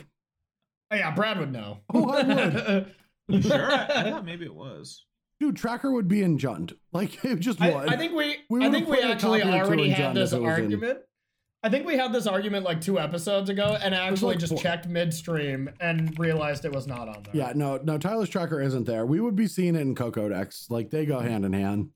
Oh 0.91 0.97
yeah, 0.97 1.15
Brad 1.15 1.39
would 1.39 1.53
know. 1.53 1.79
Oh, 1.95 2.11
I 2.11 2.23
would. 2.23 2.95
Sure? 3.45 3.71
I, 3.73 3.85
I 3.85 4.11
thought 4.11 4.25
maybe 4.25 4.45
it 4.45 4.55
was. 4.55 5.07
Dude, 5.41 5.57
Tracker 5.57 5.91
would 5.91 6.07
be 6.07 6.23
in 6.23 6.39
Jund. 6.39 6.75
Like 6.93 7.25
it 7.25 7.41
just 7.41 7.63
I, 7.63 7.75
would. 7.75 7.89
I 7.89 7.97
think 7.97 8.13
we, 8.13 8.37
We 8.51 8.65
I 8.65 8.71
think 8.71 8.89
we 8.89 9.01
actually 9.01 9.41
copy 9.41 9.53
or 9.53 9.65
two 9.65 9.69
already 9.69 9.91
had 9.91 10.15
this 10.15 10.33
if 10.33 10.39
it 10.39 10.43
was 10.43 10.59
in. 10.59 10.65
argument. 10.65 10.99
I 11.63 11.69
think 11.69 11.87
we 11.87 11.97
had 11.97 12.13
this 12.13 12.27
argument 12.27 12.65
like 12.65 12.81
two 12.81 12.99
episodes 12.99 13.51
ago, 13.51 13.77
and 13.83 13.95
actually 13.95 14.35
like 14.35 14.39
just 14.39 14.53
four. 14.55 14.63
checked 14.63 14.89
midstream 14.89 15.71
and 15.81 16.19
realized 16.19 16.65
it 16.65 16.73
was 16.73 16.87
not 16.87 17.09
on 17.09 17.23
there. 17.23 17.35
Yeah, 17.35 17.53
no, 17.55 17.79
no, 17.83 17.99
Tireless 17.99 18.31
tracker 18.31 18.61
isn't 18.61 18.87
there. 18.87 19.05
We 19.05 19.21
would 19.21 19.37
be 19.37 19.47
seeing 19.47 19.77
it 19.77 19.81
in 19.81 19.95
Coco 19.95 20.29
decks. 20.29 20.67
Like 20.71 20.91
they 20.91 21.05
go 21.05 21.21
hand 21.21 21.45
in 21.45 21.53
hand. 21.53 21.91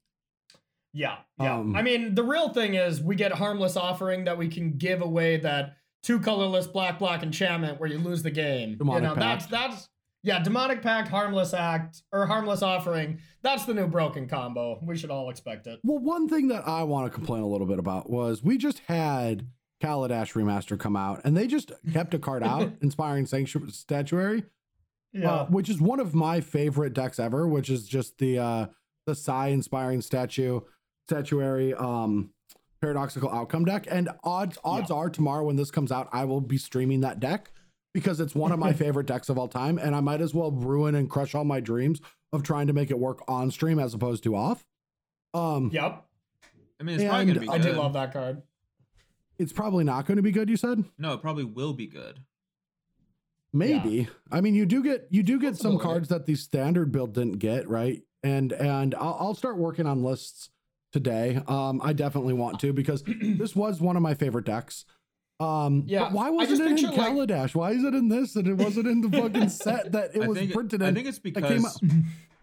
Yeah, 0.92 1.16
yeah. 1.40 1.56
Um, 1.56 1.74
I 1.74 1.82
mean, 1.82 2.14
the 2.14 2.22
real 2.22 2.50
thing 2.50 2.74
is 2.74 3.00
we 3.00 3.16
get 3.16 3.32
harmless 3.32 3.76
offering 3.76 4.24
that 4.24 4.38
we 4.38 4.48
can 4.48 4.76
give 4.76 5.02
away 5.02 5.38
that 5.38 5.76
two 6.02 6.20
colorless 6.20 6.66
black 6.66 6.98
black 6.98 7.22
enchantment 7.22 7.80
where 7.80 7.88
you 7.88 7.98
lose 7.98 8.22
the 8.22 8.30
game. 8.30 8.76
You 8.78 9.00
know, 9.00 9.14
that's 9.14 9.46
that's 9.46 9.88
yeah, 10.24 10.42
demonic 10.42 10.82
pact, 10.82 11.08
harmless 11.08 11.52
act, 11.54 12.02
or 12.10 12.26
harmless 12.26 12.62
offering. 12.62 13.20
That's 13.42 13.64
the 13.66 13.74
new 13.74 13.86
broken 13.86 14.26
combo. 14.26 14.80
We 14.82 14.96
should 14.96 15.10
all 15.10 15.28
expect 15.30 15.66
it. 15.68 15.78
Well, 15.84 15.98
one 15.98 16.28
thing 16.28 16.48
that 16.48 16.66
I 16.66 16.82
want 16.82 17.06
to 17.06 17.14
complain 17.16 17.42
a 17.42 17.46
little 17.46 17.66
bit 17.66 17.78
about 17.78 18.10
was 18.10 18.42
we 18.42 18.56
just 18.58 18.80
had 18.88 19.46
Kaladesh 19.82 20.32
remaster 20.32 20.78
come 20.78 20.96
out, 20.96 21.20
and 21.24 21.36
they 21.36 21.46
just 21.46 21.72
kept 21.92 22.14
a 22.14 22.18
card 22.18 22.42
out, 22.42 22.72
inspiring 22.82 23.26
sanctuary 23.26 23.70
statuary, 23.70 24.44
Yeah. 25.12 25.30
uh, 25.30 25.46
which 25.46 25.68
is 25.68 25.78
one 25.80 26.00
of 26.00 26.14
my 26.14 26.40
favorite 26.40 26.94
decks 26.94 27.18
ever. 27.20 27.46
Which 27.46 27.68
is 27.68 27.86
just 27.86 28.16
the 28.18 28.38
uh 28.38 28.66
the 29.06 29.14
Sai 29.14 29.48
inspiring 29.48 30.00
statue 30.00 30.60
statuary 31.06 31.74
um 31.74 32.30
paradoxical 32.80 33.30
outcome 33.30 33.64
deck. 33.66 33.86
And 33.90 34.08
odds 34.24 34.58
odds 34.64 34.90
are 34.90 35.10
tomorrow 35.10 35.44
when 35.44 35.56
this 35.56 35.70
comes 35.70 35.92
out, 35.92 36.08
I 36.12 36.24
will 36.24 36.40
be 36.40 36.56
streaming 36.58 37.00
that 37.00 37.20
deck 37.20 37.50
because 37.94 38.20
it's 38.20 38.34
one 38.34 38.52
of 38.52 38.58
my 38.58 38.72
favorite 38.82 39.06
decks 39.06 39.30
of 39.30 39.38
all 39.38 39.48
time, 39.48 39.78
and 39.78 39.94
I 39.94 40.00
might 40.00 40.20
as 40.20 40.34
well 40.34 40.50
ruin 40.50 40.94
and 40.94 41.08
crush 41.08 41.34
all 41.34 41.44
my 41.44 41.60
dreams 41.60 42.00
of 42.32 42.42
trying 42.42 42.66
to 42.66 42.74
make 42.74 42.90
it 42.90 42.98
work 42.98 43.22
on 43.26 43.50
stream 43.50 43.78
as 43.78 43.94
opposed 43.94 44.22
to 44.24 44.34
off. 44.36 44.66
Um, 45.32 45.70
yep. 45.72 46.04
I 46.78 46.82
mean, 46.84 46.96
it's 46.96 47.04
probably 47.04 47.26
gonna 47.26 47.40
be 47.40 47.48
I 47.48 47.58
do 47.58 47.72
love 47.72 47.94
that 47.94 48.12
card. 48.12 48.42
it's 49.38 49.52
probably 49.52 49.84
not 49.84 50.04
going 50.06 50.16
to 50.16 50.22
be 50.22 50.32
good. 50.32 50.50
You 50.50 50.56
said 50.56 50.84
No, 50.98 51.12
it 51.14 51.22
probably 51.22 51.44
will 51.44 51.72
be 51.72 51.86
good. 51.86 52.20
maybe. 53.52 54.08
I 54.30 54.40
mean, 54.40 54.54
you 54.54 54.66
do 54.66 54.82
get 54.82 55.06
you 55.10 55.22
do 55.22 55.38
get 55.40 55.56
some 55.56 55.78
cards 55.78 56.08
that 56.08 56.26
the 56.26 56.34
standard 56.34 56.92
build 56.92 57.14
didn't 57.14 57.38
get 57.38 57.68
right, 57.68 58.02
and 58.22 58.52
and 58.52 58.94
I'll, 58.96 59.16
I'll 59.20 59.34
start 59.34 59.56
working 59.56 59.86
on 59.86 60.02
lists 60.02 60.50
today. 60.92 61.40
Um, 61.46 61.80
I 61.82 61.92
definitely 61.92 62.34
want 62.34 62.58
to 62.60 62.72
because 62.72 63.02
this 63.22 63.54
was 63.56 63.80
one 63.80 63.96
of 63.96 64.02
my 64.02 64.14
favorite 64.14 64.44
decks. 64.46 64.84
Um, 65.40 65.84
Yeah, 65.86 66.04
but 66.04 66.12
why 66.12 66.30
wasn't 66.30 66.60
it 66.60 66.66
in 66.66 66.76
picture, 66.76 66.92
like- 66.92 67.12
Kaladesh? 67.12 67.54
Why 67.54 67.72
is 67.72 67.82
it 67.84 67.94
in 67.94 68.08
this 68.08 68.36
and 68.36 68.46
it 68.46 68.54
wasn't 68.54 68.86
in 68.86 69.00
the 69.00 69.10
fucking 69.10 69.48
set 69.64 69.92
that 69.92 70.14
it 70.14 70.22
I 70.22 70.28
was 70.28 70.38
think 70.38 70.52
printed 70.52 70.80
in? 70.82 70.88
I 70.88 70.92
think 70.92 71.08
it's 71.08 71.18
came 71.18 71.32
because. 71.32 71.80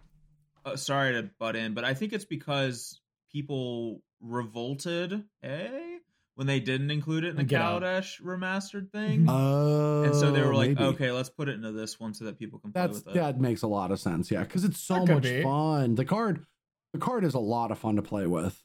uh, 0.65 0.75
sorry 0.75 1.13
to 1.13 1.29
butt 1.39 1.55
in, 1.55 1.73
but 1.73 1.83
I 1.85 1.93
think 1.93 2.13
it's 2.13 2.25
because 2.25 2.99
people 3.31 4.01
revolted, 4.19 5.23
eh, 5.41 5.97
when 6.35 6.47
they 6.47 6.59
didn't 6.59 6.91
include 6.91 7.23
it 7.23 7.29
in 7.29 7.35
the 7.37 7.43
Get. 7.43 7.61
Kaladesh 7.61 8.21
remastered 8.21 8.91
thing. 8.91 9.25
Oh, 9.29 10.03
and 10.03 10.15
so 10.15 10.31
they 10.31 10.41
were 10.41 10.55
like, 10.55 10.69
maybe. 10.69 10.83
okay, 10.83 11.11
let's 11.11 11.29
put 11.29 11.49
it 11.49 11.55
into 11.55 11.71
this 11.71 11.99
one 11.99 12.13
so 12.13 12.25
that 12.25 12.39
people 12.39 12.59
can 12.59 12.71
play 12.71 12.81
That's 12.81 12.97
with 13.05 13.07
it. 13.09 13.13
that 13.15 13.39
makes 13.39 13.61
a 13.61 13.67
lot 13.67 13.91
of 13.91 13.99
sense. 13.99 14.31
Yeah, 14.31 14.43
because 14.43 14.63
it's 14.63 14.79
so 14.79 15.05
much 15.05 15.23
be. 15.23 15.43
fun. 15.43 15.95
The 15.95 16.05
card, 16.05 16.45
the 16.93 16.99
card 16.99 17.23
is 17.23 17.33
a 17.35 17.39
lot 17.39 17.71
of 17.71 17.79
fun 17.79 17.95
to 17.95 18.01
play 18.01 18.27
with. 18.27 18.61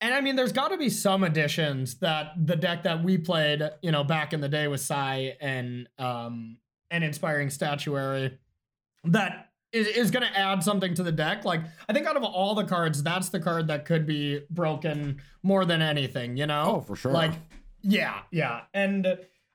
And 0.00 0.14
I 0.14 0.20
mean, 0.20 0.36
there's 0.36 0.52
got 0.52 0.68
to 0.68 0.78
be 0.78 0.88
some 0.88 1.24
additions 1.24 1.96
that 1.96 2.32
the 2.36 2.56
deck 2.56 2.84
that 2.84 3.04
we 3.04 3.18
played, 3.18 3.62
you 3.82 3.92
know, 3.92 4.02
back 4.02 4.32
in 4.32 4.40
the 4.40 4.48
day 4.48 4.66
with 4.66 4.80
Sai 4.80 5.36
and 5.40 5.88
um 5.98 6.56
and 6.90 7.04
inspiring 7.04 7.50
statuary 7.50 8.38
that 9.04 9.50
is, 9.72 9.86
is 9.86 10.10
going 10.10 10.26
to 10.26 10.38
add 10.38 10.62
something 10.64 10.94
to 10.94 11.02
the 11.02 11.12
deck. 11.12 11.44
Like 11.44 11.62
I 11.88 11.92
think 11.92 12.06
out 12.06 12.16
of 12.16 12.24
all 12.24 12.54
the 12.54 12.64
cards, 12.64 13.02
that's 13.02 13.28
the 13.28 13.40
card 13.40 13.68
that 13.68 13.84
could 13.84 14.06
be 14.06 14.40
broken 14.50 15.20
more 15.42 15.64
than 15.64 15.82
anything. 15.82 16.36
You 16.36 16.46
know? 16.46 16.76
Oh, 16.76 16.80
for 16.80 16.96
sure. 16.96 17.12
Like, 17.12 17.32
yeah, 17.82 18.20
yeah. 18.30 18.62
And 18.74 19.06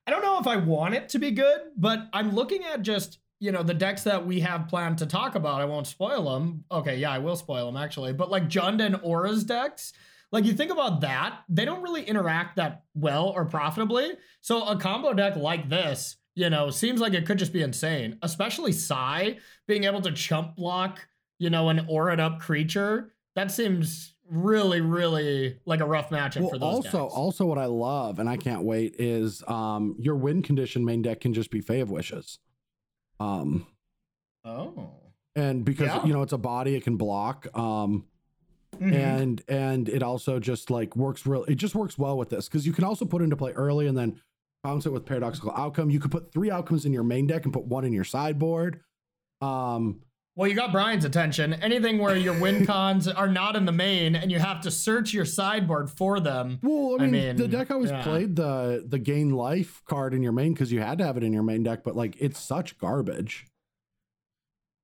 I 0.07 0.11
don't 0.11 0.21
know 0.21 0.39
if 0.39 0.47
I 0.47 0.57
want 0.57 0.93
it 0.93 1.09
to 1.09 1.19
be 1.19 1.31
good, 1.31 1.61
but 1.75 2.07
I'm 2.13 2.33
looking 2.33 2.63
at 2.63 2.81
just 2.81 3.19
you 3.39 3.51
know 3.51 3.63
the 3.63 3.73
decks 3.73 4.03
that 4.03 4.25
we 4.25 4.39
have 4.39 4.67
planned 4.67 4.99
to 4.99 5.05
talk 5.05 5.35
about. 5.35 5.59
I 5.61 5.65
won't 5.65 5.87
spoil 5.87 6.33
them. 6.33 6.63
Okay, 6.71 6.97
yeah, 6.97 7.11
I 7.11 7.17
will 7.17 7.35
spoil 7.35 7.65
them 7.65 7.77
actually. 7.77 8.13
But 8.13 8.29
like 8.29 8.47
Jund 8.47 8.85
and 8.85 8.97
Aura's 9.03 9.43
decks. 9.43 9.93
Like 10.36 10.43
you 10.43 10.51
think 10.51 10.69
about 10.69 10.99
that, 10.99 11.43
they 11.47 11.63
don't 11.63 11.81
really 11.81 12.03
interact 12.03 12.57
that 12.57 12.83
well 12.93 13.29
or 13.29 13.45
profitably. 13.45 14.11
So 14.41 14.65
a 14.65 14.77
combo 14.77 15.13
deck 15.13 15.38
like 15.38 15.69
this, 15.69 16.17
you 16.36 16.49
know, 16.49 16.69
seems 16.69 16.99
like 16.99 17.13
it 17.13 17.25
could 17.25 17.39
just 17.39 17.53
be 17.53 17.61
insane. 17.61 18.17
Especially 18.21 18.73
Sai 18.73 19.38
being 19.65 19.86
able 19.86 20.01
to 20.01 20.11
chump 20.11 20.57
block, 20.57 21.07
you 21.39 21.49
know, 21.49 21.69
an 21.69 21.88
aura'd 21.88 22.19
up 22.19 22.41
creature. 22.41 23.13
That 23.38 23.49
seems 23.49 24.13
really, 24.29 24.81
really 24.81 25.57
like 25.65 25.79
a 25.79 25.86
rough 25.86 26.09
matchup 26.09 26.41
well, 26.41 26.49
for 26.49 26.57
those 26.57 26.73
also, 26.86 27.03
decks. 27.03 27.13
also 27.15 27.45
what 27.45 27.57
I 27.57 27.67
love 27.67 28.19
and 28.19 28.27
I 28.27 28.36
can't 28.36 28.63
wait 28.63 28.95
is 28.99 29.41
um 29.47 29.95
your 29.99 30.17
win 30.17 30.41
condition 30.41 30.83
main 30.83 31.01
deck 31.01 31.21
can 31.21 31.33
just 31.33 31.49
be 31.49 31.61
Fae 31.61 31.75
of 31.75 31.91
Wishes. 31.91 32.39
Um, 33.21 33.67
oh. 34.43 34.89
and 35.33 35.63
because 35.63 35.88
Yeah. 35.88 36.05
you 36.05 36.11
know 36.11 36.23
it's 36.23 36.33
a 36.33 36.38
body, 36.38 36.75
it 36.75 36.83
can 36.83 36.97
block. 36.97 37.47
Um, 37.57 38.07
Mhm. 38.80 38.93
and 38.93 39.41
and 39.47 39.89
it 39.89 40.03
also 40.03 40.39
just 40.39 40.69
like 40.69 40.95
works 40.95 41.26
real. 41.26 41.43
It 41.45 41.55
just 41.55 41.76
works 41.76 41.97
well 41.97 42.17
with 42.17 42.30
this 42.30 42.47
because 42.47 42.65
you 42.65 42.73
can 42.73 42.84
also 42.84 43.05
put 43.05 43.21
into 43.21 43.36
play 43.36 43.51
early 43.53 43.88
and 43.88 43.97
then 43.97 44.19
bounce 44.63 44.86
it 44.86 44.91
with 44.93 45.05
paradoxical 45.05 45.51
outcome. 45.55 45.89
You 45.89 45.99
could 45.99 46.11
put 46.11 46.32
three 46.32 46.49
outcomes 46.51 46.86
in 46.86 46.93
your 46.93 47.03
main 47.03 47.28
deck 47.28 47.43
and 47.45 47.53
put 47.53 47.65
one 47.65 47.86
in 47.86 47.93
your 47.93 48.03
sideboard. 48.03 48.82
Um, 49.41 50.01
Well, 50.38 50.49
you 50.49 50.55
got 50.55 50.71
Brian's 50.73 51.05
attention. 51.05 51.53
Anything 51.53 51.97
where 51.97 52.15
your 52.17 52.38
win 52.39 52.65
cons 52.71 53.07
are 53.07 53.28
not 53.30 53.55
in 53.55 53.65
the 53.65 53.71
main 53.71 54.15
and 54.15 54.30
you 54.32 54.39
have 54.39 54.59
to 54.61 54.71
search 54.71 55.13
your 55.13 55.23
sideboard 55.26 55.89
for 55.89 56.19
them. 56.19 56.59
well, 56.61 56.97
I 56.99 57.05
I 57.05 57.07
mean, 57.07 57.36
the 57.38 57.47
deck 57.47 57.71
always 57.71 57.91
yeah. 57.91 58.03
played 58.03 58.36
the 58.36 58.84
the 58.88 58.99
gain 58.99 59.30
life 59.30 59.82
card 59.86 60.13
in 60.13 60.21
your 60.23 60.32
main 60.34 60.53
because 60.53 60.71
you 60.71 60.82
had 60.82 60.97
to 60.97 61.05
have 61.05 61.15
it 61.15 61.23
in 61.23 61.32
your 61.32 61.43
main 61.43 61.63
deck, 61.63 61.84
but 61.84 61.95
like 61.95 62.15
it's 62.19 62.39
such 62.39 62.78
garbage. 62.78 63.45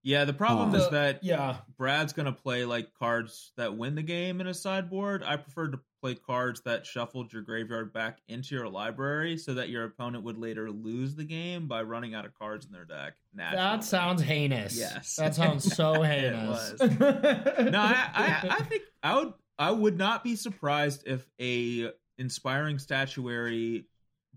Yeah, 0.04 0.26
the 0.26 0.34
problem 0.34 0.74
Uh, 0.74 0.78
is 0.80 0.90
that 0.90 1.24
Yeah. 1.24 1.58
Brad's 1.78 2.14
gonna 2.14 2.32
play 2.32 2.66
like 2.66 2.94
cards 2.96 3.52
that 3.58 3.78
win 3.78 3.96
the 3.96 4.02
game 4.02 4.42
in 4.42 4.48
a 4.48 4.54
sideboard. 4.54 5.24
I 5.24 5.38
prefer 5.38 5.68
to 5.70 5.80
play 6.02 6.16
cards 6.16 6.62
that 6.62 6.86
shuffled 6.88 7.32
your 7.32 7.44
graveyard 7.44 7.94
back 7.94 8.20
into 8.28 8.56
your 8.56 8.68
library 8.68 9.38
so 9.38 9.54
that 9.54 9.70
your 9.70 9.84
opponent 9.84 10.24
would 10.24 10.38
later 10.40 10.72
lose 10.72 11.14
the 11.16 11.24
game 11.24 11.68
by 11.68 11.84
running 11.84 12.16
out 12.16 12.26
of 12.26 12.34
cards 12.34 12.66
in 12.66 12.72
their 12.72 12.86
deck. 12.86 13.14
Naturally. 13.36 13.62
That 13.64 13.84
sounds 13.84 14.22
heinous. 14.24 14.76
Yes. 14.78 15.16
That 15.18 15.36
sounds 15.36 15.76
so 15.76 15.94
heinous. 16.02 16.74
no, 16.80 16.98
I, 17.80 18.10
I, 18.16 18.48
I 18.60 18.64
think 18.64 18.84
I 19.04 19.16
would 19.20 19.34
I 19.60 19.70
would 19.72 19.98
not 19.98 20.24
be 20.24 20.36
surprised 20.36 21.04
if 21.06 21.28
a 21.40 21.92
inspiring 22.18 22.80
statuary 22.80 23.86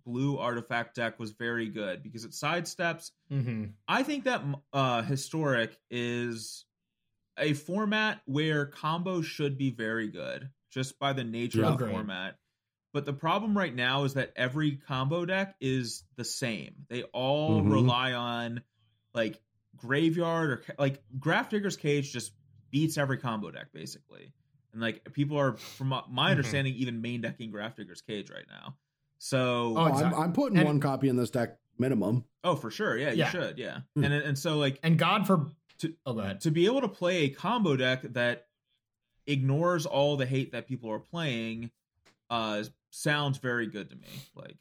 blue 0.05 0.39
artifact 0.39 0.95
deck 0.97 1.19
was 1.19 1.33
very 1.33 1.69
good 1.69 2.03
because 2.03 2.25
it 2.25 2.33
sidesteps. 2.33 3.11
hmm 3.29 3.65
I 3.89 4.03
think 4.03 4.25
that 4.25 4.43
uh, 4.73 5.03
historic 5.03 5.79
is 5.91 6.65
a 7.39 7.53
format 7.55 8.21
where 8.27 8.67
combos 8.67 9.25
should 9.25 9.59
be 9.59 9.71
very 9.71 10.09
good 10.09 10.51
just 10.71 10.99
by 10.99 11.13
the 11.13 11.25
nature 11.25 11.61
Yeah. 11.61 11.69
of 11.73 11.79
the 11.79 11.87
format. 11.89 12.39
But 12.93 13.07
the 13.07 13.13
problem 13.13 13.57
right 13.59 13.75
now 13.75 14.05
is 14.05 14.15
that 14.15 14.33
every 14.37 14.77
combo 14.77 15.25
deck 15.25 15.57
is 15.61 16.05
the 16.17 16.25
same. 16.25 16.87
They 16.89 17.03
all 17.05 17.61
Mhm. 17.63 17.73
rely 17.73 18.13
on 18.13 18.63
like 19.15 19.41
graveyard 19.77 20.51
or 20.51 20.63
like 20.79 21.03
Grafdigger's 21.19 21.77
Cage 21.77 22.13
just 22.13 22.33
beats 22.71 22.97
every 22.99 23.19
combo 23.19 23.51
deck 23.51 23.73
basically. 23.73 24.33
And 24.73 24.81
like 24.81 25.13
people 25.13 25.39
are 25.39 25.57
from 25.57 25.89
my- 25.89 26.03
Mhm. 26.03 26.31
understanding 26.31 26.75
even 26.77 27.01
main 27.03 27.21
decking 27.21 27.51
Grafdigger's 27.51 28.01
Cage 28.03 28.31
right 28.31 28.47
now. 28.49 28.77
So 29.25 29.75
Oh, 29.75 29.77
Oh, 29.79 29.85
I'm. 29.85 30.14
I'm 30.14 30.33
putting 30.35 30.59
And- 30.59 30.66
one 30.66 30.81
copy 30.81 31.09
in 31.09 31.16
this 31.16 31.31
deck 31.31 31.57
minimum. 31.79 32.25
oh 32.45 32.57
for 32.57 32.70
sure. 32.70 32.99
Yeah, 32.99 33.12
you 33.12 33.16
Yeah. 33.20 33.31
should. 33.31 33.57
Yeah. 33.59 33.81
Hmm. 33.95 34.05
And 34.05 34.12
and 34.12 34.39
so 34.39 34.59
like 34.59 34.79
And 34.83 34.99
God 34.99 35.27
for 35.27 35.47
To- 35.79 35.95
oh, 36.05 36.12
go 36.12 36.20
ahead. 36.20 36.43
to 36.43 36.51
be 36.51 36.66
able 36.66 36.83
to 36.83 36.89
play 36.89 37.22
a 37.25 37.29
combo 37.31 37.75
deck 37.75 38.03
that 38.03 38.49
ignores 39.27 39.87
all 39.87 40.18
the 40.18 40.27
hate 40.27 40.53
that 40.53 40.68
people 40.68 40.91
are 40.91 40.99
playing 40.99 41.70
uh 42.29 42.64
sounds 42.91 43.39
very 43.39 43.66
good 43.66 43.89
to 43.91 43.97
me 43.97 44.09
like 44.35 44.59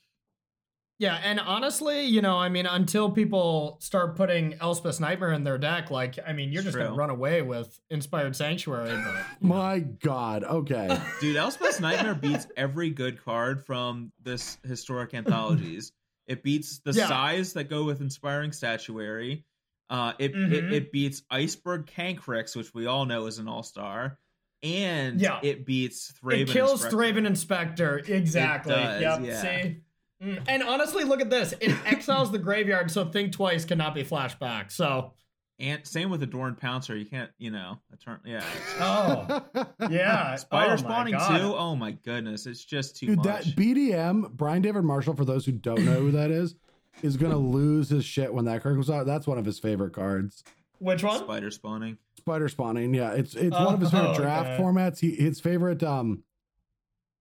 Yeah, 1.00 1.20
and 1.24 1.40
honestly, 1.40 2.06
you 2.06 2.22
know, 2.22 2.38
I 2.38 2.50
mean, 2.50 2.66
until 2.66 3.10
people 3.12 3.78
start 3.82 4.16
putting 4.16 4.54
Elspeth's 4.54 5.00
Nightmare 5.00 5.32
in 5.34 5.44
their 5.44 5.58
deck, 5.58 5.90
like, 5.92 6.18
I 6.26 6.34
mean, 6.34 6.52
you're 6.52 6.62
It's 6.62 6.68
just 6.68 6.78
gonna 6.78 6.94
run 6.94 7.10
away 7.10 7.42
with 7.42 7.78
Inspired 7.90 8.36
Sanctuary. 8.36 8.90
But, 9.04 9.26
My 9.42 9.80
God. 9.80 10.44
Okay. 10.44 10.88
dude 11.20 11.36
elspeth's 11.36 11.80
nightmare 11.80 12.16
beats 12.16 12.48
every 12.56 12.90
good 12.92 13.24
card 13.24 13.66
from 13.66 14.12
this 14.22 14.58
historic 14.66 15.14
anthologies 15.14 15.92
it 16.28 16.42
beats 16.44 16.80
the 16.86 16.92
Yeah. 16.94 17.08
size 17.08 17.54
that 17.54 17.66
go 17.70 17.84
with 17.84 18.00
inspiring 18.00 18.52
statuary 18.54 19.44
uh 19.90 20.14
it, 20.20 20.32
it 20.32 20.36
Mhm. 20.36 20.72
it 20.72 20.92
beats 20.92 21.24
iceberg 21.30 21.86
cancrix 21.88 22.56
which 22.56 22.74
we 22.74 22.86
all 22.86 23.06
know 23.06 23.26
is 23.26 23.40
an 23.40 23.48
all-star 23.50 24.18
and 24.62 25.20
Yeah. 25.20 25.40
it 25.44 25.66
beats 25.66 26.14
Thraben 26.24 26.42
it 26.42 26.48
kills 26.50 26.86
Inspector. 26.86 26.96
Thraben 26.98 27.26
Inspector. 27.28 27.98
Exactly. 28.08 28.74
does, 28.74 29.02
yep. 29.02 29.20
yeah. 29.24 29.42
See? 29.42 29.78
Mm, 30.24 30.42
And 30.48 30.64
honestly, 30.64 31.04
look 31.04 31.22
at 31.22 31.30
this. 31.30 31.54
It 31.60 31.72
exiles 31.86 32.32
the 32.32 32.40
graveyard, 32.40 32.90
so 32.92 33.06
think 33.06 33.32
twice 33.34 33.66
cannot 33.66 33.94
be 33.96 34.04
flashback. 34.04 34.72
So, 34.72 35.14
and 35.60 35.86
same 35.86 36.10
with 36.10 36.24
adorned 36.24 36.58
pouncer 36.58 36.96
you 36.98 37.06
can't 37.06 37.30
you 37.38 37.52
know 37.52 37.78
a 37.94 37.98
turn 37.98 38.20
yeah 38.26 38.44
oh, 38.80 39.44
yeah. 39.90 40.36
Spider 40.38 40.74
Oh 40.74 40.78
spawning 40.78 41.14
God. 41.14 41.38
too. 41.38 41.54
Oh 41.56 41.76
my 41.76 41.92
goodness, 41.92 42.46
it's 42.48 42.64
just 42.66 42.98
too 42.98 43.08
Dude, 43.08 43.18
much. 43.18 43.26
that 43.26 43.44
BDM, 43.56 44.32
Brian 44.32 44.62
David 44.62 44.84
Marshall, 44.84 45.16
for 45.16 45.26
those 45.26 45.46
who 45.46 45.52
don't 45.52 45.86
know 45.86 46.00
who 46.00 46.12
that 46.12 46.32
is, 46.32 46.56
is 47.04 47.18
gonna 47.18 47.38
lose 47.38 47.90
his 47.90 48.04
shit 48.04 48.34
when 48.34 48.46
that 48.46 48.64
card 48.64 48.76
comes 48.76 48.90
out. 48.90 49.06
That's 49.06 49.28
one 49.28 49.38
of 49.38 49.46
his 49.46 49.60
favorite 49.60 49.94
cards. 49.94 50.44
Which 50.80 51.04
one? 51.04 51.20
Spider 51.20 51.52
spawning. 51.52 51.98
Spider 52.18 52.50
spawning. 52.50 52.94
Yeah, 52.94 53.12
it's 53.14 53.36
it's 53.36 53.56
one 53.56 53.74
of 53.76 53.80
his 53.80 53.92
favorite 53.92 54.12
Oh, 54.12 54.16
draft 54.16 54.50
okay. 54.50 54.64
formats. 54.64 55.00
He 55.00 55.12
his 55.16 55.40
favorite 55.40 55.84
um 55.84 56.24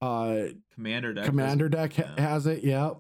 uh 0.02 0.48
Commander 0.74 1.14
deck. 1.14 1.24
commander 1.26 1.68
deck 1.68 1.94
ha- 1.94 2.12
yeah. 2.16 2.28
has 2.28 2.46
it. 2.46 2.64
Yeah. 2.64 2.90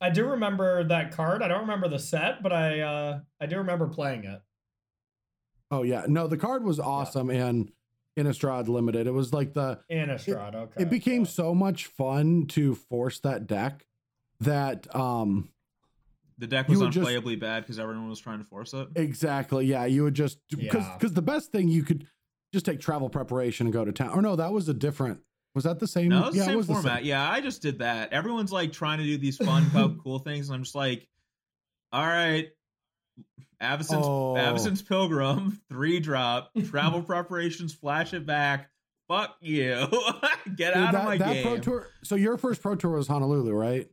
I 0.00 0.10
do 0.10 0.26
remember 0.30 0.82
that 0.84 1.12
card. 1.12 1.42
I 1.42 1.48
don't 1.48 1.60
remember 1.60 1.88
the 1.88 1.98
set, 1.98 2.42
but 2.42 2.52
I 2.52 2.80
uh 2.80 3.20
I 3.40 3.46
do 3.46 3.58
remember 3.58 3.86
playing 3.86 4.24
it. 4.24 4.42
Oh 5.70 5.82
yeah. 5.82 6.04
No, 6.08 6.26
the 6.26 6.36
card 6.36 6.64
was 6.64 6.80
awesome 6.80 7.30
in 7.30 7.70
Innistrad 8.18 8.66
Limited. 8.68 9.06
It 9.06 9.12
was 9.12 9.32
like 9.32 9.52
the 9.54 9.78
Innistrad. 9.90 10.54
Okay. 10.56 10.82
it 10.82 10.90
became 10.90 11.22
yeah. 11.22 11.28
so 11.30 11.54
much 11.54 11.86
fun 11.86 12.46
to 12.48 12.74
force 12.74 13.20
that 13.20 13.46
deck 13.46 13.86
that 14.40 14.92
um 14.96 15.50
The 16.38 16.48
deck 16.48 16.66
was 16.68 16.80
would 16.80 16.90
just- 16.92 17.06
unplayably 17.08 17.38
bad 17.38 17.60
because 17.62 17.78
everyone 17.78 18.08
was 18.08 18.18
trying 18.18 18.38
to 18.40 18.44
force 18.44 18.74
it. 18.74 18.88
exactly 18.96 19.66
yeah 19.66 19.84
you 19.84 20.02
would 20.02 20.14
just 20.14 20.38
because 20.50 20.82
Yeah. 20.82 20.94
because 20.98 21.12
the 21.14 21.22
best 21.22 21.52
thing 21.52 21.68
you 21.68 21.84
could 21.84 22.06
just 22.52 22.66
take 22.66 22.80
travel 22.80 23.08
preparation 23.10 23.66
and 23.68 23.72
go 23.72 23.84
to 23.84 23.92
town 23.92 24.10
or 24.10 24.22
no 24.22 24.34
that 24.34 24.50
was 24.52 24.68
a 24.68 24.74
different 24.74 25.20
was 25.54 25.64
that 25.64 25.78
the 25.80 25.86
same 25.86 26.08
No, 26.08 26.26
it's 26.26 26.30
the 26.30 26.36
yeah 26.38 26.42
it 26.42 26.46
same 26.46 26.56
was 26.56 26.66
the 26.66 26.74
format. 26.74 27.04
Yeah, 27.04 27.28
I 27.28 27.40
just 27.40 27.60
did 27.62 27.78
that. 27.80 28.12
Everyone's 28.12 28.52
like 28.52 28.72
trying 28.72 28.98
to 28.98 29.04
do 29.04 29.18
these 29.18 29.36
fun, 29.36 29.66
cool 30.02 30.18
things, 30.20 30.48
and 30.48 30.56
I'm 30.56 30.62
just 30.62 30.74
like, 30.76 31.06
all 31.92 32.06
right, 32.06 32.48
Avacyn's, 33.62 34.06
Oh. 34.06 34.34
Avacyn's 34.38 34.80
Pilgrim, 34.82 35.60
three 35.68 36.00
drop, 36.00 36.50
travel 36.68 37.02
preparations, 37.02 37.74
flash 37.74 38.14
it 38.14 38.24
back. 38.26 38.70
Fuck 39.08 39.36
you. 39.40 39.74
Get 40.56 40.72
Dude, 40.74 40.82
out 40.84 40.92
that, 40.92 40.94
of 41.00 41.04
my 41.04 41.18
that 41.18 41.32
game. 41.32 41.42
pro 41.44 41.58
tour 41.58 41.88
so 42.04 42.14
your 42.14 42.38
first 42.38 42.62
pro 42.62 42.76
tour 42.76 42.92
was 42.92 43.08
honolulu 43.08 43.52
right 43.52 43.88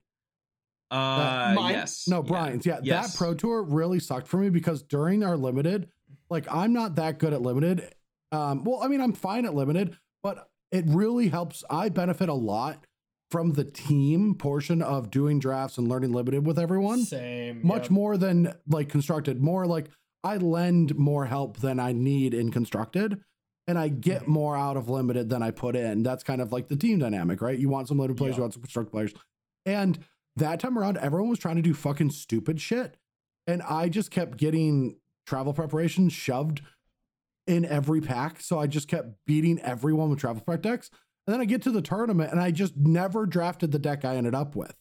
uh, 0.91 1.53
Mine- 1.55 1.73
yes. 1.73 2.07
no 2.07 2.17
yeah. 2.23 2.27
brian's 2.27 2.65
yeah, 2.65 2.79
Yes. 2.83 3.11
that 3.13 3.17
pro 3.17 3.33
tour 3.33 3.63
really 3.63 3.99
sucked 3.99 4.27
for 4.27 4.37
me 4.37 4.49
because 4.49 4.83
during 4.83 5.23
our 5.23 5.35
limited 5.35 5.89
like 6.29 6.45
i'm 6.51 6.71
not 6.71 6.95
that 6.95 7.17
good 7.19 7.33
at 7.33 7.41
limited 7.41 7.93
um 8.31 8.63
well 8.63 8.81
i 8.83 8.87
mean 8.87 9.01
i'm 9.01 9.11
fine 9.13 9.45
at 9.45 9.53
limited 9.53 9.97
but 10.23 10.47
it 10.71 10.85
really 10.87 11.27
helps 11.29 11.63
i 11.69 11.89
benefit 11.89 12.29
a 12.29 12.33
lot 12.33 12.85
from 13.31 13.53
the 13.53 13.63
team 13.65 14.35
portion 14.35 14.81
of 14.81 15.11
doing 15.11 15.39
drafts 15.39 15.77
and 15.77 15.87
learning 15.89 16.13
limited 16.13 16.45
with 16.45 16.57
everyone 16.59 17.03
Same. 17.03 17.65
much 17.65 17.83
yep. 17.83 17.91
more 17.91 18.17
than 18.17 18.53
like 18.67 18.89
constructed 18.89 19.41
more 19.41 19.65
like 19.65 19.89
i 20.23 20.37
lend 20.37 20.97
more 20.97 21.25
help 21.25 21.57
than 21.57 21.79
i 21.79 21.91
need 21.91 22.33
in 22.33 22.51
constructed 22.51 23.19
and 23.67 23.77
i 23.77 23.87
get 23.89 24.23
Mhm. 24.23 24.27
more 24.27 24.55
out 24.57 24.77
of 24.77 24.89
limited 24.89 25.29
than 25.29 25.43
i 25.43 25.51
put 25.51 25.75
in 25.75 26.03
that's 26.03 26.23
kind 26.23 26.41
of 26.41 26.51
like 26.51 26.67
the 26.69 26.75
team 26.77 26.99
dynamic 26.99 27.41
right 27.41 27.59
you 27.59 27.69
want 27.69 27.87
some 27.87 27.97
limited 27.97 28.17
players 28.17 28.33
Yeah. 28.33 28.37
you 28.37 28.41
want 28.43 28.53
some 28.53 28.61
constructed 28.61 28.91
players 28.91 29.13
and 29.65 29.99
that 30.35 30.59
time 30.59 30.77
around 30.77 30.97
everyone 30.97 31.29
was 31.29 31.39
trying 31.39 31.55
to 31.57 31.61
do 31.61 31.73
fucking 31.73 32.11
stupid 32.11 32.61
shit 32.61 32.95
and 33.45 33.61
i 33.63 33.89
just 33.89 34.11
kept 34.11 34.37
getting 34.37 34.97
travel 35.25 35.53
preparation 35.53 36.07
shoved 36.09 36.61
in 37.47 37.65
every 37.65 38.01
pack 38.01 38.39
so 38.41 38.59
i 38.59 38.67
just 38.67 38.87
kept 38.87 39.09
beating 39.25 39.59
everyone 39.61 40.09
with 40.09 40.19
travel 40.19 40.41
prep 40.41 40.61
decks 40.61 40.89
And 41.27 41.33
then 41.33 41.41
I 41.41 41.45
get 41.45 41.63
to 41.63 41.71
the 41.71 41.81
tournament 41.81 42.31
and 42.31 42.39
I 42.39 42.51
just 42.51 42.77
never 42.77 43.25
drafted 43.25 43.71
the 43.73 43.79
deck 43.79 44.05
I 44.05 44.15
ended 44.15 44.33
up 44.33 44.55
with. 44.55 44.73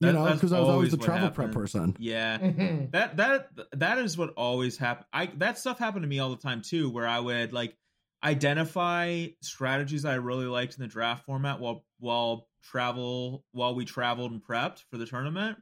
You 0.00 0.06
That- 0.06 0.12
know, 0.14 0.32
because 0.32 0.52
I 0.52 0.60
was 0.60 0.68
always 0.68 0.74
always 0.74 0.90
the 0.92 0.96
what 0.98 1.06
travel 1.06 1.30
prep 1.30 1.50
person. 1.52 1.96
Yeah. 1.98 2.38
That 2.92 3.16
that 3.16 3.48
that 3.72 3.98
is 3.98 4.16
what 4.16 4.30
always 4.36 4.76
happen 4.78 5.04
i 5.12 5.26
that 5.38 5.58
stuff 5.58 5.78
happened 5.80 6.02
to 6.04 6.08
me 6.08 6.18
all 6.20 6.30
the 6.30 6.36
time 6.36 6.62
too 6.62 6.90
where 6.90 7.08
i 7.08 7.18
would 7.18 7.52
like 7.52 7.76
identify 8.22 9.26
strategies 9.40 10.04
i 10.04 10.14
really 10.14 10.46
liked 10.46 10.74
in 10.76 10.80
the 10.82 10.88
draft 10.88 11.24
format 11.26 11.60
while 11.60 11.84
while 11.98 12.48
travel 12.62 13.44
while 13.52 13.74
we 13.74 13.84
traveled 13.84 14.30
and 14.32 14.42
prepped 14.44 14.84
for 14.90 14.96
the 14.96 15.06
tournament 15.06 15.58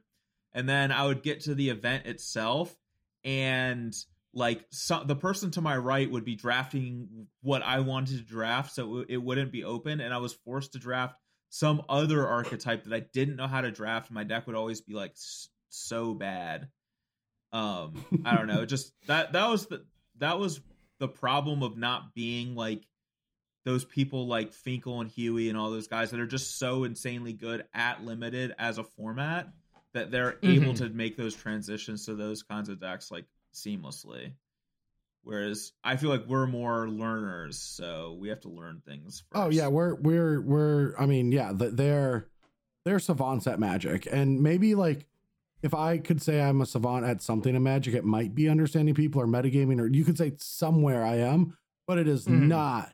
and 0.53 0.69
then 0.69 0.91
i 0.91 1.05
would 1.05 1.23
get 1.23 1.41
to 1.41 1.55
the 1.55 1.69
event 1.69 2.05
itself 2.05 2.75
and 3.23 3.93
like 4.33 4.65
so, 4.71 5.03
the 5.05 5.15
person 5.15 5.51
to 5.51 5.61
my 5.61 5.75
right 5.77 6.09
would 6.09 6.23
be 6.25 6.35
drafting 6.35 7.27
what 7.41 7.61
i 7.63 7.79
wanted 7.79 8.17
to 8.17 8.23
draft 8.23 8.73
so 8.73 8.99
it, 8.99 9.07
it 9.09 9.17
wouldn't 9.17 9.51
be 9.51 9.63
open 9.63 9.99
and 9.99 10.13
i 10.13 10.17
was 10.17 10.33
forced 10.33 10.71
to 10.73 10.79
draft 10.79 11.15
some 11.49 11.81
other 11.89 12.25
archetype 12.27 12.83
that 12.85 12.93
i 12.93 13.01
didn't 13.13 13.35
know 13.35 13.47
how 13.47 13.59
to 13.61 13.71
draft 13.71 14.09
my 14.09 14.23
deck 14.23 14.47
would 14.47 14.55
always 14.55 14.79
be 14.81 14.93
like 14.93 15.11
s- 15.11 15.49
so 15.69 16.13
bad 16.13 16.69
um 17.51 17.93
i 18.25 18.35
don't 18.37 18.47
know 18.47 18.65
just 18.75 18.93
that 19.07 19.33
that 19.33 19.49
was 19.49 19.65
the 19.67 19.83
that 20.17 20.39
was 20.39 20.61
the 20.99 21.07
problem 21.07 21.63
of 21.63 21.75
not 21.77 22.13
being 22.13 22.55
like 22.55 22.83
those 23.63 23.85
people 23.85 24.25
like 24.27 24.53
Finkel 24.53 25.01
and 25.01 25.09
Huey 25.11 25.47
and 25.49 25.57
all 25.57 25.69
those 25.69 25.87
guys 25.87 26.09
that 26.11 26.19
are 26.19 26.25
just 26.25 26.57
so 26.57 26.83
insanely 26.83 27.31
good 27.33 27.63
at 27.75 28.03
limited 28.03 28.55
as 28.57 28.79
a 28.79 28.83
format 28.83 29.49
that 29.93 30.09
they're 30.09 30.37
able 30.41 30.73
Mhm. 30.73 30.77
to 30.77 30.89
make 30.89 31.15
those 31.15 31.35
transitions 31.35 32.05
to 32.05 32.15
those 32.15 32.41
kinds 32.41 32.69
of 32.69 32.79
decks 32.79 33.11
like 33.11 33.25
seamlessly. 33.53 34.31
Whereas 35.23 35.71
I 35.83 35.97
feel 35.97 36.09
like 36.09 36.25
we're 36.27 36.47
more 36.47 36.89
learners, 36.89 37.57
so 37.59 38.17
we 38.19 38.29
have 38.29 38.41
to 38.41 38.49
learn 38.49 38.81
things. 38.85 39.23
First. 39.31 39.43
Oh 39.45 39.49
yeah, 39.49 39.67
we're 39.67 39.95
we're 39.95 40.41
we're. 40.41 40.95
I 40.97 41.05
mean, 41.05 41.31
yeah, 41.31 41.51
they're 41.55 42.27
they're 42.85 42.99
savants 42.99 43.45
at 43.45 43.59
Magic, 43.59 44.07
and 44.11 44.41
maybe 44.41 44.73
like 44.73 45.05
if 45.61 45.75
I 45.75 45.99
could 45.99 46.23
say 46.23 46.41
I'm 46.41 46.59
a 46.61 46.65
savant 46.65 47.05
at 47.05 47.21
something 47.21 47.53
in 47.55 47.61
Magic, 47.61 47.93
it 47.93 48.03
might 48.03 48.33
be 48.33 48.49
understanding 48.49 48.95
people 48.95 49.21
or 49.21 49.27
metagaming, 49.27 49.79
or 49.79 49.85
you 49.85 50.03
could 50.03 50.17
say 50.17 50.33
somewhere 50.37 51.05
I 51.05 51.17
am, 51.17 51.55
but 51.85 51.99
it 51.99 52.07
is 52.07 52.25
Mhm. 52.25 52.47
not 52.47 52.91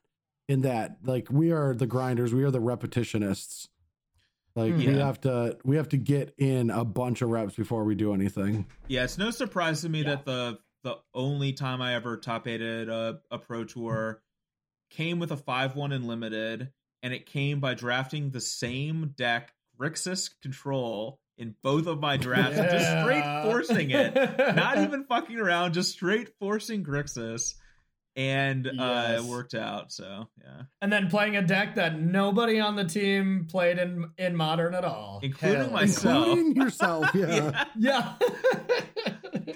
in 0.49 0.63
that. 0.63 0.97
Like 1.05 1.29
we 1.31 1.53
are 1.53 1.73
the 1.73 1.87
grinders, 1.87 2.33
we 2.33 2.43
are 2.43 2.51
the 2.51 2.59
repetitionists. 2.59 3.69
Like 4.57 4.75
we 4.75 4.85
have 4.85 5.21
to 5.21 5.57
we 5.63 5.75
have 5.77 5.89
to 5.89 5.97
get 5.97 6.33
in 6.37 6.69
a 6.71 6.83
bunch 6.83 7.21
of 7.21 7.29
reps 7.29 7.55
before 7.55 7.83
we 7.83 7.93
do 7.95 8.13
anything. 8.13 8.65
Yeah, 8.87 9.03
it's 9.03 9.17
no 9.17 9.29
surprise 9.31 9.81
to 9.81 9.89
me 9.89 9.99
Yeah. 10.01 10.09
that 10.15 10.25
the 10.25 10.59
the 10.83 10.95
only 11.13 11.53
time 11.53 11.81
I 11.81 11.95
ever 11.95 12.17
top 12.17 12.47
aided 12.47 12.89
a, 12.89 13.19
a 13.29 13.37
pro 13.37 13.65
tour 13.65 14.21
came 14.89 15.19
with 15.19 15.31
a 15.31 15.37
five 15.37 15.75
one 15.75 15.91
in 15.91 16.07
limited, 16.07 16.71
and 17.03 17.13
it 17.13 17.25
came 17.25 17.59
by 17.59 17.73
drafting 17.75 18.31
the 18.31 18.41
same 18.41 19.13
deck 19.15 19.53
Grixis 19.79 20.29
control 20.41 21.19
in 21.37 21.53
both 21.61 21.85
of 21.85 21.99
my 21.99 22.17
drafts, 22.17 22.57
just 22.57 22.87
straight 23.03 23.43
forcing 23.43 23.91
it, 23.91 24.15
not 24.55 24.77
even 24.81 25.03
fucking 25.03 25.37
around, 25.37 25.73
just 25.73 25.91
straight 25.91 26.29
forcing 26.39 26.83
Grixis, 26.83 27.53
and 28.17 28.67
uh, 28.79 29.15
it 29.19 29.23
worked 29.23 29.53
out. 29.53 29.91
So 29.93 30.27
yeah, 30.43 30.63
and 30.81 30.91
then 30.91 31.07
playing 31.09 31.37
a 31.37 31.41
deck 31.41 31.75
that 31.75 32.01
nobody 32.01 32.59
on 32.59 32.75
the 32.75 32.83
team 32.83 33.45
played 33.49 33.77
in 33.77 34.09
in 34.17 34.35
modern 34.35 34.73
at 34.73 34.83
all, 34.83 35.19
Including 35.23 35.59
Hell 35.59 35.69
myself. 35.69 36.27
Including 36.27 36.55
yourself, 36.61 37.09
yeah. 37.15 37.65
yeah. 37.77 38.13
Yeah. 39.39 39.53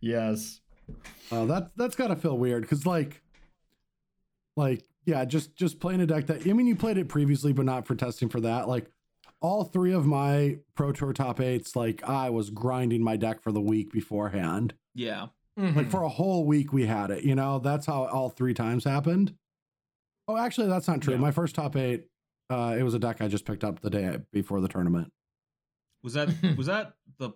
yes. 0.00 0.60
Oh, 1.30 1.46
that 1.46 1.70
that's 1.76 1.94
gotta 1.94 2.16
feel 2.16 2.36
weird 2.36 2.62
because 2.62 2.84
like, 2.84 3.22
like 4.56 4.84
yeah, 5.06 5.24
just 5.24 5.56
just 5.56 5.80
playing 5.80 6.00
a 6.00 6.06
deck 6.06 6.26
that 6.26 6.46
I 6.46 6.52
mean 6.52 6.66
you 6.66 6.76
played 6.76 6.98
it 6.98 7.08
previously, 7.08 7.52
but 7.52 7.64
not 7.64 7.86
for 7.86 7.94
testing 7.94 8.28
for 8.28 8.40
that. 8.40 8.68
Like 8.68 8.90
all 9.40 9.64
three 9.64 9.92
of 9.92 10.04
my 10.04 10.58
Pro 10.74 10.92
Tour 10.92 11.12
top 11.12 11.40
eights, 11.40 11.74
like 11.74 12.02
I 12.08 12.30
was 12.30 12.50
grinding 12.50 13.02
my 13.02 13.16
deck 13.16 13.42
for 13.42 13.52
the 13.52 13.60
week 13.60 13.92
beforehand. 13.92 14.74
yeah. 14.94 15.26
Mhm. 15.58 15.76
Like 15.76 15.90
for 15.90 16.02
a 16.02 16.08
whole 16.08 16.44
week 16.46 16.72
we 16.72 16.86
had 16.86 17.10
it. 17.10 17.24
You 17.24 17.34
know, 17.34 17.58
that's 17.58 17.86
how 17.86 18.04
all 18.06 18.30
three 18.30 18.54
times 18.54 18.84
happened. 18.84 19.34
Oh, 20.28 20.36
actually, 20.36 20.68
that's 20.68 20.88
not 20.88 21.00
true. 21.02 21.14
Yeah. 21.14 21.20
My 21.20 21.30
first 21.32 21.54
top 21.54 21.76
eight, 21.76 22.06
uh, 22.48 22.76
it 22.78 22.82
was 22.82 22.94
a 22.94 22.98
deck 22.98 23.20
I 23.20 23.28
just 23.28 23.44
picked 23.44 23.64
up 23.64 23.80
the 23.80 23.90
day 23.90 24.18
before 24.32 24.60
the 24.60 24.68
tournament. 24.68 25.12
Was 26.02 26.14
that 26.14 26.28
was 26.56 26.66
that 26.66 26.94
the? 27.18 27.30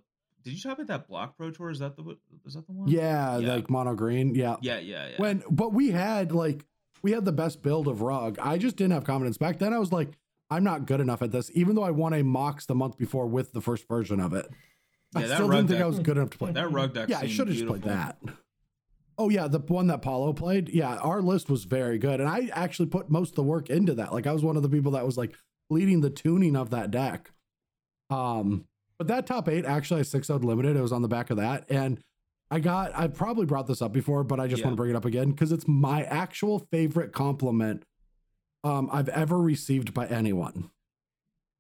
Did 0.45 0.53
you 0.55 0.61
top 0.61 0.79
it 0.79 0.87
that 0.87 1.09
block 1.09 1.37
pro 1.37 1.51
tour? 1.51 1.71
Is 1.71 1.81
that 1.81 1.97
the 1.97 2.17
is 2.47 2.55
that 2.55 2.67
the 2.67 2.73
one? 2.73 2.89
Yeah, 2.89 3.39
Yeah. 3.39 3.55
like 3.55 3.69
mono 3.69 3.95
green. 3.95 4.35
Yeah. 4.35 4.57
Yeah, 4.63 4.79
yeah, 4.79 5.09
yeah. 5.09 5.17
When 5.19 5.43
but 5.51 5.73
we 5.73 5.91
had 5.91 6.33
like 6.33 6.65
we 7.03 7.13
had 7.13 7.25
the 7.25 7.33
best 7.33 7.63
build 7.63 7.89
of 7.89 8.01
rug. 8.01 8.39
I 8.41 8.57
just 8.57 8.77
didn't 8.77 8.93
have 8.93 9.05
confidence 9.05 9.37
back 9.39 9.59
then. 9.59 9.75
I 9.75 9.79
was 9.79 9.93
like, 9.93 10.17
I'm 10.49 10.63
not 10.65 10.87
good 10.87 11.01
enough 11.01 11.21
at 11.23 11.33
this, 11.33 11.51
even 11.55 11.75
though 11.75 11.83
I 11.83 11.91
won 11.91 12.13
a 12.15 12.23
Mox 12.23 12.65
the 12.67 12.75
month 12.77 12.97
before 12.97 13.27
with 13.27 13.53
the 13.53 13.61
first 13.61 13.87
version 13.89 14.21
of 14.21 14.33
it. 14.33 14.47
I 15.15 15.21
Yeah, 15.21 15.27
that 15.29 15.35
still 15.37 15.49
didn't 15.51 15.69
think 15.69 15.81
I 15.81 15.87
was 15.87 15.99
good 16.01 16.17
enough 16.17 16.31
to 16.31 16.39
play. 16.39 16.53
that 16.53 16.71
rug 16.71 16.93
deck. 16.95 17.09
yeah, 17.09 17.21
I 17.21 17.27
should 17.27 17.49
have 17.49 17.57
just 17.57 17.67
played 17.69 17.83
that. 17.83 18.19
Oh 19.19 19.31
yeah, 19.31 19.49
the 19.49 19.61
one 19.61 19.87
that 19.87 20.03
Paulo 20.03 20.33
played. 20.33 20.69
Yeah, 20.69 20.97
our 20.97 21.23
list 21.23 21.49
was 21.49 21.65
very 21.65 21.99
good, 21.99 22.21
and 22.21 22.29
I 22.29 22.51
actually 22.53 22.87
put 22.87 23.09
most 23.11 23.31
of 23.31 23.37
the 23.37 23.43
work 23.45 23.71
into 23.71 23.95
that. 23.95 24.13
Like 24.13 24.27
I 24.27 24.33
was 24.33 24.43
one 24.45 24.57
of 24.57 24.63
the 24.63 24.69
people 24.69 24.93
that 24.93 25.07
was 25.07 25.17
like 25.17 25.35
leading 25.71 26.01
the 26.03 26.11
tuning 26.11 26.55
of 26.57 26.71
that 26.71 26.91
deck. 26.91 27.31
Um, 28.11 28.67
but 28.99 29.09
that 29.09 29.27
top 29.27 29.49
eight 29.49 29.65
actually 29.65 30.01
I 30.01 30.03
six 30.03 30.31
out 30.31 30.45
limited. 30.45 30.77
It 30.77 30.83
was 30.83 30.93
on 30.93 31.03
the 31.03 31.09
back 31.09 31.31
of 31.31 31.39
that, 31.39 31.65
and 31.71 31.99
I 32.51 32.61
got. 32.61 32.95
I 32.95 33.09
probably 33.09 33.47
brought 33.47 33.67
this 33.67 33.81
up 33.81 33.93
before, 33.93 34.23
but 34.23 34.39
I 34.39 34.49
just 34.49 34.61
Yeah. 34.61 34.67
want 34.67 34.75
to 34.75 34.77
bring 34.77 34.91
it 34.91 34.97
up 34.97 35.05
again 35.07 35.31
because 35.31 35.51
it's 35.51 35.67
my 35.67 36.03
actual 36.05 36.59
favorite 36.71 37.13
compliment 37.13 37.85
um, 38.65 38.89
I've 38.93 39.09
ever 39.09 39.39
received 39.39 39.95
by 39.95 40.07
anyone. 40.09 40.71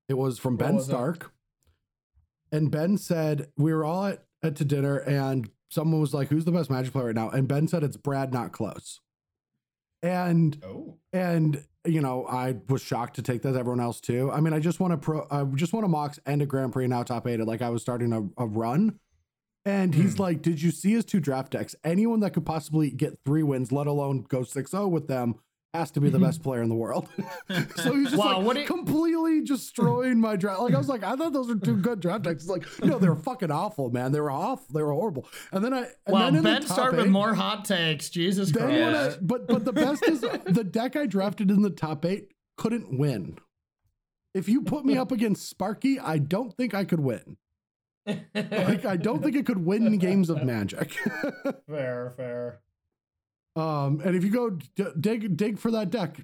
It 0.09 0.15
was 0.19 0.39
from 0.39 0.55
What 0.55 0.59
Ben 0.67 0.75
was 0.77 0.89
it? 0.89 0.93
And 2.53 2.71
Ben 2.71 2.97
said, 2.99 3.49
we 3.57 3.73
were 3.75 3.85
all 3.85 4.07
at, 4.07 4.25
at 4.43 4.57
to 4.57 4.65
dinner 4.65 4.99
and 4.99 5.51
someone 5.69 6.01
was 6.01 6.15
like, 6.15 6.29
who's 6.29 6.45
the 6.45 6.53
best 6.53 6.71
magic 6.71 6.93
player 6.93 7.07
right 7.07 7.15
now? 7.15 7.29
And 7.31 7.49
Ben 7.49 7.67
said, 7.69 7.83
it's 7.83 7.97
Brad, 7.97 8.33
not 8.33 8.53
close. 8.53 9.01
And, 10.03 10.63
Oh. 10.65 10.99
and, 11.13 11.65
you 11.85 12.01
know, 12.01 12.27
I 12.27 12.57
was 12.69 12.83
shocked 12.83 13.17
to 13.17 13.23
take 13.23 13.43
that. 13.43 13.57
Everyone 13.57 13.81
else 13.81 14.01
too. 14.01 14.31
I 14.31 14.41
mean, 14.41 14.53
I 14.53 14.61
just 14.61 14.79
want 14.79 14.93
to 14.93 14.99
pro, 14.99 15.27
I 15.31 15.45
just 15.45 15.73
want 15.73 15.85
to 15.85 15.89
Mox 15.89 16.19
and 16.27 16.43
a 16.43 16.47
Grand 16.47 16.73
Prix 16.73 16.87
now 16.87 17.03
top 17.03 17.27
eight. 17.27 17.41
Like 17.41 17.63
I 17.63 17.71
was 17.71 17.83
starting 17.83 18.13
a, 18.13 18.43
a 18.43 18.47
run. 18.47 18.99
And 19.65 19.95
he's 19.97 20.15
Hmm. 20.15 20.23
like, 20.23 20.43
did 20.43 20.63
you 20.63 20.71
see 20.71 20.93
his 20.93 21.05
two 21.05 21.19
draft 21.19 21.51
decks? 21.53 21.75
Anyone 21.83 22.21
that 22.21 22.31
could 22.35 22.47
possibly 22.47 22.89
get 22.91 23.19
three 23.25 23.43
wins, 23.43 23.73
let 23.73 23.89
alone 23.89 24.25
go 24.29 24.43
6-0 24.43 24.89
with 24.91 25.09
them, 25.09 25.35
has 25.77 25.91
to 25.93 26.01
be 26.01 26.11
the 26.11 26.19
best 26.19 26.43
player 26.43 26.63
in 26.63 26.69
the 26.69 26.75
world. 26.75 27.09
so 27.77 27.93
he's 27.95 28.11
just 28.11 28.17
Wow, 28.17 28.41
like 28.41 28.67
completely 28.67 29.43
destroying 29.43 30.21
my 30.21 30.37
draft. 30.37 30.61
Like 30.61 30.75
I 30.75 30.79
was 30.79 30.89
like, 30.89 31.05
I 31.05 31.15
thought 31.17 31.33
those 31.33 31.49
were 31.49 31.57
two 31.57 31.77
good 31.77 32.01
draft 32.01 32.23
decks. 32.25 32.43
It's 32.45 32.51
like, 32.51 32.67
no, 32.85 32.99
they 32.99 33.09
were 33.09 33.17
fucking 33.17 33.51
awful, 33.51 33.91
man. 33.91 34.13
They 34.13 34.21
were 34.21 34.31
awful. 34.31 34.67
They 34.75 34.83
were 34.83 34.93
horrible. 34.93 35.29
And 35.53 35.65
then 35.65 35.73
I, 35.73 35.79
and 35.79 35.89
Wow, 36.09 36.25
then 36.31 36.35
the 36.37 36.43
Ben 36.43 36.63
started 36.63 36.97
with 36.99 37.09
more 37.09 37.35
hot 37.35 37.65
takes. 37.65 38.11
Jesus 38.11 38.51
Christ. 38.53 39.19
I, 39.19 39.19
but 39.21 39.47
but 39.47 39.65
the 39.65 39.73
best 39.73 40.03
is 40.09 40.21
the 40.47 40.65
deck 40.65 40.97
I 40.97 41.07
drafted 41.07 41.51
in 41.51 41.63
the 41.63 41.71
top 41.71 42.05
eight 42.05 42.33
couldn't 42.57 42.99
win. 42.99 43.39
If 44.35 44.49
you 44.49 44.63
put 44.63 44.85
me 44.85 44.99
up 44.99 45.13
against 45.13 45.49
Sparky, 45.49 45.99
I 45.99 46.19
don't 46.19 46.55
think 46.57 46.75
I 46.75 46.85
could 46.85 47.01
win. 47.01 47.37
Like 48.07 48.85
I 48.85 48.97
don't 48.97 49.23
think 49.23 49.35
it 49.35 49.47
could 49.47 49.65
win 49.65 49.97
games 49.99 50.31
of 50.31 50.43
Magic. 50.45 50.93
fair, 51.69 52.13
fair. 52.17 52.61
Um, 53.57 54.01
and 54.05 54.15
if 54.15 54.23
you 54.23 54.31
go 54.31 54.51
d- 54.51 54.85
dig 55.01 55.37
dig 55.37 55.59
for 55.59 55.71
that 55.71 55.91
deck, 55.91 56.21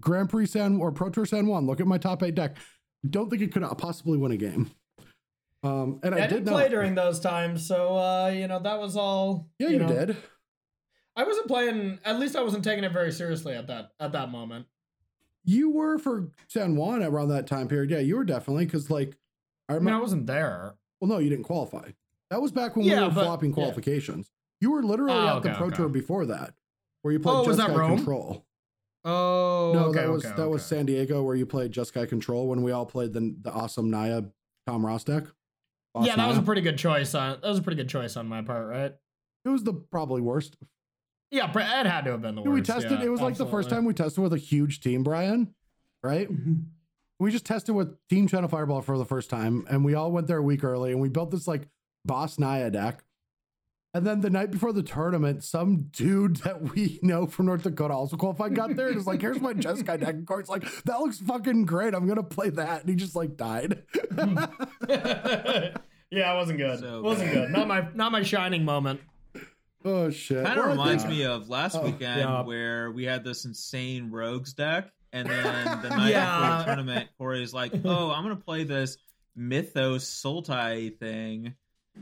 Grand 0.00 0.30
Prix 0.30 0.46
San 0.46 0.80
or 0.80 0.92
Pro 0.92 1.10
Tour 1.10 1.26
San 1.26 1.46
Juan, 1.46 1.66
look 1.66 1.80
at 1.80 1.86
my 1.86 1.98
top 1.98 2.22
eight 2.22 2.34
deck. 2.34 2.56
Don't 3.08 3.30
think 3.30 3.42
it 3.42 3.52
could 3.52 3.62
possibly 3.78 4.18
win 4.18 4.32
a 4.32 4.36
game. 4.36 4.70
Um, 5.62 5.98
and 6.04 6.14
I, 6.14 6.18
I, 6.18 6.20
did 6.22 6.28
didn't 6.28 6.44
not. 6.44 6.52
play 6.52 6.68
during 6.68 6.94
those 6.94 7.18
times, 7.18 7.66
so 7.66 7.96
uh, 7.98 8.28
you 8.28 8.46
know 8.46 8.60
that 8.60 8.78
was 8.78 8.96
all. 8.96 9.48
yeah, 9.58 9.68
you, 9.68 9.78
know, 9.80 9.88
did. 9.88 10.16
I 11.16 11.24
wasn't 11.24 11.48
playing. 11.48 11.98
At 12.04 12.20
least 12.20 12.36
I 12.36 12.42
wasn't 12.42 12.62
taking 12.62 12.84
it 12.84 12.92
very 12.92 13.10
seriously 13.10 13.54
at 13.54 13.66
that 13.66 13.90
at 13.98 14.12
that 14.12 14.30
moment. 14.30 14.66
You 15.44 15.70
were 15.70 15.98
for 15.98 16.28
San 16.46 16.76
Juan 16.76 17.02
around 17.02 17.30
that 17.30 17.48
time 17.48 17.66
period. 17.66 17.90
Yeah, 17.90 17.98
you 17.98 18.16
were 18.16 18.24
definitely 18.24 18.66
because 18.66 18.88
like 18.88 19.16
I 19.68 19.74
I 19.74 19.78
mean. 19.80 19.94
I 19.94 19.98
wasn't 19.98 20.26
there. 20.26 20.74
Well, 21.00 21.08
no, 21.08 21.18
you 21.18 21.30
didn't 21.30 21.44
qualify. 21.44 21.90
That 22.30 22.40
was 22.40 22.52
back 22.52 22.76
when 22.76 22.86
we 22.86 22.94
were 22.94 23.08
but- 23.08 23.24
flopping 23.24 23.50
yeah. 23.50 23.54
qualifications. 23.54 24.30
You 24.60 24.70
were 24.72 24.82
literally 24.82 25.12
Oh, 25.12 25.36
at 25.36 25.42
the 25.42 25.50
Pro 25.50 25.66
okay. 25.68 25.76
Tour 25.76 25.88
before 25.88 26.26
that, 26.26 26.54
where 27.02 27.12
you 27.12 27.20
played 27.20 27.34
Oh, 27.34 27.38
was 27.44 27.56
Just 27.56 27.58
that 27.58 27.68
Guy 27.68 27.80
Rome? 27.80 27.96
Control. 27.96 28.44
Oh, 29.04 29.72
no, 29.74 29.84
okay, 29.86 30.00
that 30.00 30.10
was 30.10 30.24
okay, 30.26 30.36
that 30.36 30.48
was. 30.48 30.64
San 30.64 30.86
Diego, 30.86 31.22
where 31.22 31.36
you 31.36 31.46
played 31.46 31.72
Jeskai 31.72 32.08
Control 32.08 32.48
when 32.48 32.62
we 32.62 32.72
all 32.72 32.84
played 32.84 33.12
the 33.12 33.34
the 33.40 33.50
awesome 33.52 33.90
Naya 33.90 34.22
Tom 34.66 34.84
Ross 34.84 35.04
deck. 35.04 35.24
Boss 35.94 36.06
Yeah, 36.06 36.16
that 36.16 36.28
was 36.28 36.36
a 36.36 36.42
pretty 36.42 36.60
good 36.60 36.76
choice. 36.76 37.14
On 37.14 37.38
that 37.40 37.48
was 37.48 37.58
a 37.58 37.62
pretty 37.62 37.76
good 37.76 37.88
choice 37.88 38.16
on 38.16 38.26
my 38.26 38.42
part, 38.42 38.66
right? 38.68 38.94
It 39.44 39.48
was 39.48 39.62
the 39.64 39.72
probably 39.72 40.20
worst. 40.20 40.56
Yeah, 41.30 41.50
it 41.50 41.86
had 41.86 42.04
to 42.04 42.12
have 42.12 42.22
been 42.22 42.34
the 42.34 42.42
worst. 42.42 42.52
we 42.54 42.62
tested. 42.62 42.90
yeah, 43.00 43.06
it 43.06 43.08
was 43.10 43.20
like 43.20 43.36
the 43.36 43.46
first 43.46 43.70
time 43.70 43.84
we 43.84 43.94
tested 43.94 44.22
with 44.22 44.32
a 44.32 44.38
huge 44.38 44.80
team, 44.80 45.02
Brian. 45.02 45.54
Right? 46.02 46.30
Mm-hmm. 46.30 46.54
we 47.18 47.30
just 47.32 47.44
tested 47.44 47.74
with 47.74 47.96
Team 48.08 48.28
Channel 48.28 48.48
Fireball 48.48 48.82
for 48.82 48.96
the 48.98 49.04
first 49.04 49.30
time, 49.30 49.64
and 49.68 49.84
we 49.84 49.94
all 49.94 50.12
went 50.12 50.26
there 50.26 50.38
a 50.38 50.42
week 50.42 50.62
early, 50.64 50.92
and 50.92 51.00
we 51.00 51.08
built 51.08 51.30
this 51.30 51.48
like 51.48 51.68
Boss 52.04 52.38
Naya 52.38 52.70
deck. 52.70 53.02
And 53.98 54.06
then 54.06 54.20
the 54.20 54.30
night 54.30 54.52
before 54.52 54.72
the 54.72 54.82
tournament, 54.84 55.42
some 55.42 55.88
dude 55.90 56.36
that 56.36 56.62
we 56.74 57.00
know 57.02 57.26
from 57.26 57.46
North 57.46 57.64
Dakota 57.64 57.94
also 57.94 58.16
qualified 58.16 58.54
got 58.54 58.76
there 58.76 58.86
and 58.88 58.96
is 58.96 59.08
like, 59.08 59.20
here's 59.20 59.40
my 59.40 59.52
Jeskai 59.54 59.98
deck. 59.98 60.14
And 60.14 60.24
Corey's 60.24 60.48
like, 60.48 60.62
that 60.84 61.00
looks 61.00 61.18
fucking 61.18 61.64
great. 61.66 61.94
I'm 61.94 62.06
gonna 62.06 62.22
play 62.22 62.50
that. 62.50 62.82
And 62.82 62.90
he 62.90 62.94
just 62.94 63.16
like 63.16 63.36
died. 63.36 63.82
yeah, 64.88 66.32
it 66.32 66.36
wasn't 66.36 66.58
good. 66.58 66.78
So 66.80 67.02
wasn't 67.02 67.32
bad. 67.32 67.34
good. 67.34 67.50
Not 67.50 67.66
my 67.68 67.88
not 67.94 68.12
my 68.12 68.22
shining 68.22 68.64
moment. 68.64 69.00
oh 69.84 70.10
shit. 70.10 70.44
Kind 70.44 70.58
of 70.58 70.66
reminds 70.66 71.04
me 71.04 71.24
of 71.24 71.48
last 71.48 71.76
Oh, 71.76 71.82
weekend 71.84 72.20
yeah. 72.20 72.42
where 72.42 72.90
we 72.92 73.04
had 73.04 73.24
this 73.24 73.44
insane 73.44 74.10
rogues 74.10 74.52
deck, 74.54 74.90
and 75.12 75.28
then 75.28 75.82
the 75.82 75.88
night 75.96 76.10
Yeah. 76.10 76.38
before 76.40 76.58
the 76.58 76.64
tournament, 76.64 77.08
Corey's 77.18 77.52
like, 77.52 77.72
"Oh, 77.84 78.10
I'm 78.10 78.22
gonna 78.22 78.36
play 78.36 78.64
this 78.64 78.96
Mythos 79.36 80.04
Sultai 80.04 80.96
thing," 80.98 81.54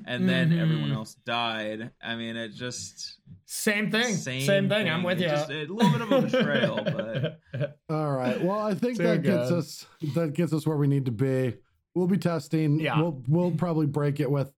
and 0.06 0.28
then 0.28 0.50
Mhm. 0.50 0.58
everyone 0.60 0.92
else 0.92 1.14
died. 1.24 1.90
I 2.02 2.16
mean, 2.16 2.36
it 2.36 2.50
just 2.54 3.18
Same 3.46 3.90
thing. 3.90 4.14
same, 4.16 4.42
Same, 4.42 4.68
thing. 4.68 4.88
I'm 4.88 5.02
with 5.02 5.18
It 5.20 5.24
you. 5.24 5.28
just- 5.28 5.50
a 5.50 5.64
little 5.66 5.90
bit 5.92 6.00
of 6.00 6.12
a 6.12 6.22
betrayal, 6.22 6.80
but 6.84 7.40
All 7.88 8.12
right. 8.12 8.40
Well, 8.42 8.58
I 8.60 8.74
think 8.74 8.98
Too 8.98 9.04
that 9.04 9.22
gets 9.22 9.50
us 9.50 9.86
that 10.14 10.32
gets 10.34 10.52
us 10.52 10.66
where 10.66 10.76
we 10.76 10.86
need 10.88 11.04
to 11.06 11.12
be. 11.12 11.54
We'll 11.94 12.06
be 12.08 12.18
testing. 12.18 12.78
Yeah. 12.80 13.00
We'll 13.00 13.22
we'll 13.28 13.50
probably 13.52 13.86
break 13.86 14.20
it 14.20 14.30
with 14.30 14.52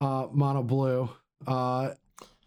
uh 0.00 0.28
mono 0.32 0.62
blue. 0.62 1.10
Uh 1.46 1.90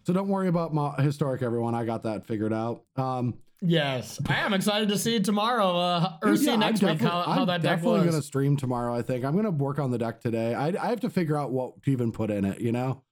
so 0.03 0.13
don't 0.13 0.29
worry 0.29 0.47
about 0.47 0.73
mo- 0.73 0.95
historic 0.97 1.41
everyone. 1.43 1.75
I 1.75 1.85
got 1.85 2.03
that 2.03 2.25
figured 2.25 2.53
out. 2.53 2.83
Um 2.95 3.35
yes, 3.61 4.19
I 4.27 4.35
am 4.37 4.53
excited 4.53 4.89
to 4.89 4.97
see 4.97 5.19
tomorrow 5.19 5.75
uh, 5.77 6.13
or 6.23 6.29
dude, 6.31 6.39
see 6.39 6.45
yeah, 6.45 6.53
I'm 6.53 6.59
next 6.59 6.81
week 6.83 6.99
how, 7.01 7.21
how 7.23 7.45
I'm 7.45 7.61
definitely 7.61 8.05
gonna 8.05 8.21
stream 8.21 8.57
tomorrow, 8.57 8.95
I 8.95 9.01
think. 9.01 9.25
I'm 9.25 9.35
gonna 9.35 9.51
work 9.51 9.79
on 9.79 9.91
the 9.91 9.97
deck 9.97 10.21
today. 10.21 10.53
I 10.53 10.67
I 10.67 10.87
have 10.87 10.99
to 11.01 11.09
figure 11.09 11.37
out 11.37 11.51
what 11.51 11.81
to 11.83 11.91
even 11.91 12.11
put 12.11 12.31
in 12.31 12.45
it, 12.45 12.59
you 12.61 12.71
know? 12.71 13.03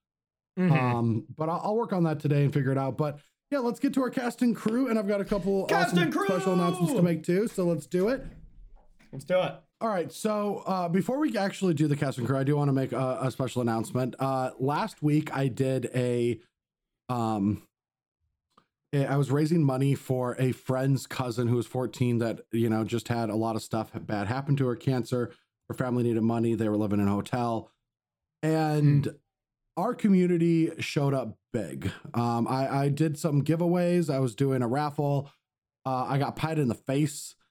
Mhm. 0.57 0.71
Um, 0.71 1.25
but 1.35 1.49
I'll, 1.49 1.61
I'll 1.63 1.75
work 1.75 1.93
on 1.93 2.03
that 2.05 2.19
today 2.19 2.43
and 2.43 2.53
figure 2.53 2.71
it 2.71 2.77
out. 2.77 2.97
But 2.97 3.19
yeah, 3.51 3.59
let's 3.59 3.79
get 3.79 3.93
to 3.93 4.01
our 4.01 4.09
cast 4.09 4.41
and 4.41 4.55
crew, 4.55 4.89
and 4.89 4.97
I've 4.97 5.07
got 5.07 5.21
a 5.21 5.25
couple 5.25 5.65
Cast 5.67 5.89
awesome 5.89 6.03
and 6.03 6.13
crew! 6.13 6.25
special 6.25 6.53
announcements 6.53 6.93
to 6.93 7.01
make 7.01 7.23
too. 7.23 7.47
So 7.47 7.63
let's 7.65 7.85
do 7.85 8.09
it. 8.09 8.25
Let's 9.13 9.23
do 9.23 9.39
it. 9.41 9.53
All 9.79 9.89
right. 9.89 10.11
So 10.11 10.63
uh, 10.65 10.89
before 10.89 11.19
we 11.19 11.37
actually 11.37 11.73
do 11.75 11.87
the 11.87 11.95
cast 11.95 12.17
and 12.17 12.27
crew, 12.27 12.37
I 12.37 12.43
do 12.43 12.57
want 12.57 12.67
to 12.69 12.73
make 12.73 12.91
a, 12.91 13.19
a 13.21 13.31
special 13.31 13.61
announcement. 13.61 14.15
Uh, 14.19 14.49
last 14.59 15.01
week, 15.03 15.33
I 15.33 15.47
did 15.47 15.89
a, 15.93 16.39
um, 17.07 17.61
I 18.93 19.17
was 19.17 19.29
raising 19.31 19.63
money 19.63 19.95
for 19.95 20.35
a 20.39 20.51
friend's 20.53 21.05
cousin 21.07 21.47
who 21.47 21.55
was 21.57 21.67
14 21.67 22.19
that 22.19 22.41
you 22.51 22.69
know 22.69 22.83
just 22.83 23.07
had 23.09 23.29
a 23.29 23.35
lot 23.35 23.55
of 23.55 23.61
stuff 23.61 23.91
bad 23.93 24.27
happen 24.27 24.55
to 24.57 24.67
her, 24.67 24.75
cancer. 24.75 25.31
Her 25.67 25.73
family 25.75 26.03
needed 26.03 26.23
money. 26.23 26.55
They 26.55 26.69
were 26.69 26.77
living 26.77 26.99
in 27.01 27.07
a 27.07 27.11
hotel, 27.11 27.69
and 28.41 29.13
our 29.75 29.93
community 29.93 30.71
showed 30.79 31.13
up 31.13 31.37
big. 31.53 31.91
Um, 32.13 32.47
I, 32.47 32.83
I 32.83 32.89
did 32.89 33.17
some 33.17 33.43
giveaways. 33.43 34.09
I 34.13 34.19
was 34.19 34.35
doing 34.35 34.61
a 34.61 34.67
raffle. 34.67 35.29
Uh, 35.85 36.05
I 36.07 36.17
got 36.17 36.35
pied 36.35 36.59
in 36.59 36.67
the 36.67 36.75
face. 36.75 37.35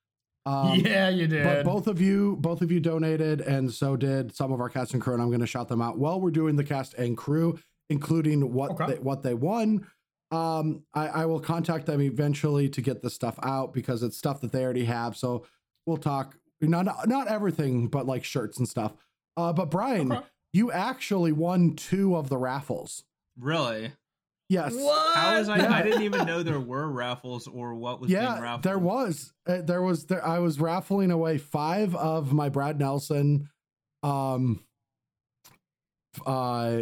Um, 0.46 0.78
yeah, 0.78 1.08
you 1.08 1.26
did. 1.26 1.42
but 1.42 1.64
both 1.64 1.88
of 1.88 2.00
you, 2.00 2.36
both 2.38 2.62
of 2.62 2.70
you 2.70 2.78
donated, 2.78 3.40
and 3.40 3.68
so 3.72 3.96
did 3.96 4.32
some 4.32 4.52
of 4.52 4.60
our 4.60 4.68
cast 4.68 4.92
and 4.92 5.02
crew. 5.02 5.12
And 5.12 5.20
I'm 5.20 5.26
going 5.26 5.40
to 5.40 5.46
shout 5.46 5.66
them 5.66 5.82
out 5.82 5.98
while 5.98 6.20
we're 6.20 6.30
doing 6.30 6.54
the 6.54 6.62
cast 6.62 6.94
and 6.94 7.16
crew, 7.16 7.58
including 7.90 8.52
what 8.52 8.70
Okay. 8.70 8.86
they, 8.92 8.98
what 9.00 9.24
they 9.24 9.34
won. 9.34 9.88
Um, 10.31 10.82
I, 10.93 11.07
I 11.09 11.27
will 11.27 11.39
contact 11.40 11.86
them 11.86 12.01
eventually 12.01 12.69
to 12.70 12.81
get 12.82 13.01
the 13.03 13.11
stuff 13.11 13.39
out 13.43 13.73
because 13.73 14.03
it's 14.03 14.16
stuff 14.16 14.40
that 14.40 14.51
they 14.53 14.65
already 14.65 14.85
have. 14.85 15.16
So 15.16 15.44
we'll 15.86 15.97
talk. 15.98 16.36
Not 16.61 17.07
not 17.09 17.28
everything, 17.28 17.89
but 17.89 18.07
like 18.07 18.24
shirts 18.24 18.59
and 18.59 18.69
stuff. 18.69 18.93
Uh, 19.36 19.53
but 19.53 19.70
Brian, 19.70 20.11
Okay. 20.11 20.27
you 20.53 20.73
actually 20.73 21.31
won 21.32 21.77
two 21.77 22.16
of 22.16 22.28
the 22.28 22.39
raffles. 22.39 23.05
really, 23.39 23.93
Yes. 24.48 24.74
what? 24.74 25.16
how 25.16 25.39
was 25.39 25.48
I? 25.48 25.59
Yeah. 25.59 25.74
I 25.74 25.82
didn't 25.82 26.03
even 26.03 26.27
know 26.27 26.43
there 26.43 26.59
were 26.61 26.89
raffles 26.90 27.47
or 27.47 27.74
what 27.74 28.01
was 28.01 28.09
being 28.09 28.23
yeah, 28.23 28.40
raffled. 28.40 28.62
there 28.62 28.78
was. 28.78 29.32
Uh, 29.47 29.61
there 29.61 29.82
was. 29.82 30.07
There, 30.07 30.24
I 30.27 30.39
was 30.39 30.59
raffling 30.59 31.11
away 31.11 31.36
five 31.39 31.94
of 31.94 32.32
my 32.32 32.48
Brad 32.48 32.78
Nelson, 32.78 33.51
um, 34.03 34.65
uh, 36.24 36.78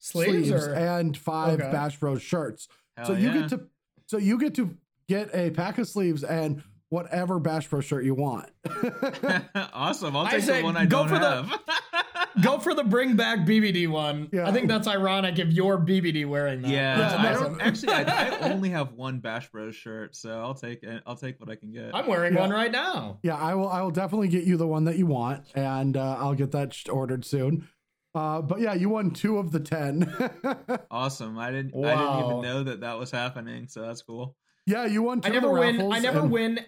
sleeves, 0.00 0.48
sleeves, 0.48 0.66
or 0.66 0.74
and 0.74 1.16
five 1.16 1.60
Okay. 1.60 1.70
Bash 1.70 1.98
Bros 1.98 2.20
shirts. 2.20 2.66
Hell 2.96 3.06
so 3.06 3.12
you 3.14 3.28
yeah. 3.30 3.38
get 3.40 3.48
to. 3.50 3.60
So 4.06 4.16
you 4.18 4.38
get 4.38 4.54
to 4.56 4.76
get 5.08 5.30
a 5.34 5.50
pack 5.50 5.78
of 5.78 5.86
sleeves 5.88 6.24
and 6.24 6.62
whatever 6.88 7.38
Bash 7.38 7.68
Bros 7.68 7.84
shirt 7.84 8.04
you 8.04 8.14
want. 8.14 8.50
awesome. 9.72 10.16
I'll 10.16 10.26
I 10.26 10.32
take 10.32 10.42
say 10.42 10.58
the 10.58 10.64
one 10.64 10.76
I 10.76 10.86
go 10.86 11.06
don't 11.06 11.08
for 11.08 11.18
the- 11.18 11.42
have. 11.42 11.60
go 12.42 12.58
for 12.58 12.74
the 12.74 12.84
bring 12.84 13.16
back 13.16 13.40
BBD 13.40 13.88
one. 13.88 14.28
Yeah. 14.32 14.48
I 14.48 14.52
think 14.52 14.68
that's 14.68 14.86
ironic 14.88 15.38
if 15.38 15.52
you're 15.52 15.78
BBD 15.78 16.26
wearing 16.26 16.62
that. 16.62 16.70
Yeah, 16.70 16.96
That's 16.98 17.14
Yeah, 17.14 17.28
I 17.28 17.34
awesome. 17.34 17.60
actually. 17.60 17.92
I, 17.92 18.28
I 18.28 18.52
only 18.52 18.70
have 18.70 18.92
one 18.92 19.18
Bash 19.20 19.50
Bros 19.50 19.74
shirt, 19.74 20.14
so 20.16 20.40
I'll 20.40 20.54
take 20.54 20.82
it. 20.82 21.02
I'll 21.06 21.16
take 21.16 21.38
what 21.40 21.50
I 21.50 21.56
can 21.56 21.72
get. 21.72 21.94
I'm 21.94 22.06
wearing 22.06 22.34
Yeah. 22.34 22.40
one 22.40 22.50
right 22.50 22.70
now. 22.72 23.18
yeah, 23.22 23.36
I 23.36 23.54
will. 23.54 23.68
I 23.68 23.82
will 23.82 23.90
definitely 23.90 24.28
get 24.28 24.44
you 24.44 24.56
the 24.56 24.66
one 24.66 24.84
that 24.84 24.96
you 24.96 25.06
want, 25.06 25.44
and 25.54 25.96
uh, 25.96 26.16
I'll 26.18 26.34
get 26.34 26.52
that 26.52 26.76
ordered 26.88 27.24
soon. 27.24 27.68
Uh, 28.14 28.42
but 28.42 28.60
yeah, 28.60 28.74
you 28.74 28.88
won 28.88 29.10
two 29.12 29.38
of 29.38 29.52
the 29.52 29.60
ten. 29.60 30.12
Awesome. 30.90 31.38
I 31.38 31.50
didn't. 31.52 31.74
I 31.84 31.94
didn't 31.96 32.24
even 32.24 32.42
know 32.42 32.64
that 32.64 32.80
that 32.80 32.98
was 32.98 33.10
happening. 33.10 33.68
So 33.68 33.82
that's 33.82 34.02
cool. 34.02 34.36
yeah, 34.66 34.84
you 34.86 35.02
won 35.02 35.20
two 35.20 35.28
I 35.28 35.32
never 35.32 35.48
of 35.48 35.76
the 35.76 35.84
win. 35.84 35.92
I 35.92 35.98
never 36.00 36.20
and- 36.20 36.30
win. 36.30 36.60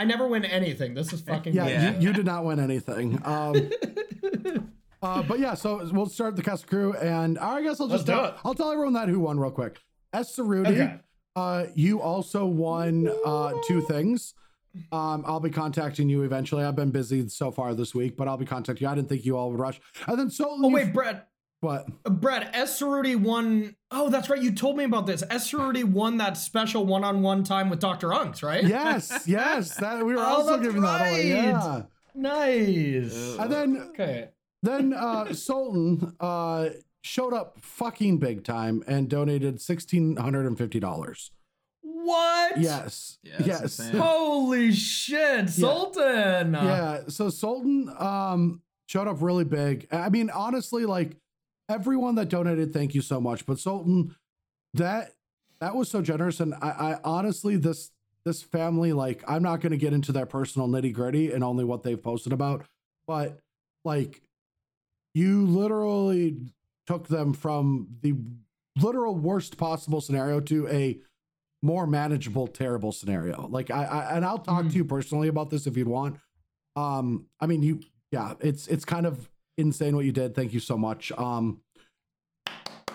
I 0.00 0.04
never 0.04 0.26
win 0.28 0.44
anything. 0.44 0.94
This 0.94 1.12
is 1.12 1.20
fucking. 1.22 1.52
Yeah, 1.54 1.66
Yeah. 1.66 1.94
You, 1.98 2.08
you 2.08 2.12
did 2.12 2.24
not 2.24 2.44
win 2.44 2.60
anything. 2.60 3.20
Um, 3.24 3.68
uh, 5.02 5.22
but 5.22 5.38
yeah, 5.40 5.54
so 5.54 5.88
we'll 5.92 6.06
start 6.06 6.36
the 6.36 6.42
cast 6.42 6.66
crew, 6.68 6.94
and 6.94 7.38
I 7.38 7.62
guess 7.62 7.80
I'll 7.80 7.88
just 7.88 8.06
tell, 8.06 8.26
it. 8.26 8.34
I'll 8.44 8.54
tell 8.54 8.70
everyone 8.70 8.92
that 8.94 9.08
who 9.08 9.20
won 9.20 9.38
real 9.40 9.50
quick. 9.50 9.78
S. 10.12 10.36
Cerruti, 10.36 10.66
Okay. 10.68 10.94
uh, 11.36 11.64
you 11.74 12.00
also 12.00 12.46
won 12.46 13.10
uh, 13.26 13.52
two 13.66 13.80
things. 13.82 14.34
Um, 14.92 15.24
I'll 15.26 15.40
be 15.40 15.50
contacting 15.50 16.08
you 16.08 16.22
eventually. 16.22 16.64
I've 16.64 16.76
been 16.76 16.90
busy 16.90 17.28
so 17.28 17.50
far 17.50 17.74
this 17.74 17.94
week, 17.94 18.16
but 18.16 18.28
I'll 18.28 18.36
be 18.36 18.44
contacting 18.46 18.86
you. 18.86 18.90
I 18.90 18.94
didn't 18.94 19.08
think 19.08 19.24
you 19.24 19.36
all 19.36 19.50
would 19.50 19.58
rush. 19.60 19.80
And 20.06 20.18
then 20.18 20.30
so 20.30 20.46
Oh 20.50 20.68
wait, 20.68 20.92
Brett. 20.92 21.28
what? 21.60 21.86
Brett, 22.04 22.50
S. 22.54 22.80
Cerruti 22.80 23.16
won. 23.16 23.74
Oh, 23.90 24.08
that's 24.10 24.28
right. 24.30 24.40
You 24.40 24.52
told 24.52 24.76
me 24.76 24.84
about 24.84 25.06
this. 25.06 25.22
S. 25.30 25.50
Cerruti 25.50 25.84
won 25.84 26.18
that 26.18 26.36
special 26.36 26.84
one-on-one 26.86 27.42
time 27.44 27.68
with 27.70 27.80
Dr. 27.80 28.08
Unks, 28.08 28.42
right? 28.42 28.62
Yes, 28.64 29.24
yes. 29.26 29.74
That 29.76 30.04
we 30.04 30.14
were 30.14 30.20
Oh, 30.20 30.24
also 30.24 30.50
that's 30.52 30.62
giving 30.62 30.82
that 30.82 31.00
away. 31.00 31.28
Yeah. 31.28 31.82
Nice. 32.14 33.36
And 33.38 33.52
then 33.52 33.76
Okay. 33.90 34.28
then 34.62 34.92
uh 34.92 35.32
Sultan 35.32 36.14
uh 36.20 36.70
showed 37.02 37.32
up 37.32 37.58
fucking 37.60 38.18
big 38.18 38.44
time 38.44 38.82
and 38.86 39.08
donated 39.08 39.60
sixteen 39.60 40.16
hundred 40.16 40.46
and 40.46 40.56
fifty 40.58 40.80
dollars. 40.80 41.30
What? 42.08 42.58
Yes. 42.58 43.18
Yeah, 43.22 43.36
yes. 43.44 43.62
insane. 43.62 44.00
Holy 44.00 44.72
shit, 44.72 45.50
Sultan. 45.50 46.54
yeah. 46.54 47.00
So 47.08 47.28
Sultan 47.28 47.92
um 47.98 48.62
showed 48.86 49.08
up 49.08 49.20
really 49.20 49.44
big. 49.44 49.86
I 49.92 50.08
mean, 50.08 50.30
honestly, 50.30 50.86
like 50.86 51.16
everyone 51.68 52.14
that 52.14 52.30
donated, 52.30 52.72
thank 52.72 52.94
you 52.94 53.02
so 53.02 53.20
much. 53.20 53.44
But 53.44 53.58
Sultan, 53.58 54.16
that 54.72 55.12
that 55.60 55.74
was 55.74 55.90
so 55.90 56.00
generous. 56.00 56.40
And 56.40 56.54
I, 56.54 56.70
I 56.70 56.98
honestly 57.04 57.56
this 57.56 57.90
this 58.24 58.42
family, 58.42 58.92
like, 58.92 59.22
I'm 59.28 59.42
not 59.42 59.60
gonna 59.60 59.76
get 59.76 59.92
into 59.92 60.10
their 60.10 60.26
personal 60.26 60.66
nitty 60.66 60.94
gritty 60.94 61.32
and 61.32 61.44
only 61.44 61.64
what 61.64 61.82
they've 61.82 62.02
posted 62.02 62.32
about, 62.32 62.64
but 63.06 63.38
like 63.84 64.22
you 65.14 65.46
literally 65.46 66.38
took 66.86 67.08
them 67.08 67.34
from 67.34 67.88
the 68.00 68.14
literal 68.80 69.14
worst 69.14 69.58
possible 69.58 70.00
scenario 70.00 70.40
to 70.40 70.66
a 70.68 70.98
more 71.62 71.86
manageable 71.86 72.46
terrible 72.46 72.92
scenario 72.92 73.48
like 73.50 73.70
i, 73.70 73.84
I 73.84 74.16
and 74.16 74.24
i'll 74.24 74.38
talk 74.38 74.64
Mhm. 74.64 74.70
to 74.70 74.76
you 74.76 74.84
personally 74.84 75.28
about 75.28 75.50
this 75.50 75.66
if 75.66 75.76
you'd 75.76 75.88
want 75.88 76.16
um 76.76 77.26
i 77.40 77.46
mean 77.46 77.62
you 77.62 77.80
yeah 78.12 78.34
it's 78.40 78.68
it's 78.68 78.84
kind 78.84 79.06
of 79.06 79.28
insane 79.56 79.96
what 79.96 80.04
you 80.04 80.12
did 80.12 80.34
thank 80.34 80.52
you 80.52 80.60
so 80.60 80.78
much 80.78 81.10
um 81.18 81.60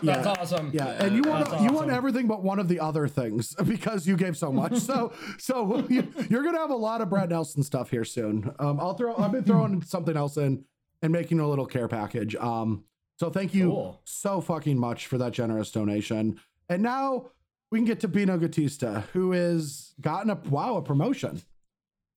That's 0.02 0.26
yeah 0.26 0.34
awesome. 0.38 0.72
yeah, 0.74 1.04
and 1.04 1.16
you 1.16 1.22
want 1.30 1.50
That's 1.50 1.64
you 1.64 1.72
want 1.72 1.90
everything 1.92 2.28
but 2.28 2.44
one 2.44 2.60
of 2.60 2.68
the 2.68 2.80
other 2.80 3.08
things 3.08 3.54
because 3.66 4.06
you 4.08 4.18
gave 4.18 4.36
so 4.38 4.52
much. 4.52 4.78
So 4.80 5.14
so 5.38 5.86
you, 5.90 6.08
you're 6.30 6.44
gonna 6.44 6.58
have 6.60 6.72
a 6.72 6.76
lot 6.76 7.00
of 7.02 7.10
Brad 7.10 7.30
Nelson 7.30 7.64
stuff 7.64 7.90
here 7.90 8.04
soon. 8.06 8.54
Um, 8.60 8.80
I'll 8.80 8.96
throw 8.96 9.16
I've 9.16 9.32
been 9.32 9.44
throwing 9.46 9.82
something 9.96 10.18
else 10.18 10.36
in 10.38 10.66
and 11.02 11.12
making 11.14 11.40
a 11.40 11.48
little 11.48 11.66
care 11.66 11.88
package. 11.88 12.36
Um, 12.36 12.84
so 13.20 13.30
thank 13.30 13.54
you 13.54 13.68
Cool. 13.70 14.02
so 14.04 14.42
fucking 14.42 14.78
much 14.78 15.08
for 15.08 15.18
that 15.20 15.32
generous 15.34 15.72
donation. 15.72 16.40
And 16.70 16.82
now 16.84 17.28
we 17.74 17.80
can 17.80 17.86
get 17.86 18.00
to 18.02 18.08
Bino 18.08 18.38
Gatista, 18.38 19.02
who 19.14 19.32
has 19.32 19.96
gotten 20.00 20.30
a 20.30 20.36
wow 20.48 20.78
a 20.78 20.82
promotion. 20.84 21.42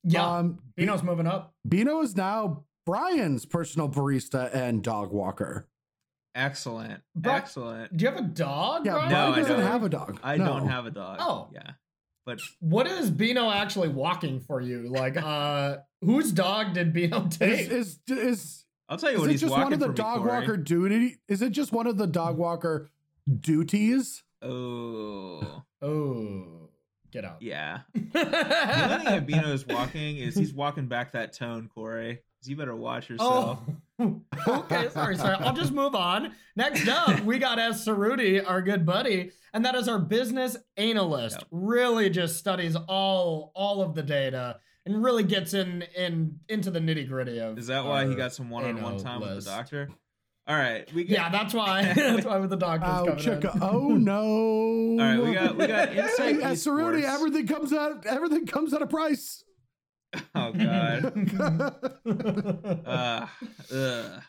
Yeah. 0.05 0.37
Um, 0.37 0.59
Bino's 0.77 1.03
moving 1.03 1.27
up. 1.27 1.55
Bino 1.67 2.03
is 2.03 2.15
now 2.15 2.65
Brian's 2.85 3.47
personal 3.47 3.89
barista 3.89 4.55
and 4.55 4.83
dog 4.83 5.13
walker. 5.13 5.67
Excellent. 6.35 7.01
Bro- 7.15 7.33
Excellent. 7.33 7.97
Do 7.97 8.05
you 8.05 8.11
have 8.11 8.21
a 8.21 8.29
dog? 8.29 8.85
Yeah, 8.85 8.93
Brian? 8.93 9.09
No, 9.09 9.15
Brian 9.17 9.33
I 9.33 9.37
doesn't 9.39 9.57
don't. 9.61 9.67
have 9.67 9.83
a 9.83 9.89
dog. 9.89 10.21
I 10.23 10.37
No. 10.37 10.45
don't 10.45 10.69
have 10.69 10.85
a 10.85 10.91
dog. 10.91 11.17
Oh. 11.23 11.49
Yeah. 11.55 11.71
But 12.27 12.41
What 12.61 12.87
is 12.87 13.11
Bino 13.11 13.51
actually 13.51 13.89
walking 13.89 14.41
for 14.41 14.61
you? 14.61 14.89
Like, 14.91 15.17
uh, 15.17 15.79
whose 16.03 16.33
dog 16.33 16.75
did 16.75 16.93
Bino 16.93 17.29
take? 17.31 17.71
Is 17.71 17.99
is 18.09 18.19
is 18.19 18.65
I'll 18.91 18.99
tell 18.99 19.11
you 19.11 19.17
Is 19.17 19.21
what 19.23 19.29
it 19.31 19.33
he's 19.33 19.41
just 19.41 19.51
walking 19.53 19.65
one 19.65 19.73
of 19.73 19.79
the 19.81 19.87
for 19.87 19.93
me, 19.93 19.97
dog 19.97 20.19
Corey. 20.19 20.29
walker 20.41 20.57
duty? 20.59 21.17
Is 21.29 21.41
it 21.41 21.53
just 21.53 21.73
one 21.73 21.87
of 21.87 21.97
the 21.97 22.07
dog 22.07 22.37
walker 22.37 22.91
duties. 23.41 24.23
Oh, 24.43 25.63
Oh, 25.83 26.71
get 27.11 27.25
out. 27.25 27.43
yeah. 27.43 27.81
The 27.95 28.01
only 28.91 29.05
thing 29.05 29.43
Abino 29.43 29.53
is 29.53 29.67
walking 29.67 30.17
is 30.19 30.35
he's 30.35 30.53
walking 30.55 30.87
back 30.87 31.13
that 31.13 31.33
tone, 31.35 31.69
Corey. 31.75 32.21
So 32.41 32.51
you 32.51 32.57
better 32.57 32.77
watch 32.77 33.09
yourself. 33.11 33.61
Oh, 33.99 34.21
okay. 34.49 34.89
Sorry, 34.91 35.17
sorry. 35.17 35.37
I'll 35.41 35.55
just 35.55 35.73
move 35.73 35.95
on. 35.95 36.33
Next 36.55 36.87
up, 36.89 37.21
we 37.21 37.39
got 37.39 37.59
S. 37.59 37.87
Cerruti, 37.87 38.43
our 38.47 38.63
good 38.63 38.85
buddy, 38.87 39.31
and 39.53 39.65
that 39.65 39.75
is 39.75 39.89
our 39.89 39.99
business 39.99 40.57
analyst. 40.77 41.37
Yep. 41.41 41.49
Really, 41.51 42.11
just 42.11 42.37
studies 42.39 42.77
all 42.77 43.53
all 43.55 43.83
of 43.83 43.95
the 43.95 44.03
data 44.03 44.61
and 44.85 45.03
really 45.03 45.25
gets 45.25 45.55
in 45.55 45.83
in 45.97 46.39
into 46.49 46.71
the 46.71 46.81
nitty 46.81 47.09
gritty 47.09 47.39
of. 47.41 47.59
Is 47.59 47.67
that 47.69 47.85
why 47.85 48.07
he 48.07 48.15
got 48.15 48.33
some 48.33 48.49
one-on-one 48.51 48.95
anal 48.95 49.01
time 49.01 49.21
with 49.21 49.45
the 49.45 49.51
doctor? 49.51 49.89
All 50.49 50.55
right, 50.57 50.93
we 50.95 51.07
Yeah, 51.07 51.29
that's 51.29 51.53
why. 51.55 51.83
that's 51.97 52.25
why 52.25 52.39
with 52.39 52.51
the 52.51 52.57
doctors 52.57 52.89
Oh, 52.93 53.05
coming 53.07 53.19
chica. 53.19 53.53
in. 53.55 53.63
Oh 53.63 53.89
no. 53.89 54.23
All 54.23 54.97
right, 54.99 55.21
we 55.21 55.35
got 55.35 55.57
we 55.57 55.67
got 55.67 55.93
insight. 55.97 56.41
At 56.41 56.53
Cerruti, 56.55 57.03
everything 57.03 57.47
comes 57.47 57.73
out. 57.73 58.07
Everything 58.07 58.47
comes 58.47 58.73
at 58.73 58.81
a 58.83 58.87
price. 58.87 59.43
Oh 60.35 60.53
god. 60.53 61.31
Uh, 62.87 63.27
ugh. 63.75 64.23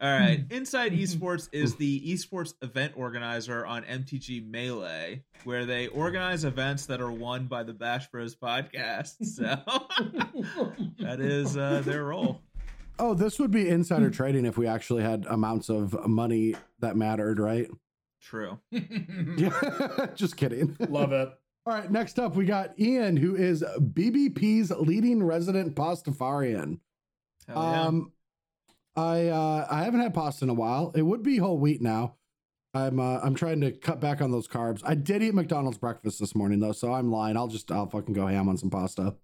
All 0.00 0.10
right. 0.18 0.44
Inside 0.50 0.92
Esports 0.92 1.48
is 1.52 1.76
the 1.76 2.12
esports 2.12 2.54
event 2.62 2.94
organizer 2.96 3.64
on 3.64 3.84
MTG 3.84 4.44
Melee, 4.48 5.22
where 5.44 5.64
they 5.64 5.86
organize 5.88 6.44
events 6.44 6.86
that 6.86 7.00
are 7.00 7.12
won 7.12 7.46
by 7.46 7.62
the 7.62 7.72
Bash 7.72 8.08
Bros 8.10 8.34
podcast. 8.34 9.24
So 9.24 9.44
that 10.98 11.20
is 11.20 11.56
uh, 11.56 11.82
their 11.84 12.04
role. 12.04 12.40
Oh, 12.98 13.14
this 13.14 13.38
would 13.38 13.50
be 13.50 13.68
insider 13.68 14.10
trading 14.10 14.44
if 14.44 14.56
we 14.58 14.66
actually 14.66 15.02
had 15.02 15.26
amounts 15.28 15.68
of 15.68 16.06
money 16.06 16.54
that 16.80 16.96
mattered, 16.96 17.38
right? 17.38 17.68
True. 18.20 18.58
Just 20.14 20.36
kidding. 20.36 20.76
Love 20.88 21.12
it. 21.12 21.30
All 21.66 21.74
right, 21.74 21.90
next 21.90 22.18
up 22.20 22.36
we 22.36 22.44
got 22.44 22.78
Ian, 22.78 23.16
who 23.16 23.34
is 23.34 23.64
BBP's 23.78 24.70
leading 24.70 25.22
resident 25.22 25.74
pastafarian. 25.74 26.78
Hell 27.48 27.62
yeah. 27.62 27.82
Um, 27.82 28.12
I 28.94 29.26
uh, 29.26 29.66
I 29.70 29.82
haven't 29.82 30.00
had 30.00 30.14
pasta 30.14 30.44
in 30.44 30.48
a 30.48 30.54
while. 30.54 30.92
It 30.94 31.02
would 31.02 31.22
be 31.22 31.38
whole 31.38 31.58
wheat 31.58 31.82
now. 31.82 32.16
I'm 32.72 33.00
uh, 33.00 33.18
I'm 33.22 33.34
trying 33.34 33.60
to 33.62 33.72
cut 33.72 34.00
back 34.00 34.20
on 34.20 34.30
those 34.30 34.48
carbs. 34.48 34.82
I 34.84 34.94
did 34.94 35.22
eat 35.22 35.34
McDonald's 35.34 35.78
breakfast 35.78 36.20
this 36.20 36.34
morning 36.34 36.60
though, 36.60 36.72
so 36.72 36.92
I'm 36.92 37.10
lying. 37.10 37.36
I'll 37.36 37.48
just 37.48 37.70
I'll 37.72 37.88
fucking 37.88 38.14
go 38.14 38.26
ham 38.26 38.48
on 38.48 38.56
some 38.56 38.70
pasta. 38.70 39.16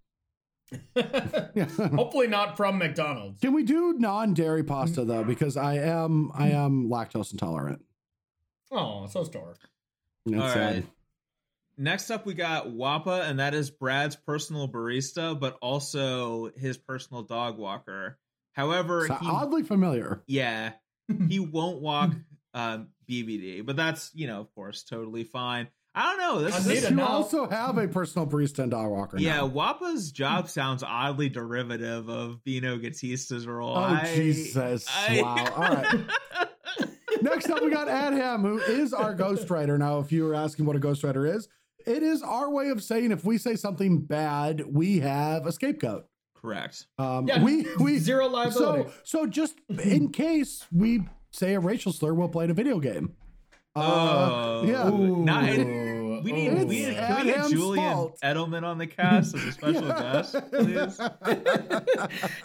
Yeah. 0.95 1.65
Hopefully 1.95 2.27
not 2.29 2.57
from 2.57 2.79
McDonald's. 2.79 3.41
Can 3.41 3.53
we 3.53 3.63
do 3.63 3.95
non-dairy 3.99 4.65
pasta 4.65 5.05
though? 5.05 5.25
Because 5.25 5.57
I 5.57 5.75
am 5.77 6.31
I 6.35 6.49
am 6.51 6.89
lactose 6.89 7.33
intolerant. 7.33 7.85
Oh, 8.71 9.07
so 9.07 9.25
store. 9.25 9.55
It's 10.27 10.41
All 10.41 10.49
sad. 10.49 10.75
right. 10.75 10.85
Next 11.79 12.11
up, 12.11 12.27
we 12.27 12.35
got 12.35 12.69
Wappa, 12.69 13.29
and 13.29 13.39
that 13.41 13.55
is 13.55 13.71
Brad's 13.71 14.15
personal 14.15 14.69
barista, 14.69 15.39
but 15.39 15.57
also 15.63 16.51
his 16.57 16.77
personal 16.79 17.23
dog 17.23 17.59
walker. 17.59 18.19
However, 18.53 19.07
So 19.09 19.15
he, 19.15 19.27
oddly 19.29 19.63
familiar. 19.63 20.23
yeah, 20.27 20.73
he 21.29 21.41
won't 21.41 21.81
walk 21.81 22.13
um, 22.55 22.89
BBD, 23.09 23.65
but 23.65 23.77
that's 23.77 24.11
you 24.15 24.27
know, 24.27 24.41
of 24.41 24.55
course, 24.55 24.85
totally 24.85 25.25
fine. 25.25 25.69
I 25.95 26.07
don't 26.17 26.19
know. 26.19 26.43
This, 26.43 26.55
I 26.55 26.59
this 26.61 26.91
You 26.91 26.97
know. 26.97 27.07
also 27.07 27.49
have 27.49 27.77
a 27.77 27.87
personal 27.87 28.27
barista 28.27 28.61
and 28.61 28.71
dog 28.71 28.91
walker. 28.91 29.19
yeah, 29.19 29.37
now. 29.39 29.49
Wappa's 29.51 30.11
job 30.11 30.49
sounds 30.49 30.83
oddly 30.83 31.29
derivative 31.29 32.09
of 32.09 32.43
Bino 32.45 32.79
Gatista's 32.79 33.47
role. 33.47 33.77
Oh 33.77 33.81
I- 33.83 34.13
Jesus! 34.15 34.87
I- 34.91 35.21
wow. 35.23 35.47
All 35.55 35.63
right. 35.75 36.01
Next 37.23 37.51
up, 37.51 37.63
we 37.63 37.71
got 37.71 37.89
Adham, 37.89 38.41
who 38.43 38.59
is 38.59 38.93
our 38.93 39.15
ghostwriter. 39.15 39.79
Now, 39.79 39.99
if 40.01 40.11
you 40.11 40.25
were 40.25 40.35
asking 40.35 40.65
what 40.67 40.75
a 40.77 40.81
ghostwriter 40.81 41.33
is, 41.33 41.47
it 41.87 42.03
is 42.03 42.23
our 42.23 42.51
way 42.51 42.71
of 42.71 42.83
saying 42.83 43.13
if 43.13 43.25
we 43.25 43.39
say 43.39 43.55
something 43.55 44.01
bad, 44.01 44.63
we 44.67 45.01
have 45.01 45.47
a 45.47 45.53
scapegoat. 45.53 46.07
Correct. 46.35 46.87
Um, 46.99 47.29
Yeah, 47.29 47.43
we 47.45 47.67
we 47.79 47.99
zero 47.99 48.27
liability. 48.29 48.89
so 48.89 48.95
so 49.05 49.27
just 49.27 49.55
in 49.85 50.11
case 50.11 50.67
we 50.73 51.03
say 51.31 51.55
a 51.55 51.61
racial 51.61 51.93
slur, 51.93 52.15
we'll 52.15 52.29
play 52.29 52.45
in 52.47 52.51
a 52.51 52.55
video 52.55 52.81
game. 52.81 53.15
Uh, 53.75 53.81
oh, 53.81 54.65
yeah. 54.67 54.85
Not, 55.25 55.45
Ooh. 55.49 56.21
we 56.23 56.33
need, 56.33 56.53
we 56.53 56.65
need 56.67 56.95
can 56.95 57.25
we 57.27 57.33
get 57.33 57.49
Julian 57.51 57.93
fault. 57.93 58.19
Edelman 58.23 58.65
on 58.65 58.77
the 58.79 58.87
cast 58.87 59.35
as 59.35 59.43
a 59.45 59.53
special 59.53 59.89
guest, 59.89 60.35
please? 60.53 61.01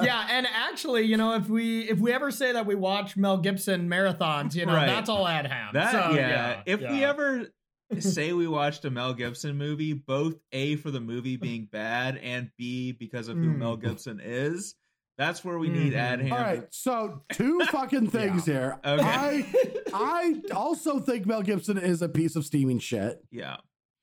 yeah, 0.01 0.27
and 0.29 0.47
actually, 0.47 1.03
you 1.03 1.17
know, 1.17 1.33
if 1.35 1.49
we 1.49 1.81
if 1.89 1.99
we 1.99 2.13
ever 2.13 2.31
say 2.31 2.53
that 2.53 2.65
we 2.65 2.75
watch 2.75 3.17
Mel 3.17 3.37
Gibson 3.37 3.89
marathons, 3.89 4.55
you 4.55 4.65
know, 4.65 4.73
Right. 4.73 4.87
that's 4.87 5.09
all 5.09 5.25
Adham. 5.25 5.73
That 5.73 5.91
So, 5.91 6.11
yeah. 6.15 6.61
If 6.65 6.79
we 6.79 7.03
ever 7.03 7.47
say 7.99 8.33
we 8.33 8.47
watched 8.47 8.85
a 8.85 8.89
Mel 8.89 9.13
Gibson 9.13 9.57
movie, 9.57 9.93
both 9.93 10.35
A 10.51 10.75
for 10.77 10.91
the 10.91 10.99
movie 11.01 11.35
being 11.37 11.67
bad 11.71 12.17
and 12.17 12.49
B 12.57 12.91
because 12.93 13.27
of 13.27 13.37
who 13.37 13.47
Mm. 13.47 13.57
Mel 13.57 13.77
Gibson 13.77 14.19
is, 14.23 14.75
that's 15.17 15.43
where 15.43 15.57
we 15.57 15.69
need 15.69 15.93
Mhm. 15.93 16.19
Adham. 16.19 16.31
All 16.31 16.37
right, 16.39 16.63
so 16.71 17.23
two 17.31 17.59
fucking 17.71 18.09
things 18.09 18.45
here. 18.45 18.79
Okay. 18.85 19.01
I 19.03 19.45
I 19.93 20.41
also 20.53 20.99
think 20.99 21.25
Mel 21.25 21.41
Gibson 21.41 21.77
is 21.77 22.01
a 22.01 22.09
piece 22.09 22.35
of 22.35 22.45
steaming 22.45 22.79
shit. 22.79 23.23
Yeah. 23.31 23.57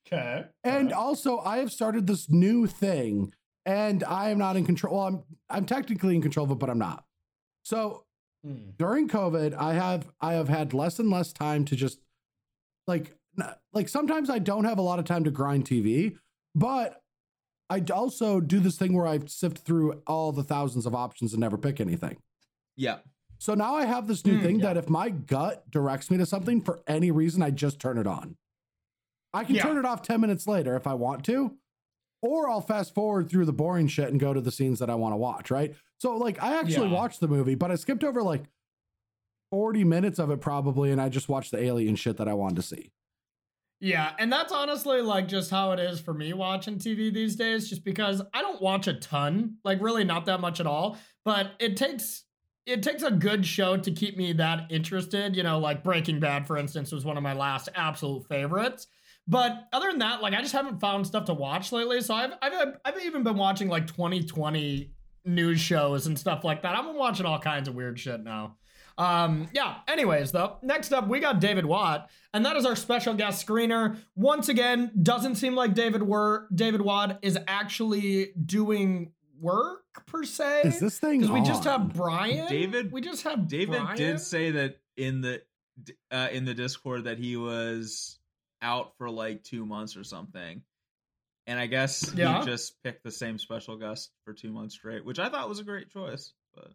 okay, 0.07 0.45
And 0.63 0.87
Okay. 0.87 0.93
also, 0.95 1.39
I 1.39 1.57
have 1.57 1.71
started 1.71 2.07
this 2.07 2.29
new 2.29 2.67
thing, 2.67 3.33
and 3.65 4.03
I 4.03 4.29
am 4.29 4.37
not 4.37 4.55
in 4.57 4.65
control. 4.65 4.95
Well, 4.97 5.05
I'm 5.07 5.23
I'm 5.49 5.65
technically 5.65 6.15
in 6.15 6.21
control 6.21 6.45
of 6.45 6.51
it, 6.51 6.59
but 6.59 6.69
I'm 6.69 6.79
not. 6.79 7.05
So 7.63 8.03
Mm. 8.45 8.77
during 8.77 9.07
COVID, 9.07 9.55
I 9.55 9.73
have 9.73 10.11
I 10.21 10.33
have 10.33 10.49
had 10.49 10.73
less 10.73 10.99
and 10.99 11.09
less 11.09 11.33
time 11.33 11.65
to 11.65 11.75
just 11.75 11.99
like 12.87 13.15
like 13.73 13.89
sometimes 13.89 14.29
I 14.29 14.37
don't 14.39 14.65
have 14.65 14.77
a 14.77 14.83
lot 14.83 14.99
of 14.99 15.05
time 15.05 15.23
to 15.23 15.31
grind 15.31 15.65
TV, 15.65 16.15
but 16.53 17.01
I 17.69 17.83
also 17.93 18.39
do 18.39 18.59
this 18.59 18.77
thing 18.77 18.93
where 18.93 19.07
I 19.07 19.19
sift 19.25 19.59
through 19.59 20.01
all 20.05 20.31
the 20.31 20.43
thousands 20.43 20.85
of 20.85 20.93
options 20.93 21.33
and 21.33 21.39
never 21.41 21.57
pick 21.57 21.79
anything. 21.79 22.17
Yeah. 22.75 22.99
So 23.39 23.53
now 23.53 23.75
I 23.75 23.85
have 23.85 24.07
this 24.07 24.25
new 24.25 24.37
Mm, 24.37 24.41
thing 24.41 24.59
yeah. 24.59 24.65
that 24.67 24.77
if 24.77 24.89
my 24.89 25.09
gut 25.09 25.69
directs 25.71 26.09
me 26.11 26.17
to 26.17 26.25
something 26.25 26.61
for 26.61 26.81
any 26.87 27.11
reason, 27.11 27.41
I 27.41 27.49
just 27.51 27.79
turn 27.79 27.97
it 27.97 28.07
on. 28.07 28.37
I 29.33 29.43
can 29.43 29.55
Yeah. 29.55 29.63
turn 29.63 29.77
it 29.77 29.85
off 29.85 30.01
10 30.03 30.21
minutes 30.21 30.47
later 30.47 30.75
if 30.75 30.87
I 30.87 30.93
want 30.93 31.25
to, 31.25 31.57
or 32.21 32.49
I'll 32.49 32.61
fast 32.61 32.93
forward 32.93 33.29
through 33.29 33.45
the 33.45 33.53
boring 33.53 33.87
shit 33.87 34.09
and 34.09 34.19
go 34.19 34.33
to 34.33 34.41
the 34.41 34.51
scenes 34.51 34.79
that 34.79 34.89
I 34.89 34.95
want 34.95 35.13
to 35.13 35.17
watch, 35.17 35.51
right? 35.51 35.75
So, 35.97 36.15
like, 36.17 36.41
I 36.41 36.57
actually 36.59 36.87
Yeah. 36.87 36.93
watched 36.93 37.19
the 37.19 37.27
movie, 37.27 37.55
but 37.55 37.71
I 37.71 37.75
skipped 37.75 38.03
over 38.03 38.21
like 38.23 38.43
40 39.51 39.83
minutes 39.83 40.19
of 40.19 40.29
it 40.29 40.39
probably, 40.39 40.91
and 40.91 41.01
I 41.01 41.09
just 41.09 41.29
watched 41.29 41.51
the 41.51 41.61
alien 41.61 41.95
shit 41.95 42.17
that 42.17 42.27
I 42.27 42.33
wanted 42.33 42.55
to 42.57 42.61
see. 42.61 42.91
Yeah, 43.85 44.13
and 44.17 44.33
that's 44.33 44.51
honestly 44.51 45.01
like 45.01 45.27
just 45.27 45.51
how 45.51 45.71
it 45.71 45.79
is 45.79 45.99
for 45.99 46.11
me 46.11 46.33
watching 46.33 46.79
TV 46.79 47.13
these 47.13 47.35
days, 47.35 47.69
just 47.69 47.83
because 47.83 48.19
I 48.33 48.41
don't 48.41 48.59
watch 48.59 48.87
a 48.87 48.95
ton, 48.95 49.57
like 49.63 49.79
really 49.79 50.03
not 50.03 50.25
that 50.25 50.39
much 50.39 50.59
at 50.59 50.65
all. 50.65 50.97
But 51.23 51.51
it 51.59 51.77
takes 51.77 52.23
it 52.65 52.81
takes 52.81 53.03
a 53.03 53.11
good 53.11 53.45
show 53.45 53.77
to 53.77 53.91
keep 53.91 54.17
me 54.17 54.33
that 54.33 54.71
interested. 54.71 55.35
You 55.35 55.43
know, 55.43 55.59
like 55.59 55.83
Breaking 55.83 56.19
Bad, 56.19 56.47
for 56.47 56.57
instance, 56.57 56.91
was 56.91 57.05
one 57.05 57.15
of 57.15 57.21
my 57.21 57.33
last 57.33 57.69
absolute 57.75 58.27
favorites. 58.27 58.87
But 59.27 59.67
other 59.71 59.91
than 59.91 59.99
that, 59.99 60.19
like 60.19 60.33
I 60.33 60.41
just 60.41 60.53
haven't 60.53 60.79
found 60.79 61.05
stuff 61.05 61.25
to 61.25 61.35
watch 61.35 61.71
lately. 61.71 62.01
So 62.01 62.15
I've 62.15 62.31
I've 62.41 62.77
I've 62.83 63.05
even 63.05 63.21
been 63.21 63.37
watching 63.37 63.67
like 63.67 63.85
2020 63.85 64.89
news 65.25 65.59
shows 65.59 66.07
and 66.07 66.17
stuff 66.17 66.43
like 66.43 66.63
that. 66.63 66.75
I've 66.75 66.85
been 66.85 66.95
watching 66.95 67.27
all 67.27 67.37
kinds 67.37 67.67
of 67.67 67.75
weird 67.75 67.99
shit 67.99 68.23
now. 68.23 68.57
Um, 68.97 69.47
yeah, 69.53 69.77
anyways, 69.87 70.31
though, 70.31 70.57
next 70.61 70.93
up 70.93 71.07
we 71.07 71.19
got 71.19 71.39
David 71.41 71.65
Watt, 71.65 72.09
and 72.33 72.45
that 72.45 72.55
is 72.55 72.65
our 72.65 72.75
special 72.75 73.13
guest 73.13 73.45
screener. 73.45 73.97
Once 74.15 74.47
again, 74.49 74.91
doesn't 75.03 75.35
seem 75.35 75.53
like 75.55 75.73
David 75.73 76.01
were 76.03 76.47
David 76.55 76.81
Watt 76.81 77.19
is 77.21 77.37
actually 77.47 78.31
doing 78.45 79.11
work 79.39 79.83
per 80.05 80.23
se. 80.23 80.61
Is 80.63 80.79
this 80.79 80.97
thing 80.99 81.19
because 81.19 81.31
we 81.31 81.41
just 81.41 81.65
have 81.65 81.93
Brian? 81.93 82.47
David- 82.47 82.91
we 82.91 83.01
just 83.01 83.23
have 83.23 83.47
David 83.49 83.81
Brian? 83.81 83.97
did 83.97 84.19
say 84.21 84.51
that 84.51 84.77
in 84.95 85.19
the 85.21 85.41
uh, 86.09 86.29
in 86.31 86.45
the 86.45 86.53
Discord 86.53 87.03
that 87.03 87.17
he 87.17 87.35
was 87.35 88.17
out 88.61 88.93
for 88.97 89.09
like 89.09 89.43
two 89.43 89.65
months 89.65 89.97
or 89.97 90.03
something. 90.05 90.61
And 91.47 91.59
I 91.59 91.67
guess 91.67 92.11
Yeah. 92.15 92.39
he 92.39 92.45
just 92.45 92.81
picked 92.81 93.03
the 93.03 93.11
same 93.11 93.37
special 93.37 93.77
guest 93.77 94.11
for 94.23 94.33
two 94.33 94.51
months 94.51 94.73
straight, 94.75 95.03
which 95.05 95.19
I 95.19 95.27
thought 95.29 95.49
was 95.49 95.59
a 95.59 95.63
great 95.65 95.89
choice. 95.91 96.31
But 96.55 96.71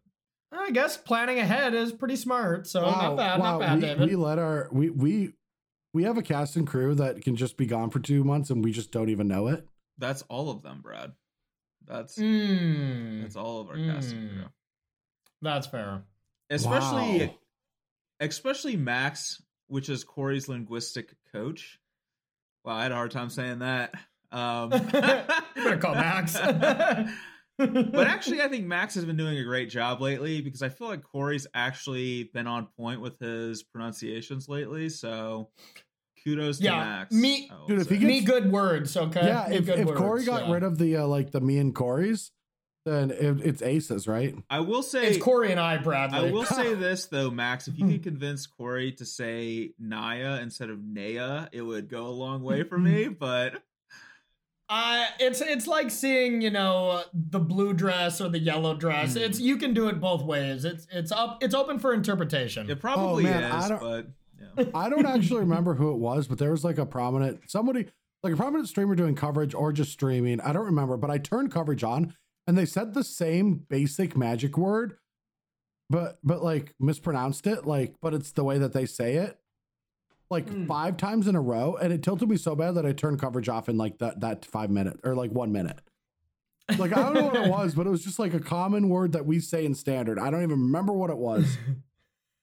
I 0.52 0.70
guess 0.70 0.96
planning 0.96 1.38
ahead 1.38 1.74
is 1.74 1.92
pretty 1.92 2.16
smart. 2.16 2.66
So 2.66 2.82
Wow, 2.82 2.90
not 2.90 3.16
bad, 3.16 3.40
wow, 3.40 3.50
not 3.52 3.60
bad, 3.60 3.74
we, 3.76 3.80
David. 3.86 4.08
We 4.10 4.16
let 4.16 4.38
our 4.38 4.68
we 4.72 4.90
we 4.90 5.34
we 5.92 6.02
have 6.04 6.16
a 6.18 6.22
cast 6.22 6.56
and 6.56 6.66
crew 6.66 6.94
that 6.96 7.22
can 7.22 7.36
just 7.36 7.56
be 7.56 7.66
gone 7.66 7.90
for 7.90 8.00
two 8.00 8.24
months 8.24 8.50
and 8.50 8.64
we 8.64 8.72
just 8.72 8.90
don't 8.92 9.08
even 9.08 9.28
know 9.28 9.48
it. 9.48 9.66
that's 9.98 10.22
all 10.22 10.50
of 10.50 10.62
them, 10.62 10.80
Brad. 10.82 11.12
That's 11.86 12.16
Mm, 12.18 13.22
that's 13.22 13.36
all 13.36 13.60
of 13.60 13.68
our 13.68 13.76
cast 13.76 14.12
and 14.12 14.30
Mm. 14.30 14.34
crew. 14.34 14.48
that's 15.42 15.66
fair. 15.66 16.02
especially 16.50 17.26
Wow. 17.26 17.34
especially 18.20 18.76
Max, 18.76 19.40
which 19.68 19.88
is 19.88 20.04
Corey's 20.04 20.48
linguistic 20.48 21.14
coach. 21.32 21.78
Wow, 22.64 22.74
I 22.76 22.82
had 22.82 22.92
a 22.92 22.96
hard 22.96 23.10
time 23.12 23.30
saying 23.30 23.60
that. 23.60 23.94
Um, 24.32 24.72
You 25.56 25.64
better 25.64 25.78
call 25.78 25.94
Max. 26.06 26.36
But 27.66 28.06
actually, 28.06 28.40
I 28.42 28.48
think 28.48 28.66
Max 28.66 28.94
has 28.94 29.04
been 29.04 29.16
doing 29.16 29.38
a 29.38 29.44
great 29.44 29.70
job 29.70 30.00
lately 30.00 30.40
because 30.40 30.62
I 30.62 30.68
feel 30.68 30.88
like 30.88 31.02
Corey's 31.02 31.46
actually 31.54 32.24
been 32.24 32.46
on 32.46 32.66
point 32.76 33.00
with 33.00 33.18
his 33.18 33.62
pronunciations 33.62 34.48
lately. 34.48 34.88
So 34.88 35.50
kudos 36.24 36.58
to 36.58 36.64
Yeah, 36.64 36.78
Max. 36.78 37.14
me- 37.14 37.50
Dude, 37.66 37.80
if 37.80 37.88
he 37.88 37.96
gets- 37.96 38.06
me 38.06 38.20
good 38.22 38.50
words, 38.52 38.96
okay? 38.96 39.26
yeah, 39.26 39.46
Me 39.48 39.56
if, 39.56 39.66
good 39.66 39.78
if 39.80 39.86
words, 39.86 39.98
Corey 39.98 40.24
got 40.24 40.46
yeah. 40.46 40.52
rid 40.54 40.62
of 40.62 40.78
the 40.78 40.96
uh, 40.98 41.06
like 41.06 41.30
the 41.30 41.40
me 41.40 41.58
and 41.58 41.74
Corey's, 41.74 42.30
then 42.86 43.10
it, 43.10 43.40
it's 43.44 43.62
aces, 43.62 44.08
right? 44.08 44.34
I 44.48 44.60
will 44.60 44.82
say 44.82 45.06
it's 45.08 45.18
Corey 45.22 45.50
and 45.50 45.60
I, 45.60 45.76
Bradley. 45.78 46.28
I 46.28 46.32
will 46.32 46.44
say 46.46 46.74
this 46.76 47.06
though, 47.06 47.30
Max. 47.30 47.68
If 47.68 47.78
you 47.78 47.86
could 47.86 48.02
convince 48.02 48.46
Corey 48.46 48.92
to 48.92 49.04
say 49.04 49.72
Naya 49.78 50.40
instead 50.40 50.70
of 50.70 50.82
Naya, 50.82 51.48
it 51.52 51.62
would 51.62 51.88
go 51.88 52.06
a 52.06 52.08
long 52.08 52.42
way 52.42 52.62
for 52.64 52.78
me. 52.78 53.08
But 53.08 53.62
Uh, 54.70 55.04
it's 55.18 55.40
it's 55.40 55.66
like 55.66 55.90
seeing 55.90 56.40
you 56.40 56.50
know 56.50 57.02
the 57.12 57.40
blue 57.40 57.72
dress 57.74 58.20
or 58.20 58.28
the 58.28 58.38
yellow 58.38 58.72
dress. 58.72 59.14
Hmm. 59.14 59.18
It's 59.18 59.40
you 59.40 59.56
can 59.56 59.74
do 59.74 59.88
it 59.88 60.00
both 60.00 60.22
ways. 60.22 60.64
It's 60.64 60.86
it's 60.92 61.10
up. 61.10 61.42
It's 61.42 61.54
open 61.54 61.80
for 61.80 61.92
interpretation. 61.92 62.70
it 62.70 62.80
probably 62.80 63.26
oh, 63.26 63.30
man, 63.30 63.50
I 63.50 63.68
don't- 63.68 63.80
But 63.80 64.06
yeah. 64.56 64.64
I 64.74 64.88
don't 64.88 65.06
actually 65.06 65.40
remember 65.40 65.74
who 65.74 65.90
it 65.90 65.98
was, 65.98 66.28
but 66.28 66.38
there 66.38 66.52
was 66.52 66.62
like 66.62 66.78
a 66.78 66.86
prominent 66.86 67.50
somebody, 67.50 67.86
like 68.22 68.32
a 68.32 68.36
prominent 68.36 68.68
streamer 68.68 68.94
doing 68.94 69.16
coverage 69.16 69.54
or 69.54 69.72
just 69.72 69.90
streaming. 69.90 70.40
I 70.40 70.52
don't 70.52 70.66
remember, 70.66 70.96
but 70.96 71.10
I 71.10 71.18
turned 71.18 71.50
coverage 71.50 71.82
on 71.82 72.14
and 72.46 72.56
they 72.56 72.64
said 72.64 72.94
the 72.94 73.04
same 73.04 73.66
basic 73.68 74.16
magic 74.16 74.56
word, 74.56 74.96
but 75.90 76.20
but 76.22 76.44
like 76.44 76.74
mispronounced 76.78 77.48
it, 77.48 77.66
like 77.66 77.96
but 78.00 78.14
it's 78.14 78.30
the 78.30 78.44
way 78.44 78.58
that 78.58 78.72
they 78.72 78.86
say 78.86 79.16
it, 79.16 79.36
like 80.30 80.48
Hmm. 80.48 80.66
five 80.66 80.96
times 80.96 81.26
in 81.26 81.34
a 81.34 81.40
row, 81.40 81.76
and 81.76 81.92
it 81.92 82.02
tilted 82.02 82.28
me 82.28 82.36
so 82.36 82.54
bad 82.54 82.76
that 82.76 82.86
I 82.86 82.92
turned 82.92 83.20
coverage 83.20 83.48
off 83.48 83.68
in 83.68 83.76
like 83.76 83.98
that 83.98 84.20
that 84.20 84.44
five 84.44 84.70
minute 84.70 85.00
or 85.04 85.14
like 85.14 85.32
one 85.32 85.52
minute. 85.52 85.80
Like 86.78 86.96
I 86.96 87.02
don't 87.02 87.14
know 87.14 87.24
what 87.26 87.36
it 87.36 87.50
was, 87.50 87.74
but 87.74 87.86
it 87.86 87.90
was 87.90 88.04
just 88.04 88.18
like 88.20 88.32
a 88.32 88.38
common 88.40 88.88
word 88.88 89.10
that 89.12 89.26
we 89.26 89.40
say 89.40 89.64
in 89.64 89.74
standard. 89.74 90.18
I 90.20 90.30
don't 90.30 90.42
even 90.44 90.50
remember 90.62 90.92
what 90.92 91.10
it 91.10 91.16
was, 91.18 91.58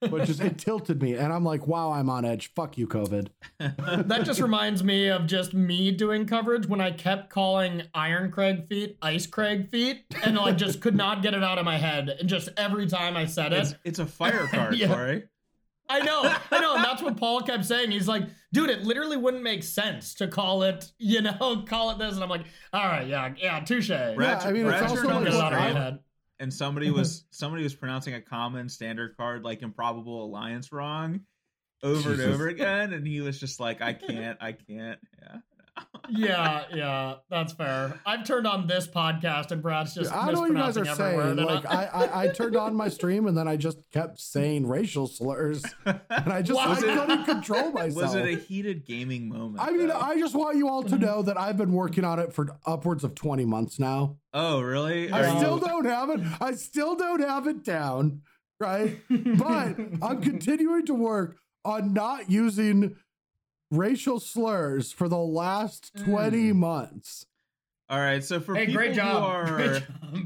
but 0.02 0.26
just 0.26 0.42
it 0.42 0.58
tilted 0.58 1.02
me, 1.02 1.14
and 1.14 1.32
I'm 1.32 1.46
like, 1.46 1.66
wow, 1.66 1.92
I'm 1.94 2.10
on 2.10 2.26
edge. 2.26 2.52
Fuck 2.54 2.78
you, 2.78 2.88
COVID. 2.88 3.30
that 3.60 4.24
just 4.26 4.42
reminds 4.42 4.84
me 4.84 5.08
of 5.08 5.28
just 5.28 5.54
me 5.54 5.92
doing 5.92 6.26
coverage 6.26 6.68
when 6.68 6.82
I 6.82 6.92
kept 6.92 7.30
calling 7.30 7.84
Irencrag 7.96 8.68
Feat 8.68 8.98
Ice 9.02 9.26
Craig 9.26 9.70
feet, 9.70 10.04
and 10.26 10.36
like 10.36 10.58
just 10.58 10.82
could 10.82 10.96
not 10.96 11.22
get 11.22 11.34
it 11.34 11.42
out 11.42 11.58
of 11.58 11.64
my 11.64 11.78
head. 11.78 12.10
And 12.10 12.28
just 12.28 12.50
every 12.58 12.86
time 12.88 13.16
I 13.16 13.28
said 13.28 13.54
it, 13.54 13.60
it's 13.60 13.76
it's 13.86 14.00
a 14.00 14.06
fire 14.06 14.46
card, 14.48 14.76
Yeah. 14.78 14.88
Corey. 14.88 15.24
I 15.90 16.00
know, 16.02 16.36
I 16.52 16.60
know, 16.60 16.76
and 16.76 16.84
that's 16.84 17.02
what 17.02 17.16
Paul 17.18 17.42
kept 17.42 17.64
saying. 17.66 17.92
He's 17.92 18.08
like, 18.08 18.24
dude, 18.52 18.70
it 18.70 18.84
literally 18.84 19.16
wouldn't 19.18 19.44
make 19.44 19.64
sense 19.64 20.14
to 20.16 20.28
call 20.28 20.64
it, 20.64 20.92
you 20.98 21.22
know, 21.22 21.64
call 21.68 21.92
it 21.92 21.98
this. 21.98 22.16
And 22.16 22.24
I'm 22.24 22.30
like, 22.30 22.46
all 22.74 22.86
right, 22.86 23.08
yeah, 23.08 23.34
yeah, 23.38 23.60
touche. 23.62 23.90
Yeah, 23.90 24.14
I 24.44 24.52
mean, 24.52 24.66
it's 24.66 24.70
Brad 24.80 24.84
also 24.84 24.96
turned 24.96 25.08
Don't 25.08 25.18
on 25.18 25.24
get 25.24 25.32
the 25.32 25.38
it 25.38 25.42
out 25.44 25.54
of 25.54 25.60
my 25.60 25.72
head. 25.72 26.00
and 26.40 26.54
somebody 26.54 26.92
was 26.92 27.26
somebody 27.32 27.64
was 27.64 27.74
pronouncing 27.74 28.14
a 28.16 28.22
common 28.22 28.68
standard 28.70 29.16
card 29.18 29.44
like 29.44 29.62
improbable 29.62 30.26
alliance 30.26 30.72
wrong 30.72 31.22
over 31.84 32.12
and 32.14 32.22
over 32.22 32.48
again, 32.48 32.92
and 32.94 33.06
he 33.08 33.22
was 33.22 33.40
just 33.40 33.60
like, 33.60 33.82
I 33.82 33.94
can't, 33.94 34.38
I 34.42 34.52
can't. 34.52 35.00
Yeah. 35.22 35.38
Yeah, 36.10 36.64
yeah, 36.74 37.16
that's 37.30 37.54
fair. 37.54 38.00
I've 38.06 38.24
turned 38.26 38.48
on 38.48 38.68
this 38.68 38.88
podcast 38.88 39.52
and 39.52 39.62
Brad's 39.62 39.94
just 39.96 40.12
I 40.14 40.32
know 40.32 40.42
what 40.42 40.50
you 40.50 40.56
guys 40.56 40.78
are 40.78 40.86
saying. 40.86 41.36
Like 41.38 41.66
I, 41.66 41.86
I, 41.86 42.24
I 42.24 42.28
turned 42.30 42.56
on 42.56 42.76
my 42.76 42.90
stream 42.90 43.28
and 43.28 43.38
then 43.38 43.48
I 43.48 43.58
just 43.58 43.78
kept 43.92 44.20
saying 44.20 44.68
racial 44.68 45.08
slurs, 45.08 45.64
and 45.86 46.00
I 46.10 46.42
just 46.42 46.58
Wow. 46.58 46.74
I 46.74 46.78
it- 46.78 46.82
couldn't 46.82 47.26
control 47.26 47.72
myself. 47.72 47.96
Was 48.14 48.16
it 48.16 48.26
a 48.26 48.36
heated 48.38 48.86
gaming 48.86 49.30
moment? 49.30 49.58
I 49.60 49.72
mean, 49.72 49.88
though? 49.88 50.00
I 50.00 50.18
just 50.20 50.36
want 50.36 50.58
you 50.58 50.68
all 50.70 50.84
to 50.84 50.98
know 50.98 51.22
that 51.22 51.38
I've 51.40 51.58
been 51.58 51.74
working 51.74 52.04
on 52.04 52.20
it 52.20 52.34
for 52.34 52.48
upwards 52.66 53.04
of 53.04 53.16
20 53.16 53.46
months 53.46 53.80
now. 53.80 54.18
oh 54.34 54.62
really? 54.62 55.12
I 55.12 55.28
Are 55.28 55.38
still 55.40 55.56
you- 55.60 55.68
don't 55.68 55.86
have 55.86 56.10
it. 56.10 56.20
I 56.42 56.54
still 56.54 56.96
don't 56.96 57.22
have 57.22 57.48
it 57.48 57.64
down, 57.64 58.22
right? 58.60 58.98
But 59.10 59.78
I'm 60.02 60.22
continuing 60.22 60.86
to 60.88 60.94
work 60.94 61.38
on 61.66 61.94
not 61.94 62.30
using 62.32 62.96
racial 63.72 64.20
slurs 64.20 64.92
for 64.92 65.08
the 65.10 65.18
last 65.18 65.92
20 66.06 66.54
months. 66.54 67.26
All 67.90 68.00
right, 68.00 68.24
so 68.24 68.40
for 68.40 68.56
Hey, 68.56 68.66
people 68.68 68.80
great 68.82 68.96
who 68.96 69.02
are 69.08 69.46
Great 69.56 69.72
job. 69.84 70.20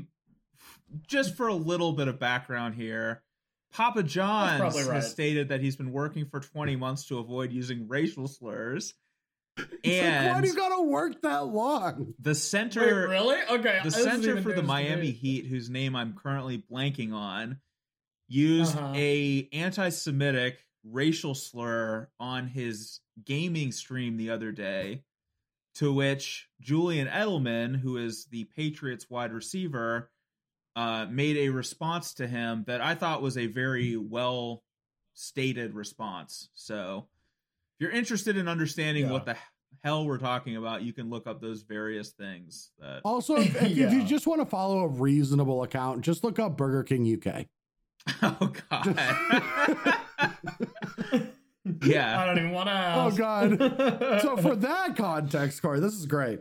just 1.07 1.35
for 1.35 1.47
a 1.47 1.53
little 1.53 1.93
bit 1.93 2.07
of 2.07 2.19
background 2.19 2.76
here, 2.76 3.22
Papa 3.73 4.03
John's 4.03 4.76
right. 4.88 4.95
has 4.95 5.09
stated 5.11 5.49
that 5.49 5.61
he's 5.61 5.76
been 5.76 5.91
working 5.91 6.26
for 6.26 6.39
20 6.39 6.76
months 6.76 7.05
to 7.07 7.19
avoid 7.19 7.51
using 7.51 7.88
racial 7.88 8.27
slurs. 8.27 8.93
It's 9.57 9.63
like, 9.63 9.73
why 9.84 10.38
And 10.38 10.43
do 10.43 10.47
you 10.49 10.55
gotta 10.55 10.81
work 10.81 11.22
that 11.23 11.45
long? 11.47 12.13
the 12.19 12.30
Wait, 12.31 12.35
center 12.38 13.07
really? 13.09 13.38
Okay. 13.49 13.80
the 13.84 13.91
center 13.91 14.41
for 14.41 14.53
the 14.53 14.63
Miami 14.63 15.01
me. 15.07 15.11
Heat, 15.11 15.45
whose 15.45 15.69
name 15.69 15.93
I'm 15.95 16.13
currently 16.13 16.63
blanking 16.72 17.13
on, 17.13 17.59
used 18.30 18.77
Uh-huh. 18.77 18.93
a 18.95 19.49
anti-Semitic 19.51 20.65
racial 20.83 21.35
slur 21.35 22.09
on 22.19 22.47
his 22.47 22.99
gaming 23.25 23.71
stream 23.71 24.17
the 24.17 24.29
other 24.31 24.51
day, 24.51 25.03
to 25.75 25.93
which 25.93 26.47
Julian 26.59 27.07
Edelman, 27.07 27.75
who 27.79 27.97
is 27.97 28.25
the 28.31 28.45
Patriots 28.55 29.09
wide 29.09 29.31
receiver, 29.33 30.09
uh, 30.75 31.05
made 31.09 31.37
a 31.37 31.49
response 31.49 32.13
to 32.15 32.27
him 32.27 32.63
that 32.67 32.81
I 32.81 32.95
thought 32.95 33.21
was 33.21 33.37
a 33.37 33.47
very 33.47 33.95
well 33.97 34.63
stated 35.13 35.73
response. 35.73 36.49
So, 36.55 37.07
if 37.79 37.83
you're 37.83 37.91
interested 37.91 38.37
in 38.37 38.47
understanding 38.47 39.05
Yeah. 39.05 39.11
what 39.11 39.25
the 39.25 39.35
hell 39.83 40.05
we're 40.05 40.17
talking 40.17 40.55
about, 40.57 40.81
you 40.83 40.93
can 40.93 41.09
look 41.09 41.27
up 41.27 41.41
those 41.41 41.61
various 41.63 42.11
things 42.11 42.71
that 42.79 43.01
Also, 43.05 43.35
if, 43.37 43.61
if 43.61 43.75
you- 43.77 43.89
you 43.89 44.03
just 44.05 44.27
want 44.27 44.41
to 44.41 44.45
follow 44.45 44.79
a 44.79 44.87
reasonable 44.87 45.63
account, 45.63 46.01
just 46.01 46.23
look 46.23 46.39
up 46.39 46.57
Burger 46.57 46.83
King 46.83 47.05
UK. 47.21 47.45
Oh 48.23 48.51
god. 48.69 49.95
yeah. 51.84 52.19
I 52.22 52.26
don't 52.26 52.38
even 52.38 52.52
want 52.52 52.69
to 52.69 52.93
Oh. 52.95 53.11
God! 53.11 54.22
so 54.22 54.38
for 54.41 54.56
that 54.56 54.95
context, 54.95 55.61
Corey, 55.61 55.80
this 55.80 55.93
is 55.93 56.06
great. 56.06 56.39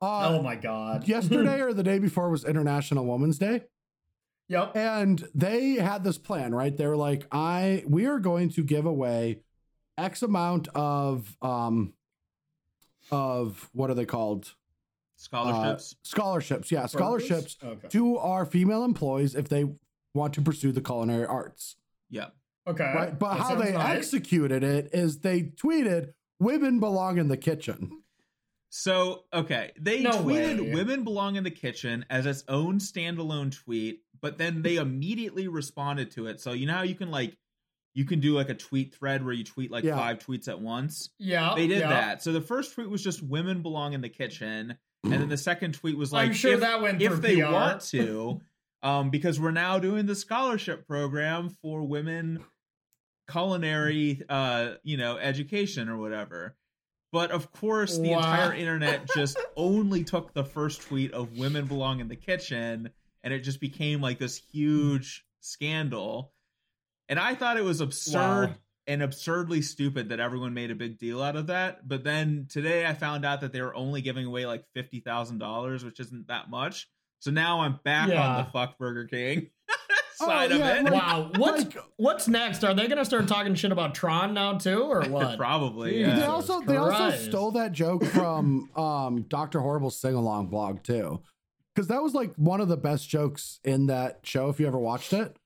Uh, 0.00 0.28
oh 0.36 0.42
my 0.42 0.56
god. 0.56 1.06
yesterday 1.08 1.60
or 1.60 1.72
the 1.72 1.82
day 1.82 1.98
before 1.98 2.28
was 2.28 2.44
International 2.44 3.06
Women's 3.06 3.38
Day, 3.38 3.62
Yep. 4.48 4.76
and 4.76 5.28
they 5.34 5.74
had 5.74 6.02
this 6.04 6.18
plan. 6.18 6.54
Right? 6.54 6.76
They 6.76 6.86
were 6.86 6.96
like, 6.96 7.26
"I 7.30 7.84
we 7.86 8.06
are 8.06 8.18
going 8.18 8.50
to 8.50 8.62
give 8.64 8.84
away 8.84 9.40
X 9.96 10.22
amount 10.22 10.68
of 10.74 11.36
um 11.40 11.92
of 13.10 13.70
what 13.72 13.90
are 13.90 13.94
they 13.94 14.06
called? 14.06 14.54
Scholarships. 15.16 15.92
Uh, 15.92 15.96
scholarships. 16.02 16.72
Yeah, 16.72 16.86
scholarships 16.86 17.56
Okay. 17.64 17.88
to 17.90 18.18
our 18.18 18.44
female 18.44 18.82
employees 18.84 19.36
if 19.36 19.48
they 19.48 19.66
want 20.14 20.34
to 20.34 20.42
pursue 20.42 20.72
the 20.72 20.80
culinary 20.80 21.26
arts. 21.26 21.76
yeah. 22.10 22.28
Okay. 22.66 22.92
Right? 22.94 23.18
But 23.18 23.34
That 23.34 23.40
how 23.42 23.54
they 23.56 23.72
nice. 23.72 23.98
executed 23.98 24.62
it 24.62 24.90
is 24.92 25.18
they 25.20 25.42
tweeted, 25.42 26.12
"Women 26.38 26.78
belong 26.80 27.18
in 27.18 27.28
the 27.28 27.36
kitchen." 27.36 28.02
So, 28.70 29.24
okay, 29.34 29.72
they 29.78 30.00
No 30.00 30.12
tweeted 30.12 30.60
way. 30.60 30.72
women 30.72 31.04
belong 31.04 31.36
in 31.36 31.44
the 31.44 31.50
kitchen 31.50 32.06
as 32.08 32.24
its 32.24 32.42
own 32.48 32.78
standalone 32.78 33.52
tweet, 33.54 34.00
but 34.20 34.38
then 34.38 34.62
they 34.62 34.76
immediately 34.76 35.46
responded 35.46 36.10
to 36.12 36.26
it. 36.26 36.40
So, 36.40 36.52
you 36.52 36.66
know 36.66 36.74
how 36.74 36.82
you 36.82 36.94
can 36.94 37.10
like 37.10 37.36
you 37.94 38.06
can 38.06 38.20
do 38.20 38.34
like 38.34 38.48
a 38.48 38.54
tweet 38.54 38.94
thread 38.94 39.22
where 39.22 39.34
you 39.34 39.44
tweet 39.44 39.70
like 39.70 39.84
Yeah. 39.84 39.96
five 39.96 40.18
tweets 40.20 40.48
at 40.48 40.58
once? 40.60 41.10
Yeah. 41.18 41.52
They 41.54 41.66
did 41.66 41.80
yeah. 41.80 41.88
that. 41.90 42.22
So 42.22 42.32
the 42.32 42.40
first 42.40 42.74
tweet 42.74 42.88
was 42.88 43.04
just 43.04 43.22
women 43.22 43.60
belong 43.60 43.92
in 43.92 44.00
the 44.00 44.08
kitchen, 44.08 44.78
and 45.04 45.12
then 45.12 45.28
the 45.28 45.36
second 45.36 45.74
tweet 45.74 45.98
was 45.98 46.10
like 46.10 46.28
I'm 46.28 46.32
sure 46.32 46.54
if, 46.54 46.60
that 46.60 46.80
went 46.80 47.02
if 47.02 47.20
they 47.20 47.36
PR. 47.42 47.52
want 47.52 47.82
to, 47.90 48.40
um, 48.82 49.10
because 49.10 49.38
we're 49.38 49.50
now 49.50 49.78
doing 49.78 50.06
the 50.06 50.14
scholarship 50.14 50.86
program 50.86 51.50
for 51.60 51.82
women 51.82 52.42
culinary, 53.30 54.22
uh, 54.28 54.74
you 54.82 54.96
know, 54.96 55.16
education 55.16 55.88
or 55.88 55.96
whatever. 55.96 56.56
But 57.12 57.30
of 57.30 57.52
course, 57.52 57.98
the 57.98 58.10
Wow. 58.10 58.18
entire 58.18 58.54
internet 58.54 59.06
just 59.14 59.38
only 59.56 60.02
took 60.04 60.32
the 60.32 60.44
first 60.44 60.82
tweet 60.82 61.12
of 61.12 61.36
women 61.36 61.66
belong 61.66 62.00
in 62.00 62.08
the 62.08 62.16
kitchen, 62.16 62.90
and 63.22 63.34
it 63.34 63.40
just 63.40 63.60
became 63.60 64.00
like 64.00 64.18
this 64.18 64.36
huge 64.52 65.24
scandal. 65.40 66.32
And 67.08 67.18
I 67.18 67.34
thought 67.34 67.58
it 67.58 67.64
was 67.64 67.80
absurd 67.80 68.48
Wow. 68.50 68.54
and 68.86 69.02
absurdly 69.02 69.60
stupid 69.62 70.08
that 70.08 70.20
everyone 70.20 70.54
made 70.54 70.70
a 70.70 70.74
big 70.74 70.98
deal 70.98 71.22
out 71.22 71.36
of 71.36 71.48
that. 71.48 71.86
But 71.86 72.04
then 72.04 72.46
today 72.48 72.86
I 72.86 72.94
found 72.94 73.24
out 73.24 73.42
that 73.42 73.52
they 73.52 73.60
were 73.60 73.74
only 73.74 74.00
giving 74.00 74.24
away 74.26 74.46
like 74.46 74.64
fifty 74.74 75.00
thousand 75.00 75.38
dollars, 75.38 75.84
which 75.84 76.00
isn't 76.00 76.28
that 76.28 76.48
much. 76.48 76.88
So 77.18 77.30
now 77.30 77.60
I'm 77.60 77.78
back 77.84 78.08
Yeah. 78.08 78.20
on 78.26 78.36
the 78.44 78.50
fuck 78.50 78.78
Burger 78.78 79.04
King 79.04 79.50
Oh, 80.24 80.56
yeah, 80.56 80.68
of 80.74 80.86
it. 80.86 80.90
like- 80.90 80.92
Wow. 80.92 81.30
What's 81.36 81.64
Like- 81.64 81.76
what's 81.96 82.28
next? 82.28 82.64
Are 82.64 82.74
they 82.74 82.86
gonna 82.88 83.04
start 83.04 83.28
talking 83.28 83.54
shit 83.54 83.72
about 83.72 83.94
Tron 83.94 84.34
now 84.34 84.58
too, 84.58 84.82
or 84.82 85.02
what? 85.08 85.36
Probably. 85.38 85.92
Jesus 85.94 86.14
They 86.14 86.20
Yeah. 86.20 86.26
also 86.28 86.60
they 86.60 86.76
also 86.76 87.10
stole 87.16 87.50
that 87.52 87.72
joke 87.72 88.04
from 88.04 88.70
um 88.76 89.22
Dr. 89.28 89.60
Horrible's 89.60 89.98
sing 90.00 90.14
along 90.14 90.48
blog 90.48 90.82
too. 90.82 91.20
Cause 91.74 91.86
that 91.88 92.02
was 92.02 92.12
like 92.14 92.34
one 92.36 92.60
of 92.60 92.68
the 92.68 92.76
best 92.76 93.08
jokes 93.08 93.58
in 93.64 93.86
that 93.86 94.20
show 94.24 94.48
if 94.50 94.60
you 94.60 94.66
ever 94.66 94.78
watched 94.78 95.12
it. 95.12 95.36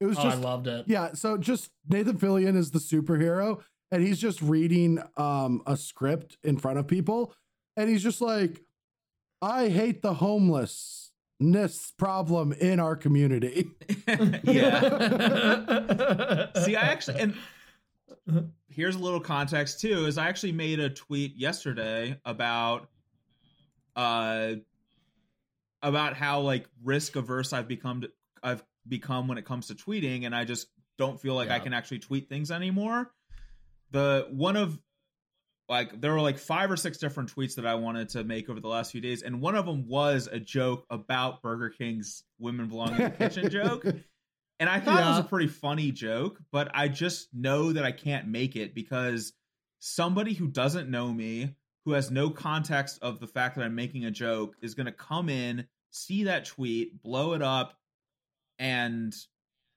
It 0.00 0.06
was 0.06 0.18
Oh, 0.18 0.22
just 0.24 0.38
I 0.38 0.40
loved 0.40 0.66
it. 0.66 0.84
yeah, 0.88 1.12
so 1.14 1.36
just 1.36 1.70
Nathan 1.88 2.18
Fillion 2.18 2.56
is 2.56 2.70
the 2.70 2.78
superhero 2.78 3.60
and 3.90 4.02
he's 4.02 4.18
just 4.18 4.40
reading 4.42 4.98
um 5.16 5.62
a 5.66 5.76
script 5.76 6.36
in 6.44 6.56
front 6.58 6.78
of 6.78 6.86
people 6.86 7.34
and 7.76 7.88
he's 7.88 8.02
just 8.02 8.20
like 8.20 8.62
I 9.42 9.68
hate 9.68 10.02
the 10.02 10.14
homeless 10.14 11.09
ness 11.40 11.92
problem 11.96 12.52
in 12.52 12.78
our 12.78 12.94
community. 12.94 13.70
yeah. 14.44 14.80
See, 16.64 16.76
I 16.76 16.82
actually 16.82 17.20
and 17.20 17.34
here's 18.68 18.94
a 18.94 18.98
little 18.98 19.20
context 19.20 19.80
too. 19.80 20.06
Is 20.06 20.18
I 20.18 20.28
actually 20.28 20.52
made 20.52 20.78
a 20.78 20.90
tweet 20.90 21.36
yesterday 21.36 22.20
about 22.24 22.88
uh 23.96 24.52
about 25.82 26.14
how 26.14 26.40
like 26.40 26.66
risk 26.84 27.16
averse 27.16 27.52
I've 27.52 27.66
become 27.66 28.04
I've 28.42 28.62
become 28.86 29.28
when 29.28 29.38
it 29.38 29.44
comes 29.44 29.68
to 29.68 29.74
tweeting, 29.74 30.26
and 30.26 30.34
I 30.34 30.44
just 30.44 30.68
don't 30.98 31.20
feel 31.20 31.34
like 31.34 31.50
I 31.50 31.58
can 31.58 31.72
actually 31.72 32.00
tweet 32.00 32.28
things 32.28 32.50
anymore. 32.50 33.10
The 33.90 34.28
one 34.30 34.56
of 34.56 34.78
like 35.70 36.00
there 36.00 36.12
were 36.12 36.20
like 36.20 36.36
five 36.36 36.68
or 36.68 36.76
six 36.76 36.98
different 36.98 37.34
tweets 37.34 37.54
that 37.54 37.64
I 37.64 37.76
wanted 37.76 38.08
to 38.10 38.24
make 38.24 38.50
over 38.50 38.58
the 38.58 38.68
last 38.68 38.90
few 38.90 39.00
days, 39.00 39.22
and 39.22 39.40
one 39.40 39.54
of 39.54 39.66
them 39.66 39.86
was 39.86 40.28
a 40.30 40.40
joke 40.40 40.84
about 40.90 41.42
Burger 41.42 41.70
King's 41.70 42.24
"women 42.40 42.68
belong 42.68 42.96
in 42.96 43.04
the 43.04 43.10
kitchen" 43.10 43.48
joke. 43.50 43.86
And 44.58 44.68
I 44.68 44.80
thought 44.80 45.00
it 45.00 45.06
was 45.06 45.20
a 45.20 45.28
pretty 45.28 45.46
funny 45.46 45.92
joke, 45.92 46.38
but 46.52 46.70
I 46.74 46.88
just 46.88 47.28
know 47.32 47.72
that 47.72 47.84
I 47.84 47.92
can't 47.92 48.26
make 48.26 48.56
it 48.56 48.74
because 48.74 49.32
somebody 49.78 50.34
who 50.34 50.48
doesn't 50.48 50.90
know 50.90 51.10
me, 51.10 51.54
who 51.86 51.92
has 51.92 52.10
no 52.10 52.28
context 52.28 52.98
of 53.00 53.20
the 53.20 53.26
fact 53.26 53.56
that 53.56 53.64
I'm 53.64 53.76
making 53.76 54.04
a 54.04 54.10
joke, 54.10 54.56
is 54.60 54.74
going 54.74 54.86
to 54.86 54.92
come 54.92 55.30
in, 55.30 55.66
see 55.92 56.24
that 56.24 56.44
tweet, 56.44 57.00
blow 57.00 57.32
it 57.32 57.42
up, 57.42 57.78
and 58.58 59.14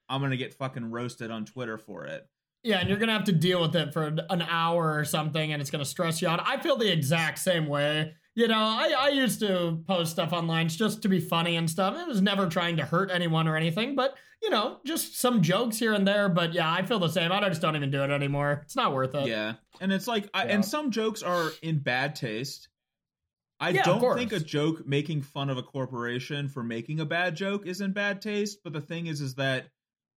I'm 0.09 0.19
going 0.19 0.31
to 0.31 0.37
get 0.37 0.55
fucking 0.55 0.91
roasted 0.91 1.31
on 1.31 1.45
Twitter 1.45 1.77
for 1.77 2.05
it. 2.05 2.27
Yeah, 2.63 2.79
and 2.79 2.87
you're 2.89 2.97
gonna 2.97 3.13
have 3.13 3.25
to 3.25 3.31
deal 3.33 3.61
with 3.61 3.75
it 3.75 3.91
for 3.93 4.03
an 4.29 4.41
hour 4.41 4.97
or 4.97 5.03
something, 5.05 5.51
and 5.51 5.61
it's 5.61 5.69
gonna 5.71 5.85
stress 5.85 6.21
you 6.21 6.27
out. 6.27 6.41
I 6.45 6.57
feel 6.61 6.77
the 6.77 6.91
exact 6.91 7.39
same 7.39 7.67
way. 7.67 8.13
You 8.35 8.47
know, 8.47 8.57
I, 8.57 8.93
I 8.97 9.09
used 9.09 9.39
to 9.41 9.83
post 9.85 10.11
stuff 10.13 10.33
online 10.33 10.67
just 10.69 11.01
to 11.03 11.09
be 11.09 11.19
funny 11.19 11.55
and 11.57 11.69
stuff. 11.69 11.95
It 11.99 12.07
was 12.07 12.21
never 12.21 12.47
trying 12.47 12.77
to 12.77 12.85
hurt 12.85 13.11
anyone 13.11 13.47
or 13.47 13.55
anything, 13.55 13.95
but 13.95 14.15
you 14.41 14.49
know, 14.49 14.79
just 14.85 15.19
some 15.19 15.41
jokes 15.41 15.77
here 15.77 15.93
and 15.93 16.05
there. 16.07 16.29
But 16.29 16.53
yeah, 16.53 16.71
I 16.71 16.83
feel 16.83 16.99
the 16.99 17.09
same. 17.09 17.31
I 17.31 17.47
just 17.47 17.61
don't 17.61 17.75
even 17.75 17.91
do 17.91 18.03
it 18.03 18.09
anymore. 18.09 18.61
It's 18.63 18.75
not 18.75 18.93
worth 18.93 19.13
it. 19.15 19.27
Yeah. 19.27 19.53
And 19.79 19.93
it's 19.93 20.07
like, 20.07 20.29
I, 20.33 20.45
Yeah. 20.45 20.55
and 20.55 20.65
some 20.65 20.91
jokes 20.91 21.21
are 21.23 21.51
in 21.61 21.79
bad 21.79 22.15
taste. 22.15 22.67
I 23.59 23.69
Yeah, 23.69 23.83
don't 23.83 24.17
think 24.17 24.33
a 24.33 24.39
joke 24.39 24.85
making 24.85 25.21
fun 25.21 25.49
of 25.49 25.57
a 25.57 25.63
corporation 25.63 26.49
for 26.49 26.61
making 26.63 26.99
a 26.99 27.05
bad 27.05 27.35
joke 27.35 27.65
is 27.67 27.79
in 27.79 27.93
bad 27.93 28.21
taste, 28.21 28.59
but 28.63 28.73
the 28.73 28.81
thing 28.81 29.07
is 29.07 29.21
is 29.21 29.35
that 29.35 29.67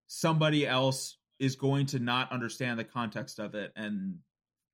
somebody 0.06 0.66
else 0.66 1.18
is 1.44 1.56
going 1.56 1.86
to 1.86 1.98
not 1.98 2.32
understand 2.32 2.78
the 2.78 2.84
context 2.84 3.38
of 3.38 3.54
it 3.54 3.72
and 3.76 4.18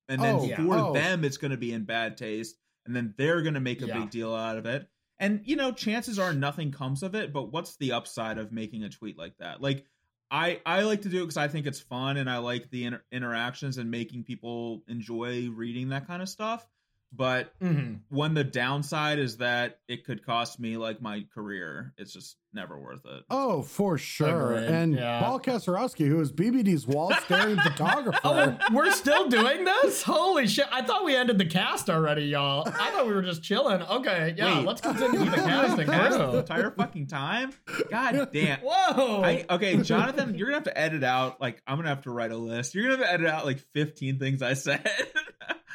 and 0.09 0.21
then 0.21 0.35
Oh, 0.35 0.45
yeah. 0.45 0.55
for 0.57 0.75
Oh. 0.75 0.93
them 0.93 1.23
it's 1.23 1.37
going 1.37 1.51
to 1.51 1.57
be 1.57 1.71
in 1.73 1.83
bad 1.85 2.17
taste 2.17 2.57
and 2.85 2.95
then 2.95 3.13
they're 3.17 3.41
going 3.41 3.53
to 3.53 3.59
make 3.59 3.81
a 3.81 3.87
Yeah. 3.87 3.99
big 3.99 4.09
deal 4.09 4.33
out 4.33 4.57
of 4.57 4.65
it. 4.65 4.89
And 5.19 5.41
you 5.45 5.55
know, 5.55 5.71
chances 5.71 6.17
are 6.17 6.33
nothing 6.33 6.71
comes 6.71 7.03
of 7.03 7.13
it, 7.15 7.31
but 7.31 7.51
what's 7.51 7.75
the 7.77 7.91
upside 7.91 8.37
of 8.39 8.51
making 8.51 8.83
a 8.83 8.89
tweet 8.89 9.17
like 9.17 9.37
that? 9.37 9.61
Like 9.61 9.85
I 10.31 10.61
I 10.65 10.81
like 10.83 11.01
to 11.03 11.09
do 11.09 11.17
it 11.19 11.21
because 11.21 11.37
I 11.37 11.47
think 11.47 11.67
it's 11.67 11.79
fun 11.79 12.17
and 12.17 12.29
I 12.29 12.37
like 12.39 12.69
the 12.71 12.85
inter- 12.85 13.03
interactions 13.11 13.77
and 13.77 13.91
making 13.91 14.23
people 14.23 14.83
enjoy 14.87 15.49
reading 15.49 15.89
that 15.89 16.07
kind 16.07 16.21
of 16.21 16.29
stuff. 16.29 16.65
But 17.13 17.53
hmm 17.61 17.95
when 18.09 18.33
the 18.33 18.43
downside 18.43 19.19
is 19.19 19.37
that 19.37 19.79
it 19.87 20.05
could 20.05 20.25
cost 20.25 20.59
me 20.59 20.77
like 20.77 21.01
my 21.01 21.25
career, 21.33 21.93
it's 21.97 22.13
just 22.13 22.37
never 22.53 22.79
worth 22.79 23.05
it. 23.05 23.23
Oh, 23.29 23.61
for 23.61 23.97
sure. 23.97 24.53
Agreed, 24.55 24.69
And 24.69 24.93
yeah. 24.95 25.21
Paul 25.21 25.39
Kasarowski, 25.39 26.07
who 26.07 26.19
is 26.19 26.31
BBD's 26.31 26.85
wall 26.87 27.13
staring 27.25 27.57
photographer. 27.63 28.19
Oh, 28.23 28.57
we're 28.73 28.91
still 28.91 29.29
doing 29.29 29.63
this? 29.63 30.03
Holy 30.03 30.47
shit. 30.47 30.67
I 30.71 30.81
thought 30.81 31.05
we 31.05 31.15
ended 31.15 31.37
the 31.37 31.45
cast 31.45 31.89
already, 31.89 32.23
y'all. 32.25 32.67
I 32.67 32.91
thought 32.91 33.07
we 33.07 33.13
were 33.13 33.21
just 33.21 33.43
chilling. 33.43 33.81
Okay, 33.81 34.33
yeah, 34.37 34.57
Wait. 34.59 34.67
let's 34.67 34.81
continue 34.81 35.29
the 35.29 35.37
casting. 35.37 35.87
Past 35.91 36.17
the 36.17 36.37
entire 36.39 36.71
fucking 36.71 37.07
time. 37.07 37.51
God 37.89 38.29
damn. 38.33 38.59
Whoa. 38.63 39.21
I, 39.23 39.45
okay, 39.49 39.77
Jonathan, 39.77 40.35
you're 40.35 40.47
gonna 40.47 40.57
have 40.57 40.63
to 40.65 40.77
edit 40.77 41.03
out. 41.03 41.39
Like, 41.41 41.61
I'm 41.67 41.77
gonna 41.77 41.89
have 41.89 42.03
to 42.03 42.11
write 42.11 42.31
a 42.31 42.37
list. 42.37 42.73
You're 42.75 42.83
gonna 42.85 42.97
have 42.97 43.05
to 43.07 43.13
edit 43.13 43.27
out 43.27 43.45
like 43.45 43.59
15 43.73 44.19
things 44.19 44.41
I 44.41 44.53
said. 44.53 44.85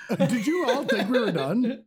Did 0.29 0.47
you 0.47 0.69
all 0.69 0.85
think 0.85 1.09
we 1.11 1.19
were 1.21 1.33
done? 1.33 1.85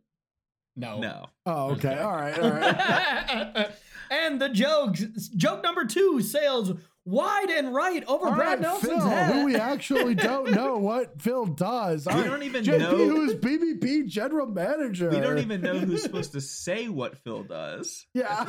no. 0.76 1.00
no. 1.00 1.26
Oh, 1.46 1.70
okay. 1.72 1.98
All 1.98 2.12
right. 2.12 2.38
All 2.38 2.50
right. 2.50 3.70
and 4.10 4.40
the 4.40 4.48
jokes. 4.48 5.00
Joke 5.28 5.62
number 5.62 5.84
two 5.84 6.20
sails 6.20 6.72
wide 7.06 7.48
and 7.50 7.74
right 7.74 8.04
over 8.06 8.26
All 8.28 8.34
Brad 8.34 8.48
right, 8.48 8.60
Nelson's 8.60 8.92
Phil, 8.92 9.08
head. 9.08 9.32
who 9.34 9.44
we 9.46 9.56
actually 9.56 10.14
don't 10.16 10.50
know 10.52 10.76
what 10.78 11.20
Phil 11.20 11.46
does. 11.46 12.06
All 12.06 12.14
We 12.14 12.22
right, 12.22 12.28
don't 12.30 12.42
even 12.42 12.62
JP, 12.64 12.78
know- 12.78 12.96
who 12.96 13.22
is 13.24 13.34
BBP 13.36 14.06
general 14.06 14.46
manager. 14.46 15.08
We 15.10 15.20
don't 15.20 15.38
even 15.38 15.60
know 15.62 15.78
who's 15.78 16.02
supposed 16.02 16.32
to 16.32 16.40
say 16.40 16.88
what 16.88 17.16
Phil 17.18 17.42
does. 17.42 18.06
Yeah. 18.14 18.46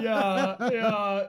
yeah, 0.00 0.56
yeah. 0.70 1.26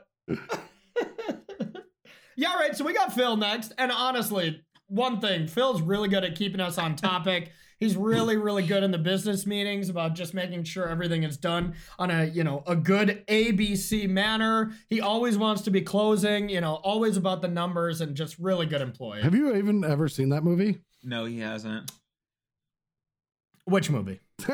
yeah, 2.36 2.56
right. 2.56 2.76
So 2.76 2.84
we 2.86 2.94
got 2.94 3.14
Phil 3.14 3.38
next. 3.38 3.74
And 3.78 3.92
honestly, 3.92 4.62
one 4.92 5.22
thing, 5.22 5.48
Phil's 5.48 5.82
really 5.82 6.10
good 6.10 6.24
at 6.24 6.36
keeping 6.36 6.60
us 6.60 6.78
on 6.78 6.96
topic. 6.96 7.52
He's 7.80 7.98
really, 7.98 8.38
really 8.38 8.68
good 8.68 8.84
in 8.84 8.92
the 8.92 9.00
business 9.00 9.48
meetings 9.48 9.90
about 9.90 10.14
just 10.14 10.36
making 10.36 10.66
sure 10.66 10.88
everything 10.88 11.24
is 11.24 11.38
done 11.38 11.74
on 11.98 12.12
a, 12.12 12.26
you 12.26 12.44
know, 12.44 12.62
a 12.68 12.76
good 12.76 13.24
ABC 13.28 14.08
manner. 14.08 14.72
He 14.88 15.02
always 15.02 15.38
wants 15.38 15.64
to 15.64 15.72
be 15.72 15.82
closing, 15.82 16.50
you 16.50 16.62
know, 16.62 16.76
always 16.76 17.18
about 17.18 17.42
the 17.42 17.48
numbers 17.48 18.02
and 18.02 18.16
just 18.16 18.38
really 18.38 18.68
good 18.68 18.82
employee. 18.82 19.22
Have 19.22 19.34
you 19.34 19.56
even 19.56 19.84
ever 19.84 20.08
seen 20.08 20.30
that 20.30 20.44
movie? 20.44 20.80
No, 21.04 21.26
he 21.26 21.40
hasn't. 21.40 21.90
Which 23.66 23.90
movie? 23.90 24.20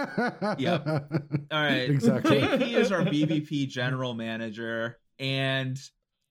yep. 0.57 0.87
All 0.87 1.09
right. 1.51 1.89
Exactly. 1.89 2.39
JP 2.41 2.73
is 2.75 2.91
our 2.91 3.01
BVP 3.01 3.67
general 3.67 4.13
manager, 4.13 4.99
and 5.19 5.77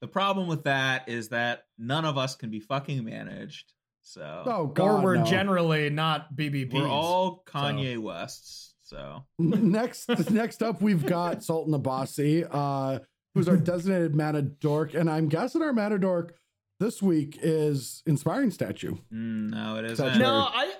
the 0.01 0.09
problem 0.09 0.47
with 0.47 0.65
that 0.65 1.09
is 1.09 1.31
that 1.31 1.65
none 1.77 2.05
of 2.05 2.16
us 2.16 2.37
can 2.37 2.51
be 2.51 2.61
fucking 2.61 3.05
managed. 3.05 3.73
So 4.09 4.43
Oh 4.47 4.66
God. 4.69 5.01
or 5.01 5.03
we're 5.03 5.16
no. 5.16 5.24
generally 5.24 5.91
not 5.91 6.35
BBPs. 6.37 6.73
we're 6.74 6.89
all 6.89 7.43
Kanye 7.47 7.99
Wests. 7.99 8.74
So 8.85 9.24
next 9.39 10.09
next 10.31 10.62
up 10.62 10.81
we've 10.81 11.05
got 11.05 11.43
Sultan 11.43 11.74
Abasi, 11.74 12.47
uh, 12.51 13.01
who's 13.35 13.49
our 13.49 13.57
designated 13.57 14.12
Matadork, 14.12 14.95
and 14.95 15.11
I'm 15.11 15.28
guessing 15.28 15.61
our 15.61 15.73
Matadork 15.73 16.31
this 16.78 17.03
week 17.03 17.39
is 17.43 18.03
inspiring 18.07 18.51
statue. 18.53 18.93
mm, 19.12 19.51
no, 19.51 19.77
it 19.77 19.97
Such 19.97 20.07
isn't. 20.09 20.19
No, 20.23 20.49
I 20.53 20.73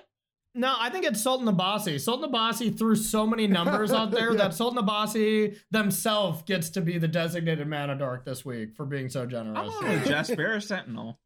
no, 0.55 0.73
I 0.79 0.89
think 0.89 1.05
it's 1.05 1.21
Sultan 1.21 1.47
Abasi. 1.53 1.99
Sultan 1.99 2.31
Abasi 2.31 2.75
threw 2.75 2.95
so 2.95 3.27
many 3.27 3.45
numbers 3.45 3.91
out 3.91 4.09
there 4.11 4.31
Yeah. 4.31 4.37
that 4.37 4.53
Sultan 4.53 4.81
Abasi 4.83 5.57
themselves 5.69 6.43
gets 6.43 6.69
to 6.71 6.81
be 6.81 6.97
the 6.97 7.07
designated 7.09 7.67
Manadork 7.67 8.23
this 8.25 8.45
week 8.45 8.73
for 8.75 8.85
being 8.85 9.09
so 9.09 9.23
I'm 9.23 9.29
generous. 9.29 9.75
on 9.75 9.83
Jaspera 9.99 10.63
Sentinel. 10.63 11.19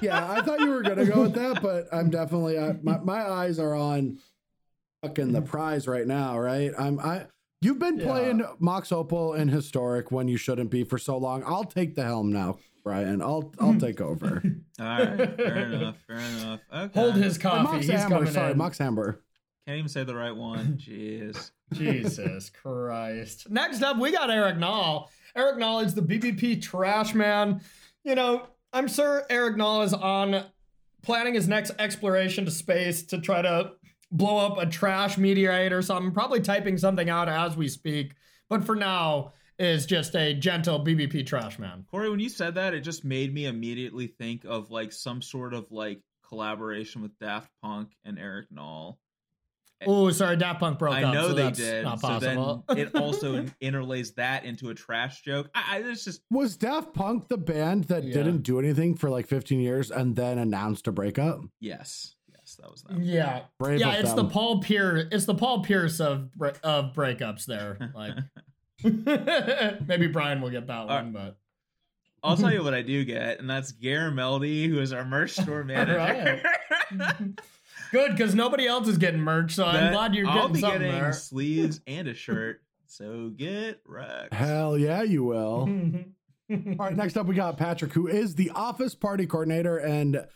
Yeah, 0.00 0.30
I 0.30 0.42
thought 0.42 0.60
you 0.60 0.70
were 0.70 0.82
gonna 0.82 1.04
go 1.06 1.22
with 1.22 1.34
that, 1.34 1.60
but 1.62 1.86
I'm 1.92 2.10
definitely 2.10 2.56
uh, 2.58 2.74
my 2.82 2.98
my 2.98 3.22
eyes 3.28 3.58
are 3.58 3.74
on 3.74 4.18
fucking 5.02 5.32
the 5.32 5.42
prize 5.42 5.86
right 5.88 6.06
now, 6.06 6.38
right? 6.38 6.72
I'm 6.78 6.98
I. 7.00 7.26
You've 7.60 7.78
been 7.78 7.98
Yeah. 8.00 8.06
playing 8.06 8.44
Mox 8.58 8.90
Opal 8.90 9.34
and 9.34 9.48
Historic 9.50 10.10
when 10.10 10.26
you 10.26 10.36
shouldn't 10.36 10.70
be 10.70 10.82
for 10.82 10.98
so 10.98 11.16
long. 11.16 11.44
I'll 11.46 11.62
take 11.64 11.94
the 11.94 12.02
helm 12.02 12.32
now, 12.32 12.58
Brian. 12.82 13.22
I'll 13.22 13.52
I'll 13.60 13.78
take 13.78 14.00
over. 14.00 14.42
All 14.80 14.84
right, 14.86 15.36
fair 15.36 15.56
enough. 15.72 15.96
Fair 16.06 16.16
enough. 16.18 16.60
Okay. 16.74 17.00
Hold 17.00 17.14
his 17.14 17.36
Or 17.38 17.40
coffee. 17.40 17.62
Mox 17.62 17.86
He's 17.86 17.90
Amber, 17.90 18.16
coming 18.16 18.32
sorry, 18.32 18.50
in. 18.52 18.58
Mox 18.58 18.80
Amber. 18.80 19.20
Can't 19.66 19.78
even 19.78 19.88
say 19.88 20.02
the 20.02 20.14
right 20.14 20.34
one. 20.34 20.76
Jeez. 20.76 21.52
Jesus 21.72 22.50
Christ. 22.62 23.48
Next 23.48 23.80
up, 23.82 23.96
we 23.96 24.10
got 24.10 24.28
Eric 24.28 24.56
Nall. 24.56 25.06
Eric 25.36 25.56
Nall 25.58 25.84
is 25.84 25.94
the 25.94 26.02
BBP 26.02 26.60
trash 26.60 27.14
man. 27.14 27.60
You 28.02 28.16
know, 28.16 28.42
I'm 28.72 28.88
sure 28.88 29.24
Eric 29.28 29.56
Nall 29.56 29.84
is 29.84 29.92
on 29.92 30.44
planning 31.02 31.34
his 31.34 31.48
next 31.48 31.72
exploration 31.78 32.44
to 32.44 32.50
space 32.50 33.02
to 33.04 33.20
try 33.20 33.42
to 33.42 33.72
blow 34.10 34.38
up 34.38 34.58
a 34.58 34.66
trash 34.66 35.18
meteorite 35.18 35.72
or 35.72 35.82
something, 35.82 36.12
probably 36.12 36.40
typing 36.40 36.78
something 36.78 37.10
out 37.10 37.28
as 37.28 37.56
we 37.56 37.68
speak. 37.68 38.14
But 38.48 38.64
for 38.64 38.76
now, 38.76 39.32
is 39.58 39.86
just 39.86 40.14
a 40.16 40.34
gentle 40.34 40.84
BBP 40.84 41.26
trash 41.26 41.58
man. 41.58 41.84
Corey, 41.90 42.10
when 42.10 42.20
you 42.20 42.28
said 42.28 42.54
that, 42.54 42.74
it 42.74 42.80
just 42.80 43.04
made 43.04 43.32
me 43.32 43.46
immediately 43.46 44.06
think 44.06 44.44
of 44.44 44.70
like 44.70 44.92
some 44.92 45.22
sort 45.22 45.54
of 45.54 45.70
like 45.70 46.00
collaboration 46.26 47.02
with 47.02 47.16
Daft 47.18 47.50
Punk 47.62 47.90
and 48.04 48.18
Eric 48.18 48.46
Knoll. 48.50 48.98
Oh, 49.86 50.10
sorry, 50.10 50.36
Daft 50.36 50.60
Punk 50.60 50.78
broke 50.78 50.94
I 50.94 51.02
up. 51.04 51.14
know 51.14 51.28
so 51.28 51.34
they 51.34 51.42
that's 51.44 51.58
did. 51.58 51.84
Not 51.84 52.00
So 52.00 52.08
possible. 52.08 52.64
then 52.68 52.78
it 52.78 52.94
also 52.94 53.46
interlays 53.60 54.12
that 54.12 54.44
into 54.44 54.70
a 54.70 54.74
trash 54.74 55.22
joke. 55.22 55.50
I, 55.54 55.78
I 55.78 55.78
it's 55.90 56.04
just 56.04 56.22
Was 56.30 56.56
Daft 56.56 56.94
Punk 56.94 57.28
the 57.28 57.36
band 57.38 57.84
that 57.84 58.04
Yeah. 58.04 58.14
didn't 58.14 58.42
do 58.42 58.58
anything 58.58 58.94
for 58.96 59.10
like 59.10 59.26
15 59.26 59.60
years 59.60 59.90
and 59.90 60.16
then 60.16 60.38
announced 60.38 60.86
a 60.88 60.92
breakup? 60.92 61.40
yes, 61.60 62.14
yes, 62.30 62.56
that 62.60 62.70
was 62.70 62.82
them. 62.82 63.02
Yeah, 63.02 63.42
Brave 63.58 63.80
yeah, 63.80 63.92
it's 63.94 64.12
them. 64.14 64.26
the 64.26 64.32
Paul 64.32 64.60
Pierce. 64.60 65.06
It's 65.12 65.24
the 65.26 65.34
Paul 65.34 65.62
Pierce 65.62 66.00
of 66.00 66.30
of 66.62 66.92
breakups. 66.92 67.44
There, 67.46 67.92
like 67.94 68.14
maybe 69.86 70.06
Brian 70.08 70.40
will 70.40 70.50
get 70.50 70.66
that 70.66 70.82
uh, 70.82 70.86
one, 70.86 71.12
but 71.12 71.36
I'll 72.24 72.36
tell 72.36 72.52
you 72.52 72.62
what 72.62 72.74
I 72.74 72.82
do 72.82 73.04
get, 73.04 73.40
and 73.40 73.48
that's 73.50 73.72
Garameldi, 73.72 74.68
who 74.68 74.78
is 74.80 74.92
our 74.92 75.04
merch 75.04 75.32
store 75.32 75.64
manager. 75.64 76.40
Good 77.92 78.10
because 78.10 78.34
nobody 78.34 78.66
else 78.66 78.88
is 78.88 78.98
getting 78.98 79.20
merch, 79.20 79.52
so 79.54 79.64
I'm 79.64 79.92
glad 79.92 80.14
you're 80.14 80.26
I'll 80.26 80.34
getting 80.48 80.52
be 80.54 80.60
something 80.60 80.80
getting 80.80 81.00
there. 81.00 81.12
sleeves 81.12 81.80
and 81.86 82.08
a 82.08 82.14
shirt. 82.14 82.60
So 82.86 83.30
get 83.36 83.80
wrecked. 83.86 84.34
Hell 84.34 84.76
yeah, 84.76 85.02
you 85.02 85.22
will. 85.24 85.68
All 86.50 86.76
right, 86.78 86.96
next 86.96 87.16
up 87.16 87.26
we 87.26 87.34
got 87.34 87.56
Patrick, 87.56 87.92
who 87.92 88.08
is 88.08 88.34
the 88.34 88.50
office 88.50 88.94
party 88.94 89.24
coordinator, 89.26 89.78
and 89.78 90.26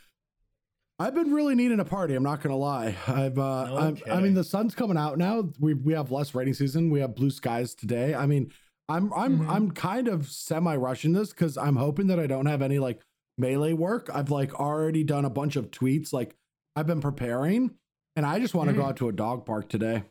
I've 0.98 1.14
been 1.14 1.32
really 1.32 1.54
needing 1.54 1.78
a 1.80 1.84
party. 1.84 2.14
I'm 2.14 2.22
not 2.22 2.40
gonna 2.40 2.56
lie. 2.56 2.96
I've, 3.06 3.38
uh, 3.38 3.76
I'm, 3.76 3.98
I 4.10 4.20
mean, 4.20 4.32
the 4.32 4.44
sun's 4.44 4.74
coming 4.74 4.96
out 4.96 5.18
now. 5.18 5.50
We 5.60 5.74
we 5.74 5.92
have 5.92 6.10
less 6.10 6.34
rainy 6.34 6.54
season. 6.54 6.88
We 6.90 7.00
have 7.00 7.14
blue 7.14 7.30
skies 7.30 7.74
today. 7.74 8.14
I 8.14 8.24
mean, 8.24 8.50
I'm 8.88 9.12
I'm 9.12 9.40
Mhm. 9.40 9.48
I'm 9.50 9.70
kind 9.72 10.08
of 10.08 10.28
semi 10.28 10.74
rushing 10.76 11.12
this 11.12 11.30
because 11.30 11.58
I'm 11.58 11.76
hoping 11.76 12.06
that 12.06 12.18
I 12.18 12.26
don't 12.26 12.46
have 12.46 12.62
any 12.62 12.78
like 12.78 13.02
melee 13.36 13.74
work. 13.74 14.08
I've 14.14 14.30
like 14.30 14.54
already 14.58 15.04
done 15.04 15.26
a 15.26 15.30
bunch 15.30 15.56
of 15.56 15.70
tweets. 15.70 16.14
Like 16.14 16.34
I've 16.76 16.86
been 16.86 17.00
preparing, 17.00 17.70
and 18.14 18.26
I 18.26 18.38
just 18.38 18.54
want 18.54 18.68
to 18.68 18.74
go 18.74 18.82
Mhm. 18.82 18.88
out 18.88 18.96
to 18.98 19.08
a 19.08 19.12
dog 19.12 19.46
park 19.46 19.68
today. 19.68 20.04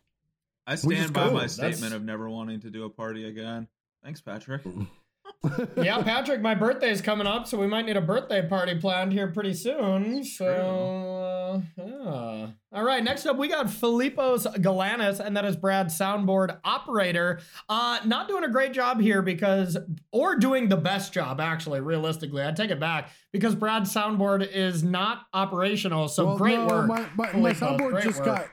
I 0.67 0.75
stand 0.75 1.13
by 1.13 1.27
go. 1.27 1.33
my 1.33 1.39
That's- 1.41 1.53
statement 1.53 1.93
of 1.93 2.03
never 2.03 2.27
wanting 2.27 2.61
to 2.61 2.71
do 2.71 2.85
a 2.85 2.89
party 2.89 3.25
again. 3.27 3.67
Thanks, 4.03 4.19
Patrick. 4.21 4.63
yeah, 5.77 6.01
Patrick, 6.01 6.41
my 6.41 6.55
birthday's 6.55 7.01
coming 7.01 7.27
up, 7.27 7.47
so 7.47 7.57
we 7.57 7.67
might 7.67 7.85
need 7.85 7.97
a 7.97 8.01
birthday 8.01 8.47
party 8.47 8.75
planned 8.75 9.13
here 9.13 9.27
pretty 9.27 9.53
soon. 9.53 10.23
So, 10.23 10.45
uh, 10.47 11.61
yeah. 11.77 12.47
All 12.71 12.83
right, 12.83 13.03
next 13.03 13.25
up, 13.25 13.37
we 13.37 13.47
got 13.47 13.67
Filipos 13.67 14.45
Galanis, 14.57 15.19
and 15.19 15.35
that 15.37 15.45
is 15.45 15.55
Brad's 15.55 15.97
soundboard 15.97 16.57
operator. 16.63 17.39
Uh, 17.69 17.99
not 18.05 18.27
doing 18.27 18.43
a 18.43 18.49
great 18.49 18.73
job 18.73 18.99
here 18.99 19.21
because, 19.21 19.77
or 20.11 20.35
doing 20.35 20.69
the 20.69 20.77
best 20.77 21.13
job, 21.13 21.39
actually, 21.39 21.79
realistically. 21.81 22.43
I 22.43 22.51
take 22.51 22.71
it 22.71 22.79
back 22.79 23.09
because 23.31 23.55
Brad's 23.55 23.93
soundboard 23.93 24.47
is 24.51 24.83
not 24.83 25.23
operational. 25.33 26.07
So, 26.07 26.25
Well, 26.25 26.37
great 26.37 26.59
no, 26.59 26.67
work. 26.67 26.87
My, 26.87 27.05
my, 27.15 27.31
my 27.33 27.53
soundboard 27.53 28.01
just 28.03 28.17
work. 28.19 28.25
got 28.25 28.47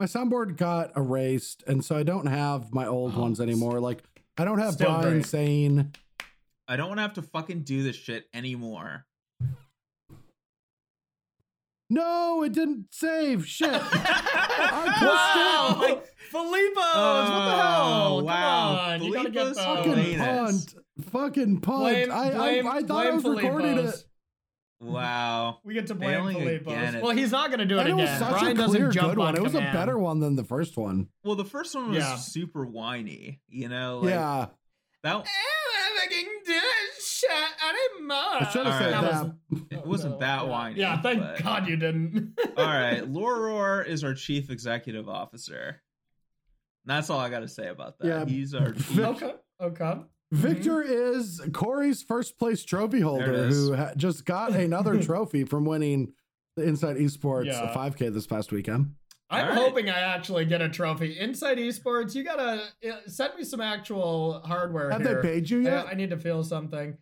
my 0.00 0.06
soundboard 0.06 0.56
got 0.56 0.96
erased, 0.96 1.64
and 1.66 1.84
so 1.84 1.96
I 1.96 2.04
don't 2.04 2.26
have 2.26 2.72
my 2.72 2.86
old 2.86 3.14
Oh, 3.16 3.20
ones 3.22 3.40
anymore. 3.40 3.80
Like 3.80 4.04
I 4.36 4.44
don't 4.44 4.60
have 4.60 4.78
Brian 4.78 5.10
great. 5.14 5.26
saying 5.26 5.92
I 6.68 6.76
don't 6.76 6.88
want 6.88 6.98
to 6.98 7.02
have 7.02 7.14
to 7.14 7.22
fucking 7.22 7.62
do 7.62 7.82
this 7.82 7.96
shit 7.96 8.26
anymore. 8.34 9.06
no, 11.90 12.42
it 12.42 12.52
didn't 12.52 12.88
save. 12.90 13.46
Shit. 13.46 13.70
I 13.72 14.84
wow, 15.00 15.74
pushed 15.78 15.88
it. 15.88 15.94
like, 15.94 16.04
Filipos, 16.30 16.74
what 16.74 16.74
the 16.74 17.54
oh, 17.54 17.56
hell? 17.56 18.18
Oh, 18.18 18.22
wow. 18.22 18.68
Come 18.68 18.78
on, 18.78 19.02
you 19.02 19.14
gotta 19.14 19.30
get 19.30 19.46
Filipos 19.46 19.54
those. 19.54 19.64
Fucking 19.64 19.92
Helenas. 19.94 20.18
punt. 20.18 20.74
Fucking 21.10 21.60
punt. 21.60 21.80
Blame, 21.80 22.12
I, 22.12 22.30
blame, 22.30 22.66
I, 22.66 22.70
I 22.70 22.80
thought 22.82 22.86
blame 22.88 23.06
I 23.06 23.10
was 23.14 23.24
recording 23.24 23.76
Filipos. 23.76 23.94
it. 23.94 24.04
Wow. 24.80 25.58
We 25.64 25.74
get 25.74 25.86
to 25.88 25.94
blame 25.94 26.10
Failing 26.10 26.36
Filipos. 26.36 27.00
Well, 27.02 27.16
he's 27.16 27.32
not 27.32 27.48
going 27.48 27.60
to 27.60 27.64
do 27.64 27.78
it 27.78 27.80
And 27.80 27.90
it 27.90 27.94
was 27.94 28.10
such 28.18 28.40
Brian 28.40 28.48
a 28.48 28.54
doesn't 28.54 28.76
clear 28.76 28.90
jump 28.90 29.14
good 29.14 29.18
on 29.18 29.24
one. 29.24 29.36
It 29.36 29.42
was 29.42 29.52
command. 29.52 29.74
a 29.74 29.78
better 29.80 29.98
one 29.98 30.20
than 30.20 30.36
the 30.36 30.44
first 30.44 30.76
one. 30.76 31.08
Well, 31.24 31.34
the 31.34 31.44
first 31.44 31.74
one 31.74 31.88
was 31.88 31.98
Yeah. 31.98 32.16
super 32.16 32.64
whiny. 32.64 33.40
You 33.48 33.68
know, 33.68 34.00
like 34.00 34.10
yeah. 34.10 34.46
that. 35.02 35.16
Eh, 35.16 35.28
I 37.30 38.48
should 38.52 38.66
have 38.66 38.80
said 38.80 38.92
right. 38.92 39.02
that. 39.02 39.24
was- 39.24 39.60
It 39.70 39.86
wasn't 39.86 40.14
no, 40.14 40.20
that 40.20 40.42
yeah. 40.42 40.48
whiny. 40.48 40.80
Yeah, 40.80 41.00
thank 41.02 41.20
but- 41.20 41.42
God 41.42 41.68
you 41.68 41.76
didn't. 41.76 42.38
All 42.56 42.64
right, 42.66 43.02
Loror 43.12 43.86
is 43.86 44.04
our 44.04 44.14
chief 44.14 44.50
executive 44.50 45.08
officer. 45.08 45.80
And 46.84 46.96
That's 46.96 47.10
all 47.10 47.18
I 47.18 47.28
got 47.28 47.40
to 47.40 47.48
say 47.48 47.68
about 47.68 47.98
that. 47.98 48.06
Yeah. 48.06 48.24
He's 48.24 48.54
our 48.54 48.72
chief. 48.72 48.98
Okay, 48.98 49.34
okay. 49.60 49.94
Victor 50.32 50.82
is 50.82 51.40
Corey's 51.52 52.02
first 52.02 52.38
place 52.38 52.64
trophy 52.64 53.00
holder 53.00 53.48
who 53.48 53.74
ha- 53.74 53.92
just 53.96 54.24
got 54.24 54.52
another 54.52 55.02
trophy 55.02 55.44
from 55.44 55.64
winning 55.64 56.12
the 56.56 56.64
Inside 56.64 56.96
Esports 56.96 57.46
Yeah. 57.46 57.72
5K 57.74 58.12
this 58.12 58.26
past 58.26 58.52
weekend. 58.52 58.94
I'm 59.30 59.42
All 59.44 59.48
right. 59.50 59.58
hoping 59.58 59.90
I 59.90 60.00
actually 60.00 60.46
get 60.46 60.62
a 60.62 60.68
trophy. 60.70 61.18
Inside 61.18 61.58
Esports, 61.58 62.14
you 62.14 62.24
gotta 62.24 62.62
uh, 62.86 62.96
send 63.06 63.34
me 63.36 63.44
some 63.44 63.60
actual 63.60 64.40
hardware 64.40 64.90
Have 64.90 65.02
here. 65.02 65.20
they 65.22 65.28
paid 65.28 65.50
you 65.50 65.60
I- 65.60 65.62
yet? 65.70 65.86
I, 65.90 65.94
need 65.94 66.10
to 66.10 66.16
feel 66.18 66.42
something. 66.44 66.96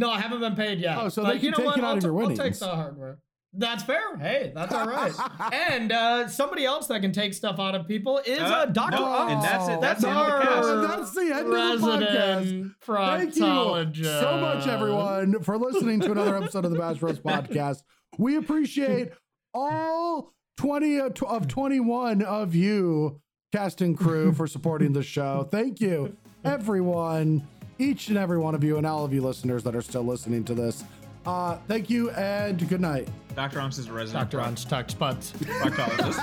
No, 0.00 0.10
I 0.10 0.18
haven't 0.20 0.40
been 0.40 0.56
paid 0.56 0.80
yet. 0.80 0.96
Oh, 0.98 1.08
so 1.08 1.22
but 1.22 1.32
they 1.34 1.36
can 1.36 1.44
you 1.44 1.50
know 1.52 1.56
take 1.58 1.66
what? 1.66 1.78
it 1.78 1.84
out 1.84 1.90
I'll, 1.90 1.96
of 1.98 2.02
your 2.02 2.12
t- 2.12 2.30
I'll 2.30 2.36
take 2.36 2.58
the 2.58 2.66
hardware. 2.68 3.18
That's 3.52 3.82
fair. 3.82 4.16
Hey, 4.16 4.52
that's 4.54 4.72
all 4.72 4.86
right. 4.86 5.12
and 5.52 5.90
uh, 5.92 6.28
somebody 6.28 6.64
else 6.64 6.86
that 6.86 7.00
can 7.02 7.10
take 7.12 7.34
stuff 7.34 7.58
out 7.58 7.74
of 7.74 7.86
people 7.88 8.18
is 8.24 8.38
uh, 8.40 8.44
Uh, 8.44 8.66
Dr. 8.66 8.96
no, 8.96 9.04
Ux. 9.04 9.32
and 9.32 9.42
that's 9.42 9.68
it. 9.68 9.80
That's 9.80 10.02
That's 10.02 10.02
the 10.02 10.08
end 10.08 10.48
of 10.48 10.66
the 10.66 10.68
our 10.68 10.86
that's 10.86 11.10
the 11.12 11.20
end 11.20 11.52
of 11.52 11.80
the 11.80 11.86
podcast. 11.86 13.16
Thank 13.18 13.96
you 13.96 14.04
so 14.04 14.38
much, 14.38 14.66
everyone, 14.68 15.42
for 15.42 15.58
listening 15.58 16.00
to 16.00 16.12
another 16.12 16.36
episode 16.36 16.64
of 16.64 16.70
the 16.70 16.78
Bash 16.78 16.98
Bros 16.98 17.18
podcast. 17.32 17.78
We 18.18 18.36
appreciate 18.36 19.10
all 19.52 20.32
20 20.58 20.98
of 21.00 21.22
of 21.24 21.48
21 21.48 22.22
of 22.22 22.54
you, 22.54 23.20
cast 23.52 23.80
and 23.80 23.98
crew, 23.98 24.32
for 24.32 24.46
supporting 24.46 24.92
the 24.92 25.02
show. 25.02 25.48
Thank 25.50 25.80
you, 25.80 26.16
everyone, 26.44 27.46
each 27.80 28.08
and 28.08 28.18
every 28.18 28.38
one 28.38 28.54
of 28.54 28.62
you 28.62 28.76
and 28.76 28.86
all 28.86 29.04
of 29.04 29.12
you 29.12 29.22
listeners 29.22 29.62
that 29.64 29.74
are 29.74 29.82
still 29.82 30.04
listening 30.04 30.44
to 30.44 30.54
this. 30.54 30.84
Uh, 31.26 31.56
thank 31.68 31.90
you 31.90 32.10
and 32.10 32.68
good 32.68 32.80
night. 32.80 33.08
Dr. 33.34 33.58
Omps 33.58 33.78
is 33.78 33.88
a 33.88 33.92
resident. 33.92 34.30
Dr. 34.30 34.44
Omps 34.44 34.68
talks 34.68 34.94
butts. 34.94 35.32
Proctologist. 35.32 36.20